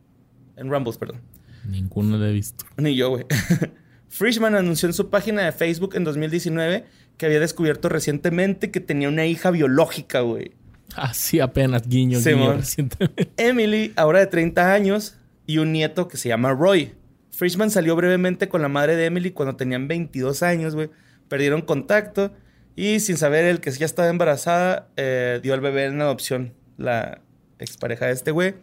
En 0.57 0.70
Rumbles, 0.70 0.97
perdón. 0.97 1.20
Ninguno 1.68 2.16
lo 2.16 2.25
he 2.25 2.33
visto. 2.33 2.64
Ni 2.79 2.97
yo, 2.97 3.11
güey. 3.11 3.27
Frischman 4.09 4.55
anunció 4.55 4.88
en 4.88 4.94
su 4.94 5.11
página 5.11 5.42
de 5.42 5.53
Facebook 5.53 5.97
en 5.97 6.05
2019 6.05 6.87
que 7.18 7.27
había 7.27 7.40
descubierto 7.40 7.90
recientemente 7.90 8.70
que 8.70 8.81
tenía 8.81 9.11
una 9.11 9.27
hija 9.27 9.51
biológica, 9.51 10.20
güey. 10.20 10.53
Así 10.97 11.40
apenas, 11.40 11.88
guiño, 11.88 12.20
guiño, 12.20 12.55
recientemente. 12.55 13.31
Emily, 13.37 13.92
ahora 13.97 14.20
de 14.20 14.27
30 14.27 14.73
años, 14.73 15.16
y 15.47 15.59
un 15.59 15.73
nieto 15.73 16.09
que 16.09 16.16
se 16.16 16.29
llama 16.29 16.53
Roy. 16.53 16.94
Frischman 17.31 17.70
salió 17.70 17.97
brevemente 17.97 18.49
con 18.49 18.62
la 18.62 18.68
madre 18.68 18.97
de 18.97 19.07
Emily 19.07 19.33
cuando 19.33 19.57
tenían 19.57 19.88
22 19.88 20.42
años, 20.42 20.75
güey. 20.75 20.90
Perdieron 21.29 21.62
contacto 21.62 22.33
y 22.77 23.01
sin 23.01 23.16
saber 23.16 23.44
el 23.44 23.61
que 23.61 23.70
ya 23.73 23.87
estaba 23.87 24.09
embarazada, 24.09 24.88
eh, 24.97 25.40
dio 25.42 25.55
al 25.55 25.61
bebé 25.61 25.87
en 25.87 26.01
adopción 26.01 26.55
la 26.77 27.20
expareja 27.59 28.07
de 28.07 28.12
este 28.12 28.31
güey. 28.31 28.55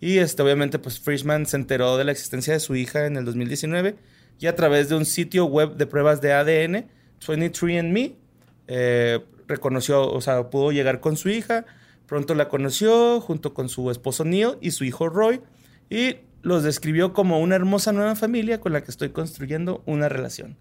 Y 0.00 0.18
este, 0.18 0.42
obviamente, 0.42 0.78
pues 0.78 1.00
Frischman 1.00 1.46
se 1.46 1.56
enteró 1.56 1.96
de 1.96 2.04
la 2.04 2.12
existencia 2.12 2.52
de 2.52 2.60
su 2.60 2.76
hija 2.76 3.06
en 3.06 3.16
el 3.16 3.24
2019 3.24 3.96
y 4.38 4.46
a 4.46 4.54
través 4.54 4.88
de 4.88 4.96
un 4.96 5.04
sitio 5.04 5.46
web 5.46 5.76
de 5.76 5.86
pruebas 5.86 6.20
de 6.20 6.32
ADN, 6.32 6.86
23andMe, 7.20 8.14
eh, 8.68 9.20
reconoció, 9.48 10.08
o 10.12 10.20
sea, 10.20 10.50
pudo 10.50 10.70
llegar 10.72 11.00
con 11.00 11.16
su 11.16 11.28
hija. 11.30 11.64
Pronto 12.06 12.34
la 12.34 12.48
conoció 12.48 13.20
junto 13.20 13.52
con 13.54 13.68
su 13.68 13.90
esposo 13.90 14.24
Neil 14.24 14.52
y 14.60 14.70
su 14.70 14.84
hijo 14.84 15.08
Roy 15.08 15.40
y 15.90 16.16
los 16.42 16.62
describió 16.62 17.12
como 17.12 17.40
una 17.40 17.56
hermosa 17.56 17.92
nueva 17.92 18.14
familia 18.14 18.60
con 18.60 18.72
la 18.72 18.82
que 18.82 18.90
estoy 18.90 19.10
construyendo 19.10 19.82
una 19.86 20.08
relación. 20.08 20.56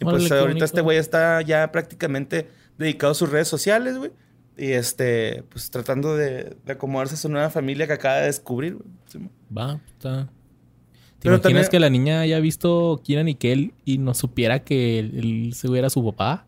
Y 0.00 0.04
Órale, 0.04 0.28
pues 0.28 0.32
ahorita 0.32 0.64
este 0.64 0.80
güey 0.80 0.98
está 0.98 1.40
ya 1.42 1.72
prácticamente 1.72 2.48
dedicado 2.78 3.12
a 3.12 3.14
sus 3.14 3.30
redes 3.30 3.48
sociales, 3.48 3.96
güey. 3.98 4.10
Y 4.56 4.72
este, 4.72 5.44
pues 5.48 5.70
tratando 5.70 6.14
de, 6.16 6.56
de 6.64 6.72
acomodarse 6.72 7.14
a 7.14 7.18
su 7.18 7.28
nueva 7.28 7.48
familia 7.50 7.86
que 7.86 7.94
acaba 7.94 8.16
de 8.16 8.26
descubrir, 8.26 8.74
güey. 8.74 8.86
Sí, 9.06 9.18
mo. 9.18 9.30
Va, 9.56 9.80
está. 9.86 10.26
¿Te 10.26 11.28
Pero 11.28 11.36
imaginas 11.36 11.42
también- 11.42 11.68
que 11.70 11.80
la 11.80 11.90
niña 11.90 12.20
haya 12.20 12.38
visto 12.40 13.00
Kieran 13.04 13.28
y 13.28 13.34
Kel 13.36 13.72
y 13.84 13.98
no 13.98 14.12
supiera 14.14 14.62
que 14.64 14.98
él, 14.98 15.12
él 15.16 15.54
se 15.54 15.68
era 15.78 15.88
su 15.88 16.04
papá? 16.04 16.46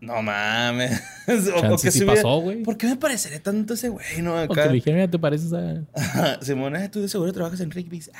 No 0.00 0.22
mames. 0.22 1.02
o, 1.54 1.76
que 1.76 1.90
sí 1.90 2.04
pasó, 2.04 2.40
güey. 2.40 2.62
¿Por 2.62 2.78
qué 2.78 2.86
me 2.86 2.96
pareceré 2.96 3.38
tanto 3.38 3.74
ese 3.74 3.90
güey, 3.90 4.22
no? 4.22 4.42
O 4.44 4.48
que 4.48 4.68
dijera, 4.68 4.96
mira, 4.96 5.10
te 5.10 5.18
pareces 5.18 5.52
a... 5.52 6.38
Simón, 6.42 6.74
eh, 6.76 6.88
tú 6.88 7.00
de 7.02 7.08
seguro 7.08 7.32
trabajas 7.32 7.60
en 7.60 7.70
Rigby's. 7.70 8.10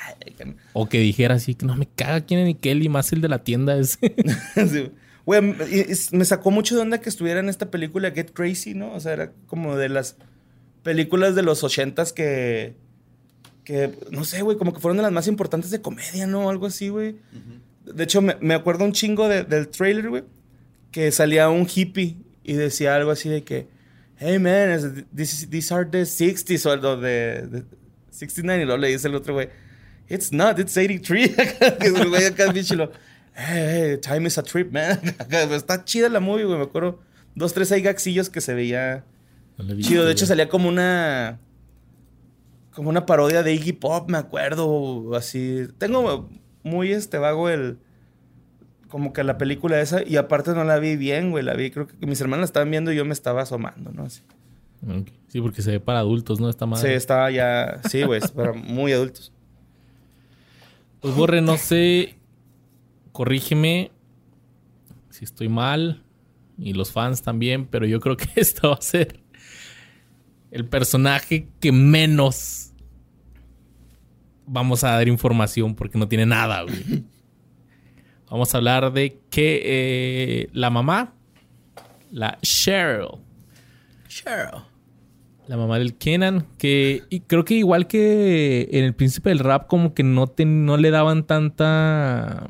O 0.73 0.87
que 0.87 0.99
dijera 0.99 1.35
así, 1.35 1.55
que 1.55 1.65
no 1.65 1.75
me 1.75 1.87
caga 1.87 2.21
Kieran 2.21 2.47
y 2.47 2.55
Kel 2.55 2.83
y 2.83 2.89
más 2.89 3.11
el 3.13 3.21
de 3.21 3.29
la 3.29 3.43
tienda 3.43 3.75
ese. 3.77 4.15
Sí. 4.69 4.91
Güey, 5.25 5.55
me 6.11 6.25
sacó 6.25 6.51
mucho 6.51 6.75
de 6.75 6.81
onda 6.81 6.99
que 6.99 7.09
estuviera 7.09 7.39
en 7.39 7.49
esta 7.49 7.69
película 7.69 8.11
Get 8.11 8.31
Crazy, 8.33 8.73
¿no? 8.73 8.93
O 8.93 8.99
sea, 8.99 9.13
era 9.13 9.31
como 9.47 9.75
de 9.75 9.89
las 9.89 10.17
películas 10.83 11.35
de 11.35 11.41
los 11.43 11.63
ochentas 11.63 12.13
que... 12.13 12.75
Que, 13.63 13.91
no 14.09 14.23
sé, 14.25 14.41
güey, 14.41 14.57
como 14.57 14.73
que 14.73 14.79
fueron 14.79 14.97
de 14.97 15.03
las 15.03 15.11
más 15.11 15.27
importantes 15.27 15.69
de 15.69 15.81
comedia, 15.81 16.25
¿no? 16.25 16.49
Algo 16.49 16.65
así, 16.65 16.89
güey. 16.89 17.15
De 17.85 18.03
hecho, 18.03 18.21
me, 18.21 18.35
me 18.41 18.55
acuerdo 18.55 18.85
un 18.85 18.91
chingo 18.91 19.27
de- 19.27 19.43
del 19.43 19.67
trailer, 19.67 20.09
güey, 20.09 20.23
que 20.91 21.11
salía 21.11 21.49
un 21.49 21.67
hippie 21.73 22.17
y 22.43 22.53
decía 22.53 22.95
algo 22.95 23.11
así 23.11 23.29
de 23.29 23.43
que, 23.43 23.67
hey, 24.17 24.39
man, 24.39 24.71
is- 24.71 25.05
this 25.15 25.33
is- 25.33 25.49
these 25.49 25.73
are 25.73 25.85
the 25.89 26.01
60s 26.01 26.65
o 26.65 26.71
algo 26.71 26.97
de, 26.97 27.47
de 27.47 27.63
69. 28.11 28.63
Y 28.63 28.65
luego 28.65 28.77
le 28.81 28.89
dice 28.89 29.07
el 29.07 29.15
otro 29.15 29.33
güey, 29.33 29.49
it's 30.09 30.31
not, 30.31 30.59
it's 30.59 30.75
83. 30.77 31.35
que 31.79 31.87
el 31.87 32.09
güey 32.09 32.25
acá 32.25 32.51
hey, 32.53 32.65
hey, 33.35 33.97
time 34.01 34.27
is 34.27 34.37
a 34.37 34.43
trip, 34.43 34.71
man. 34.71 34.99
Está 35.51 35.83
chida 35.85 36.09
la 36.09 36.19
movie, 36.19 36.43
güey, 36.45 36.57
me 36.57 36.65
acuerdo. 36.65 36.99
Dos, 37.35 37.53
tres 37.53 37.71
hay 37.71 37.81
gaxillos 37.81 38.29
que 38.29 38.41
se 38.41 38.53
veía 38.53 39.05
No 39.57 39.79
chido. 39.79 40.05
De 40.05 40.11
hecho, 40.11 40.25
salía 40.25 40.49
como 40.49 40.67
una... 40.67 41.39
Como 42.73 42.89
una 42.89 43.05
parodia 43.05 43.43
de 43.43 43.53
Iggy 43.53 43.73
Pop, 43.73 44.09
me 44.09 44.17
acuerdo, 44.17 45.13
así. 45.15 45.67
Tengo 45.77 46.29
muy 46.63 46.91
este 46.91 47.17
vago 47.17 47.49
el... 47.49 47.77
Como 48.91 49.13
que 49.13 49.23
la 49.23 49.37
película 49.37 49.79
esa, 49.81 50.03
y 50.05 50.17
aparte 50.17 50.51
no 50.53 50.63
la 50.65 50.77
vi 50.77 50.97
bien, 50.97 51.31
güey, 51.31 51.43
la 51.43 51.53
vi, 51.55 51.71
creo 51.71 51.87
que 51.87 52.05
mis 52.05 52.19
hermanas 52.21 52.41
la 52.41 52.45
estaban 52.45 52.69
viendo 52.69 52.91
y 52.91 52.97
yo 52.97 53.05
me 53.05 53.13
estaba 53.13 53.41
asomando, 53.41 53.91
¿no? 53.91 54.03
Así. 54.03 54.21
Sí, 55.29 55.39
porque 55.39 55.61
se 55.61 55.71
ve 55.71 55.79
para 55.79 55.99
adultos, 55.99 56.39
¿no? 56.41 56.49
Esta 56.49 56.65
Sí, 56.65 56.69
madre. 56.71 56.95
estaba 56.95 57.31
ya, 57.31 57.79
sí, 57.89 58.03
güey, 58.03 58.19
para 58.35 58.51
muy 58.53 58.91
adultos. 58.91 59.31
Pues 60.99 61.15
Borre, 61.15 61.41
no 61.41 61.57
sé. 61.57 62.15
Corrígeme 63.11 63.91
si 65.09 65.23
estoy 65.25 65.49
mal. 65.49 66.03
Y 66.57 66.73
los 66.73 66.91
fans 66.91 67.23
también. 67.23 67.65
Pero 67.65 67.85
yo 67.87 67.99
creo 67.99 68.17
que 68.17 68.27
esta 68.35 68.67
va 68.67 68.75
a 68.75 68.81
ser 68.81 69.19
el 70.51 70.65
personaje 70.65 71.47
que 71.59 71.71
menos 71.71 72.73
vamos 74.45 74.83
a 74.83 74.91
dar 74.91 75.07
información 75.07 75.75
porque 75.75 75.97
no 75.97 76.07
tiene 76.07 76.25
nada, 76.25 76.63
güey. 76.63 77.03
Vamos 78.31 78.53
a 78.55 78.57
hablar 78.57 78.93
de 78.93 79.19
que 79.29 79.61
eh, 79.63 80.49
la 80.53 80.69
mamá, 80.69 81.13
la 82.11 82.37
Cheryl, 82.41 83.09
Cheryl. 84.07 84.63
la 85.47 85.57
mamá 85.57 85.77
del 85.79 85.95
Kenan, 85.95 86.47
que 86.57 87.03
y 87.09 87.19
creo 87.21 87.43
que 87.43 87.55
igual 87.55 87.87
que 87.87 88.69
en 88.71 88.85
el 88.85 88.93
príncipe 88.95 89.29
del 89.29 89.39
rap, 89.39 89.67
como 89.67 89.93
que 89.93 90.03
no, 90.03 90.27
te, 90.27 90.45
no 90.45 90.77
le 90.77 90.91
daban 90.91 91.25
tanta. 91.25 92.49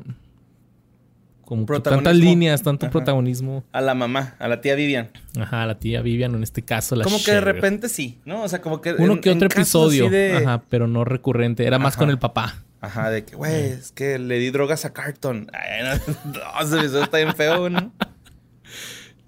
Como 1.44 1.66
tantas 1.66 2.16
líneas, 2.16 2.62
tanto 2.62 2.86
Ajá. 2.86 2.92
protagonismo. 2.92 3.62
A 3.72 3.80
la 3.82 3.94
mamá, 3.94 4.36
a 4.38 4.48
la 4.48 4.62
tía 4.62 4.74
Vivian. 4.74 5.10
Ajá, 5.38 5.66
la 5.66 5.78
tía 5.78 6.00
Vivian, 6.00 6.34
en 6.34 6.42
este 6.44 6.62
caso 6.62 6.96
la 6.96 7.04
Como 7.04 7.22
que 7.22 7.32
de 7.32 7.40
repente 7.42 7.90
sí, 7.90 8.20
¿no? 8.24 8.42
O 8.44 8.48
sea, 8.48 8.62
como 8.62 8.80
que... 8.80 8.94
Uno 8.94 9.14
en- 9.14 9.20
que 9.20 9.28
otro 9.30 9.48
episodio. 9.48 10.08
de- 10.08 10.36
Ajá, 10.36 10.62
pero 10.70 10.86
no 10.86 11.04
recurrente. 11.04 11.66
Era 11.66 11.78
más 11.78 11.96
con 11.98 12.08
el 12.08 12.18
papá. 12.18 12.62
Ajá, 12.82 13.10
de 13.10 13.24
que, 13.24 13.36
güey, 13.36 13.66
es 13.66 13.92
que 13.92 14.18
le 14.18 14.38
di 14.40 14.50
drogas 14.50 14.84
a 14.84 14.92
Carton. 14.92 15.46
Ay, 15.52 15.84
no, 15.84 16.32
no, 16.32 16.76
episodio 16.76 17.04
está 17.04 17.18
bien 17.18 17.34
feo, 17.34 17.70
¿no? 17.70 17.92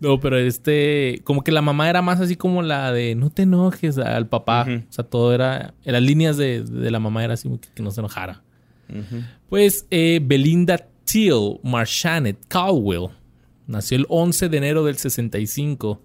No, 0.01 0.19
pero 0.19 0.37
este, 0.37 1.21
como 1.23 1.45
que 1.45 1.53
la 1.53 1.63
mamá 1.63 1.89
era 1.89 2.03
más 2.03 2.21
así 2.21 2.35
como 2.35 2.63
la 2.63 2.93
de 2.93 3.15
no 3.15 3.31
te 3.31 3.43
enojes 3.43 3.97
al 3.97 4.29
papá. 4.29 4.67
O 4.69 4.93
sea, 4.93 5.05
todo 5.05 5.33
era, 5.33 5.73
en 5.85 5.93
las 5.93 6.03
líneas 6.03 6.37
de, 6.37 6.63
de 6.63 6.91
la 6.91 6.99
mamá 6.99 7.25
era 7.25 7.35
así 7.35 7.49
como 7.49 7.61
que, 7.61 7.69
que 7.73 7.83
no 7.83 7.93
se 7.93 8.01
enojara. 8.01 8.43
Pues 9.49 9.87
eh, 9.91 10.21
Belinda 10.23 10.87
Teal 11.05 11.61
Marchanet 11.63 12.37
Caldwell 12.49 13.11
nació 13.67 13.99
el 13.99 14.07
11 14.09 14.49
de 14.49 14.57
enero 14.59 14.85
del 14.85 14.97
65. 14.97 16.03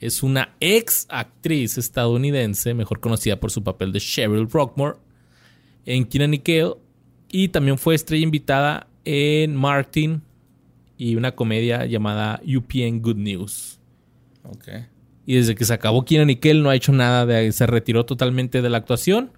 Es 0.00 0.22
una 0.22 0.54
ex 0.60 1.06
actriz 1.08 1.78
estadounidense, 1.78 2.74
mejor 2.74 3.00
conocida 3.00 3.40
por 3.40 3.50
su 3.50 3.64
papel 3.64 3.90
de 3.90 4.00
Cheryl 4.00 4.48
Rockmore 4.50 4.98
en 5.86 6.04
Keenan 6.04 6.34
y 6.34 6.38
Kel. 6.38 6.74
Y 7.32 7.48
también 7.48 7.78
fue 7.78 7.94
estrella 7.94 8.24
invitada 8.24 8.88
en 9.04 9.54
Martin 9.54 10.22
y 10.96 11.16
una 11.16 11.34
comedia 11.34 11.86
llamada 11.86 12.40
UPN 12.44 13.00
Good 13.00 13.16
News. 13.16 13.80
Ok. 14.44 14.68
Y 15.26 15.36
desde 15.36 15.54
que 15.54 15.64
se 15.64 15.72
acabó 15.72 16.04
Keenan 16.04 16.30
y 16.30 16.36
Kel 16.36 16.62
no 16.62 16.70
ha 16.70 16.74
hecho 16.74 16.92
nada 16.92 17.24
de... 17.24 17.52
Se 17.52 17.66
retiró 17.66 18.04
totalmente 18.04 18.62
de 18.62 18.68
la 18.70 18.78
actuación. 18.78 19.32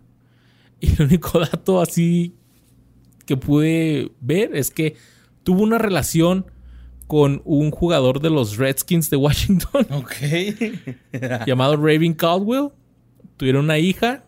Y 0.80 0.92
el 0.94 1.02
único 1.06 1.38
dato 1.52 1.80
así 1.80 2.34
que 3.26 3.36
pude 3.36 4.10
ver 4.20 4.56
es 4.56 4.70
que 4.70 4.96
tuvo 5.44 5.62
una 5.62 5.78
relación 5.78 6.46
con 7.06 7.42
un 7.44 7.70
jugador 7.70 8.20
de 8.20 8.30
los 8.30 8.56
Redskins 8.56 9.10
de 9.10 9.16
Washington 9.16 9.86
Ok. 9.90 10.14
llamado 11.46 11.76
Raven 11.76 12.14
Caldwell. 12.14 12.70
Tuvieron 13.36 13.66
una 13.66 13.78
hija 13.78 14.24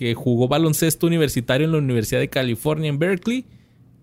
que 0.00 0.14
jugó 0.14 0.48
baloncesto 0.48 1.06
universitario 1.06 1.66
en 1.66 1.72
la 1.72 1.78
Universidad 1.78 2.20
de 2.20 2.30
California 2.30 2.88
en 2.88 2.98
Berkeley 2.98 3.44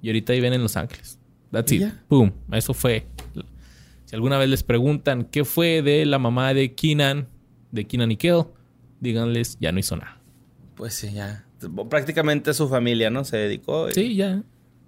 y 0.04 0.10
ahorita 0.10 0.32
viven 0.34 0.54
en 0.54 0.62
Los 0.62 0.78
Ángeles. 0.78 1.18
That's 1.52 1.72
¿Y 1.72 1.78
it. 1.84 1.88
Boom. 2.08 2.32
Eso 2.52 2.76
fue. 2.76 3.08
Si 4.06 4.16
alguna 4.16 4.38
vez 4.38 4.48
les 4.48 4.62
preguntan 4.62 5.24
qué 5.26 5.44
fue 5.44 5.82
de 5.82 6.06
la 6.06 6.20
mamá 6.20 6.54
de 6.54 6.76
Keenan, 6.76 7.28
de 7.72 7.86
Keenan 7.88 8.12
y 8.12 8.18
Kel, 8.18 8.44
díganles, 9.00 9.58
ya 9.60 9.72
no 9.72 9.80
hizo 9.80 9.96
nada. 9.96 10.22
Pues 10.76 10.94
sí, 10.94 11.12
ya. 11.14 11.46
Prácticamente 11.90 12.54
su 12.54 12.70
familia, 12.70 13.10
¿no? 13.10 13.26
Se 13.26 13.38
dedicó. 13.38 13.90
y- 13.90 13.94
Sí, 13.94 14.16
ya. 14.16 14.44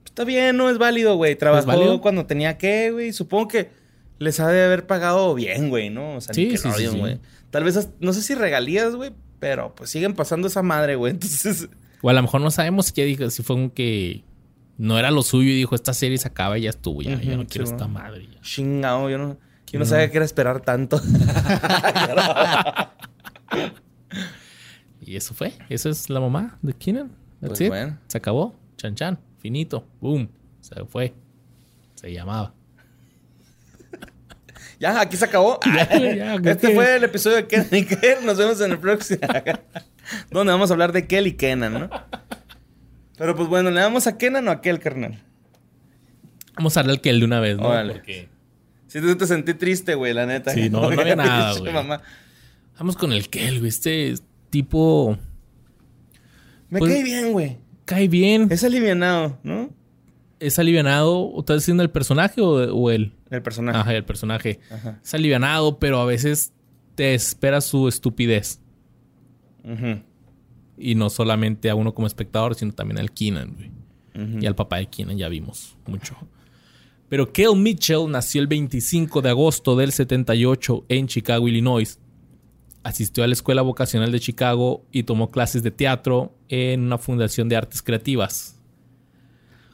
Está 0.05 0.25
bien, 0.25 0.57
no 0.57 0.69
es 0.69 0.77
válido, 0.77 1.15
güey. 1.15 1.35
Trabajó 1.35 1.65
válido? 1.65 2.01
cuando 2.01 2.27
tenía 2.27 2.59
que, 2.59 2.91
güey. 2.91 3.13
Supongo 3.13 3.47
que 3.47 3.71
les 4.19 4.39
ha 4.39 4.47
de 4.49 4.63
haber 4.63 4.85
pagado 4.85 5.33
bien, 5.33 5.69
güey, 5.69 5.89
¿no? 5.89 6.17
O 6.17 6.21
sea, 6.21 6.35
Sí, 6.35 6.45
Nickelodeon, 6.49 6.75
sí, 6.77 6.85
sí, 6.85 6.91
sí. 6.91 6.99
güey. 6.99 7.19
Tal 7.49 7.63
vez, 7.63 7.89
no 7.99 8.13
sé 8.13 8.21
si 8.21 8.35
regalías, 8.35 8.93
güey, 8.95 9.09
pero 9.39 9.73
pues 9.75 9.89
siguen 9.89 10.13
pasando 10.13 10.47
esa 10.47 10.61
madre, 10.61 10.95
güey. 10.95 11.11
Entonces, 11.13 11.69
O 12.01 12.09
a 12.09 12.13
lo 12.13 12.21
mejor 12.21 12.41
no 12.41 12.51
sabemos 12.51 12.91
dijo, 13.05 13.29
si 13.29 13.43
fue 13.43 13.55
un 13.55 13.69
que 13.69 14.23
no 14.77 14.97
era 14.97 15.11
lo 15.11 15.21
suyo 15.23 15.49
y 15.51 15.55
dijo, 15.55 15.75
esta 15.75 15.93
serie 15.93 16.17
se 16.17 16.27
acaba 16.27 16.57
y 16.57 16.61
ya 16.63 16.69
estuvo. 16.69 17.01
Ya, 17.01 17.19
ya 17.21 17.33
Ujú, 17.33 17.43
no 17.43 17.47
quiero 17.47 17.65
sí, 17.67 17.73
esta 17.73 17.87
madre. 17.87 18.27
ya". 18.33 18.39
chingado, 18.41 19.09
yo 19.09 19.17
no, 19.17 19.37
yo 19.67 19.79
no 19.79 19.79
no. 19.79 19.85
sabía 19.85 20.09
que 20.09 20.17
era 20.17 20.25
esperar 20.25 20.61
tanto. 20.61 21.01
Y 25.01 25.15
eso 25.15 25.33
fue. 25.33 25.53
Esa 25.69 25.89
es 25.89 26.09
la 26.09 26.19
mamá 26.19 26.59
de 26.61 26.73
Keenan. 26.73 27.07
That's 27.39 27.49
Pues 27.49 27.61
it. 27.61 27.67
bueno. 27.69 27.97
Se 28.07 28.17
acabó. 28.17 28.55
Chan 28.77 28.93
chan. 28.95 29.19
Finito. 29.39 29.87
Boom. 30.01 30.29
Se 30.61 30.85
fue. 30.85 31.15
Se 31.95 32.11
llamaba. 32.13 32.53
Ya, 34.79 35.01
aquí 35.01 35.17
se 35.17 35.25
acabó. 35.25 35.59
Ya, 35.75 35.85
güey, 35.85 36.17
ya, 36.17 36.37
creo 36.37 36.53
este 36.53 36.73
fue 36.73 36.95
el 36.95 37.03
episodio 37.03 37.37
de 37.37 37.47
Ken 37.47 37.67
y 37.71 37.83
Kel. 37.85 38.25
Nos 38.25 38.37
vemos 38.37 38.59
en 38.61 38.71
el 38.71 38.79
próximo. 38.79 39.19
donde 40.31 40.51
vamos 40.53 40.69
a 40.71 40.73
hablar 40.73 40.91
de 40.91 41.05
Kel 41.07 41.27
y 41.27 41.33
Kenan, 41.33 41.73
¿no? 41.73 41.89
Pero 43.17 43.35
pues 43.35 43.47
bueno, 43.49 43.69
¿le 43.71 43.79
damos 43.81 44.07
a 44.07 44.17
Kenan 44.17 44.47
o 44.47 44.51
a 44.51 44.61
Kel, 44.61 44.79
carnal? 44.79 45.21
Vamos 46.55 46.75
a 46.77 46.79
darle 46.81 46.93
al 46.93 47.01
Kel 47.01 47.19
de 47.19 47.25
una 47.25 47.39
vez, 47.39 47.57
¿no? 47.57 47.67
Órale. 47.67 47.93
Porque... 47.93 48.29
Sí, 48.87 48.99
te, 49.01 49.15
te 49.15 49.27
sentí 49.27 49.53
triste, 49.53 49.93
güey, 49.95 50.13
la 50.13 50.25
neta. 50.25 50.51
Sí, 50.51 50.69
no, 50.69 50.89
no 50.89 51.01
había 51.01 51.15
nada, 51.17 51.57
güey. 51.59 51.71
mamá. 51.73 52.01
Vamos 52.77 52.95
con 52.97 53.11
el 53.13 53.29
Kel, 53.29 53.59
güey. 53.59 53.69
Este 53.69 54.15
tipo 54.49 55.17
Me 56.69 56.79
Pues- 56.79 56.91
cae 56.93 57.03
bien, 57.03 57.31
güey. 57.33 57.57
cae 57.85 58.07
bien, 58.07 58.47
Es 58.49 58.63
alivianado, 58.63 59.37
¿no? 59.43 59.69
Es 60.39 60.59
alivianado. 60.59 61.19
¿O 61.19 61.39
¿Estás 61.41 61.57
diciendo 61.57 61.83
el 61.83 61.89
personaje 61.89 62.41
o, 62.41 62.49
o 62.75 62.89
él? 62.91 63.13
El 63.29 63.41
personaje. 63.41 63.77
Ajá, 63.77 63.95
el 63.95 64.05
personaje. 64.05 64.59
Ajá. 64.71 64.99
Es 65.03 65.13
alivianado, 65.13 65.79
pero 65.79 65.99
a 65.99 66.05
veces 66.05 66.53
te 66.95 67.13
espera 67.13 67.61
su 67.61 67.87
estupidez. 67.87 68.59
Ujú, 69.63 70.01
Y 70.77 70.95
no 70.95 71.09
solamente 71.09 71.69
a 71.69 71.75
uno 71.75 71.93
como 71.93 72.07
espectador, 72.07 72.55
sino 72.55 72.71
también 72.73 72.97
al 72.99 73.11
Keenan, 73.11 73.53
güey. 73.55 73.71
Y 74.41 74.45
al 74.47 74.55
papá 74.55 74.77
de 74.77 74.87
Keenan 74.87 75.17
ya 75.17 75.29
vimos 75.29 75.77
mucho. 75.87 76.13
Pero 77.07 77.31
Kel 77.31 77.55
Mitchell 77.55 78.09
nació 78.09 78.41
el 78.41 78.47
25 78.47 79.21
de 79.21 79.29
agosto 79.29 79.77
del 79.77 79.93
78 79.93 80.85
en 80.89 81.07
Chicago, 81.07 81.47
Illinois. 81.47 81.99
Asistió 82.83 83.23
a 83.23 83.27
la 83.27 83.33
Escuela 83.33 83.61
Vocacional 83.61 84.11
de 84.11 84.19
Chicago 84.19 84.85
y 84.91 85.03
tomó 85.03 85.31
clases 85.31 85.63
de 85.63 85.71
teatro 85.71 86.35
en 86.49 86.81
una 86.81 86.97
fundación 86.97 87.47
de 87.47 87.55
artes 87.55 87.81
creativas. 87.81 88.58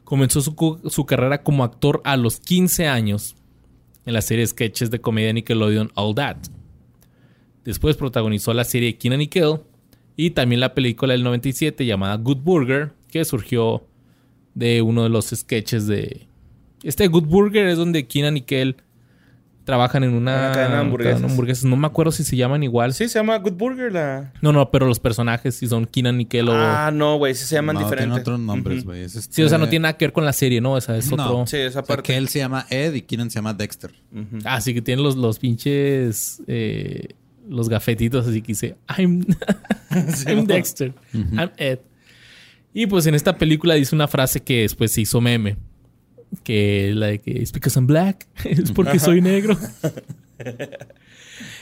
Comenzó 0.05 0.39
su, 0.39 0.79
su 0.89 1.05
carrera 1.05 1.43
como 1.43 1.65
actor 1.65 2.01
a 2.05 2.15
los 2.15 2.39
15 2.39 2.87
años 2.87 3.35
en 4.05 4.13
la 4.13 4.21
serie 4.21 4.43
de 4.43 4.47
sketches 4.47 4.89
de 4.89 5.01
comedia 5.01 5.33
Nickelodeon 5.33 5.91
All 5.95 6.15
That. 6.15 6.37
Después 7.65 7.97
protagonizó 7.97 8.53
la 8.53 8.63
serie 8.63 8.97
Keenan 8.97 9.21
y 9.21 9.27
Kel 9.27 9.59
y 10.15 10.31
también 10.31 10.61
la 10.61 10.73
película 10.73 11.13
del 11.13 11.23
97 11.23 11.85
llamada 11.85 12.15
Good 12.15 12.37
Burger, 12.37 12.93
que 13.09 13.25
surgió 13.25 13.83
de 14.53 14.81
uno 14.81 15.03
de 15.03 15.09
los 15.09 15.27
sketches 15.27 15.87
de... 15.87 16.27
Este 16.83 17.07
Good 17.07 17.25
Burger 17.25 17.67
es 17.67 17.77
donde 17.77 18.07
Keenan 18.07 18.37
y 18.37 18.41
Kel 18.41 18.77
trabajan 19.66 20.03
en 20.03 20.11
una, 20.13 20.36
Una 20.38 20.51
cadena 20.53 20.76
de 20.76 20.82
hamburguesas. 20.82 21.13
cadena 21.13 21.28
de 21.28 21.34
hamburguesas. 21.34 21.63
No 21.66 21.76
me 21.76 21.88
acuerdo 21.88 22.11
si 22.13 22.24
se 22.24 22.38
llaman 22.38 22.63
igual. 22.63 22.93
Sí, 22.93 23.09
se 23.09 23.20
llama 23.20 23.38
Good 23.39 23.53
Burger 23.53 23.91
la... 23.91 24.32
No, 24.41 24.53
no, 24.53 24.72
pero 24.72 24.86
los 24.88 24.99
personajes 24.99 25.55
sí 25.55 25.68
son 25.68 25.86
Keenan 25.86 26.22
y 26.22 26.26
Kel 26.26 26.47
o... 26.47 26.53
Ah, 26.55 26.91
no, 26.93 27.18
güey, 27.18 27.36
sí 27.36 27.45
se 27.45 27.55
llaman 27.55 27.74
no, 27.76 27.80
diferentes. 27.82 28.05
tiene 28.09 28.22
otros 28.22 28.39
nombres, 28.39 28.86
güey. 28.86 29.01
Este- 29.03 29.22
sí, 29.22 29.43
o 29.43 29.49
sea, 29.49 29.57
no 29.57 29.68
tiene 29.68 29.84
nada 29.84 29.97
que 29.97 30.05
ver 30.05 30.13
con 30.13 30.24
la 30.24 30.34
serie, 30.34 30.61
¿no? 30.61 30.78
Esa 30.78 30.95
es 30.95 31.11
No. 31.11 31.24
otro... 31.24 31.47
Sí, 31.47 31.57
esa 31.57 31.82
O 31.82 31.84
sea, 31.86 31.95
parte. 31.95 32.03
que 32.03 32.18
él 32.18 32.30
se 32.30 32.39
llama 32.39 32.66
Ed 32.70 32.93
y 32.93 33.01
Keenan 33.01 33.30
se 33.30 33.36
llama 33.39 33.53
Dexter. 33.53 33.91
Ujú. 34.13 34.38
Ah, 34.45 34.61
sí 34.61 34.74
que 34.74 34.82
tienen 34.82 35.03
los, 35.03 35.16
los 35.18 35.39
pinches... 35.39 36.41
eh, 36.47 37.09
los 37.49 37.70
gafetitos 37.70 38.28
así 38.28 38.41
que 38.41 38.47
dice... 38.53 38.76
I'm, 38.97 39.26
I'm 40.28 40.45
Dexter. 40.45 40.93
I'm 41.13 41.49
Ed. 41.57 41.80
Y 42.74 42.88
pues 42.88 43.05
en 43.07 43.16
esta 43.16 43.38
película 43.38 43.76
dice 43.76 43.95
una 43.95 44.07
frase 44.07 44.41
que 44.41 44.61
después 44.61 44.91
se 44.91 45.01
hizo 45.01 45.22
meme. 45.22 45.57
Que 46.43 46.91
la 46.93 47.07
de 47.07 47.19
que 47.19 47.41
es 47.41 47.51
because 47.51 47.77
I'm 47.77 47.88
black. 47.88 48.27
es 48.45 48.71
porque 48.71 48.99
soy 48.99 49.21
negro. 49.21 49.57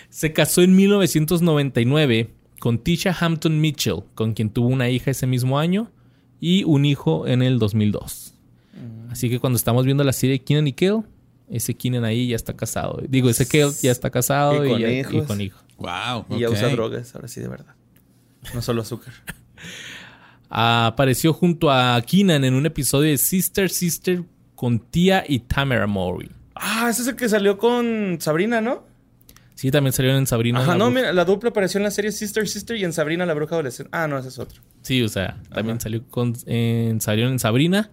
se 0.09 0.33
casó 0.33 0.61
en 0.61 0.75
1999 0.75 2.29
con 2.59 2.79
Tisha 2.79 3.15
Hampton 3.19 3.59
Mitchell, 3.59 4.03
con 4.15 4.33
quien 4.33 4.49
tuvo 4.49 4.67
una 4.67 4.89
hija 4.89 5.11
ese 5.11 5.27
mismo 5.27 5.59
año 5.59 5.91
y 6.39 6.63
un 6.63 6.85
hijo 6.85 7.27
en 7.27 7.41
el 7.41 7.59
2002. 7.59 8.33
Así 9.09 9.29
que 9.29 9.39
cuando 9.39 9.57
estamos 9.57 9.85
viendo 9.85 10.03
la 10.03 10.13
serie 10.13 10.39
Keenan 10.39 10.67
y 10.67 10.73
Kel, 10.73 11.01
ese 11.49 11.75
Keenan 11.75 12.03
ahí 12.03 12.29
ya 12.29 12.35
está 12.35 12.53
casado. 12.55 13.01
Digo, 13.07 13.29
ese 13.29 13.47
Kel 13.47 13.69
ya 13.81 13.91
está 13.91 14.09
casado 14.09 14.65
Y 14.65 14.67
y, 14.67 14.71
con 14.71 14.81
y 14.81 14.85
hijos. 14.99 15.27
con 15.27 15.41
hijo. 15.41 15.59
Wow. 15.77 16.25
Y 16.37 16.39
ya 16.39 16.49
usa 16.49 16.69
drogas, 16.69 17.13
ahora 17.15 17.27
sí, 17.27 17.41
de 17.41 17.47
verdad. 17.47 17.75
No 18.53 18.61
solo 18.61 18.81
azúcar. 18.81 19.13
Apareció 20.49 21.33
junto 21.33 21.71
a 21.71 22.01
Keenan 22.01 22.43
en 22.43 22.53
un 22.53 22.65
episodio 22.65 23.09
de 23.09 23.17
Sister 23.17 23.69
Sister 23.69 24.23
con 24.55 24.79
Tia 24.79 25.23
y 25.27 25.39
Tamara 25.39 25.87
Mowry. 25.87 26.31
Ah, 26.55 26.87
ese 26.89 27.01
es 27.01 27.07
el 27.07 27.15
que 27.15 27.27
salió 27.29 27.57
con 27.57 28.17
Sabrina, 28.19 28.61
¿no? 28.61 28.85
Sí, 29.55 29.71
también 29.71 29.93
salieron 29.93 30.19
en 30.19 30.27
Sabrina. 30.27 30.59
Ajá, 30.59 30.75
no, 30.75 30.85
bruja. 30.85 30.99
mira, 30.99 31.13
la 31.13 31.25
dupla 31.25 31.49
apareció 31.49 31.77
en 31.77 31.83
la 31.83 31.91
serie 31.91 32.11
Sister 32.11 32.47
Sister 32.47 32.75
y 32.77 32.83
en 32.83 32.93
Sabrina 32.93 33.25
la 33.25 33.33
bruja 33.33 33.55
adolescente. 33.55 33.89
Ah, 33.93 34.07
no, 34.07 34.17
ese 34.17 34.29
es 34.29 34.39
otro. 34.39 34.61
Sí, 34.81 35.01
o 35.01 35.09
sea, 35.09 35.41
también 35.53 35.79
salió 35.79 36.03
con, 36.07 36.35
salieron 36.35 37.33
en 37.33 37.39
Sabrina. 37.39 37.91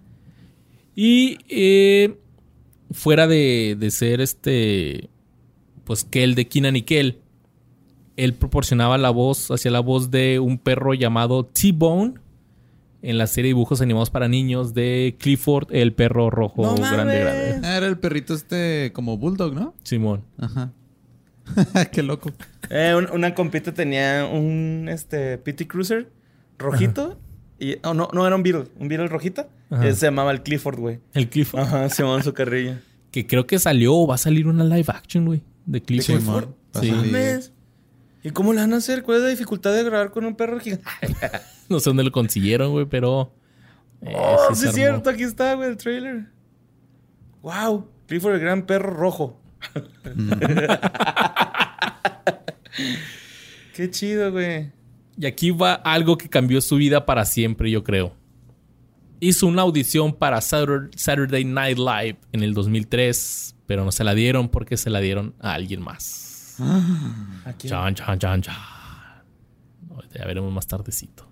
Y 0.95 1.37
eh, 1.47 2.17
fuera 2.91 3.27
de, 3.27 3.77
de 3.79 3.91
ser 3.91 4.21
este, 4.21 5.09
pues 5.85 6.03
Kel 6.03 6.35
de 6.35 6.47
Keenan 6.47 6.75
y 6.75 6.81
Kel, 6.81 7.19
él 8.17 8.33
proporcionaba 8.33 8.97
la 8.97 9.09
voz, 9.09 9.51
hacía 9.51 9.71
la 9.71 9.79
voz 9.79 10.11
de 10.11 10.39
un 10.39 10.57
perro 10.57 10.93
llamado 10.93 11.45
T-Bone 11.45 12.15
en 13.01 13.17
la 13.17 13.27
serie 13.27 13.47
de 13.49 13.55
dibujos 13.55 13.81
animados 13.81 14.09
para 14.09 14.27
niños 14.27 14.73
de 14.73 15.15
Clifford, 15.19 15.67
el 15.71 15.93
perro 15.93 16.29
rojo 16.29 16.63
¡No 16.63 16.75
grande, 16.75 16.97
mames! 16.97 17.19
grande. 17.21 17.67
Ah, 17.67 17.77
era 17.77 17.87
el 17.87 17.97
perrito 17.97 18.33
este 18.33 18.91
como 18.93 19.17
Bulldog, 19.17 19.53
¿no? 19.53 19.73
Simón. 19.83 20.23
Ajá. 20.37 20.71
Qué 21.91 22.03
loco. 22.03 22.31
Eh, 22.69 22.93
un- 22.95 23.09
una 23.11 23.33
compita 23.33 23.73
tenía 23.73 24.25
un 24.31 24.87
este 24.89 25.37
PT 25.37 25.67
Cruiser 25.67 26.09
rojito. 26.57 27.17
Y, 27.59 27.75
oh, 27.83 27.93
no, 27.93 28.07
no, 28.13 28.25
era 28.25 28.35
un 28.35 28.43
Beetle. 28.43 28.65
Un 28.79 28.87
Beetle 28.87 29.07
rojito. 29.07 29.47
Ese 29.69 29.93
se 29.95 30.05
llamaba 30.07 30.31
el 30.31 30.41
Clifford, 30.43 30.79
güey. 30.79 30.99
El 31.13 31.29
Clifford. 31.29 31.61
Ajá, 31.61 31.89
se 31.89 32.03
llamaba 32.03 32.21
su 32.23 32.33
carrillo. 32.33 32.73
Que 33.11 33.25
creo 33.27 33.45
que 33.47 33.59
salió 33.59 33.95
o 33.95 34.07
va 34.07 34.15
a 34.15 34.17
salir 34.17 34.47
una 34.47 34.63
live 34.63 34.85
action, 34.87 35.25
güey. 35.25 35.41
De 35.65 35.81
Clifford. 35.81 36.17
Clifford? 36.17 36.45
Va 36.75 36.79
a 36.79 36.83
Sí. 36.83 37.51
¿Y 38.23 38.29
cómo 38.31 38.53
le 38.53 38.61
van 38.61 38.73
a 38.73 38.77
hacer? 38.77 39.01
¿Cuál 39.03 39.17
es 39.17 39.23
la 39.23 39.29
dificultad 39.29 39.73
de 39.73 39.83
grabar 39.83 40.11
con 40.11 40.25
un 40.25 40.35
perro 40.35 40.59
gigante? 40.59 40.85
No 41.69 41.79
sé 41.79 41.89
dónde 41.89 42.03
lo 42.03 42.11
consiguieron, 42.11 42.71
güey, 42.71 42.85
pero. 42.85 43.33
eh, 44.01 44.13
Oh, 44.17 44.53
sí 44.53 44.67
es 44.67 44.73
cierto, 44.73 45.09
aquí 45.09 45.23
está, 45.23 45.53
güey, 45.53 45.69
el 45.69 45.77
trailer. 45.77 46.25
Wow, 47.41 47.87
Clifford 48.07 48.33
el 48.35 48.39
gran 48.41 48.65
perro 48.65 48.89
rojo. 48.93 49.41
Qué 53.73 53.89
chido, 53.89 54.31
güey. 54.31 54.71
Y 55.17 55.25
aquí 55.25 55.51
va 55.51 55.73
algo 55.75 56.17
que 56.17 56.29
cambió 56.29 56.61
su 56.61 56.75
vida 56.77 57.05
para 57.05 57.25
siempre, 57.25 57.69
yo 57.71 57.83
creo. 57.83 58.15
Hizo 59.19 59.47
una 59.47 59.61
audición 59.61 60.13
para 60.13 60.37
Satur- 60.39 60.89
Saturday 60.95 61.45
Night 61.45 61.77
Live 61.77 62.17
en 62.31 62.43
el 62.43 62.53
2003, 62.53 63.55
pero 63.65 63.85
no 63.85 63.91
se 63.91 64.03
la 64.03 64.13
dieron 64.15 64.49
porque 64.49 64.77
se 64.77 64.89
la 64.89 64.99
dieron 64.99 65.35
a 65.39 65.53
alguien 65.53 65.81
más. 65.81 66.30
Aquí. 67.45 67.67
Chan, 67.67 67.95
chan, 67.95 68.19
chan, 68.19 68.41
chan. 68.41 68.55
Ahorita 69.89 70.19
Ya 70.19 70.25
veremos 70.25 70.51
más 70.53 70.67
tardecito. 70.67 71.27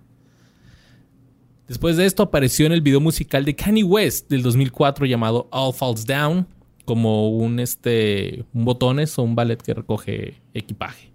Después 1.68 1.96
de 1.96 2.04
esto 2.04 2.24
apareció 2.24 2.66
en 2.66 2.72
el 2.72 2.80
video 2.80 3.00
musical 3.00 3.44
de 3.44 3.54
Kanye 3.54 3.84
West 3.84 4.28
del 4.28 4.42
2004 4.42 5.06
llamado 5.06 5.48
All 5.52 5.72
Falls 5.72 6.04
Down 6.04 6.46
como 6.84 7.30
un 7.30 7.60
este 7.60 8.44
un 8.52 8.64
botones 8.64 9.16
o 9.18 9.22
un 9.22 9.36
ballet 9.36 9.62
que 9.62 9.74
recoge 9.74 10.42
equipaje. 10.54 11.12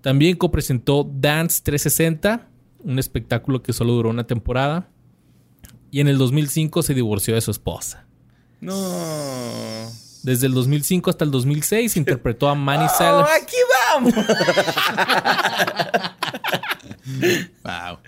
También 0.00 0.36
copresentó 0.36 1.02
Dance 1.02 1.60
360, 1.64 2.48
un 2.84 2.98
espectáculo 3.00 3.62
que 3.62 3.72
solo 3.72 3.92
duró 3.94 4.10
una 4.10 4.28
temporada. 4.28 4.88
Y 5.90 5.98
en 5.98 6.06
el 6.06 6.18
2005 6.18 6.82
se 6.84 6.94
divorció 6.94 7.34
de 7.34 7.40
su 7.40 7.50
esposa. 7.50 8.06
No. 8.60 8.76
Desde 10.22 10.46
el 10.46 10.54
2005 10.54 11.10
hasta 11.10 11.24
el 11.24 11.30
2006 11.30 11.96
interpretó 11.96 12.48
a 12.48 12.54
Manny 12.54 12.84
¡Oh, 12.90 12.96
Sellers. 12.96 13.42
aquí 13.42 13.56
vamos! 13.92 14.14
Wow. 17.64 17.98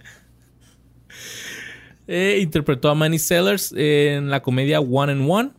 Eh, 2.07 2.39
interpretó 2.41 2.91
a 2.91 2.95
Manny 2.95 3.19
Sellers 3.19 3.73
en 3.77 4.31
la 4.31 4.43
comedia 4.43 4.81
One 4.81 5.13
and 5.13 5.27
One. 5.29 5.51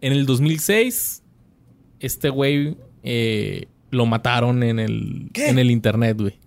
En 0.00 0.12
el 0.12 0.26
2006, 0.26 1.22
este 2.00 2.28
güey 2.30 2.76
eh, 3.02 3.66
lo 3.90 4.06
mataron 4.06 4.62
en 4.62 4.78
el, 4.78 5.28
¿Qué? 5.32 5.48
en 5.48 5.58
el 5.58 5.70
internet, 5.70 6.16
güey. 6.20 6.38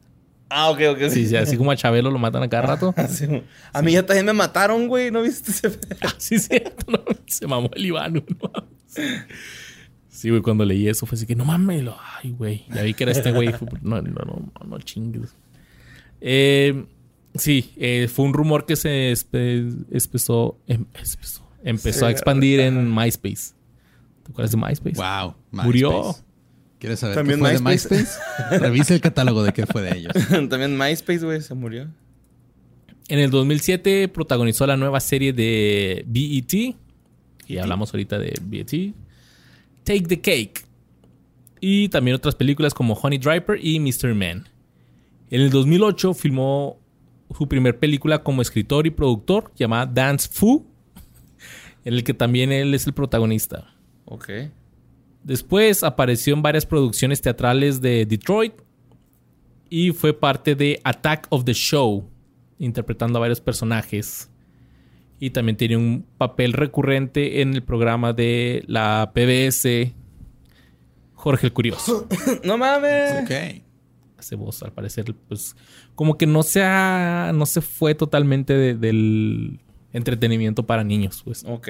ah, 0.49 0.69
ok, 0.71 0.79
ok. 0.91 1.09
Sí, 1.09 1.27
sí, 1.27 1.35
así 1.35 1.57
como 1.57 1.71
a 1.71 1.75
Chabelo 1.75 2.09
lo 2.11 2.19
matan 2.19 2.43
a 2.43 2.49
cada 2.49 2.63
rato. 2.63 2.93
Sí, 3.09 3.25
A 3.73 3.81
mí 3.81 3.91
ya 3.93 4.05
también 4.05 4.25
me 4.25 4.33
mataron, 4.33 4.87
güey. 4.87 5.11
¿No 5.11 5.21
viste 5.21 5.51
ese? 5.51 5.77
Sí, 6.17 6.39
cierto. 6.39 6.85
no, 6.91 6.99
se 7.27 7.45
mamó 7.47 7.69
el 7.75 7.85
Iván. 7.85 8.11
güey, 8.13 8.25
no. 8.41 8.80
Sí, 10.09 10.29
güey, 10.29 10.41
cuando 10.41 10.65
leí 10.65 10.87
eso 10.87 11.05
fue 11.05 11.15
así 11.15 11.25
que 11.25 11.35
no 11.35 11.45
mames. 11.45 11.83
lo- 11.83 11.97
Ay, 12.21 12.31
güey. 12.31 12.65
Ya 12.73 12.83
vi 12.83 12.93
que 12.93 13.03
era 13.03 13.11
este 13.13 13.31
güey. 13.31 13.49
No, 13.81 14.01
no, 14.01 14.11
no, 14.25 14.51
no, 14.59 14.65
no 14.67 14.77
chingues. 14.79 15.33
Eh, 16.19 16.85
sí, 17.35 17.73
eh, 17.77 18.07
fue 18.13 18.25
un 18.25 18.33
rumor 18.33 18.65
que 18.65 18.75
se 18.75 19.11
espe- 19.11 19.85
espesó, 19.91 20.59
em- 20.67 20.85
espesó- 20.93 21.47
empezó 21.63 22.05
a 22.05 22.11
expandir 22.11 22.59
en 22.59 22.93
MySpace. 22.93 23.53
¿Te 24.23 24.31
acuerdas 24.31 24.51
de 24.51 24.57
MySpace? 24.57 24.97
Wow. 24.97 25.35
Murió. 25.51 25.91
MySpace. 25.91 26.23
¿Quieres 26.79 26.99
saber 26.99 27.15
También 27.15 27.39
qué 27.39 27.45
fue 27.57 27.59
MySpace. 27.59 27.95
de 27.95 28.01
MySpace? 28.01 28.59
Revisa 28.59 28.93
el 28.93 29.01
catálogo 29.01 29.43
de 29.43 29.53
qué 29.53 29.65
fue 29.65 29.81
de 29.81 29.97
ellos. 29.97 30.13
también 30.49 30.77
MySpace, 30.77 31.19
güey, 31.25 31.41
se 31.41 31.53
murió. 31.53 31.87
En 33.07 33.19
el 33.19 33.29
2007 33.31 34.07
protagonizó 34.07 34.65
la 34.67 34.77
nueva 34.77 34.99
serie 34.99 35.33
de 35.33 36.03
BET. 36.07 36.75
Y 37.51 37.57
hablamos 37.57 37.93
ahorita 37.93 38.17
de 38.17 38.33
BET. 38.41 38.93
Take 39.83 40.03
the 40.03 40.21
Cake. 40.21 40.65
Y 41.59 41.89
también 41.89 42.15
otras 42.15 42.35
películas 42.35 42.73
como 42.73 42.93
Honey 42.93 43.19
Driver 43.19 43.59
y 43.61 43.79
Mr. 43.79 44.15
Man. 44.15 44.49
En 45.29 45.41
el 45.41 45.49
2008 45.49 46.13
filmó 46.13 46.79
su 47.37 47.47
primer 47.47 47.77
película 47.77 48.23
como 48.23 48.41
escritor 48.41 48.87
y 48.87 48.91
productor 48.91 49.51
llamada 49.55 49.85
Dance 49.85 50.29
Fu. 50.31 50.65
en 51.85 51.93
el 51.93 52.03
que 52.03 52.13
también 52.13 52.51
él 52.51 52.73
es 52.73 52.87
el 52.87 52.93
protagonista. 52.93 53.73
Ok. 54.05 54.29
Después 55.23 55.83
apareció 55.83 56.33
en 56.33 56.41
varias 56.41 56.65
producciones 56.65 57.21
teatrales 57.21 57.79
de 57.81 58.05
Detroit 58.05 58.53
y 59.69 59.91
fue 59.91 60.13
parte 60.13 60.55
de 60.55 60.81
Attack 60.83 61.27
of 61.29 61.45
the 61.45 61.53
Show, 61.53 62.09
interpretando 62.57 63.17
a 63.17 63.21
varios 63.21 63.39
personajes. 63.39 64.30
Y 65.21 65.29
también 65.29 65.55
tiene 65.55 65.77
un 65.77 66.03
papel 66.17 66.51
recurrente 66.53 67.41
en 67.41 67.53
el 67.53 67.61
programa 67.63 68.11
de 68.11 68.63
la 68.65 69.11
PBS, 69.13 69.93
Jorge 71.13 71.45
el 71.47 71.53
Curioso. 71.53 72.07
no 72.43 72.57
mames. 72.57 73.23
Ok. 73.23 73.61
Hace 74.17 74.35
voz, 74.35 74.61
al 74.63 74.73
parecer, 74.73 75.13
pues 75.27 75.55
como 75.95 76.17
que 76.17 76.25
no 76.25 76.41
se, 76.43 76.63
ha- 76.63 77.31
no 77.35 77.45
se 77.45 77.61
fue 77.61 77.93
totalmente 77.95 78.53
de- 78.55 78.73
del 78.75 79.59
entretenimiento 79.93 80.65
para 80.65 80.83
niños, 80.83 81.21
pues. 81.23 81.43
Ok. 81.47 81.69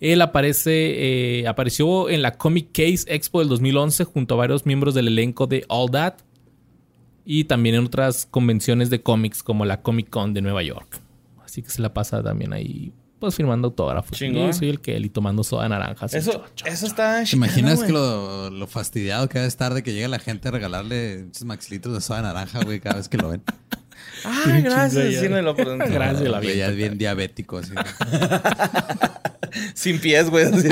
Él 0.00 0.22
aparece, 0.22 1.40
eh, 1.42 1.46
apareció 1.46 2.08
en 2.08 2.22
la 2.22 2.32
Comic 2.38 2.68
Case 2.72 3.04
Expo 3.14 3.40
del 3.40 3.48
2011 3.48 4.04
junto 4.04 4.34
a 4.34 4.38
varios 4.38 4.64
miembros 4.66 4.94
del 4.94 5.08
elenco 5.08 5.46
de 5.46 5.64
All 5.68 5.90
That 5.90 6.14
y 7.24 7.44
también 7.44 7.74
en 7.76 7.84
otras 7.84 8.26
convenciones 8.26 8.88
de 8.90 9.02
cómics 9.02 9.42
como 9.42 9.64
la 9.66 9.82
Comic 9.82 10.08
Con 10.08 10.32
de 10.34 10.40
Nueva 10.40 10.62
York. 10.62 11.00
Así 11.50 11.62
que 11.62 11.70
se 11.70 11.82
la 11.82 11.92
pasa 11.92 12.22
también 12.22 12.52
ahí, 12.52 12.92
pues 13.18 13.34
firmando 13.34 13.66
autógrafos. 13.68 14.16
Chingón. 14.16 14.50
Y 14.50 14.52
soy 14.52 14.68
el 14.68 14.80
Kelly 14.80 15.08
tomando 15.08 15.42
soda 15.42 15.68
naranja. 15.68 16.06
así, 16.06 16.16
Eso, 16.16 16.30
cho, 16.32 16.44
cho, 16.54 16.66
eso 16.66 16.86
cho. 16.86 16.92
está 16.92 17.24
¿Te 17.24 17.34
imaginas 17.34 17.82
que 17.82 17.90
lo, 17.92 18.50
lo 18.50 18.66
fastidiado 18.68 19.28
que 19.28 19.38
debe 19.38 19.48
estar 19.48 19.74
de 19.74 19.82
que 19.82 19.92
llegue 19.92 20.06
la 20.06 20.20
gente 20.20 20.46
a 20.46 20.52
regalarle 20.52 21.26
esos 21.32 21.42
maxilitos 21.44 21.92
de 21.92 22.00
soda 22.00 22.22
naranja, 22.22 22.60
güey, 22.62 22.78
cada 22.78 22.98
vez 22.98 23.08
que 23.08 23.16
lo 23.16 23.30
ven? 23.30 23.42
Ay, 24.24 24.62
gracias. 24.62 25.16
Sí, 25.20 25.28
me 25.28 25.42
lo 25.42 25.56
pregunto. 25.56 25.84
Gracias, 25.90 26.28
la 26.30 26.38
Güey, 26.38 26.50
ya 26.50 26.54
vida. 26.54 26.68
es 26.68 26.76
bien 26.76 26.98
diabético, 26.98 27.58
así. 27.58 27.72
Sin 29.74 29.98
pies, 29.98 30.30
güey. 30.30 30.44
así. 30.44 30.68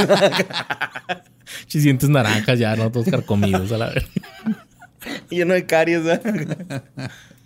Si 1.66 1.80
sientes 1.82 2.08
naranjas 2.08 2.58
ya, 2.58 2.76
¿no? 2.76 2.92
Todos 2.92 3.08
carcomidos 3.08 3.72
a 3.72 3.78
la 3.78 3.86
vez. 3.90 4.04
Lleno 5.30 5.54
de 5.54 5.66
caries, 5.66 6.02
¿eh? 6.06 6.20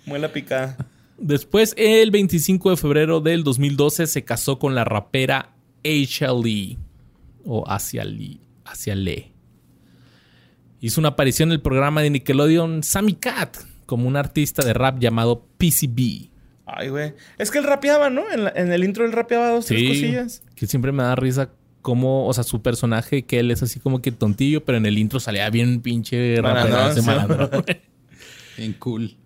Muela 0.06 0.32
picada. 0.32 0.76
Después, 1.22 1.74
el 1.78 2.10
25 2.10 2.70
de 2.70 2.76
febrero 2.76 3.20
del 3.20 3.44
2012, 3.44 4.06
se 4.08 4.24
casó 4.24 4.58
con 4.58 4.74
la 4.74 4.84
rapera 4.84 5.54
Asia 5.84 6.32
Lee. 6.32 6.78
O 7.44 7.64
Asia 7.68 8.04
Lee. 8.04 8.40
Asia 8.64 8.94
Lee. 8.94 9.32
Hizo 10.80 11.00
una 11.00 11.10
aparición 11.10 11.50
en 11.50 11.52
el 11.54 11.60
programa 11.62 12.02
de 12.02 12.10
Nickelodeon 12.10 12.82
Sammy 12.82 13.14
Cat 13.14 13.56
como 13.86 14.08
un 14.08 14.16
artista 14.16 14.64
de 14.64 14.72
rap 14.74 14.98
llamado 14.98 15.46
PCB. 15.58 16.30
Ay, 16.66 16.88
güey. 16.88 17.14
Es 17.38 17.50
que 17.50 17.58
él 17.58 17.64
rapeaba, 17.64 18.10
¿no? 18.10 18.22
En, 18.32 18.44
la- 18.44 18.52
en 18.56 18.72
el 18.72 18.82
intro 18.82 19.04
él 19.04 19.12
rapeaba 19.12 19.50
dos, 19.50 19.66
tres 19.66 19.80
cosillas. 19.88 20.42
que 20.56 20.66
siempre 20.66 20.90
me 20.92 21.02
da 21.02 21.14
risa 21.14 21.50
como, 21.82 22.26
o 22.26 22.32
sea, 22.32 22.44
su 22.44 22.62
personaje, 22.62 23.24
que 23.24 23.40
él 23.40 23.50
es 23.50 23.62
así 23.62 23.78
como 23.80 24.00
que 24.02 24.10
tontillo, 24.12 24.64
pero 24.64 24.78
en 24.78 24.86
el 24.86 24.98
intro 24.98 25.20
salía 25.20 25.48
bien 25.50 25.82
pinche 25.82 26.34
ese 26.34 27.02
sí. 27.02 27.10
Bien 28.56 28.72
cool. 28.74 29.16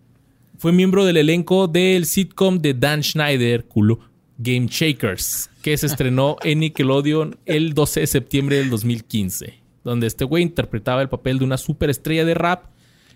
Fue 0.59 0.73
miembro 0.73 1.05
del 1.05 1.19
elenco 1.19 1.69
del 1.69 2.07
sitcom 2.07 2.59
de 2.59 2.73
Dan 2.73 3.03
Schneider, 3.03 3.67
culo, 3.67 4.01
Game 4.39 4.69
Shakers, 4.71 5.51
que 5.63 5.77
se 5.77 5.87
estrenó 5.87 6.37
en 6.43 6.61
Nickelodeon 6.61 7.37
el 7.45 7.75
12 7.75 8.01
de 8.01 8.07
septiembre 8.07 8.57
del 8.57 8.71
2015, 8.71 9.55
donde 9.85 10.07
este 10.07 10.25
güey 10.25 10.43
interpretaba 10.43 11.03
el 11.03 11.09
papel 11.09 11.39
de 11.39 11.45
una 11.45 11.59
superestrella 11.59 12.25
de 12.25 12.35
rap 12.35 12.67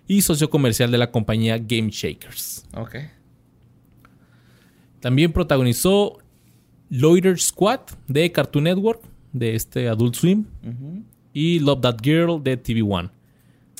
y 0.06 0.22
socio 0.22 0.50
comercial 0.50 0.90
de 0.90 0.98
la 0.98 1.10
compañía 1.10 1.56
Game 1.58 1.90
Shakers. 1.90 2.66
Ok. 2.74 2.96
También 5.00 5.32
protagonizó 5.32 6.18
Loiter 6.90 7.38
Squad 7.38 7.80
de 8.06 8.30
Cartoon 8.32 8.64
Network, 8.64 9.00
de 9.32 9.54
este 9.54 9.88
Adult 9.88 10.14
Swim, 10.14 10.44
y 11.32 11.60
Love 11.60 11.80
That 11.80 11.96
Girl 12.02 12.42
de 12.42 12.56
TV 12.56 12.82
One. 12.82 13.10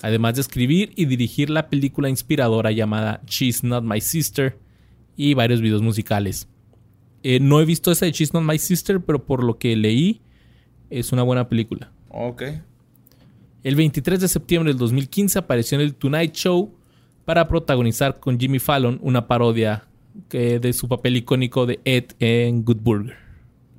Además 0.03 0.35
de 0.37 0.41
escribir 0.41 0.93
y 0.97 1.05
dirigir 1.07 1.51
la 1.51 1.69
película 1.69 2.09
inspiradora 2.09 2.71
llamada 2.73 3.21
She's 3.27 3.63
Not 3.63 3.85
My 3.85 4.01
Sister 4.01 4.59
y 5.17 5.35
varios 5.35 5.61
videos 5.61 5.83
musicales. 5.83 6.49
Eh, 7.23 7.39
no 7.41 7.61
he 7.61 7.65
visto 7.67 7.91
esa 7.93 8.07
de 8.07 8.13
She's 8.13 8.33
Not 8.33 8.43
My 8.45 8.59
Sister, 8.59 9.01
pero 9.01 9.25
por 9.27 9.45
lo 9.45 9.59
que 9.59 9.77
leí, 9.77 10.23
es 10.89 11.13
una 11.13 11.23
buena 11.23 11.49
película. 11.49 11.93
Ok. 12.09 12.43
El 13.63 13.77
23 13.77 14.21
de 14.21 14.29
septiembre 14.29 14.73
del 14.73 14.79
2015 14.79 15.39
apareció 15.39 15.77
en 15.77 15.83
el 15.83 15.95
Tonight 15.95 16.33
Show 16.33 16.75
para 17.27 17.47
protagonizar 17.47 18.19
con 18.19 18.41
Jimmy 18.41 18.59
Fallon 18.59 18.99
una 19.03 19.27
parodia 19.27 19.85
que- 20.31 20.59
de 20.59 20.73
su 20.73 20.89
papel 20.89 21.17
icónico 21.19 21.67
de 21.67 21.79
Ed 21.85 22.07
en 22.19 22.65
Good 22.65 22.79
Burger. 22.81 23.17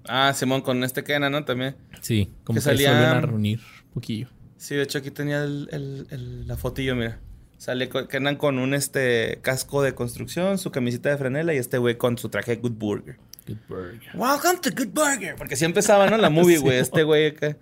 Ah, 0.08 0.32
Simón, 0.36 0.62
con 0.62 0.84
este 0.84 1.04
Kenan, 1.04 1.32
¿no? 1.32 1.44
También. 1.44 1.76
Sí, 2.00 2.30
como 2.44 2.56
Que 2.56 2.60
que, 2.60 2.62
se 2.62 2.70
salía- 2.70 2.92
volvieron 2.92 3.18
a 3.18 3.22
reunir 3.22 3.60
un 3.88 3.92
poquillo. 3.94 4.28
Sí, 4.62 4.76
de 4.76 4.84
hecho 4.84 5.00
aquí 5.00 5.10
tenía 5.10 5.44
el- 5.44 5.68
el- 5.72 6.06
el- 6.12 6.48
la 6.48 6.56
fotillo, 6.56 6.96
mira. 6.96 7.18
Sale 7.58 7.90
con- 7.90 8.08
Kenan 8.08 8.36
con 8.36 8.60
un 8.60 8.76
este 8.76 9.40
casco 9.42 9.82
de 9.82 9.96
construcción, 9.96 10.60
su 10.60 10.70
camiseta 10.72 11.10
de 11.10 11.18
franela 11.18 11.52
y 11.54 11.58
este 11.58 11.80
güey 11.80 11.98
con 11.98 12.18
su 12.20 12.30
traje 12.30 12.58
Good 12.58 12.74
Burger. 12.74 13.18
Good 13.48 13.58
Burger. 13.68 14.10
Welcome 14.14 14.60
to 14.62 14.70
Good 14.70 14.94
Burger. 14.94 15.36
Porque 15.36 15.56
así 15.56 15.66
empezaba, 15.66 16.08
¿no? 16.10 16.18
La 16.18 16.30
movie, 16.30 16.58
güey. 16.60 16.78
este 16.78 17.02
güey 17.04 17.26
acá. 17.28 17.58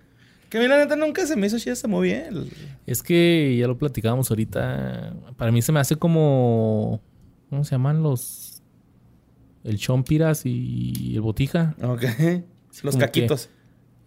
Que 0.50 0.58
a 0.58 0.60
mí 0.60 0.68
la 0.68 0.76
neta 0.76 0.94
nunca 0.94 1.26
se 1.26 1.36
me 1.36 1.46
hizo 1.46 1.58
chida 1.58 1.72
esta 1.72 1.88
movie, 1.88 2.12
¿eh? 2.16 2.26
El- 2.28 2.52
Es 2.86 3.02
que 3.02 3.56
ya 3.58 3.66
lo 3.66 3.78
platicábamos 3.78 4.30
ahorita. 4.30 5.14
Para 5.38 5.52
mí 5.52 5.62
se 5.62 5.72
me 5.72 5.80
hace 5.80 5.96
como. 5.96 7.00
¿Cómo 7.48 7.64
se 7.64 7.70
llaman 7.72 8.02
los. 8.02 8.62
El 9.64 9.78
Chompiras 9.78 10.42
y 10.44 11.12
el 11.14 11.22
Botija? 11.22 11.74
Ok. 11.82 12.04
Los 12.82 12.96
caquitos. 12.96 13.48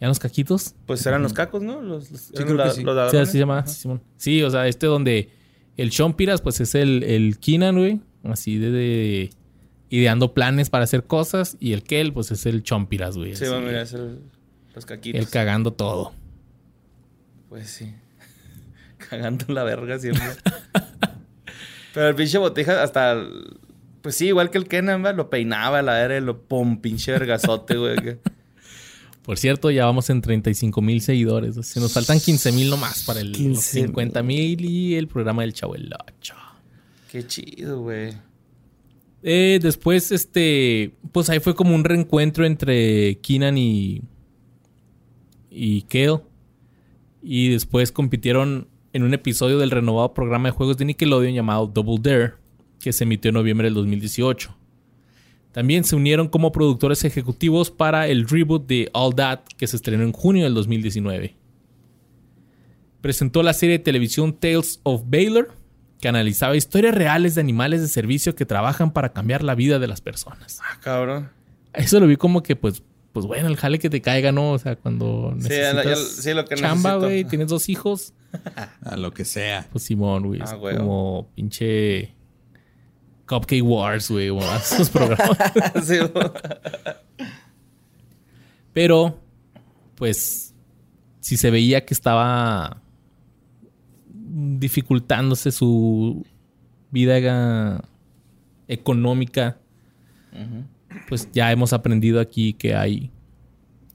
¿Ya 0.04 0.10
los 0.10 0.20
caquitos? 0.20 0.76
Pues 0.86 1.06
eran 1.06 1.24
los 1.24 1.32
cacos, 1.32 1.64
¿no? 1.64 1.82
Los, 1.82 2.12
los, 2.12 2.32
eran 2.32 2.44
creo 2.44 2.58
que 2.58 2.64
la- 2.66 2.72
sí. 2.74 2.84
los 2.84 3.10
Sí, 3.12 3.18
así 3.18 3.32
se 3.32 3.38
llama. 3.40 3.66
sí, 3.66 3.74
Simón. 3.84 4.04
Sí, 4.18 4.44
o 4.44 4.50
sea, 4.50 4.68
este 4.68 4.86
donde 4.86 5.30
el 5.78 5.92
Chompiras, 5.92 6.42
pues 6.42 6.60
es 6.60 6.76
el, 6.76 7.04
el 7.04 7.38
Kinan, 7.40 7.78
güey. 7.78 8.02
Así 8.26 8.58
de, 8.58 8.70
de- 8.72 9.30
ideando 9.90 10.34
planes 10.34 10.70
para 10.70 10.84
hacer 10.84 11.06
cosas. 11.06 11.56
Y 11.62 11.72
el 11.72 11.84
Kel, 11.84 12.12
pues 12.12 12.32
es 12.32 12.46
el 12.46 12.64
Chompiras, 12.64 13.16
güey. 13.16 13.34
Sí, 13.34 13.46
bueno, 13.48 13.66
mira, 13.66 13.82
es 13.82 13.94
el- 13.94 14.20
los 14.76 14.86
caquitos. 14.86 15.22
el 15.22 15.30
cagando 15.30 15.72
todo. 15.72 16.12
Pues 17.48 17.70
sí. 17.70 17.94
Cagando 19.10 19.46
la 19.54 19.64
verga 19.64 19.98
siempre. 20.00 20.26
Pero 21.94 22.10
el 22.10 22.16
pinche 22.16 22.38
botija 22.40 22.84
hasta... 22.84 23.24
Pues 24.02 24.16
sí, 24.16 24.28
igual 24.28 24.50
que 24.50 24.58
el 24.58 24.68
Kenan, 24.68 25.02
¿verdad? 25.02 25.16
Lo 25.16 25.30
peinaba 25.30 25.82
la 25.82 25.94
verga 25.94 26.18
y 26.18 26.22
lo 26.22 26.42
pum, 26.42 26.82
pinche 26.82 27.14
vergazote, 27.14 27.78
güey. 27.78 27.96
Por 29.24 29.38
cierto, 29.38 29.72
ya 29.72 29.86
vamos 29.86 30.10
en 30.10 30.22
35 30.22 30.82
mil 30.82 31.02
seguidores. 31.02 31.56
Se 31.66 31.80
nos 31.80 31.94
faltan 31.94 32.20
15 32.20 32.52
mil 32.52 32.70
nomás 32.70 33.04
para 33.04 33.22
el 33.22 33.32
15,000. 33.32 33.86
50 33.88 34.22
mil 34.24 34.66
y 34.66 34.96
el 34.96 35.08
programa 35.08 35.44
del 35.44 35.54
Chavo 35.54 35.76
el 35.76 35.90
Ocho. 36.08 36.36
Qué 37.10 37.26
chido, 37.26 37.82
güey. 37.82 38.14
Eh, 39.22 39.60
después, 39.62 40.12
este, 40.12 40.94
pues 41.14 41.30
ahí 41.30 41.40
fue 41.40 41.56
como 41.56 41.74
un 41.74 41.86
reencuentro 41.86 42.46
entre 42.46 43.20
Keenan 43.20 43.58
y, 43.58 44.02
y 45.50 45.84
Kale. 45.84 46.20
Y 47.22 47.50
después 47.50 47.94
compitieron 47.94 48.68
en 48.92 49.04
un 49.04 49.14
episodio 49.14 49.58
del 49.58 49.72
renovado 49.72 50.14
programa 50.14 50.50
de 50.50 50.52
juegos 50.52 50.78
de 50.78 50.84
Nickelodeon 50.84 51.34
llamado 51.34 51.68
Double 51.68 52.00
Dare, 52.02 52.34
que 52.82 52.92
se 52.92 53.06
emitió 53.06 53.30
en 53.30 53.36
noviembre 53.36 53.68
del 53.68 53.76
2018. 53.76 54.54
También 55.54 55.86
se 55.86 55.96
unieron 55.96 56.28
como 56.28 56.52
productores 56.52 57.06
ejecutivos 57.06 57.72
para 57.72 58.08
el 58.08 58.28
reboot 58.28 58.68
de 58.68 58.90
All 58.92 59.16
That, 59.16 59.40
que 59.56 59.68
se 59.68 59.76
estrenó 59.78 60.04
en 60.04 60.12
junio 60.12 60.44
del 60.44 60.54
2019. 60.56 61.36
Presentó 63.02 63.44
la 63.44 63.54
serie 63.54 63.78
de 63.78 63.84
televisión 63.84 64.34
Tales 64.34 64.80
of 64.84 65.04
Baylor, 65.06 65.52
que 66.00 66.08
analizaba 66.08 66.56
historias 66.56 66.96
reales 66.96 67.36
de 67.36 67.42
animales 67.42 67.82
de 67.82 67.88
servicio 67.88 68.36
que 68.36 68.46
trabajan 68.46 68.92
para 68.92 69.14
cambiar 69.14 69.44
la 69.44 69.56
vida 69.56 69.78
de 69.80 69.88
las 69.88 70.02
personas. 70.02 70.60
Ah, 70.64 70.80
cabrón. 70.82 71.30
Eso 71.74 72.00
lo 72.00 72.08
vi 72.08 72.16
como 72.18 72.44
que, 72.44 72.56
pues, 72.56 72.82
pues 73.12 73.26
bueno, 73.26 73.48
el 73.48 73.56
jale 73.58 73.78
que 73.80 73.90
te 73.90 74.02
caiga, 74.02 74.32
¿no? 74.32 74.52
O 74.54 74.58
sea, 74.60 74.76
cuando 74.76 75.36
Sí, 75.40 75.50
necesitas 75.50 76.00
sí, 76.00 76.34
lo 76.34 76.46
que 76.46 76.56
chamba, 76.56 76.96
güey, 76.96 77.26
tienes 77.26 77.48
dos 77.48 77.70
hijos, 77.70 78.14
A 78.84 78.98
lo 78.98 79.12
que 79.14 79.26
sea. 79.26 79.68
pues 79.72 79.84
Simón, 79.84 80.26
güey, 80.26 80.42
Ah, 80.44 80.58
como 80.58 81.30
pinche 81.36 82.16
Cupcake 83.34 83.64
Wars, 83.64 84.10
güey, 84.12 84.30
o 84.30 84.40
esos 84.56 84.90
programas. 84.90 85.38
Sí. 85.84 85.96
Pero, 88.74 89.20
pues, 89.96 90.54
si 91.20 91.38
se 91.38 91.50
veía 91.52 91.86
que 91.86 91.94
estaba 91.94 92.82
dificultándose 94.08 95.52
su 95.52 96.26
vida 96.92 97.82
económica, 98.68 99.58
pues 101.08 101.30
ya 101.32 101.52
hemos 101.52 101.74
aprendido 101.74 102.20
aquí 102.20 102.54
que 102.54 102.76
hay 102.76 103.12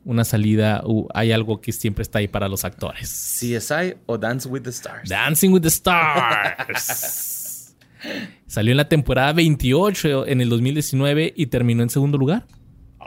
una 0.05 0.25
salida, 0.25 0.83
hay 1.13 1.33
algo 1.33 1.61
que 1.61 1.71
siempre 1.73 2.03
está 2.03 2.21
ahí 2.21 2.29
para 2.29 2.49
los 2.49 2.65
actores. 2.65 3.39
CSI 3.41 3.97
o 4.07 4.17
Dance 4.17 4.49
with 4.49 4.63
the 4.63 4.71
Stars. 4.71 5.09
Dancing 5.09 5.53
with 5.53 5.63
the 5.63 5.69
Stars. 5.69 7.38
Salió 8.47 8.73
en 8.73 8.77
la 8.77 8.89
temporada 8.89 9.33
28 9.33 10.27
en 10.27 10.41
el 10.41 10.49
2019 10.49 11.33
y 11.37 11.47
terminó 11.47 11.83
en 11.83 11.91
segundo 11.91 12.19
lugar. 12.19 12.47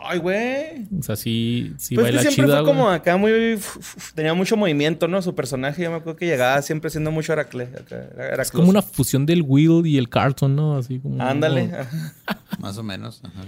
Ay, 0.03 0.17
güey. 0.17 0.87
O 0.99 1.03
sea, 1.03 1.15
sí, 1.15 1.73
sí 1.77 1.93
Pues 1.93 2.07
que 2.07 2.13
baila 2.15 2.21
siempre 2.21 2.45
chida, 2.45 2.57
fue 2.63 2.65
como 2.65 2.89
acá 2.89 3.17
muy... 3.17 3.31
f- 3.31 3.79
f- 3.79 4.11
Tenía 4.15 4.33
mucho 4.33 4.57
movimiento, 4.57 5.07
¿no? 5.07 5.21
Su 5.21 5.35
personaje, 5.35 5.83
yo 5.83 5.91
me 5.91 5.97
acuerdo 5.97 6.17
que 6.17 6.25
llegaba 6.25 6.59
siempre 6.63 6.89
siendo 6.89 7.11
mucho 7.11 7.33
Heracle. 7.33 7.69
Es 8.39 8.49
como 8.51 8.69
una 8.69 8.81
fusión 8.81 9.27
del 9.27 9.43
Will 9.45 9.85
y 9.85 9.97
el 9.99 10.09
Carlton, 10.09 10.55
¿no? 10.55 10.75
Así 10.75 10.97
como... 10.99 11.21
Ándale. 11.21 11.69
Más 12.59 12.77
o 12.79 12.83
menos. 12.83 13.21
Ajá. 13.23 13.43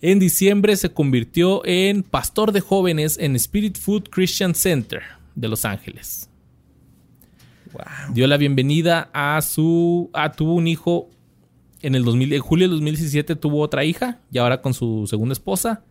En 0.00 0.18
diciembre 0.20 0.76
se 0.76 0.90
convirtió 0.92 1.60
en 1.66 2.04
pastor 2.04 2.52
de 2.52 2.60
jóvenes 2.60 3.18
en 3.18 3.34
Spirit 3.36 3.76
Food 3.76 4.04
Christian 4.10 4.54
Center 4.54 5.02
de 5.34 5.48
Los 5.48 5.64
Ángeles. 5.64 6.29
Wow. 7.72 8.14
Dio 8.14 8.26
la 8.26 8.36
bienvenida 8.36 9.10
a 9.12 9.40
su... 9.42 10.10
Ah, 10.12 10.32
tuvo 10.32 10.54
un 10.54 10.66
hijo 10.66 11.10
en 11.82 11.94
el 11.94 12.04
2000, 12.04 12.32
en 12.32 12.40
julio 12.40 12.68
del 12.68 12.76
2017 12.76 13.36
tuvo 13.36 13.60
otra 13.60 13.84
hija 13.84 14.18
y 14.30 14.38
ahora 14.38 14.60
con 14.60 14.74
su 14.74 15.06
segunda 15.06 15.32
esposa. 15.32 15.82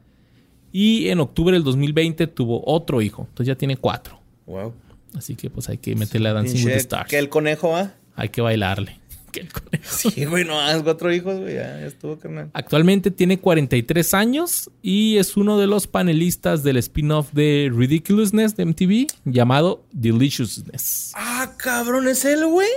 Y 0.71 1.07
en 1.07 1.19
octubre 1.19 1.53
del 1.53 1.63
2020 1.63 2.27
tuvo 2.27 2.61
otro 2.65 3.01
hijo. 3.01 3.23
Entonces 3.23 3.47
ya 3.47 3.55
tiene 3.55 3.75
cuatro. 3.75 4.19
Wow. 4.45 4.73
Así 5.15 5.35
que 5.35 5.49
pues 5.49 5.67
hay 5.69 5.79
que 5.79 5.95
meterle 5.95 6.29
a 6.29 6.33
Dancing 6.33 6.65
with 6.65 6.73
the 6.73 6.77
Stars. 6.77 7.09
Que 7.09 7.17
el 7.17 7.29
conejo, 7.29 7.75
¿ah? 7.75 7.93
Hay 8.15 8.29
que 8.29 8.41
bailarle. 8.41 8.99
Que 9.31 9.41
el 9.41 9.51
conejo. 9.51 9.83
Sí, 9.89 10.25
güey, 10.25 10.43
no, 10.45 10.55
cuatro 10.83 11.13
hijos, 11.13 11.39
güey. 11.39 11.55
Ya, 11.55 11.79
ya 11.79 11.85
estuvo, 11.85 12.17
carnal. 12.17 12.49
Actualmente 12.53 13.11
tiene 13.11 13.39
43 13.39 14.13
años 14.13 14.69
y 14.81 15.17
es 15.17 15.37
uno 15.37 15.57
de 15.59 15.67
los 15.67 15.87
panelistas 15.87 16.63
del 16.63 16.77
spin-off 16.77 17.31
de 17.33 17.71
Ridiculousness 17.73 18.55
de 18.55 18.65
MTV 18.65 19.07
llamado 19.25 19.83
Deliciousness. 19.91 21.11
Ah, 21.15 21.53
cabrón, 21.57 22.07
¿es 22.07 22.25
él, 22.25 22.45
güey? 22.45 22.69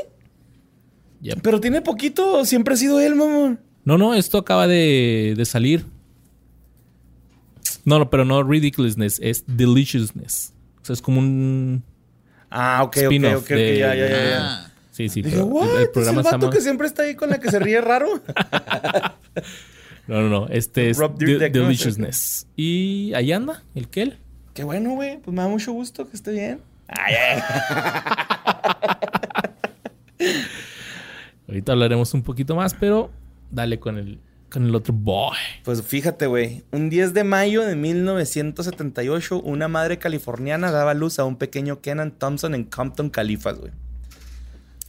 Yep. 1.23 1.41
Pero 1.43 1.61
tiene 1.61 1.81
poquito, 1.83 2.45
siempre 2.45 2.75
ha 2.75 2.77
sido 2.77 3.01
él, 3.01 3.15
mamón. 3.15 3.61
No, 3.85 3.97
no, 3.99 4.15
esto 4.15 4.39
acaba 4.39 4.67
de, 4.67 5.35
de 5.37 5.45
salir. 5.45 5.87
No, 7.85 7.99
no, 7.99 8.11
pero 8.11 8.25
no 8.25 8.43
Ridiculousness, 8.43 9.19
es 9.23 9.45
Deliciousness. 9.47 10.53
O 10.83 10.85
sea, 10.85 10.95
es 10.95 11.03
como 11.03 11.19
un 11.21 11.83
Ah, 12.51 12.83
ok, 12.83 12.97
ok, 13.07 13.37
ok, 13.39 13.49
de- 13.49 13.79
ya, 13.79 13.95
ya, 13.95 14.09
ya. 14.09 14.25
ya. 14.25 14.39
Ah, 14.41 14.72
Sí, 14.93 15.09
sí, 15.09 15.23
pero 15.23 15.63
el, 15.63 15.81
el 15.81 15.91
programa 15.91 16.21
¿Es 16.21 16.27
el 16.27 16.33
vato 16.33 16.39
llama... 16.39 16.51
que 16.53 16.61
siempre 16.61 16.87
está 16.87 17.03
ahí 17.03 17.17
con 17.17 17.31
la 17.31 17.41
que 17.41 17.51
se 17.51 17.59
ríe 17.59 17.81
raro? 17.81 18.09
No, 20.09 20.21
no, 20.21 20.29
no. 20.29 20.49
Este 20.49 20.91
es 20.91 20.99
¿no? 20.99 21.09
Deliciousness. 21.09 22.49
Y 22.57 23.13
ahí 23.15 23.31
anda, 23.33 23.63
el 23.75 23.89
Kel. 23.89 24.19
Qué 24.53 24.65
bueno, 24.65 24.91
güey. 24.91 25.19
Pues 25.19 25.35
me 25.35 25.43
da 25.43 25.49
mucho 25.49 25.73
gusto 25.73 26.09
que 26.09 26.17
esté 26.17 26.33
bien. 26.33 26.61
Ay, 26.89 27.15
ay. 27.15 27.43
Ahorita 31.49 31.73
hablaremos 31.73 32.13
un 32.15 32.23
poquito 32.23 32.57
más, 32.57 32.75
pero 32.75 33.11
dale 33.51 33.79
con 33.79 33.97
el, 33.97 34.21
con 34.51 34.65
el 34.65 34.75
otro 34.75 34.93
boy. 34.93 35.37
Pues 35.65 35.83
fíjate, 35.83 36.27
güey. 36.27 36.65
Un 36.73 36.91
10 36.91 37.15
de 37.15 37.25
mayo 37.25 37.63
de 37.65 37.77
1978, 37.77 39.41
una 39.41 39.69
madre 39.69 39.99
californiana 39.99 40.73
daba 40.73 40.95
luz 40.95 41.21
a 41.21 41.25
un 41.25 41.37
pequeño 41.37 41.81
Kenan 41.81 42.11
Thompson 42.11 42.55
en 42.55 42.65
Compton, 42.65 43.09
Califas, 43.09 43.59
güey. 43.59 43.73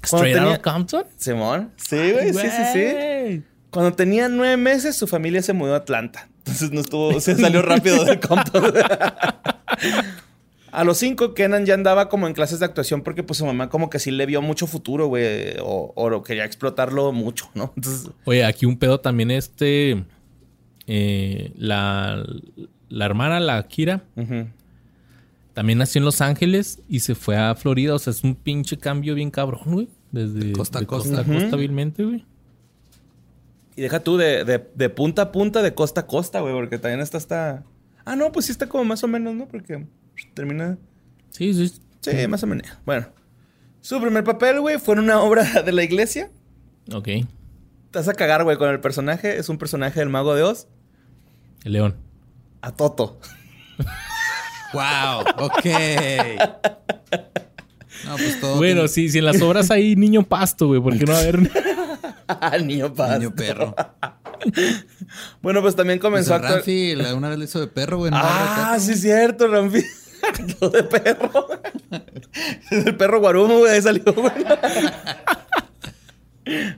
Straight 0.03 0.35
tenía- 0.35 0.49
Outta 0.51 0.61
Compton. 0.73 1.03
Simón. 1.17 1.71
Sí, 1.77 1.95
güey, 2.11 2.33
sí, 2.33 2.39
sí, 2.49 2.63
sí. 2.73 3.43
Cuando 3.69 3.93
tenía 3.93 4.29
nueve 4.29 4.57
meses, 4.57 4.95
su 4.95 5.07
familia 5.07 5.41
se 5.41 5.53
mudó 5.53 5.73
a 5.73 5.77
Atlanta. 5.77 6.29
Entonces 6.39 6.71
no 6.71 6.81
estuvo, 6.81 7.19
se 7.19 7.35
salió 7.35 7.61
rápido 7.61 8.03
del 8.03 8.19
Compton. 8.19 8.73
A 10.71 10.83
los 10.83 10.97
cinco, 10.97 11.35
Kenan 11.35 11.67
ya 11.67 11.75
andaba 11.75 12.09
como 12.09 12.25
en 12.25 12.33
clases 12.33 12.57
de 12.59 12.65
actuación 12.65 13.03
porque 13.03 13.21
pues 13.21 13.37
su 13.37 13.45
mamá 13.45 13.69
como 13.69 13.91
que 13.91 13.99
sí 13.99 14.09
le 14.09 14.25
vio 14.25 14.41
mucho 14.41 14.65
futuro, 14.65 15.05
güey, 15.05 15.53
o, 15.61 15.93
o 15.95 16.23
quería 16.23 16.45
explotarlo 16.45 17.11
mucho, 17.11 17.47
¿no? 17.53 17.71
Entonces, 17.75 18.09
Oye, 18.25 18.43
aquí 18.43 18.65
un 18.65 18.77
pedo 18.79 18.99
también 18.99 19.29
este... 19.29 20.03
eh, 20.87 21.51
la, 21.57 22.23
la 22.89 23.05
hermana, 23.05 23.39
la 23.39 23.61
Kira, 23.67 24.01
ujú. 24.15 24.47
También 25.53 25.77
nació 25.79 25.99
en 25.99 26.05
Los 26.05 26.21
Ángeles 26.21 26.79
y 26.89 26.99
se 27.01 27.15
fue 27.15 27.37
a 27.37 27.53
Florida. 27.55 27.93
O 27.95 27.99
sea, 27.99 28.11
es 28.11 28.23
un 28.23 28.35
pinche 28.35 28.77
cambio 28.77 29.15
bien 29.15 29.31
cabrón, 29.31 29.61
güey. 29.65 29.89
Desde 30.11 30.39
De 30.39 30.51
costa 30.53 30.79
a 30.79 30.81
de 30.81 30.87
costa. 30.87 31.15
costa, 31.17 31.31
a 31.31 31.33
costa 31.39 31.55
vilmente, 31.57 32.03
güey. 32.03 32.25
Y 33.75 33.81
deja 33.81 33.99
tú 34.01 34.17
de, 34.17 34.43
de- 34.45 34.69
de 34.75 34.89
punta 34.89 35.23
a 35.23 35.31
punta, 35.31 35.61
de 35.63 35.73
costa 35.73 36.01
a 36.01 36.07
costa, 36.07 36.41
güey, 36.41 36.53
porque 36.53 36.77
también 36.77 36.99
está 37.01 37.17
hasta... 37.17 37.63
Ah, 38.05 38.15
no, 38.15 38.31
pues 38.31 38.45
sí 38.45 38.51
está 38.51 38.67
como 38.67 38.83
más 38.83 39.03
o 39.03 39.07
menos, 39.07 39.33
¿no? 39.33 39.47
Porque 39.47 39.87
termina... 40.35 40.77
Sí, 41.31 41.53
sí. 41.53 41.79
Sí, 42.01 42.27
más 42.27 42.43
o 42.43 42.47
menos. 42.47 42.67
Bueno. 42.85 43.07
Su 43.81 43.99
primer 43.99 44.23
papel, 44.23 44.59
güey, 44.61 44.77
fue 44.77 44.93
en 44.95 44.99
una 45.01 45.21
obra 45.21 45.63
de 45.63 45.71
la 45.71 45.83
iglesia. 45.83 46.29
Ok. 46.91 47.05
Te 47.05 47.99
vas 47.99 48.07
a 48.07 48.13
cagar, 48.13 48.43
güey, 48.43 48.57
con 48.57 48.69
el 48.69 48.79
personaje. 48.79 49.37
Es 49.39 49.49
un 49.49 49.57
personaje 49.57 49.99
del 49.99 50.09
Mago 50.09 50.35
de 50.35 50.43
Oz. 50.43 50.67
El 51.63 51.73
león. 51.73 51.95
A 52.61 52.71
Toto. 52.75 53.19
Wow, 54.73 55.45
ok. 55.45 55.65
No, 58.05 58.15
pues 58.17 58.41
todo. 58.41 58.55
Bueno, 58.57 58.73
tiene- 58.81 58.87
sí, 58.89 59.09
si 59.09 59.19
en 59.19 59.25
las 59.25 59.41
obras 59.41 59.71
hay 59.71 59.95
niño 59.95 60.23
pasto, 60.23 60.67
güey, 60.67 60.81
¿por 60.81 60.97
qué 60.97 61.05
no 61.05 61.13
va 61.13 61.19
a 61.19 61.21
haber? 61.21 61.51
Al 62.27 62.67
niño 62.67 62.93
paz. 62.93 63.19
Niño 63.19 63.33
perro. 63.33 63.75
Bueno, 65.41 65.61
pues 65.61 65.75
también 65.75 65.99
Pues 65.99 66.09
comenzó 66.09 66.33
a 66.33 66.37
actuar... 66.37 66.55
Ramfi 66.55 66.95
una 67.15 67.29
vez 67.29 67.37
le 67.39 67.45
hizo 67.45 67.59
de 67.61 67.67
perro, 67.67 67.97
güey. 67.99 68.11
Ah, 68.13 68.75
sí, 68.79 68.95
cierto, 68.95 69.47
Ramfi. 69.47 69.83
Actúa 70.27 70.69
de 70.81 70.83
perro. 70.83 71.47
el 72.71 72.95
perro 72.97 73.19
guarumo, 73.19 73.59
güey, 73.59 73.73
ahí 73.75 73.81
salió, 73.81 74.03
güey. 74.13 74.31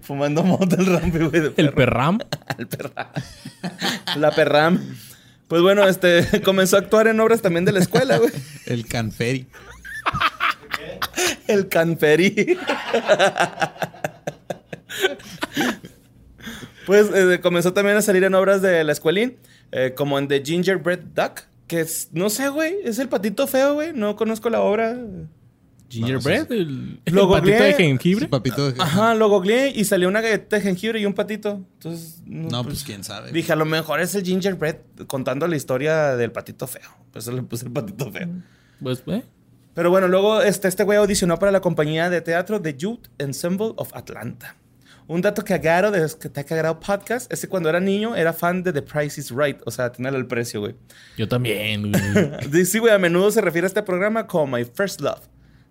Fumando 0.01 0.43
mota 0.43 0.75
el 0.75 0.85
Ramfi, 0.85 1.17
güey, 1.17 1.31
de 1.41 1.47
El 1.47 1.53
perro. 1.53 1.75
perram. 1.75 2.19
El 2.59 2.67
perra. 2.67 3.11
La 4.17 4.31
perram. 4.31 4.79
Pues 5.55 5.63
bueno, 5.63 5.87
este 5.87 6.41
comenzó 6.43 6.75
a 6.75 6.79
actuar 6.79 7.07
en 7.07 7.17
obras 7.17 7.41
también 7.41 7.63
de 7.63 7.71
la 7.71 7.79
escuela, 7.79 8.17
güey. 8.17 8.29
El 8.65 8.85
canferi. 8.85 9.47
El 11.47 11.69
canferi. 11.69 12.57
pues 16.85 17.07
eh, 17.15 17.39
comenzó 17.41 17.71
también 17.71 17.95
a 17.95 18.01
salir 18.01 18.25
en 18.25 18.35
obras 18.35 18.61
de 18.61 18.83
la 18.83 18.91
escuelín, 18.91 19.37
eh, 19.71 19.93
como 19.95 20.19
en 20.19 20.27
The 20.27 20.43
Gingerbread 20.43 20.99
Duck, 21.15 21.43
que 21.67 21.79
es, 21.79 22.09
no 22.11 22.29
sé, 22.29 22.49
güey, 22.49 22.75
es 22.83 22.99
el 22.99 23.07
patito 23.07 23.47
feo, 23.47 23.75
güey. 23.75 23.93
No 23.93 24.17
conozco 24.17 24.49
la 24.49 24.59
obra. 24.59 24.97
Gingerbread. 25.89 26.51
El, 26.51 26.99
el 27.05 27.13
Lo 27.15 27.29
patito 27.29 27.63
de 27.63 27.73
jengibre. 27.73 28.25
Sí, 28.25 28.29
papito. 28.29 28.71
de- 28.71 28.81
Ajá, 28.81 29.13
lo 29.13 29.29
googleé 29.29 29.69
y 29.75 29.85
salió 29.85 30.07
una 30.07 30.21
galleta 30.21 30.55
de 30.57 30.61
jengibre 30.61 30.99
y 30.99 31.05
un 31.05 31.13
patito. 31.13 31.61
Entonces, 31.73 32.21
No, 32.25 32.63
pues 32.63 32.83
quién 32.83 33.03
sabe. 33.03 33.31
Dije, 33.31 33.51
a 33.53 33.55
lo 33.55 33.65
mejor 33.65 33.99
es 33.99 34.15
el 34.15 34.23
gingerbread 34.23 34.77
contando 35.07 35.47
la 35.47 35.55
historia 35.55 36.15
del 36.15 36.31
patito 36.31 36.67
feo. 36.67 36.89
Por 37.11 37.21
eso 37.21 37.31
le 37.31 37.43
puse 37.43 37.65
el 37.65 37.71
patito 37.71 38.11
feo. 38.11 38.27
Pues, 38.81 39.03
eh. 39.07 39.23
Pero 39.73 39.89
bueno, 39.89 40.07
luego 40.07 40.41
este, 40.41 40.67
este 40.67 40.83
güey 40.83 40.97
audicionó 40.97 41.37
para 41.37 41.51
la 41.51 41.61
compañía 41.61 42.09
de 42.09 42.21
teatro 42.21 42.61
The 42.61 42.75
Youth 42.75 43.07
Ensemble 43.17 43.73
of 43.75 43.93
Atlanta. 43.95 44.55
Un 45.07 45.21
dato 45.21 45.43
cagado 45.43 45.91
de 45.91 45.99
los 45.99 46.15
que 46.15 46.29
te 46.29 46.39
ha 46.39 46.43
cagado 46.45 46.79
podcast 46.79 47.31
es 47.31 47.41
que 47.41 47.47
cuando 47.47 47.69
era 47.69 47.79
niño 47.79 48.15
era 48.15 48.33
fan 48.33 48.63
de 48.63 48.73
The 48.73 48.81
Price 48.81 49.21
is 49.21 49.29
Right. 49.29 49.57
O 49.65 49.69
sea, 49.69 49.91
tener 49.91 50.15
el 50.15 50.25
precio, 50.25 50.61
güey. 50.61 50.75
Yo 51.15 51.27
también, 51.27 51.91
güey. 51.91 52.65
Sí, 52.65 52.79
güey, 52.79 52.91
a 52.91 52.97
menudo 52.97 53.29
se 53.29 53.39
refiere 53.41 53.65
a 53.65 53.67
este 53.67 53.83
programa 53.83 54.25
como 54.25 54.57
My 54.57 54.65
First 54.65 55.01
Love. 55.01 55.21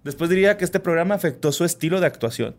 Después 0.04 0.30
diría 0.30 0.56
que 0.56 0.64
este 0.64 0.80
programa 0.80 1.14
afectó 1.14 1.50
su 1.50 1.64
estilo 1.64 2.00
de 2.00 2.06
actuación. 2.06 2.54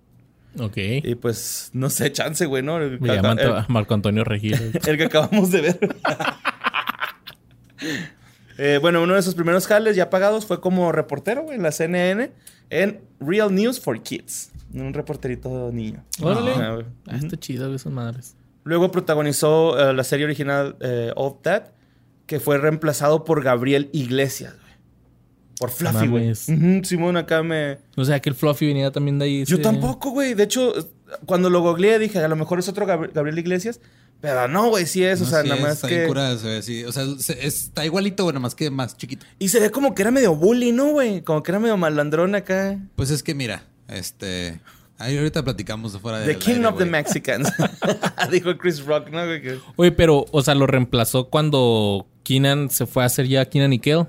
Ok. 0.60 0.78
Y 0.78 1.16
pues, 1.16 1.70
no 1.74 1.89
sé, 1.89 2.12
chance, 2.12 2.46
güey, 2.46 2.64
¿no? 2.64 2.78
El, 2.80 3.00
Me 3.00 3.16
llaman 3.16 3.39
el- 3.39 3.54
Marco 3.68 3.93
Antonio 3.93 4.24
Regil. 4.24 4.54
el 4.88 4.98
que 4.98 5.04
acabamos 5.06 5.52
de 5.52 5.62
ver. 5.62 5.80
Eh, 8.58 8.80
bueno, 8.82 9.04
uno 9.04 9.16
de 9.16 9.22
sus 9.22 9.36
primeros 9.36 9.68
jales 9.68 9.98
ya 9.98 10.10
pagados 10.10 10.46
fue 10.46 10.62
como 10.62 10.93
reportero 10.93 11.43
güey, 11.43 11.58
en 11.58 11.64
la 11.64 11.74
CNN 11.74 12.32
en 12.70 13.02
Real 13.20 13.54
News 13.54 13.82
for 13.82 14.02
Kids. 14.02 14.50
Un 14.74 14.93
reporterito 14.93 15.72
niño. 15.74 16.04
Órale. 16.22 16.86
Ah, 17.08 17.18
está 17.18 17.38
chido 17.38 17.68
güey, 17.68 17.93
madres. 17.93 18.36
Luego 18.64 18.91
protagonizó 18.91 19.78
eh, 19.78 19.93
la 19.93 20.06
serie 20.06 20.26
original 20.26 20.78
eh, 20.80 21.12
Of 21.18 21.41
That, 21.41 21.64
que 22.26 22.39
fue 22.39 22.58
reemplazado 22.58 23.26
por 23.26 23.43
Gabriel 23.43 23.89
Iglesias. 23.91 24.56
Por 25.60 25.70
Fluffy, 25.72 26.08
güey. 26.08 26.34
Simón 26.84 27.18
acá 27.18 27.41
me... 27.43 27.78
O 27.95 28.03
sea, 28.03 28.20
que 28.20 28.30
el 28.30 28.36
Fluffy 28.36 28.68
venía 28.68 28.91
también 28.91 29.18
de 29.20 29.26
ahí. 29.26 29.45
Yo 29.45 29.62
tampoco, 29.62 30.10
güey. 30.12 30.34
De 30.34 30.43
hecho, 30.43 30.74
cuando 31.26 31.49
lo 31.49 31.62
googleé 31.62 31.97
dije, 31.99 32.20
a 32.20 32.28
lo 32.28 32.36
mejor 32.36 32.60
es 32.60 32.68
otro 32.68 32.86
Gabri- 32.86 33.12
Gabriel 33.14 33.39
Iglesias. 33.39 33.80
Pero 34.22 34.47
no, 34.47 34.70
güey, 34.70 34.86
sí 34.86 35.03
es. 35.03 35.22
o 35.22 35.26
sea, 35.26 35.41
sí 35.43 35.49
nada 35.49 35.60
es, 35.60 35.66
más 35.68 35.74
está 35.76 35.88
que... 35.88 35.95
bien 35.95 36.08
curada, 36.08 36.38
se 36.38 36.47
ve 36.47 36.58
así. 36.58 36.84
O 36.84 36.91
sea, 36.91 37.06
se- 37.20 37.45
está 37.45 37.86
igualito, 37.86 38.24
bueno, 38.24 38.39
más 38.39 38.56
que 38.56 38.70
más 38.70 38.97
chiquito. 38.97 39.26
Y 39.39 39.49
se 39.49 39.60
ve 39.60 39.72
como 39.72 39.93
que 39.93 40.01
era 40.01 40.12
medio 40.12 40.36
bully, 40.36 40.72
¿no, 40.72 40.91
güey? 40.91 41.22
Como 41.22 41.43
que 41.43 41.51
era 41.51 41.60
medio 41.60 41.78
malandrón 41.78 42.34
acá. 42.34 42.80
Pues 42.95 43.12
es 43.12 43.22
que 43.24 43.36
mira, 43.36 43.64
este. 43.88 44.60
Ahí 44.97 45.18
ahorita 45.18 45.43
platicamos 45.43 45.91
de 45.93 45.99
fuera 45.99 46.20
de. 46.20 46.34
The 46.34 46.39
King 46.39 46.64
of 46.64 46.78
the 46.78 46.86
Mexicans. 46.86 47.51
Dijo 48.32 48.58
Chris 48.58 48.84
Rock, 48.86 49.10
¿no? 49.10 49.26
güey? 49.26 49.41
Oye, 49.76 49.91
pero, 49.91 50.26
o 50.32 50.41
sea, 50.41 50.56
lo 50.56 50.66
reemplazó 50.66 51.30
cuando 51.30 52.08
Keenan 52.24 52.70
se 52.70 52.86
fue 52.86 53.03
a 53.03 53.08
hacer 53.08 53.28
ya 53.28 53.45
Keenan 53.45 53.74
y 53.74 53.80
Kel. 53.80 54.06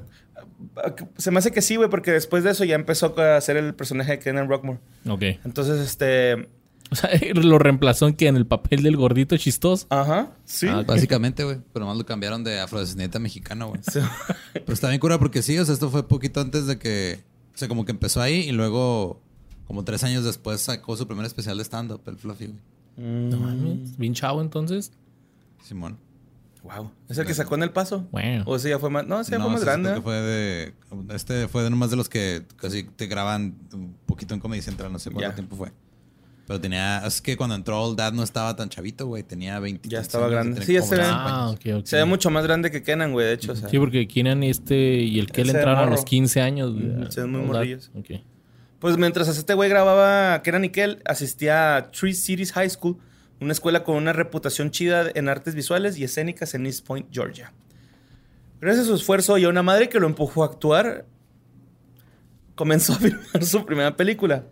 Se 1.16 1.30
me 1.30 1.38
hace 1.38 1.52
que 1.52 1.62
sí, 1.62 1.76
güey, 1.76 1.88
porque 1.90 2.12
después 2.12 2.44
de 2.44 2.50
eso 2.50 2.64
ya 2.64 2.74
empezó 2.74 3.18
a 3.18 3.36
hacer 3.36 3.56
el 3.56 3.74
personaje 3.74 4.12
de 4.12 4.18
Kenan 4.18 4.48
Rockmore. 4.48 4.78
Ok. 5.08 5.22
Entonces, 5.44 5.80
este. 5.80 6.48
O 6.88 6.94
sea, 6.94 7.10
lo 7.34 7.58
reemplazó 7.58 8.06
en 8.06 8.14
que 8.14 8.28
en 8.28 8.36
el 8.36 8.46
papel 8.46 8.84
del 8.84 8.96
gordito 8.96 9.36
chistoso. 9.36 9.88
Ajá, 9.90 10.30
sí. 10.44 10.68
Ah, 10.68 10.84
Básicamente, 10.86 11.42
güey. 11.42 11.58
Pero 11.72 11.84
más 11.84 11.96
lo 11.96 12.06
cambiaron 12.06 12.44
de 12.44 12.60
afrodescendiente 12.60 13.16
a 13.16 13.20
mexicano, 13.20 13.70
güey. 13.70 13.80
Sí. 13.82 13.98
Pero 14.52 14.72
está 14.72 14.88
bien 14.88 15.00
cura 15.00 15.18
porque 15.18 15.42
sí, 15.42 15.58
o 15.58 15.64
sea, 15.64 15.74
esto 15.74 15.90
fue 15.90 16.06
poquito 16.06 16.40
antes 16.40 16.68
de 16.68 16.78
que. 16.78 17.24
O 17.52 17.58
sea, 17.58 17.66
como 17.66 17.84
que 17.84 17.90
empezó 17.90 18.22
ahí 18.22 18.34
y 18.48 18.52
luego, 18.52 19.20
como 19.66 19.82
tres 19.82 20.04
años 20.04 20.22
después, 20.24 20.60
sacó 20.60 20.96
su 20.96 21.08
primer 21.08 21.26
especial 21.26 21.58
de 21.58 21.64
stand-up, 21.64 22.02
el 22.06 22.18
Fluffy, 22.18 22.46
güey. 22.46 22.60
No 23.30 23.36
mames. 23.36 23.98
Bien 23.98 24.14
chavo 24.14 24.40
entonces. 24.40 24.92
Simón. 25.64 25.98
Wow. 26.74 26.90
¿Es 27.08 27.18
el 27.18 27.26
que 27.26 27.34
sacó 27.34 27.54
en 27.54 27.62
el 27.62 27.70
paso? 27.70 28.06
Bueno. 28.10 28.44
O 28.46 28.56
ese 28.56 28.68
ya 28.70 28.78
fue 28.78 28.90
más. 28.90 29.06
No, 29.06 29.20
ese 29.20 29.32
ya 29.32 29.38
fue 29.40 29.46
más 29.50 29.56
ese 29.56 29.66
grande. 29.66 29.96
¿eh? 29.96 30.00
fue 30.02 30.14
de. 30.16 30.74
Este 31.14 31.48
fue 31.48 31.62
de 31.62 31.70
nomás 31.70 31.90
de 31.90 31.96
los 31.96 32.08
que 32.08 32.42
casi 32.56 32.84
te 32.84 33.06
graban 33.06 33.54
un 33.72 33.96
poquito 34.06 34.34
en 34.34 34.40
Comedy 34.40 34.62
Central, 34.62 34.92
no 34.92 34.98
sé 34.98 35.10
cuánto 35.10 35.32
tiempo 35.34 35.56
fue. 35.56 35.72
Pero 36.46 36.60
tenía. 36.60 37.04
Es 37.06 37.20
que 37.20 37.36
cuando 37.36 37.54
entró 37.56 37.82
Old 37.82 37.98
Dad 37.98 38.12
no 38.12 38.22
estaba 38.22 38.54
tan 38.54 38.68
chavito, 38.68 39.06
güey. 39.06 39.22
Tenía 39.22 39.58
20. 39.58 39.88
Ya 39.88 40.00
estaba 40.00 40.26
años, 40.26 40.34
grande. 40.34 40.62
Sí, 40.64 40.74
ya 40.74 40.82
se 40.82 40.94
ve. 40.96 41.02
25 41.02 41.28
Ah, 41.28 41.44
años. 41.48 41.54
ok, 41.56 41.80
ok. 41.80 41.86
Se 41.86 41.96
ve 41.96 42.04
mucho 42.04 42.30
más 42.30 42.44
grande 42.44 42.70
que 42.70 42.82
Kenan, 42.82 43.12
güey, 43.12 43.26
de 43.26 43.32
hecho. 43.32 43.52
O 43.52 43.56
sea, 43.56 43.68
Sí, 43.68 43.78
porque 43.78 44.06
Keenan 44.06 44.42
este 44.44 44.76
y 45.00 45.18
el 45.18 45.26
que 45.26 45.44
le 45.44 45.50
Ese 45.50 45.58
entraron 45.58 45.88
a 45.88 45.90
los 45.90 46.04
15 46.04 46.40
años. 46.40 46.72
güey. 46.72 46.86
Ujú, 47.02 47.10
se 47.12 47.20
ven 47.22 47.32
muy 47.32 47.40
morrillos. 47.42 47.90
Ok. 47.94 48.20
Pues 48.78 48.96
mientras 48.98 49.26
este 49.28 49.54
güey 49.54 49.68
grababa 49.70 50.42
Kenan 50.42 50.62
Nickel, 50.62 51.02
asistía 51.06 51.76
a 51.76 51.90
Tree 51.90 52.12
Cities 52.14 52.52
High 52.52 52.70
School, 52.70 52.96
una 53.40 53.52
escuela 53.52 53.84
con 53.84 53.96
una 53.96 54.12
reputación 54.12 54.70
chida 54.70 55.10
en 55.14 55.28
artes 55.28 55.54
visuales 55.54 55.98
y 55.98 56.04
escénicas 56.04 56.54
en 56.54 56.66
East 56.66 56.86
Point, 56.86 57.06
Georgia. 57.12 57.52
Gracias 58.60 58.84
a 58.86 58.88
su 58.88 58.94
esfuerzo 58.94 59.36
y 59.38 59.44
a 59.44 59.48
una 59.48 59.62
madre 59.62 59.88
que 59.88 60.00
lo 60.00 60.06
empujó 60.06 60.42
a 60.42 60.46
actuar, 60.46 61.04
comenzó 62.54 62.94
a 62.94 62.96
filmar 63.00 63.44
su 63.44 63.64
primera 63.66 63.96
película, 63.96 64.44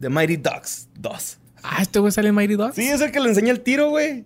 The 0.00 0.08
Mighty 0.08 0.36
Ducks 0.36 0.88
2. 0.98 1.38
Ah, 1.62 1.78
este 1.82 1.98
güey 1.98 2.12
sale 2.12 2.28
en 2.28 2.34
Mighty 2.34 2.54
Ducks. 2.54 2.76
Sí, 2.76 2.86
es 2.88 3.00
el 3.00 3.10
que 3.10 3.20
le 3.20 3.28
enseña 3.30 3.50
el 3.50 3.60
tiro, 3.60 3.90
güey. 3.90 4.24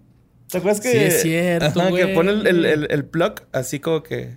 ¿Te 0.48 0.58
acuerdas 0.58 0.80
que... 0.80 0.90
Sí, 0.90 0.98
es 0.98 1.22
cierto, 1.22 1.80
Ajá, 1.80 1.92
que 1.94 2.08
pone 2.08 2.32
el, 2.32 2.46
el, 2.46 2.64
el- 2.64 2.86
el 2.90 3.04
plug 3.04 3.34
así 3.52 3.78
como 3.80 4.02
que 4.02 4.36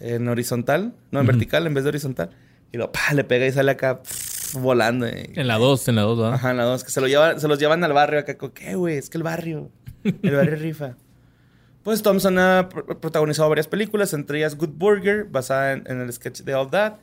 en 0.00 0.26
horizontal, 0.26 0.94
no, 1.10 1.20
en 1.20 1.26
vertical 1.26 1.66
en 1.66 1.74
vez 1.74 1.84
de 1.84 1.90
horizontal. 1.90 2.30
Y 2.72 2.78
lo, 2.78 2.90
pa, 2.90 3.12
le 3.14 3.24
pega 3.24 3.46
y 3.46 3.52
sale 3.52 3.70
acá 3.72 4.02
pf, 4.02 4.27
volando. 4.54 5.06
eh. 5.06 5.32
En 5.34 5.46
la 5.48 5.58
2, 5.58 5.88
en 5.88 5.96
la 5.96 6.02
2, 6.02 6.18
¿verdad? 6.18 6.34
Ajá, 6.34 6.54
la 6.54 6.64
dos, 6.64 6.84
que 6.84 6.90
se, 6.90 7.00
lo 7.00 7.06
llevan, 7.08 7.40
se 7.40 7.48
los 7.48 7.58
llevan 7.58 7.82
al 7.84 7.92
barrio 7.92 8.20
acá. 8.20 8.36
¿Qué, 8.36 8.74
güey? 8.74 8.96
Es 8.96 9.10
que 9.10 9.18
el 9.18 9.24
barrio. 9.24 9.70
El 10.04 10.34
barrio 10.36 10.56
rifa. 10.60 10.96
Pues 11.82 12.02
Thompson 12.02 12.38
ha 12.38 12.68
pr- 12.68 12.98
protagonizado 12.98 13.48
varias 13.48 13.68
películas, 13.68 14.12
entre 14.12 14.38
ellas 14.38 14.56
Good 14.56 14.70
Burger, 14.76 15.24
basada 15.24 15.72
en, 15.72 15.84
en 15.86 16.00
el 16.00 16.12
sketch 16.12 16.42
de 16.42 16.54
All 16.54 16.70
That. 16.70 16.94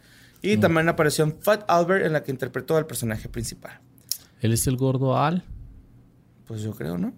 Y 0.42 0.58
también 0.58 0.88
apareció 0.90 1.24
en 1.24 1.40
Fat 1.42 1.64
Albert, 1.68 2.06
en 2.06 2.14
la 2.14 2.22
que 2.22 2.32
interpretó 2.32 2.78
al 2.78 2.86
personaje 2.86 3.28
principal. 3.30 3.80
Él 4.42 4.54
es 4.54 4.68
el 4.68 4.78
gordo 4.78 5.18
Al. 5.18 5.44
Pues 6.46 6.62
yo 6.62 6.74
creo, 6.76 6.98
¿no? 7.00 7.14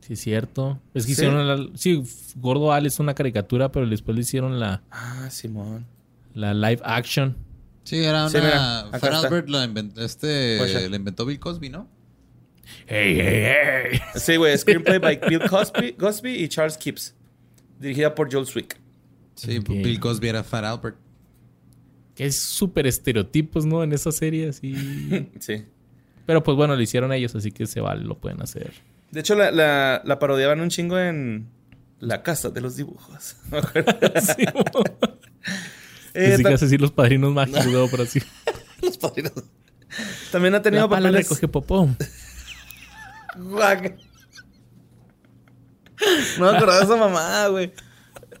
Sí, 0.00 0.12
es 0.14 0.20
cierto. 0.20 0.78
Es 0.92 1.04
que 1.06 1.14
¿Sí? 1.14 1.22
hicieron 1.22 1.46
la... 1.48 1.66
Sí, 1.76 2.02
Gordo 2.36 2.72
Al 2.72 2.84
es 2.86 2.98
una 2.98 3.14
caricatura, 3.14 3.72
pero 3.72 3.86
después 3.86 4.14
le 4.14 4.20
hicieron 4.22 4.58
la, 4.60 4.82
Ah, 4.90 5.28
Simón. 5.30 5.86
la 6.34 6.52
live 6.52 6.80
action. 6.84 7.36
Sí, 7.88 8.04
era 8.04 8.26
una. 8.26 8.28
Sí, 8.28 8.36
mira, 8.36 8.86
Fat. 8.98 9.12
Albert 9.14 9.48
la 9.48 9.64
inventó, 9.64 10.04
este, 10.04 10.58
Guacha. 10.58 10.86
la 10.90 10.96
inventó 10.96 11.24
Bill 11.24 11.40
Cosby, 11.40 11.70
¿no? 11.70 11.88
¡Hey, 12.86 13.18
hey, 13.18 13.54
hey! 13.92 14.00
Sí, 14.14 14.36
güey. 14.36 14.58
Screenplay 14.58 14.98
by 14.98 15.18
Bill 15.26 15.48
Cosby, 15.48 15.94
Cosby 15.94 16.34
y 16.34 16.48
Charles 16.48 16.76
Kipps. 16.76 17.14
Dirigida 17.80 18.14
por 18.14 18.30
Joel 18.30 18.44
Swick. 18.44 18.78
Sí. 19.36 19.58
Bill 19.60 19.98
Cosby 20.00 20.28
era 20.28 20.44
Fat 20.44 20.64
Albert. 20.64 20.98
Que 22.14 22.26
es 22.26 22.36
súper 22.36 22.86
estereotipos, 22.86 23.64
¿no? 23.64 23.82
En 23.82 23.94
esa 23.94 24.12
serie, 24.12 24.50
así. 24.50 24.74
Sí. 25.40 25.64
pero 26.26 26.42
pues 26.42 26.58
bueno, 26.58 26.76
lo 26.76 26.82
hicieron 26.82 27.10
ellos, 27.14 27.34
así 27.36 27.52
que 27.52 27.66
se 27.66 27.80
vale, 27.80 28.04
lo 28.04 28.18
pueden 28.18 28.42
hacer. 28.42 28.70
De 29.12 29.20
hecho, 29.20 29.34
la, 29.34 29.50
la, 29.50 30.02
la 30.04 30.18
parodiaban 30.18 30.60
un 30.60 30.68
chingo 30.68 30.98
en 30.98 31.48
La 32.00 32.22
Casa 32.22 32.50
de 32.50 32.60
los 32.60 32.76
Dibujos. 32.76 33.36
Sí, 34.36 34.44
Eh, 36.14 36.32
Así 36.34 36.42
que 36.42 36.54
hace 36.54 36.64
así 36.66 36.78
los 36.78 36.92
padrinos 36.92 37.32
mágicos, 37.34 37.66
luego 37.66 37.88
por 37.88 38.00
así. 38.00 38.20
los 38.82 38.98
padrinos. 38.98 39.32
También 40.30 40.54
ha 40.54 40.62
tenido 40.62 40.84
La 40.84 40.88
pala 40.88 41.08
papeles... 41.08 41.28
recoge 41.28 41.48
popó. 41.48 41.88
No 46.38 46.50
me 46.52 46.56
acordaba 46.56 46.78
de 46.78 46.84
esa 46.84 46.96
mamada, 46.96 47.48
güey. 47.48 47.72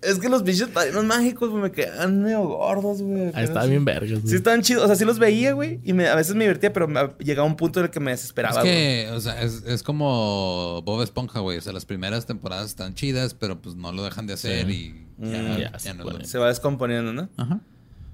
Es 0.02 0.18
que 0.18 0.28
los 0.28 0.42
bichos 0.44 0.68
padrinos 0.70 1.04
mágicos, 1.04 1.50
güey, 1.50 1.62
me 1.62 1.72
quedan 1.72 2.22
medio 2.22 2.42
gordos, 2.42 3.02
güey. 3.02 3.30
Ahí 3.34 3.44
está 3.44 3.64
bien 3.66 3.84
vergas. 3.84 4.20
Sí 4.24 4.36
estaban 4.36 4.62
chidos. 4.62 4.84
O 4.84 4.86
sea, 4.86 4.96
sí 4.96 5.04
los 5.04 5.18
veía, 5.18 5.52
güey. 5.52 5.80
Y 5.84 5.92
me- 5.92 6.06
a 6.08 6.14
veces 6.14 6.34
me 6.34 6.44
divertía, 6.44 6.72
pero 6.72 6.86
me, 6.88 7.00
llegaba 7.18 7.46
un 7.46 7.56
punto 7.56 7.80
en 7.80 7.86
el 7.86 7.90
que 7.90 8.00
me 8.00 8.10
desesperaba, 8.12 8.56
Es 8.60 8.64
güey. 8.64 8.72
que, 8.74 9.10
o 9.12 9.20
sea, 9.20 9.42
es, 9.42 9.62
es 9.66 9.82
como 9.82 10.82
Bob 10.82 11.02
Esponja, 11.02 11.40
güey. 11.40 11.58
O 11.58 11.60
sea, 11.60 11.72
las 11.72 11.84
primeras 11.84 12.26
temporadas 12.26 12.66
están 12.66 12.94
chidas, 12.94 13.34
pero 13.34 13.60
pues 13.60 13.74
no 13.76 13.90
lo 13.92 14.04
dejan 14.04 14.26
de 14.26 14.34
hacer 14.34 14.66
Sí. 14.66 14.72
y 15.18 15.30
ya, 15.30 15.42
Mm, 15.42 15.58
ya 15.58 15.72
ya 15.72 15.78
se 15.78 15.94
no 15.94 16.04
va 16.04 16.48
descomponiendo, 16.48 17.12
¿no? 17.12 17.28
Ajá. 17.36 17.60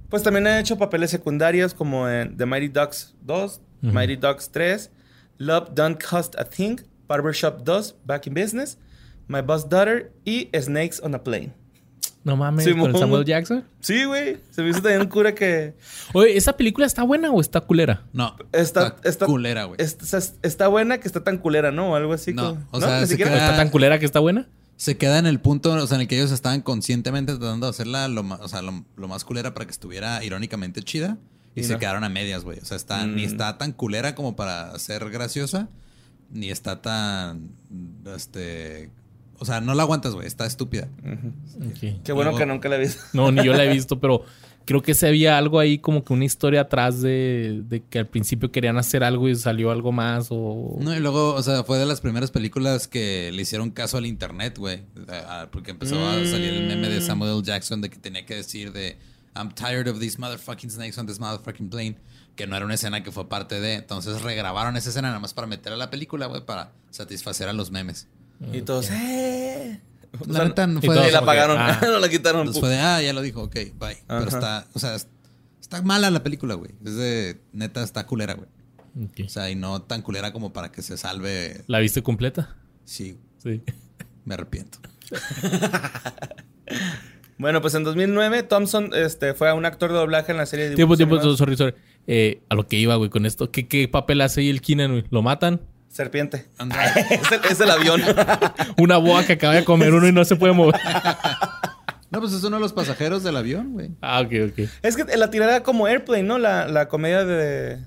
Pues 0.09 0.22
también 0.22 0.47
ha 0.47 0.61
hecho 0.61 0.78
papeles 0.78 1.11
secundarios 1.11 1.74
como 1.74 2.09
en 2.09 2.37
The 2.37 2.47
Mighty 2.47 2.68
Ducks 2.68 3.14
2, 3.22 3.61
Ujú. 3.82 3.93
Mighty 3.93 4.16
Ducks 4.16 4.51
3, 4.51 4.91
Love 5.39 5.70
Don't 5.74 6.03
Cost 6.03 6.39
a 6.39 6.45
Thing, 6.45 6.76
Barbershop 7.09 7.62
2, 7.64 7.97
Back 8.05 8.26
in 8.26 8.35
Business, 8.35 8.78
My 9.26 9.41
Boss 9.43 9.68
Daughter 9.68 10.12
y 10.24 10.49
Snakes 10.59 11.01
on 11.03 11.14
a 11.14 11.22
Plane. 11.24 11.53
No 12.25 12.37
mames, 12.37 12.64
Simón. 12.64 12.87
con 12.87 12.91
el 12.95 13.01
Samuel 13.01 13.25
Jackson. 13.27 13.64
Sí, 13.81 14.05
güey. 14.05 14.39
Se 14.51 14.62
me 14.62 14.70
hizo 14.70 14.81
también 14.81 15.03
un 15.03 15.09
cura 15.09 15.35
que 15.35 15.75
Oye, 16.14 16.37
¿esa 16.37 16.57
película 16.57 16.87
está 16.87 17.03
buena 17.03 17.31
o 17.31 17.41
está 17.41 17.61
culera? 17.61 18.03
No, 18.14 18.35
Está- 18.53 18.87
está, 18.97 19.09
está- 19.09 19.27
culera, 19.27 19.64
güey. 19.64 19.77
está, 19.81 20.18
está 20.43 20.68
buena 20.68 20.99
que 20.99 21.07
está 21.07 21.22
tan 21.22 21.37
culera, 21.39 21.70
¿no? 21.70 21.93
O 21.93 21.95
algo 21.97 22.14
así. 22.14 22.33
No, 22.33 22.55
como- 22.55 22.66
o 22.70 22.81
sea, 22.81 22.95
Ni 23.01 23.07
se 23.07 23.12
siquiera- 23.12 23.31
¿O 23.31 23.35
queda- 23.35 23.45
está 23.45 23.57
tan 23.57 23.68
culera 23.68 23.99
que 23.99 24.07
está 24.07 24.20
buena? 24.20 24.49
Se 24.77 24.97
queda 24.97 25.18
en 25.18 25.27
el 25.27 25.39
punto, 25.39 25.72
o 25.72 25.87
sea, 25.87 25.97
en 25.97 26.01
el 26.03 26.09
que 26.09 26.16
ellos 26.16 26.33
estaban 26.33 26.61
conscientemente 26.62 27.33
tratando 27.37 27.66
de 27.66 27.70
hacerla 27.70 28.09
lo, 28.09 28.22
ma- 28.22 28.41
o 28.43 28.49
sea, 28.49 28.62
lo, 28.62 28.85
lo 28.97 29.07
más 29.07 29.25
culera 29.25 29.53
para 29.55 29.66
que 29.66 29.72
estuviera 29.72 30.25
irónicamente 30.25 30.83
chida. 30.83 31.18
Y, 31.55 31.61
Y 31.61 31.64
se 31.64 31.75
no. 31.75 31.79
quedaron 31.79 32.03
a 32.05 32.09
medias, 32.09 32.43
güey. 32.43 32.59
O 32.59 32.64
sea, 32.64 32.77
está, 32.77 33.07
ni 33.07 33.22
Mm. 33.22 33.27
está 33.27 33.59
tan 33.59 33.70
culera 33.72 34.14
como 34.16 34.35
para 34.35 34.77
ser 34.81 35.09
graciosa, 35.11 35.68
ni 36.33 36.51
está 36.51 36.83
tan, 36.83 37.51
este... 38.16 38.91
O 39.39 39.45
sea, 39.45 39.61
no 39.61 39.74
la 39.74 39.82
aguantas, 39.82 40.14
güey. 40.14 40.26
Está 40.26 40.47
estúpida. 40.47 40.89
Qué 41.80 42.12
bueno 42.12 42.30
Luego- 42.30 42.39
que 42.39 42.47
nunca 42.47 42.68
la 42.68 42.76
he 42.76 42.80
visto. 42.80 43.03
No, 43.12 43.30
ni 43.32 43.45
yo 43.45 43.53
la 43.53 43.64
he 43.64 43.68
visto, 43.72 43.99
pero 44.01 44.24
creo 44.64 44.80
que 44.82 44.95
se 44.95 45.07
había 45.07 45.37
algo 45.37 45.59
ahí 45.59 45.78
como 45.78 46.05
que 46.05 46.12
una 46.12 46.24
historia 46.24 46.62
atrás 46.62 47.03
de, 47.03 47.62
de 47.68 47.82
que 47.82 47.99
al 47.99 48.07
principio 48.07 48.51
querían 48.51 48.78
hacer 48.78 49.05
algo 49.05 49.28
y 49.28 49.37
salió 49.37 49.70
algo 49.70 49.93
más 49.93 50.28
o... 50.30 50.76
No, 50.80 50.95
y 50.97 51.01
luego, 51.01 51.35
o 51.35 51.43
sea, 51.43 51.64
fue 51.64 51.78
de 51.78 51.85
las 51.87 52.01
primeras 52.01 52.30
películas 52.30 52.89
que 52.89 53.30
le 53.32 53.43
hicieron 53.43 53.70
caso 53.70 53.99
al 53.99 54.07
internet, 54.07 54.57
güey. 54.59 54.82
Porque 55.51 55.72
empezó 55.72 55.97
a 56.09 56.14
salir 56.24 56.55
el 56.55 56.66
meme 56.66 56.89
de 56.89 57.01
Mm. 57.01 57.03
Samuel 57.03 57.32
L. 57.32 57.43
Jackson 57.43 57.80
de 57.80 57.91
que 57.91 57.99
tenía 57.99 58.24
que 58.24 58.37
decir 58.37 58.72
de 58.72 58.97
I'm 59.37 59.51
tired 59.51 59.89
of 59.89 59.99
these 59.99 60.16
motherfucking 60.18 60.70
snakes 60.70 60.99
on 60.99 61.07
this 61.07 61.18
motherfucking 61.18 61.68
plane. 61.68 61.97
Que 62.37 62.47
no 62.49 62.57
era 62.57 62.64
una 62.64 62.74
escena 62.74 63.03
que 63.05 63.12
fue 63.12 63.28
parte 63.28 63.61
de. 63.61 63.74
Entonces 63.74 64.22
regrabaron 64.22 64.76
esa 64.76 64.89
escena 64.91 65.09
nada 65.09 65.20
más 65.20 65.35
para 65.35 65.47
meter 65.47 65.72
a 65.72 65.76
la 65.76 65.91
película, 65.91 66.26
güey, 66.26 66.45
para 66.45 66.72
satisfacer 66.91 67.49
a 67.49 67.53
los 67.53 67.70
memes. 67.70 68.09
Y 68.53 68.62
todos, 68.62 68.90
¡eh! 68.90 69.80
O 70.20 70.32
La 70.32 70.45
neta 70.45 70.66
no 70.66 70.78
y 70.80 70.86
fue 70.86 70.95
todos 70.95 71.07
y 71.07 71.11
de 71.11 71.12
la 71.12 71.20
como 71.20 71.32
que- 71.32 71.38
apagaron. 71.40 71.57
ah. 71.59 71.80
no 71.82 71.99
la 71.99 72.09
quitaron. 72.09 72.40
Entonces 72.42 72.61
fue 72.61 72.68
de, 72.70 72.78
ah, 72.78 73.03
ya 73.03 73.12
lo 73.12 73.20
dijo, 73.22 73.42
ok, 73.42 73.55
bye. 73.78 73.97
Pero 74.07 74.28
está, 74.28 74.66
o 74.72 74.78
sea, 74.78 74.95
es- 74.95 75.09
está 75.61 75.82
mala 75.82 76.11
la 76.11 76.22
película, 76.22 76.55
güey. 76.55 76.70
Es 76.84 76.97
de, 76.97 77.40
neta, 77.53 77.82
está 77.82 78.07
culera, 78.07 78.34
güey. 78.34 78.49
O 79.26 79.28
sea, 79.28 79.51
y 79.51 79.57
no 79.57 79.82
tan 79.82 80.03
culera 80.03 80.32
como 80.32 80.53
para 80.53 80.70
que 80.70 80.82
se 80.82 80.97
salve. 80.97 81.64
¿La 81.66 81.80
viste 81.80 82.03
completa? 82.03 82.57
Sí, 82.84 83.18
Sí. 83.42 83.61
me 84.24 84.34
arrepiento. 84.34 84.78
Bueno, 87.36 87.61
pues 87.61 87.74
en 87.74 87.82
2009 87.82 88.45
Thompson 88.45 88.90
este, 88.95 89.34
fue 89.34 89.49
a 89.51 89.55
un 89.55 89.64
actor 89.64 89.90
de 89.90 89.99
doblaje 89.99 90.30
en 90.30 90.38
la 90.38 90.47
serie 90.47 90.68
de 90.70 90.76
Tiempo, 90.76 90.97
tiempo, 90.97 91.16
animados 91.16 91.36
sorry, 91.36 91.57
sorry. 91.57 91.74
Eh, 92.07 92.42
a 92.49 92.55
lo 92.55 92.68
que 92.68 92.76
iba, 92.76 92.95
güey, 92.95 93.11
con 93.11 93.26
esto. 93.26 93.51
¿Qué, 93.51 93.66
qué 93.66 93.88
papel 93.88 94.20
hace 94.20 94.42
ahí 94.42 94.51
el 94.51 94.61
Keenan, 94.61 94.92
güey? 94.92 95.05
¿Lo 95.11 95.20
matan? 95.20 95.61
Serpiente. 95.95 96.49
Es, 96.59 97.30
el, 97.32 97.40
es 97.53 97.61
el 97.61 97.70
avión. 97.70 98.03
Una 98.78 98.97
boa 98.97 99.24
que 99.24 99.34
acaba 99.34 99.55
de 99.55 99.64
comer 99.64 99.95
uno 99.95 100.09
y 100.09 100.12
no 100.12 100.24
se 100.24 100.34
puede 100.36 100.53
mover. 100.53 100.74
No, 102.11 102.20
pues 102.20 102.32
es 102.32 102.45
uno 102.45 102.57
de 102.59 102.61
los 102.62 102.72
pasajeros 102.72 103.24
del 103.24 103.36
avión, 103.36 103.72
güey. 103.72 103.90
Ah, 104.01 104.20
ok, 104.20 104.32
ok. 104.53 104.68
es 104.82 104.95
que 104.97 105.16
la 105.16 105.30
tirada 105.30 105.64
como 105.64 105.88
Airplane, 105.88 106.22
¿no? 106.22 106.38
La, 106.38 106.68
la 106.68 106.86
comedia 106.86 107.24
de... 107.24 107.80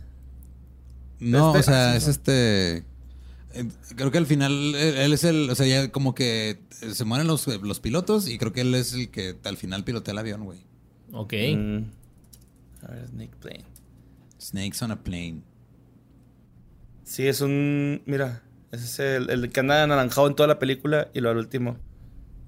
No, 1.19 1.55
Este- 1.55 1.59
o 1.59 1.63
sea, 1.63 1.89
ah, 1.89 1.91
sí, 1.93 1.97
es 1.97 2.05
no. 2.07 2.11
este. 2.11 2.77
eh, 2.77 2.83
Creo 3.95 4.11
que 4.11 4.17
al 4.17 4.25
final 4.25 4.51
él, 4.75 4.97
él 4.97 5.13
es 5.13 5.23
el. 5.23 5.49
O 5.49 5.55
sea, 5.55 5.65
ya 5.65 5.89
como 5.93 6.13
que 6.13 6.59
eh, 6.81 6.93
se 6.93 7.05
mueren 7.05 7.25
los, 7.27 7.47
los 7.47 7.79
pilotos 7.79 8.27
y 8.27 8.37
creo 8.37 8.51
que 8.51 8.61
él 8.61 8.75
es 8.75 8.91
el 8.93 9.09
que 9.11 9.37
al 9.45 9.55
final 9.55 9.85
pilotea 9.85 10.11
el 10.11 10.17
avión, 10.17 10.43
güey. 10.43 10.59
Ok. 11.13 11.33
Mm. 11.55 11.83
A 12.85 12.91
ver, 12.91 13.07
Snake 13.07 13.35
Plane. 13.39 13.63
Snakes 14.41 14.83
on 14.83 14.91
a 14.91 15.01
plane. 15.03 15.41
Sí, 17.07 17.25
es 17.27 17.39
un... 17.39 18.01
Mira, 18.05 18.41
ese 18.73 18.83
es 18.85 18.99
el, 18.99 19.29
el 19.29 19.49
que 19.49 19.61
anda 19.61 19.81
anaranjado 19.83 20.27
en 20.27 20.35
toda 20.35 20.47
la 20.47 20.59
película 20.59 21.07
y 21.13 21.21
lo 21.21 21.29
al 21.29 21.37
último 21.37 21.77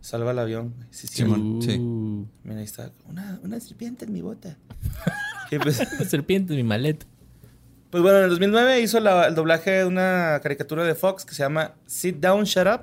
salva 0.01 0.31
el 0.31 0.39
avión. 0.39 0.73
güey. 0.75 0.87
Sí, 0.91 1.07
sí. 1.07 1.15
Simón. 1.23 1.61
sí. 1.61 1.77
Uh, 1.79 2.27
Mira, 2.43 2.57
ahí 2.59 2.65
está. 2.65 2.91
Una, 3.07 3.39
una 3.41 3.57
serpiente 3.61 4.03
en 4.05 4.13
mi 4.13 4.21
bota. 4.21 4.57
Pues, 5.63 5.79
Una 5.79 6.07
serpiente 6.07 6.53
en 6.53 6.57
mi 6.57 6.63
maleta. 6.63 7.07
Pues 7.89 8.03
bueno, 8.03 8.19
en 8.19 8.25
el 8.25 8.29
2009 8.29 8.81
hizo 8.81 8.99
la- 8.99 9.27
el 9.29 9.33
doblaje 9.33 9.71
de 9.71 9.85
una 9.85 10.39
caricatura 10.43 10.83
de 10.83 10.93
Fox 10.93 11.25
que 11.25 11.33
se 11.33 11.41
llama 11.41 11.73
Sit 11.87 12.17
Down, 12.17 12.43
Shut 12.43 12.67
Up, 12.67 12.81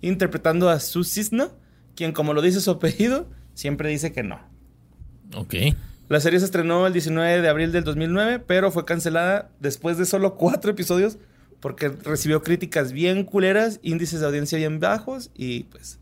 interpretando 0.00 0.68
a 0.68 0.80
Sue 0.80 1.04
Cisno, 1.04 1.52
quien, 1.94 2.10
como 2.12 2.34
lo 2.34 2.42
dice 2.42 2.60
su 2.60 2.72
apellido, 2.72 3.28
siempre 3.54 3.88
dice 3.90 4.10
que 4.12 4.24
no. 4.24 4.40
Ok. 5.36 5.54
La 6.08 6.20
serie 6.20 6.38
se 6.38 6.46
estrenó 6.46 6.86
el 6.86 6.92
19 6.92 7.42
de 7.42 7.48
abril 7.48 7.70
del 7.70 7.84
2009, 7.84 8.38
pero 8.46 8.70
fue 8.70 8.84
cancelada 8.84 9.50
después 9.60 9.98
de 9.98 10.06
solo 10.06 10.36
cuatro 10.36 10.70
episodios 10.70 11.18
porque 11.60 11.88
recibió 11.88 12.42
críticas 12.42 12.92
bien 12.92 13.24
culeras, 13.24 13.80
índices 13.82 14.20
de 14.20 14.26
audiencia 14.26 14.58
bien 14.58 14.80
bajos 14.80 15.30
y 15.34 15.64
pues 15.64 15.98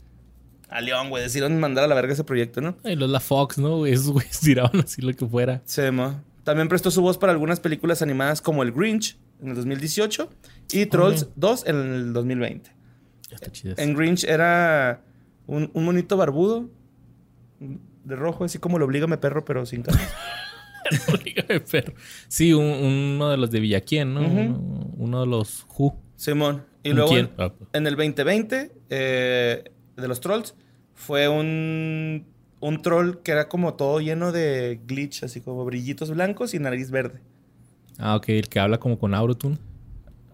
a 0.69 0.81
León, 0.81 1.11
güey, 1.11 1.23
decidieron 1.23 1.59
mandar 1.61 1.85
a 1.85 1.87
la 1.87 1.95
verga 1.95 2.13
ese 2.13 2.25
proyecto, 2.25 2.61
¿no? 2.61 2.77
Ay, 2.83 2.97
los 2.97 3.09
la 3.09 3.21
Fox, 3.21 3.57
¿no? 3.57 3.87
Esos 3.87 4.11
güeyes 4.11 4.41
tiraban 4.43 4.81
así 4.81 5.01
lo 5.01 5.13
que 5.15 5.27
fuera. 5.27 5.63
Se 5.65 5.91
mo. 5.91 6.21
También 6.45 6.69
prestó 6.69 6.91
su 6.91 7.03
voz 7.03 7.19
para 7.19 7.33
algunas 7.33 7.61
películas 7.61 8.03
animadas 8.03 8.43
como 8.43 8.63
El 8.63 8.73
Grinch 8.73 9.17
en 9.41 9.49
el 9.51 9.55
2018 9.55 10.29
y 10.73 10.87
Trolls 10.87 11.23
Órale. 11.23 11.35
2 11.37 11.65
en 11.67 11.77
el 11.77 12.13
2020. 12.13 12.71
Está 13.31 13.51
chido. 13.51 13.75
En 13.79 13.95
Grinch 13.95 14.25
era 14.25 15.03
un, 15.47 15.71
un 15.73 15.85
monito 15.85 16.17
barbudo 16.17 16.69
de 18.07 18.17
rojo, 18.17 18.45
así 18.45 18.59
como 18.59 18.79
lo 18.79 18.85
obliga 18.87 19.07
perro, 19.19 19.45
pero 19.45 19.67
sin 19.67 19.83
cara. 19.83 19.99
Dígame, 21.25 21.61
perro. 21.71 21.95
Sí, 22.29 22.53
un- 22.53 22.65
uno 23.17 23.29
de 23.31 23.37
los 23.37 23.51
de 23.51 23.61
Villaquién, 23.61 24.15
¿no? 24.15 24.21
Uno, 24.21 24.91
uno 24.97 25.21
de 25.21 25.27
los 25.27 25.67
Who. 25.77 25.97
Simón. 26.17 26.65
Y 26.83 26.91
¿Un 26.91 26.97
luego 26.97 27.11
quién? 27.11 27.25
en, 27.27 27.33
Ah, 27.39 27.53
en 27.73 27.87
el 27.87 27.97
2020 27.97 28.73
eh, 28.91 29.65
de 29.97 30.09
los 30.09 30.21
trolls 30.21 30.55
fue 30.95 31.29
un, 31.29 32.25
un 32.61 32.83
troll 32.83 33.17
que 33.25 33.33
era 33.33 33.49
como 33.49 33.75
todo 33.75 34.01
lleno 34.01 34.31
de 34.33 34.81
glitch, 34.87 35.25
así 35.25 35.41
como 35.41 35.65
brillitos 35.65 36.11
blancos 36.11 36.55
y 36.55 36.59
nariz 36.61 36.91
verde. 36.91 37.21
Ah, 37.99 38.15
ok, 38.17 38.29
el 38.29 38.49
que 38.49 38.61
habla 38.61 38.79
como 38.79 38.99
con 38.99 39.15
Autotune. 39.15 39.59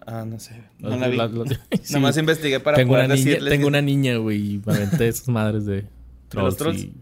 Ah, 0.05 0.25
no 0.27 0.39
sé. 0.39 0.61
No 0.79 0.95
la 0.97 1.07
vi. 1.07 1.17
sí. 1.81 1.93
Nada 1.93 1.99
más 2.01 2.17
investigué 2.17 2.59
para 2.59 2.77
tengo 2.77 2.91
poder 2.91 3.05
una 3.05 3.15
niña, 3.15 3.25
decirles. 3.25 3.49
tengo 3.51 3.63
que- 3.63 3.67
una 3.69 3.81
niña, 3.81 4.17
güey, 4.17 4.55
y 4.55 4.61
me 4.65 4.73
aventé 4.75 5.07
esas 5.07 5.27
madres 5.29 5.65
de 5.65 5.85
trolls. 6.29 6.57
trolls? 6.57 6.83
y- 6.83 6.93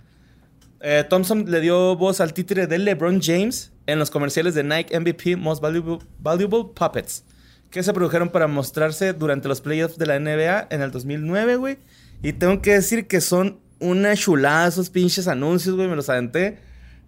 Eh, 0.83 1.03
Thompson 1.07 1.45
le 1.47 1.61
dio 1.61 1.95
voz 1.95 2.21
al 2.21 2.33
títere 2.33 2.65
de 2.65 2.79
LeBron 2.79 3.21
James 3.21 3.71
en 3.85 3.99
los 3.99 4.09
comerciales 4.09 4.55
de 4.55 4.63
Nike 4.63 4.99
MVP 4.99 5.35
Most 5.35 5.61
Valuable, 5.61 5.99
Valuable 6.19 6.71
Puppets, 6.73 7.23
que 7.69 7.83
se 7.83 7.93
produjeron 7.93 8.29
para 8.29 8.47
mostrarse 8.47 9.13
durante 9.13 9.47
los 9.47 9.61
playoffs 9.61 9.97
de 9.97 10.07
la 10.07 10.19
NBA 10.19 10.67
en 10.71 10.81
el 10.81 10.91
2009, 10.91 11.55
güey. 11.57 11.77
Y 12.23 12.33
tengo 12.33 12.61
que 12.61 12.73
decir 12.73 13.07
que 13.07 13.21
son 13.21 13.59
una 13.79 14.15
chulada 14.15 14.67
esos 14.67 14.89
pinches 14.89 15.27
anuncios, 15.27 15.75
güey. 15.75 15.87
Me 15.87 15.95
los 15.95 16.09
aventé. 16.09 16.59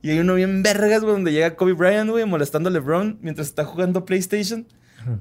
Y 0.01 0.09
hay 0.09 0.19
uno 0.19 0.35
bien 0.35 0.61
vergas, 0.63 1.01
güey, 1.01 1.13
donde 1.13 1.31
llega 1.31 1.55
Kobe 1.55 1.73
Bryant, 1.73 2.09
güey, 2.09 2.25
molestando 2.25 2.69
a 2.69 2.71
LeBron 2.71 3.19
mientras 3.21 3.47
está 3.47 3.63
jugando 3.63 4.05
PlayStation. 4.05 4.67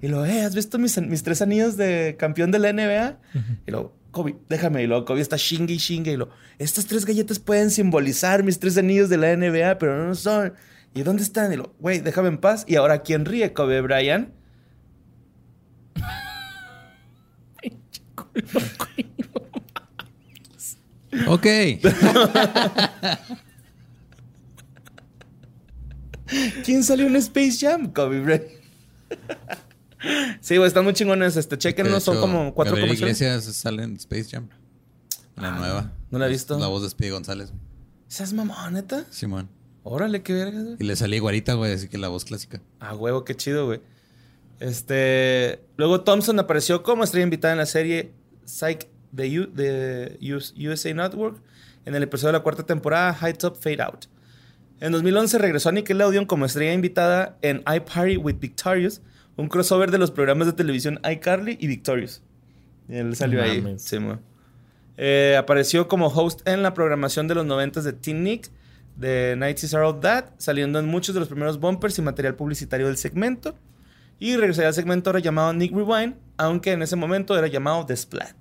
Y 0.00 0.08
lo, 0.08 0.24
eh, 0.24 0.42
¿has 0.42 0.54
visto 0.54 0.78
mis, 0.78 1.00
mis 1.00 1.22
tres 1.22 1.42
anillos 1.42 1.76
de 1.76 2.16
campeón 2.18 2.50
de 2.50 2.58
la 2.58 2.72
NBA? 2.72 3.18
Y 3.66 3.70
luego, 3.70 3.94
Kobe, 4.12 4.36
déjame. 4.48 4.84
Y 4.84 4.86
luego 4.86 5.04
Kobe 5.04 5.20
está 5.20 5.36
chingue 5.36 5.74
y 5.74 5.78
chingue. 5.78 6.12
Y 6.12 6.16
lo, 6.16 6.28
estas 6.58 6.86
tres 6.86 7.04
galletas 7.04 7.40
pueden 7.40 7.72
simbolizar 7.72 8.44
mis 8.44 8.60
tres 8.60 8.78
anillos 8.78 9.08
de 9.08 9.16
la 9.16 9.36
NBA, 9.36 9.78
pero 9.78 10.06
no 10.06 10.14
son. 10.14 10.54
¿Y 10.94 11.02
dónde 11.02 11.24
están? 11.24 11.52
Y 11.52 11.56
lo, 11.56 11.74
güey, 11.80 11.98
déjame 12.00 12.28
en 12.28 12.38
paz. 12.38 12.64
Y 12.68 12.76
ahora, 12.76 13.02
¿quién 13.02 13.24
ríe? 13.24 13.52
Kobe 13.52 13.80
Bryant. 13.80 14.28
Ok. 21.26 21.46
¿Quién 26.64 26.82
salió 26.84 27.06
en 27.06 27.16
Space 27.16 27.58
Jam? 27.60 27.92
Kobe 27.92 28.20
Bryant. 28.20 28.44
Sí, 30.40 30.56
güey, 30.56 30.68
están 30.68 30.84
muy 30.84 30.92
chingones. 30.94 31.36
Este, 31.36 31.56
chequenlo, 31.58 31.94
De 31.94 32.00
son 32.00 32.20
como 32.20 32.54
cuatro 32.54 32.74
Gabriel 32.76 32.96
comerciales. 32.98 33.20
Iglesias 33.20 33.56
sale 33.56 33.82
en 33.84 33.96
Space 33.96 34.24
Jam. 34.30 34.48
La 35.36 35.50
nueva. 35.52 35.92
no 36.10 36.18
la 36.18 36.26
he 36.26 36.30
visto. 36.30 36.58
La 36.58 36.66
voz 36.66 36.82
de 36.82 36.90
Speedy 36.90 37.10
González. 37.10 37.52
¿Seas 38.08 38.32
mamón, 38.32 38.74
neta? 38.74 39.04
Simón. 39.10 39.48
Órale, 39.84 40.22
qué 40.22 40.32
verga, 40.34 40.60
güey. 40.62 40.76
Y 40.78 40.84
le 40.84 40.94
salía 40.94 41.16
igualita, 41.16 41.54
güey, 41.54 41.72
así 41.72 41.88
que 41.88 41.98
la 41.98 42.08
voz 42.08 42.24
clásica. 42.24 42.60
Ah, 42.78 42.94
huevo, 42.94 43.24
qué 43.24 43.34
chido, 43.34 43.66
güey. 43.66 43.80
Este. 44.60 45.60
Luego 45.76 46.02
Thompson 46.02 46.38
apareció 46.38 46.82
como 46.82 47.04
estrella 47.04 47.24
invitada 47.24 47.52
en 47.52 47.58
la 47.58 47.66
serie 47.66 48.12
Psych 48.44 48.86
de, 49.10 49.40
U- 49.40 49.50
de 49.52 50.18
USA 50.68 50.94
Network 50.94 51.40
en 51.84 51.94
el 51.94 52.02
episodio 52.04 52.28
de 52.32 52.38
la 52.38 52.42
cuarta 52.42 52.64
temporada 52.64 53.12
High 53.14 53.34
Top 53.34 53.56
Fade 53.60 53.82
Out. 53.82 54.06
En 54.80 54.92
2011 54.92 55.38
regresó 55.38 55.68
a 55.68 55.72
Nickelodeon 55.72 56.26
como 56.26 56.44
estrella 56.46 56.72
invitada 56.72 57.36
en 57.42 57.58
iParty 57.72 58.16
with 58.18 58.36
Victorious, 58.38 59.00
un 59.36 59.48
crossover 59.48 59.90
de 59.90 59.98
los 59.98 60.10
programas 60.10 60.46
de 60.46 60.52
televisión 60.52 61.00
iCarly 61.10 61.56
y 61.60 61.66
Victorious. 61.66 62.22
Y 62.88 62.96
él 62.96 63.14
salió 63.16 63.42
ahí. 63.42 63.62
Sí. 63.78 63.98
Eh, 64.98 65.36
apareció 65.38 65.88
como 65.88 66.08
host 66.08 66.46
en 66.46 66.62
la 66.62 66.74
programación 66.74 67.28
de 67.28 67.34
los 67.34 67.46
90 67.46 67.80
de 67.82 67.92
Teen 67.92 68.22
Nick, 68.24 68.50
de 68.96 69.34
90s 69.38 69.74
Are 69.74 69.86
All 69.86 70.00
That, 70.00 70.26
saliendo 70.38 70.78
en 70.78 70.86
muchos 70.86 71.14
de 71.14 71.20
los 71.20 71.28
primeros 71.28 71.58
bumpers 71.58 71.98
y 71.98 72.02
material 72.02 72.34
publicitario 72.34 72.86
del 72.86 72.96
segmento. 72.96 73.56
Y 74.18 74.36
regresaría 74.36 74.68
al 74.68 74.74
segmento 74.74 75.10
ahora 75.10 75.20
llamado 75.20 75.52
Nick 75.52 75.72
Rewind, 75.74 76.14
aunque 76.36 76.72
en 76.72 76.82
ese 76.82 76.94
momento 76.96 77.36
era 77.36 77.46
llamado 77.48 77.86
The 77.86 77.96
Splat. 77.96 78.36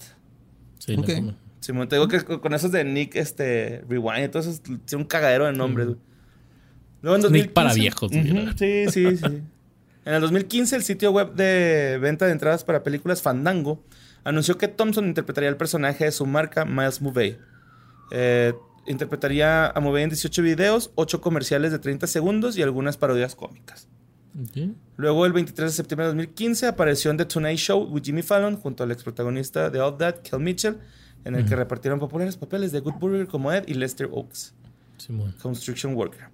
Sí, 0.79 0.95
Ok. 0.97 1.09
no, 1.21 1.35
Sí, 1.61 1.73
te 1.87 1.95
digo 1.95 2.07
que 2.07 2.23
con 2.23 2.53
esos 2.55 2.71
de 2.71 2.83
Nick 2.83 3.15
este, 3.15 3.83
Rewind 3.87 4.25
y 4.25 4.27
todo 4.29 4.39
eso, 4.41 4.49
es 4.85 4.93
un 4.93 5.03
cagadero 5.05 5.45
de 5.45 5.53
nombres. 5.53 5.89
Luego 7.03 7.15
en 7.15 7.21
Nick 7.31 7.53
2015 7.53 7.53
para 7.53 7.73
viejos, 7.73 8.11
Ujú, 8.11 8.19
mira. 8.21 8.53
Sí, 8.57 8.85
sí, 8.89 9.17
sí. 9.17 9.41
En 10.05 10.13
el 10.13 10.21
2015, 10.21 10.75
el 10.75 10.83
sitio 10.83 11.11
web 11.11 11.33
de 11.33 11.99
venta 12.01 12.25
de 12.25 12.31
entradas 12.31 12.63
para 12.63 12.83
películas 12.83 13.21
Fandango 13.21 13.83
anunció 14.23 14.57
que 14.57 14.67
Thompson 14.67 15.05
interpretaría 15.05 15.49
el 15.49 15.57
personaje 15.57 16.05
de 16.05 16.11
su 16.11 16.25
marca 16.25 16.65
Miles 16.65 17.01
Movey. 17.01 17.37
Eh, 18.11 18.53
interpretaría 18.87 19.67
a 19.67 19.79
Movey 19.79 20.03
en 20.03 20.09
18 20.09 20.41
videos, 20.41 20.91
8 20.95 21.21
comerciales 21.21 21.71
de 21.71 21.79
30 21.79 22.07
segundos 22.07 22.57
y 22.57 22.63
algunas 22.63 22.97
parodias 22.97 23.35
cómicas. 23.35 23.87
Luego, 24.95 25.25
el 25.25 25.33
23 25.33 25.71
de 25.71 25.75
septiembre 25.75 26.05
de 26.05 26.13
2015, 26.13 26.67
apareció 26.67 27.11
en 27.11 27.17
The 27.17 27.25
Tonight 27.25 27.59
Show 27.59 27.83
with 27.83 28.03
Jimmy 28.03 28.21
Fallon 28.21 28.55
junto 28.55 28.83
al 28.83 28.91
ex 28.91 29.03
protagonista 29.03 29.69
de 29.69 29.81
All 29.81 29.97
That, 29.97 30.21
Kel 30.23 30.39
Mitchell, 30.39 30.77
en 31.25 31.35
el 31.35 31.45
que 31.45 31.55
repartieron 31.55 31.99
populares 31.99 32.37
papeles 32.37 32.71
de 32.71 32.79
Good 32.79 32.95
Burger 32.95 33.27
como 33.27 33.51
Ed 33.51 33.65
y 33.67 33.73
Lester 33.75 34.09
Oaks. 34.11 34.53
Simón. 34.97 35.35
Construction 35.41 35.95
Worker. 35.95 36.29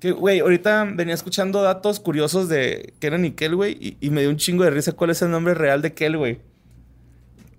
Que, 0.00 0.12
güey, 0.12 0.38
ahorita 0.40 0.84
venía 0.94 1.14
escuchando 1.14 1.60
datos 1.62 1.98
curiosos 1.98 2.48
de 2.48 2.94
Kenan 3.00 3.24
y 3.24 3.32
Kel, 3.32 3.56
güey, 3.56 3.72
y, 3.80 3.96
y 4.00 4.10
me 4.10 4.20
dio 4.20 4.30
un 4.30 4.36
chingo 4.36 4.62
de 4.64 4.70
risa 4.70 4.92
cuál 4.92 5.10
es 5.10 5.20
el 5.22 5.30
nombre 5.30 5.54
real 5.54 5.82
de 5.82 5.92
Kel, 5.92 6.16
güey. 6.16 6.38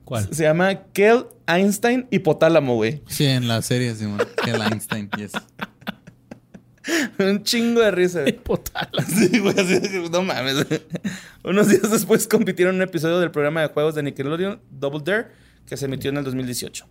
¿Cuál? 0.06 0.28
Se 0.34 0.44
llama 0.44 0.84
Kel 0.94 1.26
Einstein 1.48 2.08
Hipotálamo, 2.12 2.76
güey. 2.76 3.02
Sí, 3.08 3.26
en 3.26 3.48
la 3.48 3.62
serie, 3.62 3.94
Simón. 3.94 4.20
Kel 4.44 4.62
Einstein, 4.62 5.10
yes. 5.18 5.34
un 7.20 7.44
chingo 7.44 7.82
de 7.82 7.92
risa. 7.92 8.22
güey. 8.22 8.34
Potala. 8.38 9.04
Sí, 9.06 9.38
güey, 9.40 9.54
así 9.60 9.80
de- 9.80 10.10
no 10.10 10.24
mames. 10.24 10.66
Unos 11.44 11.68
días 11.68 11.92
después 11.92 12.28
compitieron 12.28 12.76
en 12.76 12.82
un 12.82 12.88
episodio 12.88 13.20
del 13.20 13.32
programa 13.32 13.62
de 13.62 13.68
juegos 13.68 13.96
de 13.96 14.04
Nickelodeon, 14.04 14.62
Double 14.72 15.02
Dare, 15.04 15.28
que 15.68 15.78
se 15.78 15.86
emitió 15.86 16.10
en 16.10 16.18
el 16.18 16.24
2018. 16.24 16.88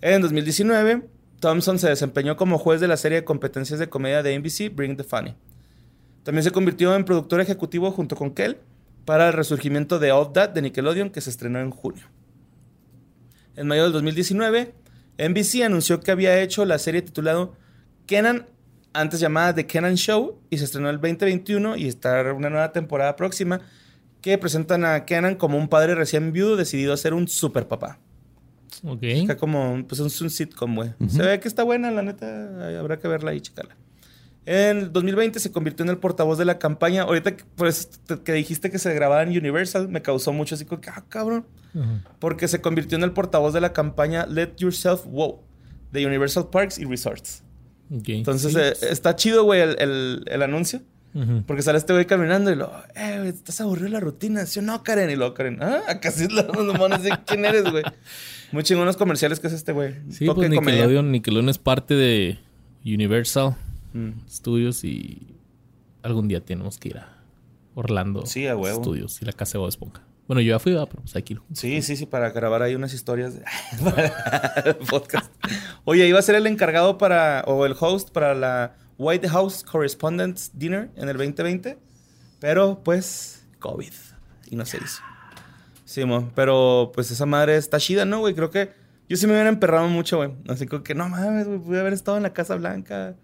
En 0.00 0.22
2019, 0.22 1.02
Thompson 1.40 1.78
se 1.78 1.88
desempeñó 1.88 2.36
como 2.36 2.58
juez 2.58 2.80
de 2.80 2.88
la 2.88 2.98
serie 2.98 3.20
de 3.20 3.24
competencias 3.24 3.80
de 3.80 3.88
comedia 3.88 4.22
de 4.22 4.38
NBC, 4.38 4.74
Bring 4.74 4.96
the 4.96 5.04
Funny. 5.04 5.34
También 6.22 6.44
se 6.44 6.52
convirtió 6.52 6.94
en 6.94 7.04
productor 7.04 7.40
ejecutivo 7.40 7.90
junto 7.90 8.14
con 8.14 8.30
Kel 8.30 8.58
para 9.06 9.28
el 9.28 9.32
resurgimiento 9.32 9.98
de 9.98 10.12
All 10.12 10.32
That 10.32 10.50
de 10.50 10.62
Nickelodeon, 10.62 11.08
que 11.08 11.22
se 11.22 11.30
estrenó 11.30 11.58
en 11.60 11.70
junio. 11.70 12.04
En 13.56 13.66
mayo 13.66 13.84
del 13.84 13.92
2019, 13.92 14.74
NBC 15.18 15.62
anunció 15.64 16.00
que 16.00 16.10
había 16.10 16.40
hecho 16.40 16.64
la 16.66 16.78
serie 16.78 17.00
titulado 17.00 17.54
Kenan, 18.06 18.46
antes 18.92 19.18
llamada 19.18 19.54
The 19.54 19.66
Kenan 19.66 19.96
Show, 19.96 20.38
y 20.50 20.58
se 20.58 20.64
estrenó 20.64 20.90
el 20.90 21.00
2021 21.00 21.76
y 21.76 21.88
está 21.88 22.32
una 22.34 22.50
nueva 22.50 22.72
temporada 22.72 23.16
próxima 23.16 23.62
que 24.20 24.36
presentan 24.36 24.84
a 24.84 25.06
Kenan 25.06 25.36
como 25.36 25.56
un 25.56 25.68
padre 25.68 25.94
recién 25.94 26.32
viudo 26.32 26.56
decidido 26.56 26.92
a 26.92 26.98
ser 26.98 27.14
un 27.14 27.28
super 27.28 27.66
papá. 27.66 27.98
Ok. 28.84 29.02
Está 29.02 29.36
como 29.36 29.84
pues 29.86 30.00
es 30.00 30.20
un 30.20 30.30
sitcom, 30.30 30.74
güey. 30.76 30.90
Se 31.08 31.22
ve 31.22 31.40
que 31.40 31.48
está 31.48 31.62
buena, 31.62 31.90
la 31.90 32.02
neta. 32.02 32.66
ay, 32.68 32.76
Habrá 32.76 32.98
que 32.98 33.08
verla 33.08 33.34
y 33.34 33.40
checarla. 33.40 33.76
En 34.46 34.78
el 34.78 34.92
2020 34.92 35.38
se 35.38 35.52
convirtió 35.52 35.84
en 35.84 35.90
el 35.90 35.98
portavoz 35.98 36.38
de 36.38 36.44
la 36.44 36.58
campaña. 36.58 37.02
Ahorita 37.02 37.36
que, 37.36 37.44
por 37.44 37.66
eso 37.68 37.88
te- 38.06 38.20
que 38.20 38.32
dijiste 38.32 38.70
que 38.70 38.78
se 38.78 38.92
grababa 38.94 39.22
en 39.22 39.28
Universal, 39.36 39.88
me 39.88 40.00
causó 40.02 40.32
mucho 40.32 40.54
así 40.54 40.64
como 40.64 40.80
que, 40.80 40.90
ah, 40.90 41.04
cabrón. 41.08 41.44
Porque 42.18 42.48
se 42.48 42.60
convirtió 42.60 42.96
en 42.98 43.04
el 43.04 43.12
portavoz 43.12 43.52
de 43.54 43.60
la 43.60 43.72
campaña 43.72 44.26
Let 44.26 44.54
Yourself 44.56 45.04
Wow 45.06 45.40
de 45.92 46.06
Universal 46.06 46.48
Parks 46.50 46.78
y 46.78 46.84
Resorts. 46.84 47.42
Entonces 48.18 48.54
eh, 48.56 48.72
está 48.90 49.14
chido, 49.14 49.44
güey, 49.44 49.60
el, 49.60 49.76
el- 49.78 50.24
el 50.26 50.42
anuncio. 50.42 50.80
Porque 51.46 51.62
sale 51.62 51.76
este 51.78 51.92
güey 51.92 52.06
caminando 52.06 52.50
y 52.52 52.54
lo, 52.54 52.72
eh, 52.94 53.16
güey, 53.18 53.28
estás 53.30 53.60
aburrido 53.60 53.86
de 53.86 53.92
la 53.94 54.00
rutina, 54.00 54.46
¿sí 54.46 54.60
o 54.60 54.62
no, 54.62 54.82
Karen? 54.84 55.10
Y 55.10 55.16
luego 55.16 55.34
Karen, 55.34 55.58
ah, 55.60 55.80
acá 55.88 56.10
sí 56.12 56.28
los 56.30 56.78
monos 56.78 57.02
de 57.02 57.10
quién 57.26 57.44
eres, 57.44 57.64
güey. 57.70 57.82
Muy 58.52 58.62
chingones 58.62 58.96
comerciales 58.96 59.40
que 59.40 59.46
es 59.46 59.52
este 59.52 59.72
güey. 59.72 59.94
Sí, 60.10 60.26
Toque 60.26 60.48
pues. 60.48 60.50
Nickelodeon, 60.50 61.10
Nickelodeon 61.12 61.48
es 61.48 61.58
parte 61.58 61.94
de 61.94 62.38
Universal 62.84 63.56
Mm. 63.92 64.10
Studios 64.28 64.84
y 64.84 65.34
algún 66.02 66.28
día 66.28 66.40
tenemos 66.44 66.78
que 66.78 66.90
ir 66.90 66.98
a 66.98 67.18
Orlando 67.74 68.24
Sí, 68.24 68.46
a 68.46 68.56
huevo. 68.56 68.82
Studios 68.82 69.20
y 69.20 69.24
la 69.24 69.32
casa 69.32 69.52
de 69.54 69.58
Bob 69.58 69.68
Esponja. 69.68 70.02
Bueno, 70.28 70.40
yo 70.42 70.50
ya 70.54 70.58
fui, 70.60 70.72
pero 70.74 70.86
pues 70.86 71.16
aquí. 71.16 71.36
Sí, 71.54 71.82
sí, 71.82 71.96
sí, 71.96 72.06
para 72.06 72.30
grabar 72.30 72.62
ahí 72.62 72.76
unas 72.76 72.94
historias 72.94 73.34
de 73.34 73.42
para 73.84 74.78
podcast. 74.88 75.32
Oye, 75.84 76.06
iba 76.06 76.20
a 76.20 76.22
ser 76.22 76.36
el 76.36 76.46
encargado 76.46 76.98
para, 76.98 77.42
o 77.48 77.66
el 77.66 77.74
host 77.78 78.10
para 78.10 78.32
la 78.36 78.76
White 78.96 79.28
House 79.28 79.64
Correspondents 79.64 80.52
Dinner 80.54 80.90
en 80.94 81.08
el 81.08 81.16
2020, 81.16 81.78
pero 82.38 82.80
pues 82.84 83.44
COVID 83.58 83.92
y 84.52 84.54
no 84.54 84.64
se 84.66 84.76
hizo. 84.76 85.02
Sí, 85.90 86.04
mo, 86.04 86.30
pero 86.36 86.92
pues 86.94 87.10
esa 87.10 87.26
madre 87.26 87.56
está 87.56 87.80
chida, 87.80 88.04
¿no, 88.04 88.20
güey? 88.20 88.32
Creo 88.32 88.48
que 88.48 88.70
yo 89.08 89.16
sí 89.16 89.26
me 89.26 89.32
hubiera 89.32 89.48
emperrado 89.48 89.88
mucho, 89.88 90.18
güey. 90.18 90.30
Así 90.46 90.64
como 90.64 90.84
que 90.84 90.94
no 90.94 91.08
mames, 91.08 91.48
güey, 91.48 91.58
pude 91.58 91.80
haber 91.80 91.92
estado 91.92 92.16
en 92.16 92.22
la 92.22 92.32
Casa 92.32 92.54
Blanca. 92.54 93.16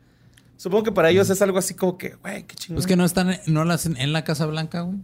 Supongo 0.56 0.82
que 0.82 0.90
para 0.90 1.10
ellos 1.10 1.30
es 1.30 1.40
algo 1.40 1.58
así 1.58 1.74
como 1.74 1.96
que, 1.96 2.16
güey, 2.16 2.42
qué 2.42 2.56
chingón. 2.56 2.74
Pues 2.74 2.88
que 2.88 2.96
no 2.96 3.04
están, 3.04 3.38
no 3.46 3.64
lo 3.64 3.72
hacen 3.72 3.96
en 3.98 4.12
la 4.12 4.24
Casa 4.24 4.46
Blanca, 4.46 4.80
güey. 4.80 4.98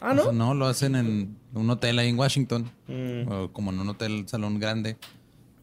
Ah, 0.00 0.12
O 0.12 0.14
¿no? 0.14 0.22
sea, 0.22 0.32
no, 0.32 0.54
lo 0.54 0.66
hacen 0.66 0.96
en 0.96 1.36
un 1.52 1.68
hotel 1.68 1.98
ahí 1.98 2.08
en 2.08 2.18
Washington. 2.18 2.70
Mm. 2.86 3.30
O 3.30 3.52
como 3.52 3.70
en 3.70 3.80
un 3.80 3.88
hotel 3.90 4.26
salón 4.26 4.58
grande. 4.58 4.96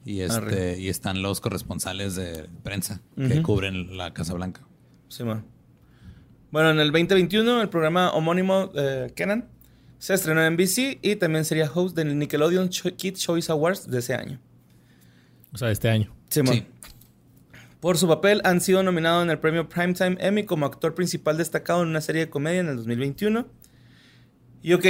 Y 0.05 0.19
este, 0.21 0.37
Arre. 0.37 0.77
y 0.77 0.89
están 0.89 1.23
los 1.23 1.41
corresponsales 1.41 2.15
de 2.15 2.47
prensa 2.61 3.01
que 3.17 3.41
cubren 3.41 3.97
la 3.97 4.13
Casa 4.13 4.35
Blanca. 4.35 4.61
Sí, 5.07 5.23
ma. 5.23 5.43
Bueno, 6.51 6.69
en 6.69 6.79
el 6.79 6.91
2021 6.91 7.63
el 7.63 7.69
programa 7.69 8.11
homónimo 8.11 8.69
eh, 8.75 9.11
Kenan 9.15 9.54
se 10.05 10.13
estrenó 10.13 10.43
en 10.45 10.53
NBC 10.53 10.99
y 11.01 11.15
también 11.15 11.45
sería 11.45 11.67
host 11.73 11.95
del 11.95 12.17
Nickelodeon 12.19 12.69
Cho- 12.69 12.95
Kids 12.95 13.19
Choice 13.21 13.51
Awards 13.51 13.87
de 13.89 13.97
ese 13.97 14.13
año. 14.13 14.39
O 15.51 15.57
sea, 15.57 15.71
este 15.71 15.89
año. 15.89 16.13
Sí. 16.29 16.41
Por 17.79 17.97
su 17.97 18.07
papel 18.07 18.39
han 18.43 18.61
sido 18.61 18.83
nominados 18.83 19.23
en 19.23 19.31
el 19.31 19.39
premio 19.39 19.67
Primetime 19.67 20.17
Emmy 20.19 20.43
como 20.45 20.67
actor 20.67 20.93
principal 20.93 21.37
destacado 21.37 21.81
en 21.81 21.89
una 21.89 22.01
serie 22.01 22.25
de 22.25 22.29
comedia 22.29 22.59
en 22.59 22.67
el 22.69 22.75
2021. 22.75 23.47
Y 24.61 24.73
ok, 24.73 24.85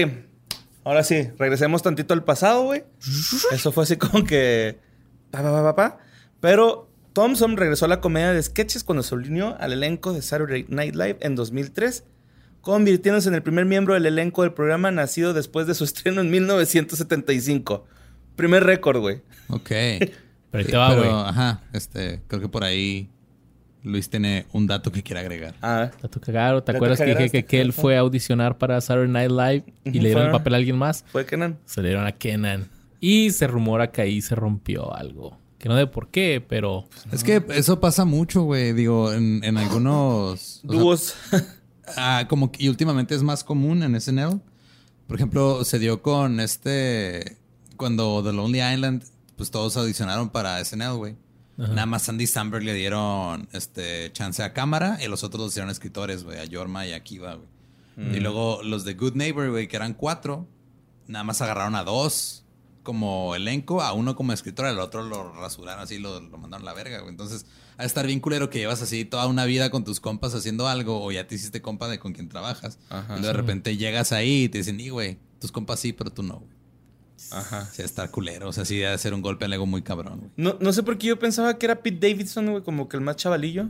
ahora 0.84 1.04
sí, 1.04 1.30
regresemos 1.38 1.82
tantito 1.82 2.14
al 2.14 2.26
pasado, 2.26 2.64
güey. 2.64 2.84
Eso 3.54 3.72
fue 3.72 3.84
así 3.84 3.96
como 3.96 4.24
que... 4.26 4.80
Pa, 5.32 5.42
pa, 5.42 5.52
pa, 5.52 5.64
pa, 5.64 5.76
pa. 5.76 5.98
Pero 6.42 6.90
Thompson 7.14 7.56
regresó 7.56 7.86
a 7.86 7.88
la 7.88 8.02
comedia 8.02 8.34
de 8.34 8.44
sketches 8.44 8.84
cuando 8.84 9.02
se 9.02 9.16
unió 9.16 9.56
al 9.62 9.72
elenco 9.72 10.12
de 10.12 10.22
Saturday 10.22 10.66
Night 10.68 10.94
Live 10.96 11.18
en 11.22 11.36
2003, 11.36 12.04
convirtiéndose 12.66 13.30
en 13.30 13.36
el 13.36 13.44
primer 13.44 13.66
miembro 13.66 13.94
del 13.94 14.08
elenco 14.08 14.42
del 14.42 14.52
programa 14.52 14.90
nacido 14.90 15.34
después 15.34 15.68
de 15.68 15.76
su 15.76 15.84
estreno 15.86 16.22
en 16.22 16.32
1975. 16.32 17.86
Primer 18.36 18.64
récord, 18.64 19.00
güey. 19.00 19.22
Ok. 19.50 19.70
Pero 19.70 20.02
ahí 20.52 20.64
Sí, 20.66 20.72
te 20.72 20.78
va, 20.78 20.90
pero, 20.90 21.02
güey. 21.02 21.12
Ajá, 21.14 21.62
este, 21.74 22.22
creo 22.28 22.42
que 22.42 22.50
por 22.50 22.64
ahí 22.64 23.08
Luis 23.84 24.10
tiene 24.10 24.48
un 24.52 24.66
dato 24.66 24.92
que 24.92 25.04
quiere 25.04 25.20
agregar. 25.20 25.54
Ah, 25.62 25.92
Tato 26.02 26.20
cagaro. 26.20 26.64
¿Te 26.64 26.72
acuerdas 26.72 26.98
que 26.98 27.06
dije 27.06 27.16
cagaste. 27.18 27.42
que, 27.44 27.46
que 27.46 27.62
él 27.62 27.72
fue 27.72 27.98
a 27.98 28.00
audicionar 28.00 28.58
para 28.58 28.82
Saturday 28.82 29.12
Night 29.12 29.32
Live 29.32 29.74
y 29.86 30.00
le 30.00 30.10
dieron 30.10 30.26
el 30.26 30.32
papel 30.32 30.56
a 30.56 30.58
alguien 30.58 30.78
más? 30.78 31.06
fue 31.12 31.26
Kenan. 31.28 31.60
Se 31.66 31.84
le 31.84 31.90
dieron 31.90 32.08
a 32.08 32.14
Kenan. 32.14 32.68
Y 33.00 33.30
se 33.30 33.46
rumora 33.46 33.92
que 33.92 34.02
ahí 34.02 34.22
se 34.24 34.34
rompió 34.34 34.92
algo. 34.96 35.38
Que 35.60 35.70
no 35.70 35.76
de 35.76 35.86
por 35.86 36.10
qué, 36.10 36.44
pero 36.48 36.88
Es 37.12 37.24
que 37.24 37.44
eso 37.50 37.80
pasa 37.80 38.06
mucho, 38.06 38.42
güey. 38.42 38.74
Digo, 38.74 39.14
en, 39.14 39.44
en 39.44 39.58
algunos... 39.58 40.62
sea, 40.64 40.72
Dúos. 40.72 41.16
Ah, 41.98 42.26
como 42.28 42.52
que 42.52 42.64
y 42.64 42.70
últimamente 42.70 43.16
es 43.16 43.24
más 43.24 43.44
común 43.44 43.84
en 43.84 44.00
SNL. 44.00 44.42
Por 45.08 45.16
ejemplo, 45.16 45.64
se 45.64 45.80
dio 45.80 46.02
con 46.02 46.40
este. 46.40 47.38
Cuando 47.78 48.24
The 48.24 48.32
Lonely 48.32 48.62
Island, 48.62 49.04
pues 49.36 49.52
todos 49.52 49.76
audicionaron 49.78 50.30
para 50.30 50.64
SNL, 50.64 50.96
güey. 50.96 51.16
Nada 51.58 51.86
más 51.86 52.10
Andy 52.10 52.28
Samberg 52.28 52.64
le 52.64 52.74
dieron 52.74 53.48
este 53.54 54.12
chance 54.12 54.44
a 54.44 54.52
cámara 54.52 54.98
y 55.02 55.08
los 55.08 55.24
otros 55.24 55.42
los 55.42 55.52
hicieron 55.52 55.70
escritores, 55.70 56.26
güey, 56.26 56.38
a 56.38 56.44
Yorma 56.44 56.86
y 56.86 56.92
a 56.92 57.02
Kiva, 57.02 57.36
güey. 57.36 58.18
Y 58.18 58.20
luego 58.20 58.62
los 58.62 58.84
de 58.84 58.94
Good 58.94 59.16
Neighbor, 59.16 59.50
güey, 59.52 59.70
que 59.70 59.78
eran 59.78 59.94
cuatro, 59.94 60.50
nada 61.08 61.24
más 61.24 61.42
agarraron 61.42 61.76
a 61.76 61.86
dos 61.86 62.44
como 62.84 63.36
elenco, 63.36 63.82
a 63.82 63.94
uno 63.94 64.18
como 64.18 64.34
escritor, 64.34 64.66
al 64.66 64.80
otro 64.80 65.04
lo 65.04 65.32
rasuraron 65.32 65.82
así, 65.82 65.98
lo, 65.98 66.20
lo 66.20 66.38
mandaron 66.38 66.68
a 66.68 66.72
la 66.72 66.76
verga, 66.76 67.00
güey. 67.00 67.12
Entonces, 67.12 67.46
a 67.78 67.86
estar 67.86 68.06
bien 68.08 68.20
culero 68.20 68.50
que 68.50 68.60
llevas 68.60 68.82
así 68.82 69.06
toda 69.06 69.28
una 69.28 69.46
vida 69.46 69.70
con 69.70 69.84
tus 69.84 70.00
compas 70.00 70.34
haciendo 70.34 70.68
algo, 70.68 71.04
o 71.04 71.12
ya 71.12 71.28
te 71.28 71.36
hiciste 71.36 71.62
compa 71.62 71.88
de 71.88 72.00
con 72.00 72.14
quien 72.14 72.30
trabajas. 72.30 72.80
Ajá. 72.90 73.16
y 73.18 73.20
luego 73.20 73.28
de 73.28 73.34
repente 73.34 73.78
llegas 73.78 74.12
ahí 74.12 74.44
y 74.44 74.50
te 74.50 74.60
dicen, 74.60 74.80
y 74.80 74.90
güey, 74.90 75.18
tus 75.40 75.52
compas 75.52 75.80
sí, 75.80 75.94
pero 75.94 76.12
tú 76.12 76.24
no, 76.24 76.40
güey. 76.40 76.56
Ajá. 77.32 77.66
Sí, 77.72 77.82
está 77.82 78.10
culero. 78.10 78.50
O 78.50 78.54
sea, 78.54 78.66
sí, 78.66 78.78
debe 78.78 78.98
ser 78.98 79.14
un 79.14 79.22
golpe 79.22 79.46
al 79.46 79.54
ego 79.54 79.66
muy 79.66 79.82
cabrón, 79.82 80.20
güey. 80.20 80.32
No, 80.38 80.58
no 80.60 80.74
sé 80.74 80.84
por 80.84 80.98
qué 80.98 81.08
yo 81.08 81.20
pensaba 81.20 81.58
que 81.58 81.66
era 81.66 81.82
Pete 81.82 82.10
Davidson, 82.10 82.52
güey, 82.52 82.64
como 82.64 82.88
que 82.90 82.98
el 82.98 83.02
más 83.04 83.16
chavalillo. 83.16 83.68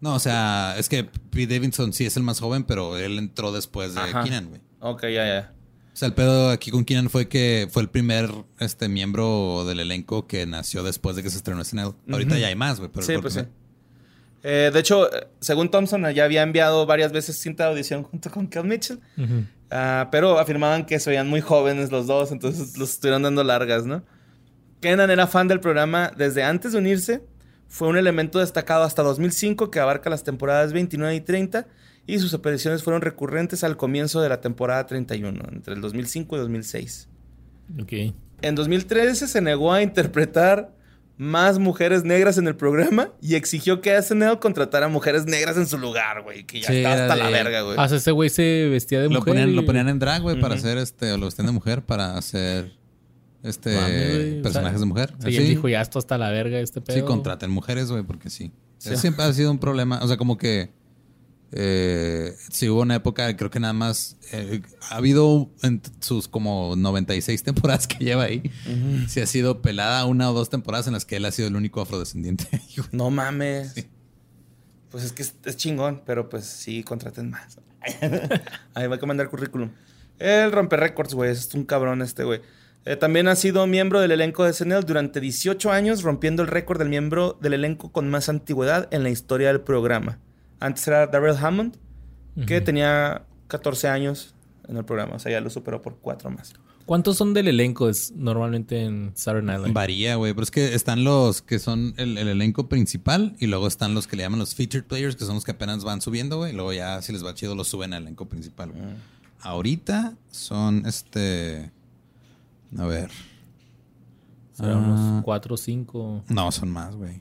No, 0.00 0.14
o 0.14 0.18
sea, 0.18 0.76
es 0.78 0.88
que 0.88 1.04
Pete 1.04 1.54
Davidson 1.54 1.92
sí 1.92 2.06
es 2.06 2.16
el 2.16 2.22
más 2.22 2.40
joven, 2.40 2.64
pero 2.64 2.96
él 2.98 3.18
entró 3.18 3.52
después 3.52 3.94
de 3.94 4.00
Ajá. 4.00 4.22
Keenan, 4.24 4.48
güey. 4.48 4.60
Ok, 4.80 5.02
ya, 5.02 5.26
ya. 5.26 5.52
O 5.96 5.98
sea, 5.98 6.08
el 6.08 6.12
pedo 6.12 6.50
aquí 6.50 6.70
con 6.70 6.84
Keenan 6.84 7.08
fue 7.08 7.26
que 7.26 7.68
fue 7.70 7.80
el 7.80 7.88
primer 7.88 8.28
este 8.58 8.86
miembro 8.86 9.64
del 9.64 9.80
elenco 9.80 10.26
que 10.26 10.44
nació 10.44 10.82
después 10.82 11.16
de 11.16 11.22
que 11.22 11.30
se 11.30 11.38
estrenó 11.38 11.64
SNL. 11.64 11.94
Ahorita 12.12 12.36
ya 12.36 12.48
hay 12.48 12.54
más, 12.54 12.78
güey, 12.80 12.90
pero 12.92 13.06
Sí, 13.06 13.14
pues 13.16 13.32
sí. 13.32 13.40
Eh, 14.42 14.70
de 14.70 14.78
hecho, 14.78 15.10
eh, 15.10 15.26
según 15.40 15.70
Thompson, 15.70 16.06
ya 16.12 16.24
había 16.24 16.42
enviado 16.42 16.84
varias 16.84 17.12
veces 17.12 17.38
cinta 17.38 17.64
de 17.64 17.70
audición 17.70 18.02
junto 18.02 18.30
con 18.30 18.46
Kel 18.46 18.64
Mitchell. 18.64 19.00
Ah, 19.70 20.08
pero 20.12 20.38
afirmaban 20.38 20.84
que 20.84 21.00
se 21.00 21.08
veían 21.08 21.30
muy 21.30 21.40
jóvenes 21.40 21.90
los 21.90 22.06
dos, 22.06 22.30
entonces 22.30 22.76
los 22.76 22.90
estuvieron 22.90 23.22
dando 23.22 23.42
largas, 23.42 23.86
¿no? 23.86 24.02
Kenan 24.82 25.10
era 25.10 25.26
fan 25.26 25.48
del 25.48 25.60
programa 25.60 26.12
desde 26.14 26.42
antes 26.42 26.72
de 26.72 26.78
unirse. 26.78 27.22
Fue 27.68 27.88
un 27.88 27.96
elemento 27.96 28.38
destacado 28.38 28.84
hasta 28.84 29.02
2005 29.02 29.70
que 29.70 29.80
abarca 29.80 30.10
las 30.10 30.24
temporadas 30.24 30.74
29 30.74 31.14
y 31.14 31.20
30 31.22 31.66
y 32.06 32.18
sus 32.18 32.32
apariciones 32.34 32.82
fueron 32.82 33.02
recurrentes 33.02 33.64
al 33.64 33.76
comienzo 33.76 34.20
de 34.20 34.28
la 34.28 34.40
temporada 34.40 34.86
31, 34.86 35.42
entre 35.52 35.74
el 35.74 35.80
2005 35.80 36.36
y 36.36 36.38
2006. 36.40 37.08
ok. 37.82 37.92
En 38.42 38.54
2013 38.54 39.26
se 39.28 39.40
negó 39.40 39.72
a 39.72 39.82
interpretar 39.82 40.74
más 41.18 41.58
mujeres 41.58 42.04
negras 42.04 42.36
en 42.36 42.46
el 42.46 42.54
programa 42.54 43.10
y 43.22 43.34
exigió 43.36 43.80
que 43.80 43.96
SNL 44.02 44.38
contratara 44.38 44.88
mujeres 44.88 45.24
negras 45.24 45.56
en 45.56 45.66
su 45.66 45.78
lugar, 45.78 46.22
güey. 46.22 46.44
Que 46.44 46.60
ya 46.60 46.66
Sí, 46.68 46.76
está 46.76 46.92
hasta 47.04 47.16
la 47.16 47.30
verga, 47.30 47.62
güey. 47.62 47.76
Ah, 47.78 47.86
ese 47.90 48.10
güey 48.10 48.28
se 48.28 48.68
vestía 48.68 48.98
de 49.00 49.04
Lo 49.08 49.20
mujer. 49.20 49.32
ponían, 49.32 49.48
y- 49.48 49.54
lo 49.54 49.64
ponían 49.64 49.88
en 49.88 49.98
drag, 49.98 50.20
güey, 50.20 50.38
para 50.38 50.54
hacer 50.56 50.76
este, 50.76 51.10
o 51.12 51.16
lo 51.16 51.24
vestían 51.24 51.46
de 51.46 51.52
mujer 51.52 51.82
para 51.86 52.18
hacer 52.18 52.72
este 53.42 54.40
o 54.40 54.42
personajes 54.42 54.78
sea, 54.78 54.80
de 54.80 54.86
mujer. 54.86 55.14
Sí, 55.24 55.36
él 55.36 55.48
dijo, 55.48 55.68
ya 55.70 55.80
esto 55.80 55.98
hasta 55.98 56.18
la 56.18 56.30
verga 56.30 56.58
este 56.60 56.82
pedo. 56.82 56.94
sí, 56.96 57.02
contraten 57.02 57.50
mujeres, 57.50 57.90
güey, 57.90 58.02
porque 58.02 58.28
sí. 58.28 58.52
Eso 58.84 58.96
siempre 58.98 59.24
ha 59.24 59.32
sido 59.32 59.50
un 59.50 59.58
problema. 59.58 60.00
O 60.02 60.08
sea, 60.08 60.18
como 60.18 60.36
que 60.36 60.70
eh, 61.52 62.34
sí 62.50 62.68
hubo 62.68 62.82
una 62.82 62.96
época, 62.96 63.36
creo 63.36 63.50
que 63.50 63.60
nada 63.60 63.72
más 63.72 64.16
eh, 64.32 64.62
ha 64.90 64.96
habido 64.96 65.50
en 65.62 65.80
sus 66.00 66.28
como 66.28 66.74
96 66.76 67.42
temporadas 67.42 67.86
que 67.86 68.04
lleva 68.04 68.24
ahí. 68.24 68.50
Sí 69.08 69.20
ha 69.20 69.26
sido 69.26 69.62
pelada 69.62 70.04
una 70.04 70.30
o 70.30 70.34
dos 70.34 70.50
temporadas 70.50 70.86
en 70.86 70.92
las 70.92 71.04
que 71.04 71.16
él 71.16 71.24
ha 71.24 71.30
sido 71.30 71.48
el 71.48 71.56
único 71.56 71.80
afrodescendiente. 71.80 72.46
No 72.92 73.10
mames. 73.10 73.86
Pues 74.90 75.04
es 75.04 75.12
que 75.12 75.22
es, 75.22 75.34
es 75.44 75.56
chingón, 75.56 76.02
pero 76.04 76.28
pues 76.28 76.44
sí, 76.44 76.82
contraten 76.82 77.30
más. 77.30 77.58
Ahí 78.74 78.86
va 78.86 78.96
a 78.96 79.06
mandar 79.06 79.28
currículum. 79.28 79.70
El 80.18 80.52
rompe 80.52 80.76
récords, 80.76 81.14
güey. 81.14 81.30
Es 81.30 81.52
un 81.54 81.64
cabrón 81.64 82.02
este, 82.02 82.24
güey. 82.24 82.40
Eh, 82.84 82.96
también 82.96 83.28
ha 83.28 83.34
sido 83.34 83.66
miembro 83.66 84.00
del 84.00 84.12
elenco 84.12 84.44
de 84.44 84.52
SNL 84.52 84.84
durante 84.84 85.20
18 85.20 85.72
años, 85.72 86.02
rompiendo 86.02 86.42
el 86.42 86.48
récord 86.48 86.78
del 86.78 86.88
miembro 86.88 87.36
del 87.40 87.54
elenco 87.54 87.90
con 87.90 88.08
más 88.08 88.28
antigüedad 88.28 88.88
en 88.92 89.02
la 89.02 89.10
historia 89.10 89.48
del 89.48 89.60
programa. 89.60 90.20
Antes 90.60 90.86
era 90.88 91.06
Darrell 91.06 91.36
Hammond, 91.36 91.76
que 92.46 92.60
tenía 92.60 93.24
14 93.48 93.88
años 93.88 94.34
en 94.68 94.76
el 94.76 94.84
programa. 94.84 95.16
O 95.16 95.18
sea, 95.18 95.32
ya 95.32 95.40
lo 95.40 95.50
superó 95.50 95.82
por 95.82 95.96
cuatro 95.96 96.30
más. 96.30 96.54
¿Cuántos 96.86 97.16
son 97.16 97.34
del 97.34 97.48
elenco 97.48 97.88
es 97.88 98.12
normalmente 98.12 98.84
en 98.84 99.10
Saturday 99.14 99.44
Night 99.44 99.60
Live? 99.60 99.72
Varía, 99.72 100.14
güey. 100.14 100.32
Pero 100.32 100.44
es 100.44 100.52
que 100.52 100.74
están 100.74 101.02
los 101.02 101.42
que 101.42 101.58
son 101.58 101.94
el, 101.96 102.16
el 102.16 102.28
elenco 102.28 102.68
principal 102.68 103.34
y 103.40 103.48
luego 103.48 103.66
están 103.66 103.92
los 103.92 104.06
que 104.06 104.16
le 104.16 104.22
llaman 104.22 104.38
los 104.38 104.54
featured 104.54 104.84
players, 104.84 105.16
que 105.16 105.24
son 105.24 105.34
los 105.34 105.44
que 105.44 105.50
apenas 105.50 105.82
van 105.82 106.00
subiendo, 106.00 106.36
güey. 106.36 106.52
Y 106.52 106.54
luego 106.54 106.72
ya, 106.72 107.02
si 107.02 107.12
les 107.12 107.24
va 107.24 107.34
chido, 107.34 107.56
los 107.56 107.66
suben 107.66 107.92
al 107.92 108.04
elenco 108.04 108.28
principal, 108.28 108.70
güey. 108.70 108.84
Ahorita 109.40 110.16
son 110.30 110.86
este. 110.86 111.72
A 112.78 112.86
ver. 112.86 113.10
Ah. 114.58 114.76
unos 114.76 115.24
cuatro 115.24 115.54
o 115.54 115.58
cinco. 115.58 116.22
No, 116.28 116.52
son 116.52 116.70
más, 116.70 116.94
güey. 116.94 117.20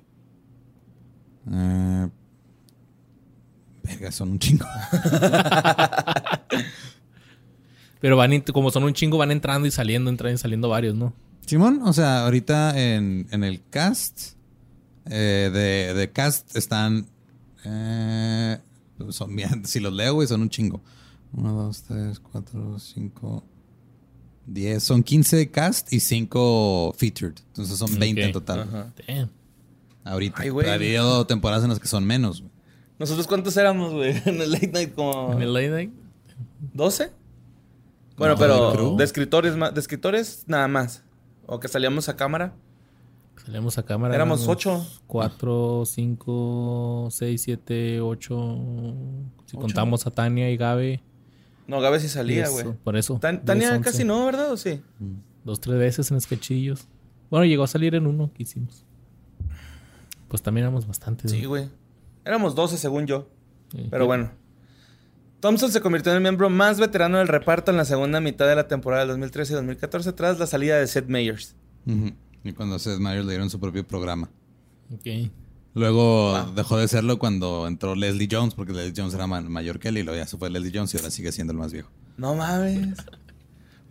Eh, 1.51 2.07
verga, 3.85 4.11
son 4.11 4.29
un 4.31 4.39
chingo. 4.39 4.65
Pero 8.01 8.17
van, 8.17 8.41
como 8.41 8.71
son 8.71 8.83
un 8.83 8.93
chingo, 8.93 9.17
van 9.17 9.31
entrando 9.31 9.67
y 9.67 9.71
saliendo, 9.71 10.09
entrando 10.09 10.35
y 10.35 10.37
saliendo 10.37 10.69
varios, 10.69 10.95
¿no? 10.95 11.13
Simón, 11.45 11.81
o 11.83 11.93
sea, 11.93 12.25
ahorita 12.25 12.79
en, 12.79 13.27
en 13.31 13.43
el 13.43 13.61
cast 13.69 14.33
eh, 15.05 15.49
de, 15.53 15.93
de 15.93 16.11
cast 16.11 16.55
están. 16.55 17.07
eh, 17.63 18.57
son 19.09 19.35
bien, 19.35 19.65
si 19.65 19.79
los 19.79 19.93
leo, 19.93 20.15
güey, 20.15 20.27
son 20.27 20.41
un 20.41 20.49
chingo. 20.49 20.81
Uno, 21.33 21.53
dos, 21.53 21.83
tres, 21.83 22.19
cuatro, 22.19 22.79
cinco, 22.79 23.43
diez. 24.45 24.83
Son 24.83 25.03
15 25.03 25.51
cast 25.51 25.91
y 25.91 25.99
5 25.99 26.95
featured. 26.97 27.35
Entonces 27.47 27.77
son 27.77 27.97
20 27.99 28.23
en 28.23 28.31
total. 28.31 28.61
Ajá. 28.61 28.93
Damn. 29.07 29.29
Ahorita. 30.05 30.41
Ay, 30.41 30.49
güey. 30.49 30.63
Pero 30.65 30.71
ha 30.71 30.75
habido 30.75 31.27
temporadas 31.27 31.63
en 31.63 31.71
las 31.71 31.79
que 31.79 31.87
son 31.87 32.05
menos. 32.05 32.41
güey. 32.41 32.51
¿Nosotros 32.99 33.27
cuántos 33.27 33.55
éramos, 33.57 33.93
güey? 33.93 34.15
En 34.25 34.41
el 34.41 34.51
late 34.51 34.67
night 34.67 34.93
como... 34.95 35.33
En 35.33 35.41
el 35.41 35.53
late 35.53 35.69
night, 35.69 35.93
¿12? 36.73 37.11
Bueno, 38.17 38.35
No, 38.35 38.39
pero 38.39 38.95
de 38.95 39.03
escritores, 39.03 39.55
ma- 39.57 39.71
de 39.71 39.79
escritores 39.79 40.43
nada 40.47 40.67
más. 40.67 41.03
O 41.47 41.59
que 41.59 41.67
salíamos 41.67 42.07
a 42.09 42.15
cámara. 42.15 42.53
Salíamos 43.43 43.77
a 43.77 43.83
cámara. 43.83 44.15
Éramos 44.15 44.47
ocho. 44.47 44.85
4, 45.07 45.83
5, 45.85 47.07
6, 47.11 47.41
7, 47.41 48.01
8. 48.01 48.35
Si 49.45 49.55
Ocho. 49.57 49.59
contamos 49.59 50.07
a 50.07 50.11
Tania 50.11 50.49
y 50.49 50.55
Gabe. 50.57 51.03
No, 51.67 51.81
Gabe 51.81 51.99
sí 51.99 52.07
salía, 52.07 52.47
güey. 52.47 52.65
Por 52.83 52.95
eso. 52.95 53.19
Tan- 53.19 53.43
Tania 53.43 53.71
once. 53.71 53.81
casi 53.83 54.03
no, 54.05 54.25
¿verdad? 54.25 54.51
¿O 54.53 54.57
sí? 54.57 54.81
Dos, 55.43 55.59
tres 55.59 55.77
veces 55.77 56.09
en 56.11 56.21
sketchillos. 56.21 56.87
Bueno, 57.29 57.45
llegó 57.45 57.63
a 57.63 57.67
salir 57.67 57.93
en 57.95 58.07
uno 58.07 58.31
que 58.33 58.43
hicimos. 58.43 58.85
Pues 60.29 60.41
también 60.41 60.63
éramos 60.63 60.87
bastantes. 60.87 61.31
Sí, 61.31 61.41
¿no? 61.43 61.49
güey. 61.49 61.69
Éramos 62.25 62.55
12 62.55 62.77
según 62.77 63.05
yo. 63.07 63.29
Sí. 63.71 63.87
Pero 63.89 64.05
bueno. 64.05 64.31
Thompson 65.39 65.71
se 65.71 65.79
convirtió 65.81 66.11
en 66.11 66.17
el 66.17 66.21
miembro 66.23 66.49
más 66.49 66.79
veterano 66.79 67.19
del 67.19 67.27
reparto 67.27 67.69
en 67.71 67.77
la 67.77 67.85
segunda 67.85 68.19
mitad 68.19 68.47
de 68.47 68.55
la 68.55 68.67
temporada 68.67 69.01
del 69.01 69.09
2013 69.09 69.53
y 69.53 69.55
2014 69.57 70.13
tras 70.13 70.39
la 70.39 70.47
salida 70.47 70.77
de 70.79 70.87
Seth 70.87 71.07
Meyers. 71.07 71.55
Y 72.43 72.51
cuando 72.53 72.79
Seth 72.79 72.97
Meyers 72.99 73.25
le 73.25 73.33
dieron 73.33 73.49
su 73.49 73.59
propio 73.59 73.85
programa. 73.87 74.29
Ok. 74.91 75.29
Luego 75.75 76.51
dejó 76.55 76.77
de 76.77 76.87
serlo 76.87 77.19
cuando 77.19 77.67
entró 77.67 77.95
Leslie 77.95 78.29
Jones, 78.31 78.55
porque 78.55 78.71
Leslie 78.73 78.93
Jones 78.95 79.13
era 79.13 79.27
ma- 79.27 79.41
mayor 79.41 79.77
que 79.77 79.89
él 79.89 79.97
y 79.97 80.03
luego 80.03 80.17
ya 80.17 80.25
se 80.25 80.37
fue 80.37 80.49
Leslie 80.49 80.71
Jones 80.73 80.93
y 80.93 80.97
ahora 80.97 81.11
sigue 81.11 81.31
siendo 81.31 81.51
el 81.51 81.59
más 81.59 81.73
viejo. 81.73 81.91
No 82.17 82.33
mames. 82.33 82.97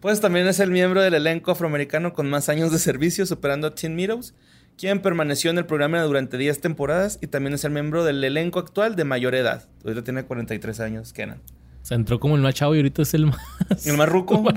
Pues 0.01 0.21
también 0.21 0.47
es 0.47 0.61
el 0.61 0.71
miembro 0.71 1.03
del 1.03 1.15
elenco 1.15 1.51
afroamericano 1.53 2.15
con 2.15 2.29
más 2.29 2.49
años 2.49 2.73
de 2.73 2.79
servicio, 2.79 3.27
superando 3.27 3.67
a 3.69 3.75
Tim 3.75 3.95
Meadows, 3.95 4.35
quien 4.77 5.01
permaneció 5.01 5.51
en 5.51 5.59
el 5.59 5.67
programa 5.67 6.03
durante 6.03 6.37
10 6.39 6.61
temporadas 6.61 7.19
y 7.21 7.27
también 7.29 7.55
es 7.55 7.65
el 7.65 7.71
miembro 7.71 8.05
del 8.05 8.23
elenco 8.23 8.59
actual 8.59 8.97
de 8.97 9.05
mayor 9.05 9.35
edad. 9.35 9.69
Ahorita 9.85 10.05
tiene 10.05 10.25
43 10.25 10.81
años, 10.81 11.13
Kenan. 11.13 11.39
O 11.83 11.87
sea, 11.87 11.97
entró 11.97 12.19
como 12.19 12.37
el 12.37 12.43
más 12.43 12.55
chavo 12.55 12.75
y 12.75 12.79
ahorita 12.79 13.03
es 13.03 13.13
el 13.15 13.27
más. 13.27 13.39
El 13.87 13.97
más 13.97 14.09
ruco. 14.09 14.43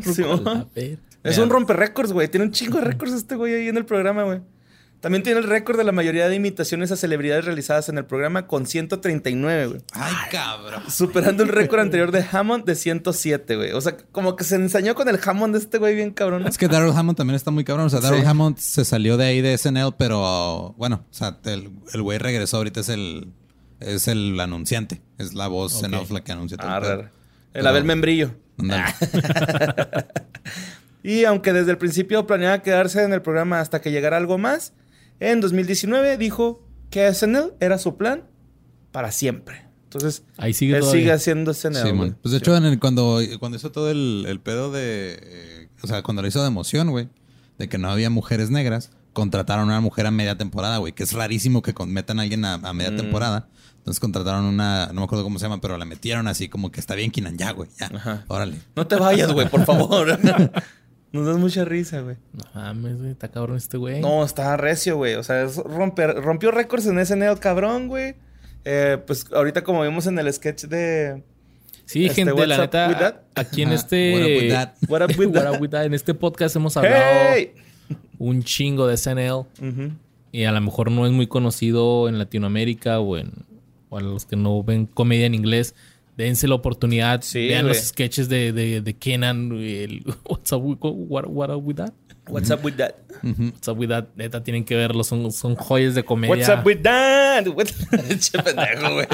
Es 1.23 1.37
un 1.39 1.49
romper 1.49 1.75
récords, 1.75 2.13
güey. 2.13 2.29
Tiene 2.29 2.45
un 2.45 2.51
chingo 2.53 2.77
de 2.77 2.85
récords 2.85 3.11
este 3.11 3.35
güey 3.35 3.53
ahí 3.53 3.67
en 3.67 3.75
el 3.75 3.83
programa, 3.85 4.23
güey. 4.23 4.39
También 4.99 5.21
tiene 5.23 5.39
el 5.39 5.45
récord 5.45 5.77
de 5.77 5.83
la 5.83 5.91
mayoría 5.91 6.27
de 6.27 6.33
imitaciones 6.35 6.91
a 6.91 6.97
celebridades 6.97 7.45
realizadas 7.45 7.87
en 7.87 7.99
el 7.99 8.05
programa 8.05 8.47
con 8.47 8.65
139, 8.65 9.67
güey. 9.67 9.81
¡Ay, 9.93 10.13
cabrón! 10.31 10.81
Superando 10.89 11.43
el 11.43 11.49
récord 11.49 11.79
anterior 11.81 12.11
de 12.11 12.25
Hammond 12.31 12.65
de 12.65 12.73
107, 12.75 13.55
güey. 13.57 13.71
O 13.73 13.81
sea, 13.81 13.95
como 14.11 14.35
que 14.35 14.43
se 14.43 14.55
ensañó 14.55 14.95
con 14.95 15.07
el 15.07 15.19
Hammond 15.23 15.53
de 15.53 15.59
este 15.59 15.77
güey 15.77 15.93
bien 15.95 16.11
cabrón. 16.11 16.47
Es 16.47 16.57
que 16.57 16.67
Daryl 16.67 16.91
Hammond 16.95 17.15
también 17.17 17.35
está 17.35 17.51
muy 17.51 17.63
cabrón. 17.63 17.85
O 17.85 17.89
sea, 17.91 17.99
Daryl 17.99 18.21
Sí. 18.21 18.27
Hammond 18.27 18.57
se 18.57 18.85
salió 18.85 19.17
de 19.17 19.25
ahí 19.25 19.41
de 19.41 19.55
SNL, 19.57 19.93
pero 19.97 20.73
bueno, 20.77 21.05
o 21.09 21.13
sea, 21.13 21.37
el 21.45 21.69
el 21.93 22.01
güey 22.01 22.17
regresó 22.17 22.57
ahorita, 22.57 22.79
es 22.79 22.89
el, 22.89 23.27
es 23.79 24.07
el 24.07 24.39
anunciante. 24.39 25.01
Es 25.19 25.35
la 25.35 25.47
voz 25.47 25.83
en 25.83 25.93
Ok. 25.93 26.01
off 26.01 26.11
la 26.11 26.23
que 26.23 26.31
anuncia 26.31 26.57
todo. 26.57 26.69
Ah, 26.71 26.77
el. 26.83 26.99
El 27.01 27.09
Pero- 27.53 27.69
Abel 27.69 27.83
Membrillo. 27.85 28.31
Y 31.03 31.23
aunque 31.25 31.53
desde 31.53 31.71
el 31.71 31.77
principio 31.77 32.25
planeaba 32.27 32.61
quedarse 32.61 33.03
en 33.03 33.13
el 33.13 33.21
programa 33.21 33.59
hasta 33.61 33.79
que 33.81 33.91
llegara 33.91 34.17
algo 34.17 34.37
más, 34.37 34.73
en 35.19 35.41
2019 35.41 36.17
dijo 36.17 36.63
que 36.89 37.07
SNL 37.13 37.53
era 37.59 37.77
su 37.77 37.97
plan 37.97 38.23
para 38.91 39.11
siempre. 39.11 39.65
Entonces, 39.83 40.23
Ahí 40.37 40.53
sigue 40.53 40.75
él 40.75 40.81
todavía. 40.81 41.01
sigue 41.01 41.11
haciendo 41.13 41.53
SNL. 41.53 41.81
Sí, 41.87 41.93
man. 41.93 42.17
Pues 42.21 42.31
de 42.33 42.37
hecho, 42.39 42.55
en 42.57 42.65
el- 42.65 42.79
cuando, 42.79 43.19
cuando 43.39 43.57
hizo 43.57 43.71
todo 43.71 43.89
el, 43.89 44.25
el 44.27 44.39
pedo 44.39 44.71
de. 44.71 45.17
eh, 45.21 45.69
o 45.81 45.87
sea, 45.87 46.03
cuando 46.03 46.21
lo 46.21 46.27
hizo 46.27 46.41
de 46.41 46.47
emoción, 46.47 46.89
güey, 46.89 47.07
de 47.57 47.69
que 47.69 47.77
no 47.77 47.89
había 47.89 48.09
mujeres 48.09 48.49
negras, 48.49 48.91
contrataron 49.13 49.63
a 49.69 49.73
una 49.73 49.81
mujer 49.81 50.05
a 50.05 50.11
media 50.11 50.37
temporada, 50.37 50.77
güey, 50.77 50.93
que 50.93 51.03
es 51.03 51.13
rarísimo 51.13 51.61
que 51.61 51.73
con- 51.73 51.91
metan 51.91 52.19
a 52.19 52.23
alguien 52.23 52.43
a, 52.45 52.55
a 52.55 52.73
media 52.73 52.91
Mm. 52.91 52.97
temporada. 52.97 53.47
Entonces 53.77 54.01
contrataron 54.01 54.43
una, 54.43 54.87
no 54.87 54.95
me 54.95 55.03
acuerdo 55.03 55.23
cómo 55.23 55.39
se 55.39 55.45
llama, 55.45 55.61
pero 55.61 55.77
la 55.77 55.85
metieron 55.85 56.27
así 56.27 56.49
como 56.49 56.71
que 56.71 56.81
está 56.81 56.93
bien 56.93 57.09
Kinan 57.09 57.37
ya, 57.37 57.51
güey, 57.51 57.69
ya. 57.79 57.89
Ajá. 57.95 58.25
Órale. 58.27 58.55
No 58.75 58.85
te 58.85 58.97
vayas, 58.97 59.31
güey, 59.31 59.49
por 59.49 59.63
favor. 59.65 60.19
Nos 61.11 61.25
das 61.25 61.37
mucha 61.37 61.63
risa, 61.65 62.01
güey. 62.01 62.17
No 62.33 62.43
mames, 62.53 62.97
güey. 62.97 63.11
Está 63.11 63.29
cabrón 63.29 63.57
este 63.57 63.77
güey. 63.77 64.01
No, 64.01 64.23
está 64.23 64.57
recio, 64.57 64.97
güey. 64.97 65.15
O 65.15 65.23
sea, 65.23 65.43
es 65.43 65.57
romper, 65.57 66.15
rompió 66.15 66.51
récords 66.51 66.85
en 66.87 67.03
SNL, 67.03 67.39
cabrón, 67.39 67.87
güey. 67.87 68.15
Eh, 68.65 68.97
pues 69.07 69.25
ahorita 69.31 69.63
como 69.63 69.81
vimos 69.83 70.07
en 70.07 70.19
el 70.19 70.31
sketch 70.33 70.65
de... 70.65 71.23
Sí, 71.85 72.05
Este, 72.05 72.25
gente, 72.25 72.47
la 72.47 72.57
neta, 72.57 73.23
aquí 73.33 73.61
en 73.61 73.71
este. 73.71 74.11
What 74.11 74.21
up 74.21 74.41
with 74.41 74.49
that? 74.51 74.73
What 74.89 75.01
up 75.03 75.17
with 75.17 75.27
What 75.33 75.43
that? 75.43 75.53
up 75.55 75.61
with 75.61 75.69
that? 75.69 75.85
En 75.85 75.93
este 75.93 76.13
podcast 76.13 76.53
hemos 76.57 76.75
hablado 76.75 76.97
¡Hey! 77.33 77.53
un 78.19 78.43
chingo 78.43 78.87
de 78.87 78.97
SNL. 78.97 79.31
Ujú. 79.31 79.91
Y 80.33 80.43
a 80.43 80.51
lo 80.51 80.59
mejor 80.59 80.91
no 80.91 81.05
es 81.05 81.13
muy 81.13 81.27
conocido 81.27 82.09
en 82.09 82.19
Latinoamérica 82.19 82.99
o 82.99 83.17
en 83.17 83.31
o 83.89 83.97
a 83.97 84.01
los 84.01 84.25
que 84.25 84.35
no 84.35 84.61
ven 84.63 84.85
comedia 84.85 85.27
en 85.27 85.33
inglés. 85.33 85.75
Dense 86.17 86.47
la 86.47 86.55
oportunidad. 86.55 87.21
Sí, 87.21 87.47
vean 87.47 87.67
los 87.67 87.77
sketches 87.77 88.27
de, 88.27 88.51
de, 88.51 88.81
de 88.81 88.95
Kenan. 88.95 89.51
El, 89.51 90.03
what's, 90.25 90.51
up 90.51 90.63
with, 90.63 90.79
what, 90.81 91.27
what 91.27 91.51
up 91.51 91.63
with 91.63 91.75
that? 91.75 91.93
What's 92.27 92.49
up 92.49 92.63
with 92.65 92.75
that? 92.77 92.95
What's 93.23 93.67
up 93.67 93.77
with 93.77 93.89
that? 93.89 94.07
Neta, 94.15 94.43
tienen 94.43 94.65
que 94.65 94.75
verlo. 94.75 95.03
Son, 95.03 95.31
son 95.31 95.55
joyas 95.55 95.93
de 95.95 96.03
comedia. 96.03 96.35
What's 96.35 96.49
up 96.49 96.65
with 96.65 96.81
that? 96.81 97.45
Che 98.19 98.39
pendejo, 98.41 98.93
güey. 98.95 99.07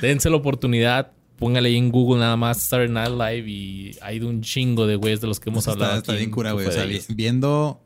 Dense 0.00 0.30
la 0.30 0.36
oportunidad. 0.36 1.12
Póngale 1.38 1.68
ahí 1.68 1.76
en 1.76 1.90
Google 1.90 2.20
nada 2.20 2.36
más 2.36 2.62
Saturday 2.62 2.92
Night 2.92 3.10
Live 3.10 3.50
y 3.50 3.96
hay 4.02 4.18
de 4.18 4.26
un 4.26 4.42
chingo 4.42 4.86
de 4.86 4.96
güeyes 4.96 5.20
de 5.20 5.26
los 5.26 5.38
que 5.38 5.50
hemos 5.50 5.66
Está, 5.66 5.72
hablado. 5.72 5.98
está 5.98 6.12
aquí 6.12 6.18
bien 6.18 6.28
en 6.30 6.34
cura, 6.34 6.52
güey. 6.52 6.66
O 6.66 6.72
sea, 6.72 6.86
viendo 7.08 7.82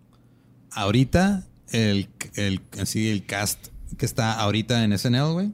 ahorita 0.72 1.46
el, 1.70 2.08
el, 2.34 2.60
así, 2.80 3.10
el 3.10 3.26
cast 3.26 3.68
que 3.96 4.06
está 4.06 4.40
ahorita 4.40 4.82
en 4.84 4.96
SNL, 4.96 5.32
güey. 5.32 5.52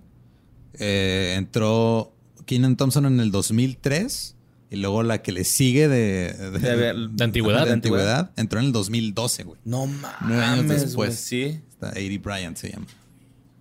Eh, 0.81 1.35
entró 1.37 2.13
Keenan 2.47 2.77
Thompson 2.77 3.07
en 3.07 3.21
el 3.21 3.31
2003 3.31 4.37
y 4.71 4.77
luego 4.77 5.03
la 5.03 5.23
que 5.23 5.33
le 5.33 5.45
sigue 5.45 5.89
de, 5.89 6.33
de, 6.33 6.59
De 6.59 6.77
ver- 6.77 6.97
de 7.11 7.25
antigüedad. 7.25 7.67
de 7.67 7.73
antigüedad 7.73 8.31
entró 8.37 8.59
en 8.61 8.67
el 8.67 8.73
2012, 8.73 9.45
güey. 9.45 9.61
No 9.65 9.87
Nueve 10.23 10.43
años 10.45 10.65
mames, 10.65 10.81
después. 10.83 10.95
güey. 10.95 11.13
Sí. 11.13 11.61
Está 11.71 11.91
80 11.91 12.21
Bryant 12.23 12.57
se 12.57 12.71
llama. 12.73 12.87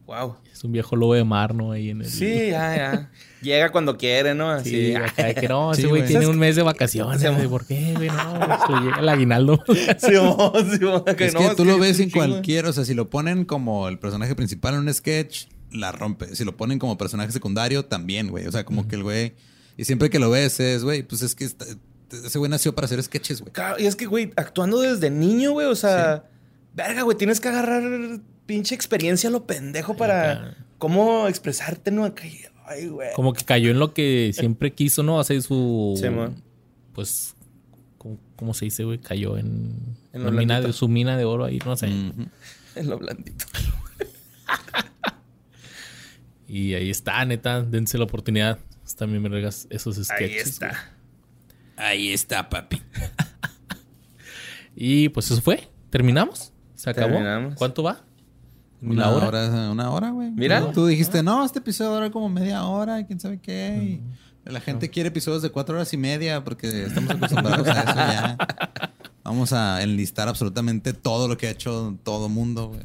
Wow. 0.05 0.37
Es 0.51 0.63
un 0.63 0.71
viejo 0.71 0.95
lobo 0.95 1.13
de 1.13 1.23
mar, 1.23 1.53
¿no? 1.53 1.71
Ahí 1.71 1.91
en 1.91 2.01
el... 2.01 2.09
Sí, 2.09 2.49
ya, 2.49 2.75
ya. 2.75 3.11
Llega 3.43 3.71
cuando 3.71 3.95
quiere, 3.95 4.33
¿no? 4.33 4.49
Así. 4.49 4.69
Sí, 4.71 4.95
acá 4.95 5.25
de 5.27 5.35
que 5.35 5.47
no, 5.47 5.71
ese 5.71 5.83
Sí, 5.83 5.87
güey 5.87 6.01
güey. 6.01 6.07
tiene 6.09 6.23
¿Sabes 6.23 6.33
un 6.35 6.39
mes 6.39 6.55
de 6.55 6.63
vacaciones. 6.63 7.21
Sí, 7.21 7.47
¿Por 7.47 7.65
qué, 7.67 7.93
güey? 7.95 8.09
No, 8.09 8.33
le 8.39 8.81
llega 8.85 8.99
el 8.99 9.09
aguinaldo. 9.09 9.63
Sí, 9.99 10.11
mo, 10.15 10.51
sí, 10.71 10.83
mo, 10.83 11.05
que 11.05 11.25
es 11.27 11.33
no, 11.35 11.39
que 11.47 11.55
tú 11.55 11.63
lo 11.63 11.77
ves 11.77 11.99
en 11.99 12.09
chingo. 12.09 12.25
cualquier, 12.25 12.65
o 12.65 12.73
sea, 12.73 12.85
si 12.85 12.95
lo 12.95 13.09
ponen 13.09 13.45
como 13.45 13.87
el 13.87 13.99
personaje 13.99 14.33
principal 14.35 14.73
en 14.73 14.79
un 14.81 14.93
sketch, 14.93 15.45
la 15.71 15.91
rompe. 15.91 16.35
Si 16.35 16.43
lo 16.45 16.55
ponen 16.57 16.79
como 16.79 16.97
personaje 16.97 17.31
secundario, 17.31 17.85
también, 17.85 18.29
güey. 18.29 18.47
O 18.47 18.51
sea, 18.51 18.65
como 18.65 18.87
que 18.87 18.95
el 18.95 19.03
güey. 19.03 19.33
Y 19.77 19.85
siempre 19.85 20.09
que 20.09 20.19
lo 20.19 20.29
ves 20.29 20.59
es, 20.59 20.83
güey, 20.83 21.03
pues 21.03 21.21
es 21.21 21.35
que 21.35 21.45
está- 21.45 21.65
ese 22.11 22.39
güey 22.39 22.49
nació 22.49 22.73
para 22.75 22.85
hacer 22.85 23.01
sketches, 23.01 23.41
güey. 23.41 23.53
Claro, 23.53 23.79
Y 23.79 23.85
es 23.85 23.95
que, 23.95 24.05
güey, 24.05 24.31
actuando 24.35 24.79
desde 24.81 25.09
niño, 25.09 25.51
güey, 25.51 25.67
o 25.67 25.75
sea, 25.75 26.25
verga, 26.73 27.03
güey, 27.03 27.17
tienes 27.17 27.39
que 27.39 27.49
agarrar 27.49 28.19
pinche 28.45 28.73
experiencia 28.75 29.29
a 29.29 29.31
lo 29.31 29.45
pendejo 29.45 29.95
para 29.95 30.57
cómo 30.79 31.27
expresarte, 31.27 31.91
¿no? 31.91 32.11
Ay, 32.65 32.87
güey. 32.87 33.09
Como 33.15 33.33
que 33.33 33.45
cayó 33.45 33.69
en 33.71 33.79
lo 33.79 33.93
que 33.93 34.31
siempre 34.33 34.73
quiso, 34.73 35.03
¿no? 35.03 35.19
Hacer 35.19 35.41
su... 35.41 35.97
Sí, 36.01 36.09
man. 36.09 36.41
Pues... 36.93 37.35
¿cómo, 37.99 38.17
cómo 38.35 38.53
se 38.53 38.65
dice, 38.65 38.83
güey? 38.85 38.97
Cayó 38.97 39.37
en... 39.37 39.75
En 40.13 40.23
lo 40.23 40.31
la 40.31 40.39
mina 40.39 40.61
de, 40.61 40.73
su 40.73 40.87
mina 40.87 41.15
de 41.17 41.25
oro 41.25 41.45
ahí, 41.45 41.59
no 41.63 41.77
sé. 41.77 41.87
En 41.87 42.31
lo 42.89 42.97
blandito. 42.97 43.45
Y 46.49 46.73
ahí 46.73 46.89
está, 46.89 47.23
neta. 47.25 47.61
Dense 47.61 47.97
la 47.97 48.03
oportunidad. 48.05 48.57
También 48.97 49.21
me 49.21 49.29
regas 49.29 49.67
esos 49.69 49.95
sketches. 49.97 50.09
Ahí 50.19 50.35
está. 50.37 50.67
güey. 50.67 50.79
Ahí 51.77 52.09
está, 52.11 52.49
papi. 52.49 52.81
Y 54.75 55.09
pues 55.09 55.29
eso 55.31 55.41
fue. 55.41 55.67
¿Terminamos? 55.89 56.53
¿Se 56.75 56.89
acabó? 56.89 57.09
Terminamos. 57.13 57.55
¿Cuánto 57.55 57.83
va? 57.83 58.01
Una 58.81 58.91
¿Una 58.91 59.09
hora? 59.09 59.27
hora, 59.27 59.71
una 59.71 59.91
hora, 59.91 60.09
güey. 60.11 60.31
Mira. 60.31 60.61
Tú- 60.67 60.71
Tú 60.71 60.85
dijiste, 60.87 61.21
no, 61.21 61.43
este 61.45 61.59
episodio 61.59 61.91
dura 61.95 62.09
como 62.11 62.29
media 62.29 62.63
hora 62.65 62.99
y 62.99 63.05
quién 63.05 63.19
sabe 63.19 63.39
qué. 63.41 63.99
y 64.45 64.49
La 64.49 64.61
gente 64.61 64.89
quiere 64.89 65.09
episodios 65.09 65.41
de 65.41 65.49
cuatro 65.49 65.75
horas 65.75 65.91
y 65.93 65.97
media 65.97 66.43
porque 66.43 66.83
estamos 66.85 67.11
acostumbrados 67.11 67.67
a 67.67 67.81
eso 67.81 67.95
ya. 67.95 68.37
Vamos 69.23 69.51
a 69.53 69.83
enlistar 69.83 70.27
absolutamente 70.29 70.93
todo 70.93 71.27
lo 71.27 71.37
que 71.37 71.47
ha 71.47 71.51
hecho 71.51 71.97
todo 72.03 72.29
mundo, 72.29 72.69
güey. 72.69 72.81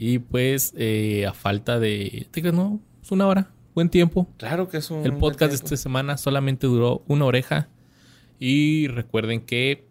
Y 0.00 0.20
pues, 0.20 0.74
eh, 0.76 1.26
a 1.26 1.32
falta 1.32 1.80
de. 1.80 2.28
¿Te 2.30 2.40
crees? 2.40 2.54
No, 2.54 2.80
es 3.02 3.10
una 3.10 3.26
hora. 3.26 3.50
Buen 3.74 3.90
tiempo. 3.90 4.28
Claro 4.36 4.68
que 4.68 4.76
es 4.76 4.92
un. 4.92 5.04
El 5.04 5.14
podcast 5.14 5.50
de 5.50 5.56
esta 5.56 5.76
semana 5.76 6.16
solamente 6.16 6.68
duró 6.68 7.02
una 7.08 7.24
oreja. 7.24 7.68
Y 8.38 8.86
recuerden 8.86 9.40
que 9.40 9.88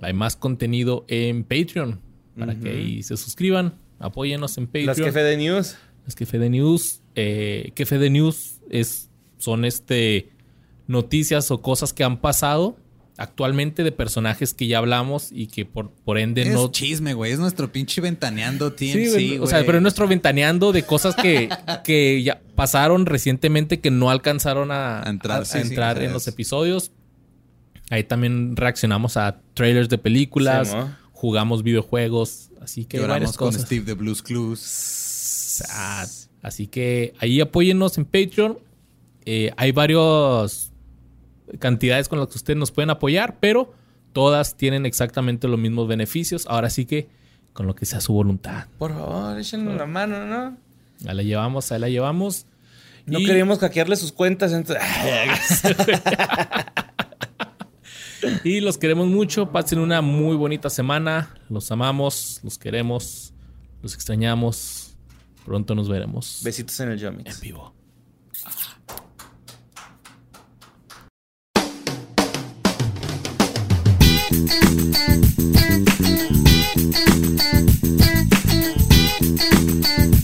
hay 0.00 0.12
más 0.12 0.34
contenido 0.34 1.04
en 1.06 1.44
Patreon. 1.44 2.00
Para 2.36 2.58
que 2.58 2.68
ahí 2.68 3.02
se 3.04 3.16
suscriban. 3.16 3.74
Apóyenos 4.00 4.58
en 4.58 4.66
Patreon. 4.66 4.86
Las 4.86 5.00
que 5.00 5.12
de 5.12 5.36
News. 5.36 5.76
Es 6.04 6.16
que 6.16 6.26
Fede 6.26 6.50
News, 6.50 7.02
eh, 7.14 7.70
que 7.76 7.86
Fede 7.86 8.10
News 8.10 8.60
es, 8.70 9.08
son 9.38 9.64
este 9.64 10.30
noticias 10.88 11.52
o 11.52 11.62
cosas 11.62 11.92
que 11.92 12.02
han 12.02 12.20
pasado 12.20 12.76
actualmente 13.16 13.84
de 13.84 13.92
personajes 13.92 14.54
que 14.54 14.66
ya 14.66 14.78
hablamos 14.78 15.28
y 15.30 15.46
que 15.46 15.64
por, 15.64 15.90
por 15.90 16.18
ende 16.18 16.42
Es 16.42 16.52
no. 16.54 16.70
chisme, 16.70 17.14
güey. 17.14 17.32
Es 17.32 17.38
nuestro 17.38 17.70
pinche 17.70 18.00
ventaneando 18.00 18.72
TMC, 18.72 18.92
Sí, 18.92 19.08
güey. 19.10 19.38
o 19.38 19.46
sea, 19.46 19.64
pero 19.64 19.78
es 19.78 19.82
nuestro 19.82 20.08
ventaneando 20.08 20.72
de 20.72 20.82
cosas 20.84 21.14
que, 21.14 21.48
que 21.84 22.22
ya 22.22 22.40
pasaron 22.56 23.06
recientemente 23.06 23.78
que 23.80 23.90
no 23.92 24.10
alcanzaron 24.10 24.70
a, 24.72 25.00
A 25.06 25.10
entrar, 25.10 25.42
a- 25.42 25.44
sí, 25.44 25.58
a 25.58 25.62
sí, 25.62 25.68
entrar 25.68 26.02
en 26.02 26.12
los 26.12 26.22
es- 26.26 26.34
episodios. 26.34 26.90
Ahí 27.90 28.02
también 28.02 28.56
reaccionamos 28.56 29.16
a 29.16 29.40
trailers 29.54 29.88
de 29.88 29.98
películas, 29.98 30.68
Sí, 30.68 30.74
¿no? 30.74 30.96
jugamos 31.12 31.62
videojuegos, 31.62 32.50
así 32.60 32.84
que 32.86 32.98
varias 32.98 33.32
Lloramos 33.32 33.36
con. 33.36 33.52
Steve 33.52 33.84
de 33.84 33.92
Blues 33.94 34.22
Clues. 34.22 35.62
Así 36.42 36.66
que 36.66 37.14
ahí 37.18 37.40
apóyennos 37.40 37.96
en 37.98 38.04
Patreon. 38.06 38.58
Eh, 39.26 39.50
hay 39.56 39.72
varias 39.72 40.72
cantidades 41.58 42.08
con 42.08 42.18
las 42.18 42.28
que 42.28 42.36
ustedes 42.36 42.58
nos 42.58 42.70
pueden 42.70 42.90
apoyar, 42.90 43.38
pero 43.40 43.72
todas 44.12 44.56
tienen 44.56 44.86
exactamente 44.86 45.48
los 45.48 45.58
mismos 45.58 45.88
beneficios. 45.88 46.46
Ahora 46.46 46.70
sí 46.70 46.86
que 46.86 47.08
con 47.52 47.66
lo 47.66 47.74
que 47.74 47.86
sea 47.86 48.00
su 48.00 48.12
voluntad. 48.12 48.66
Por 48.78 48.92
favor, 48.92 49.38
échenle 49.38 49.74
la 49.76 49.86
mano, 49.86 50.26
¿no? 50.26 50.56
Ahí 51.08 51.14
la 51.16 51.22
llevamos, 51.22 51.70
ahí 51.72 51.80
la 51.80 51.88
llevamos. 51.88 52.46
No 53.06 53.18
Y- 53.20 53.26
queríamos 53.26 53.58
hackearle 53.58 53.96
sus 53.96 54.12
cuentas. 54.12 54.52
entonces- 54.52 54.82
Y 58.42 58.60
los 58.60 58.78
queremos 58.78 59.06
mucho. 59.08 59.52
Pasen 59.52 59.78
una 59.78 60.00
muy 60.00 60.34
bonita 60.36 60.70
semana. 60.70 61.34
Los 61.50 61.70
amamos, 61.70 62.40
los 62.42 62.56
queremos, 62.58 63.34
los 63.82 63.94
extrañamos. 63.94 64.96
Pronto 65.44 65.74
nos 65.74 65.90
veremos 65.90 66.40
Besitos 66.42 66.80
en 66.80 66.92
el 66.92 66.98
Yomix. 66.98 67.34
en 67.34 67.40
vivo. 67.42 67.74
Thank 74.36 74.48
you. 80.18 80.23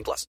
18 0.00 0.04
plus. 0.04 0.26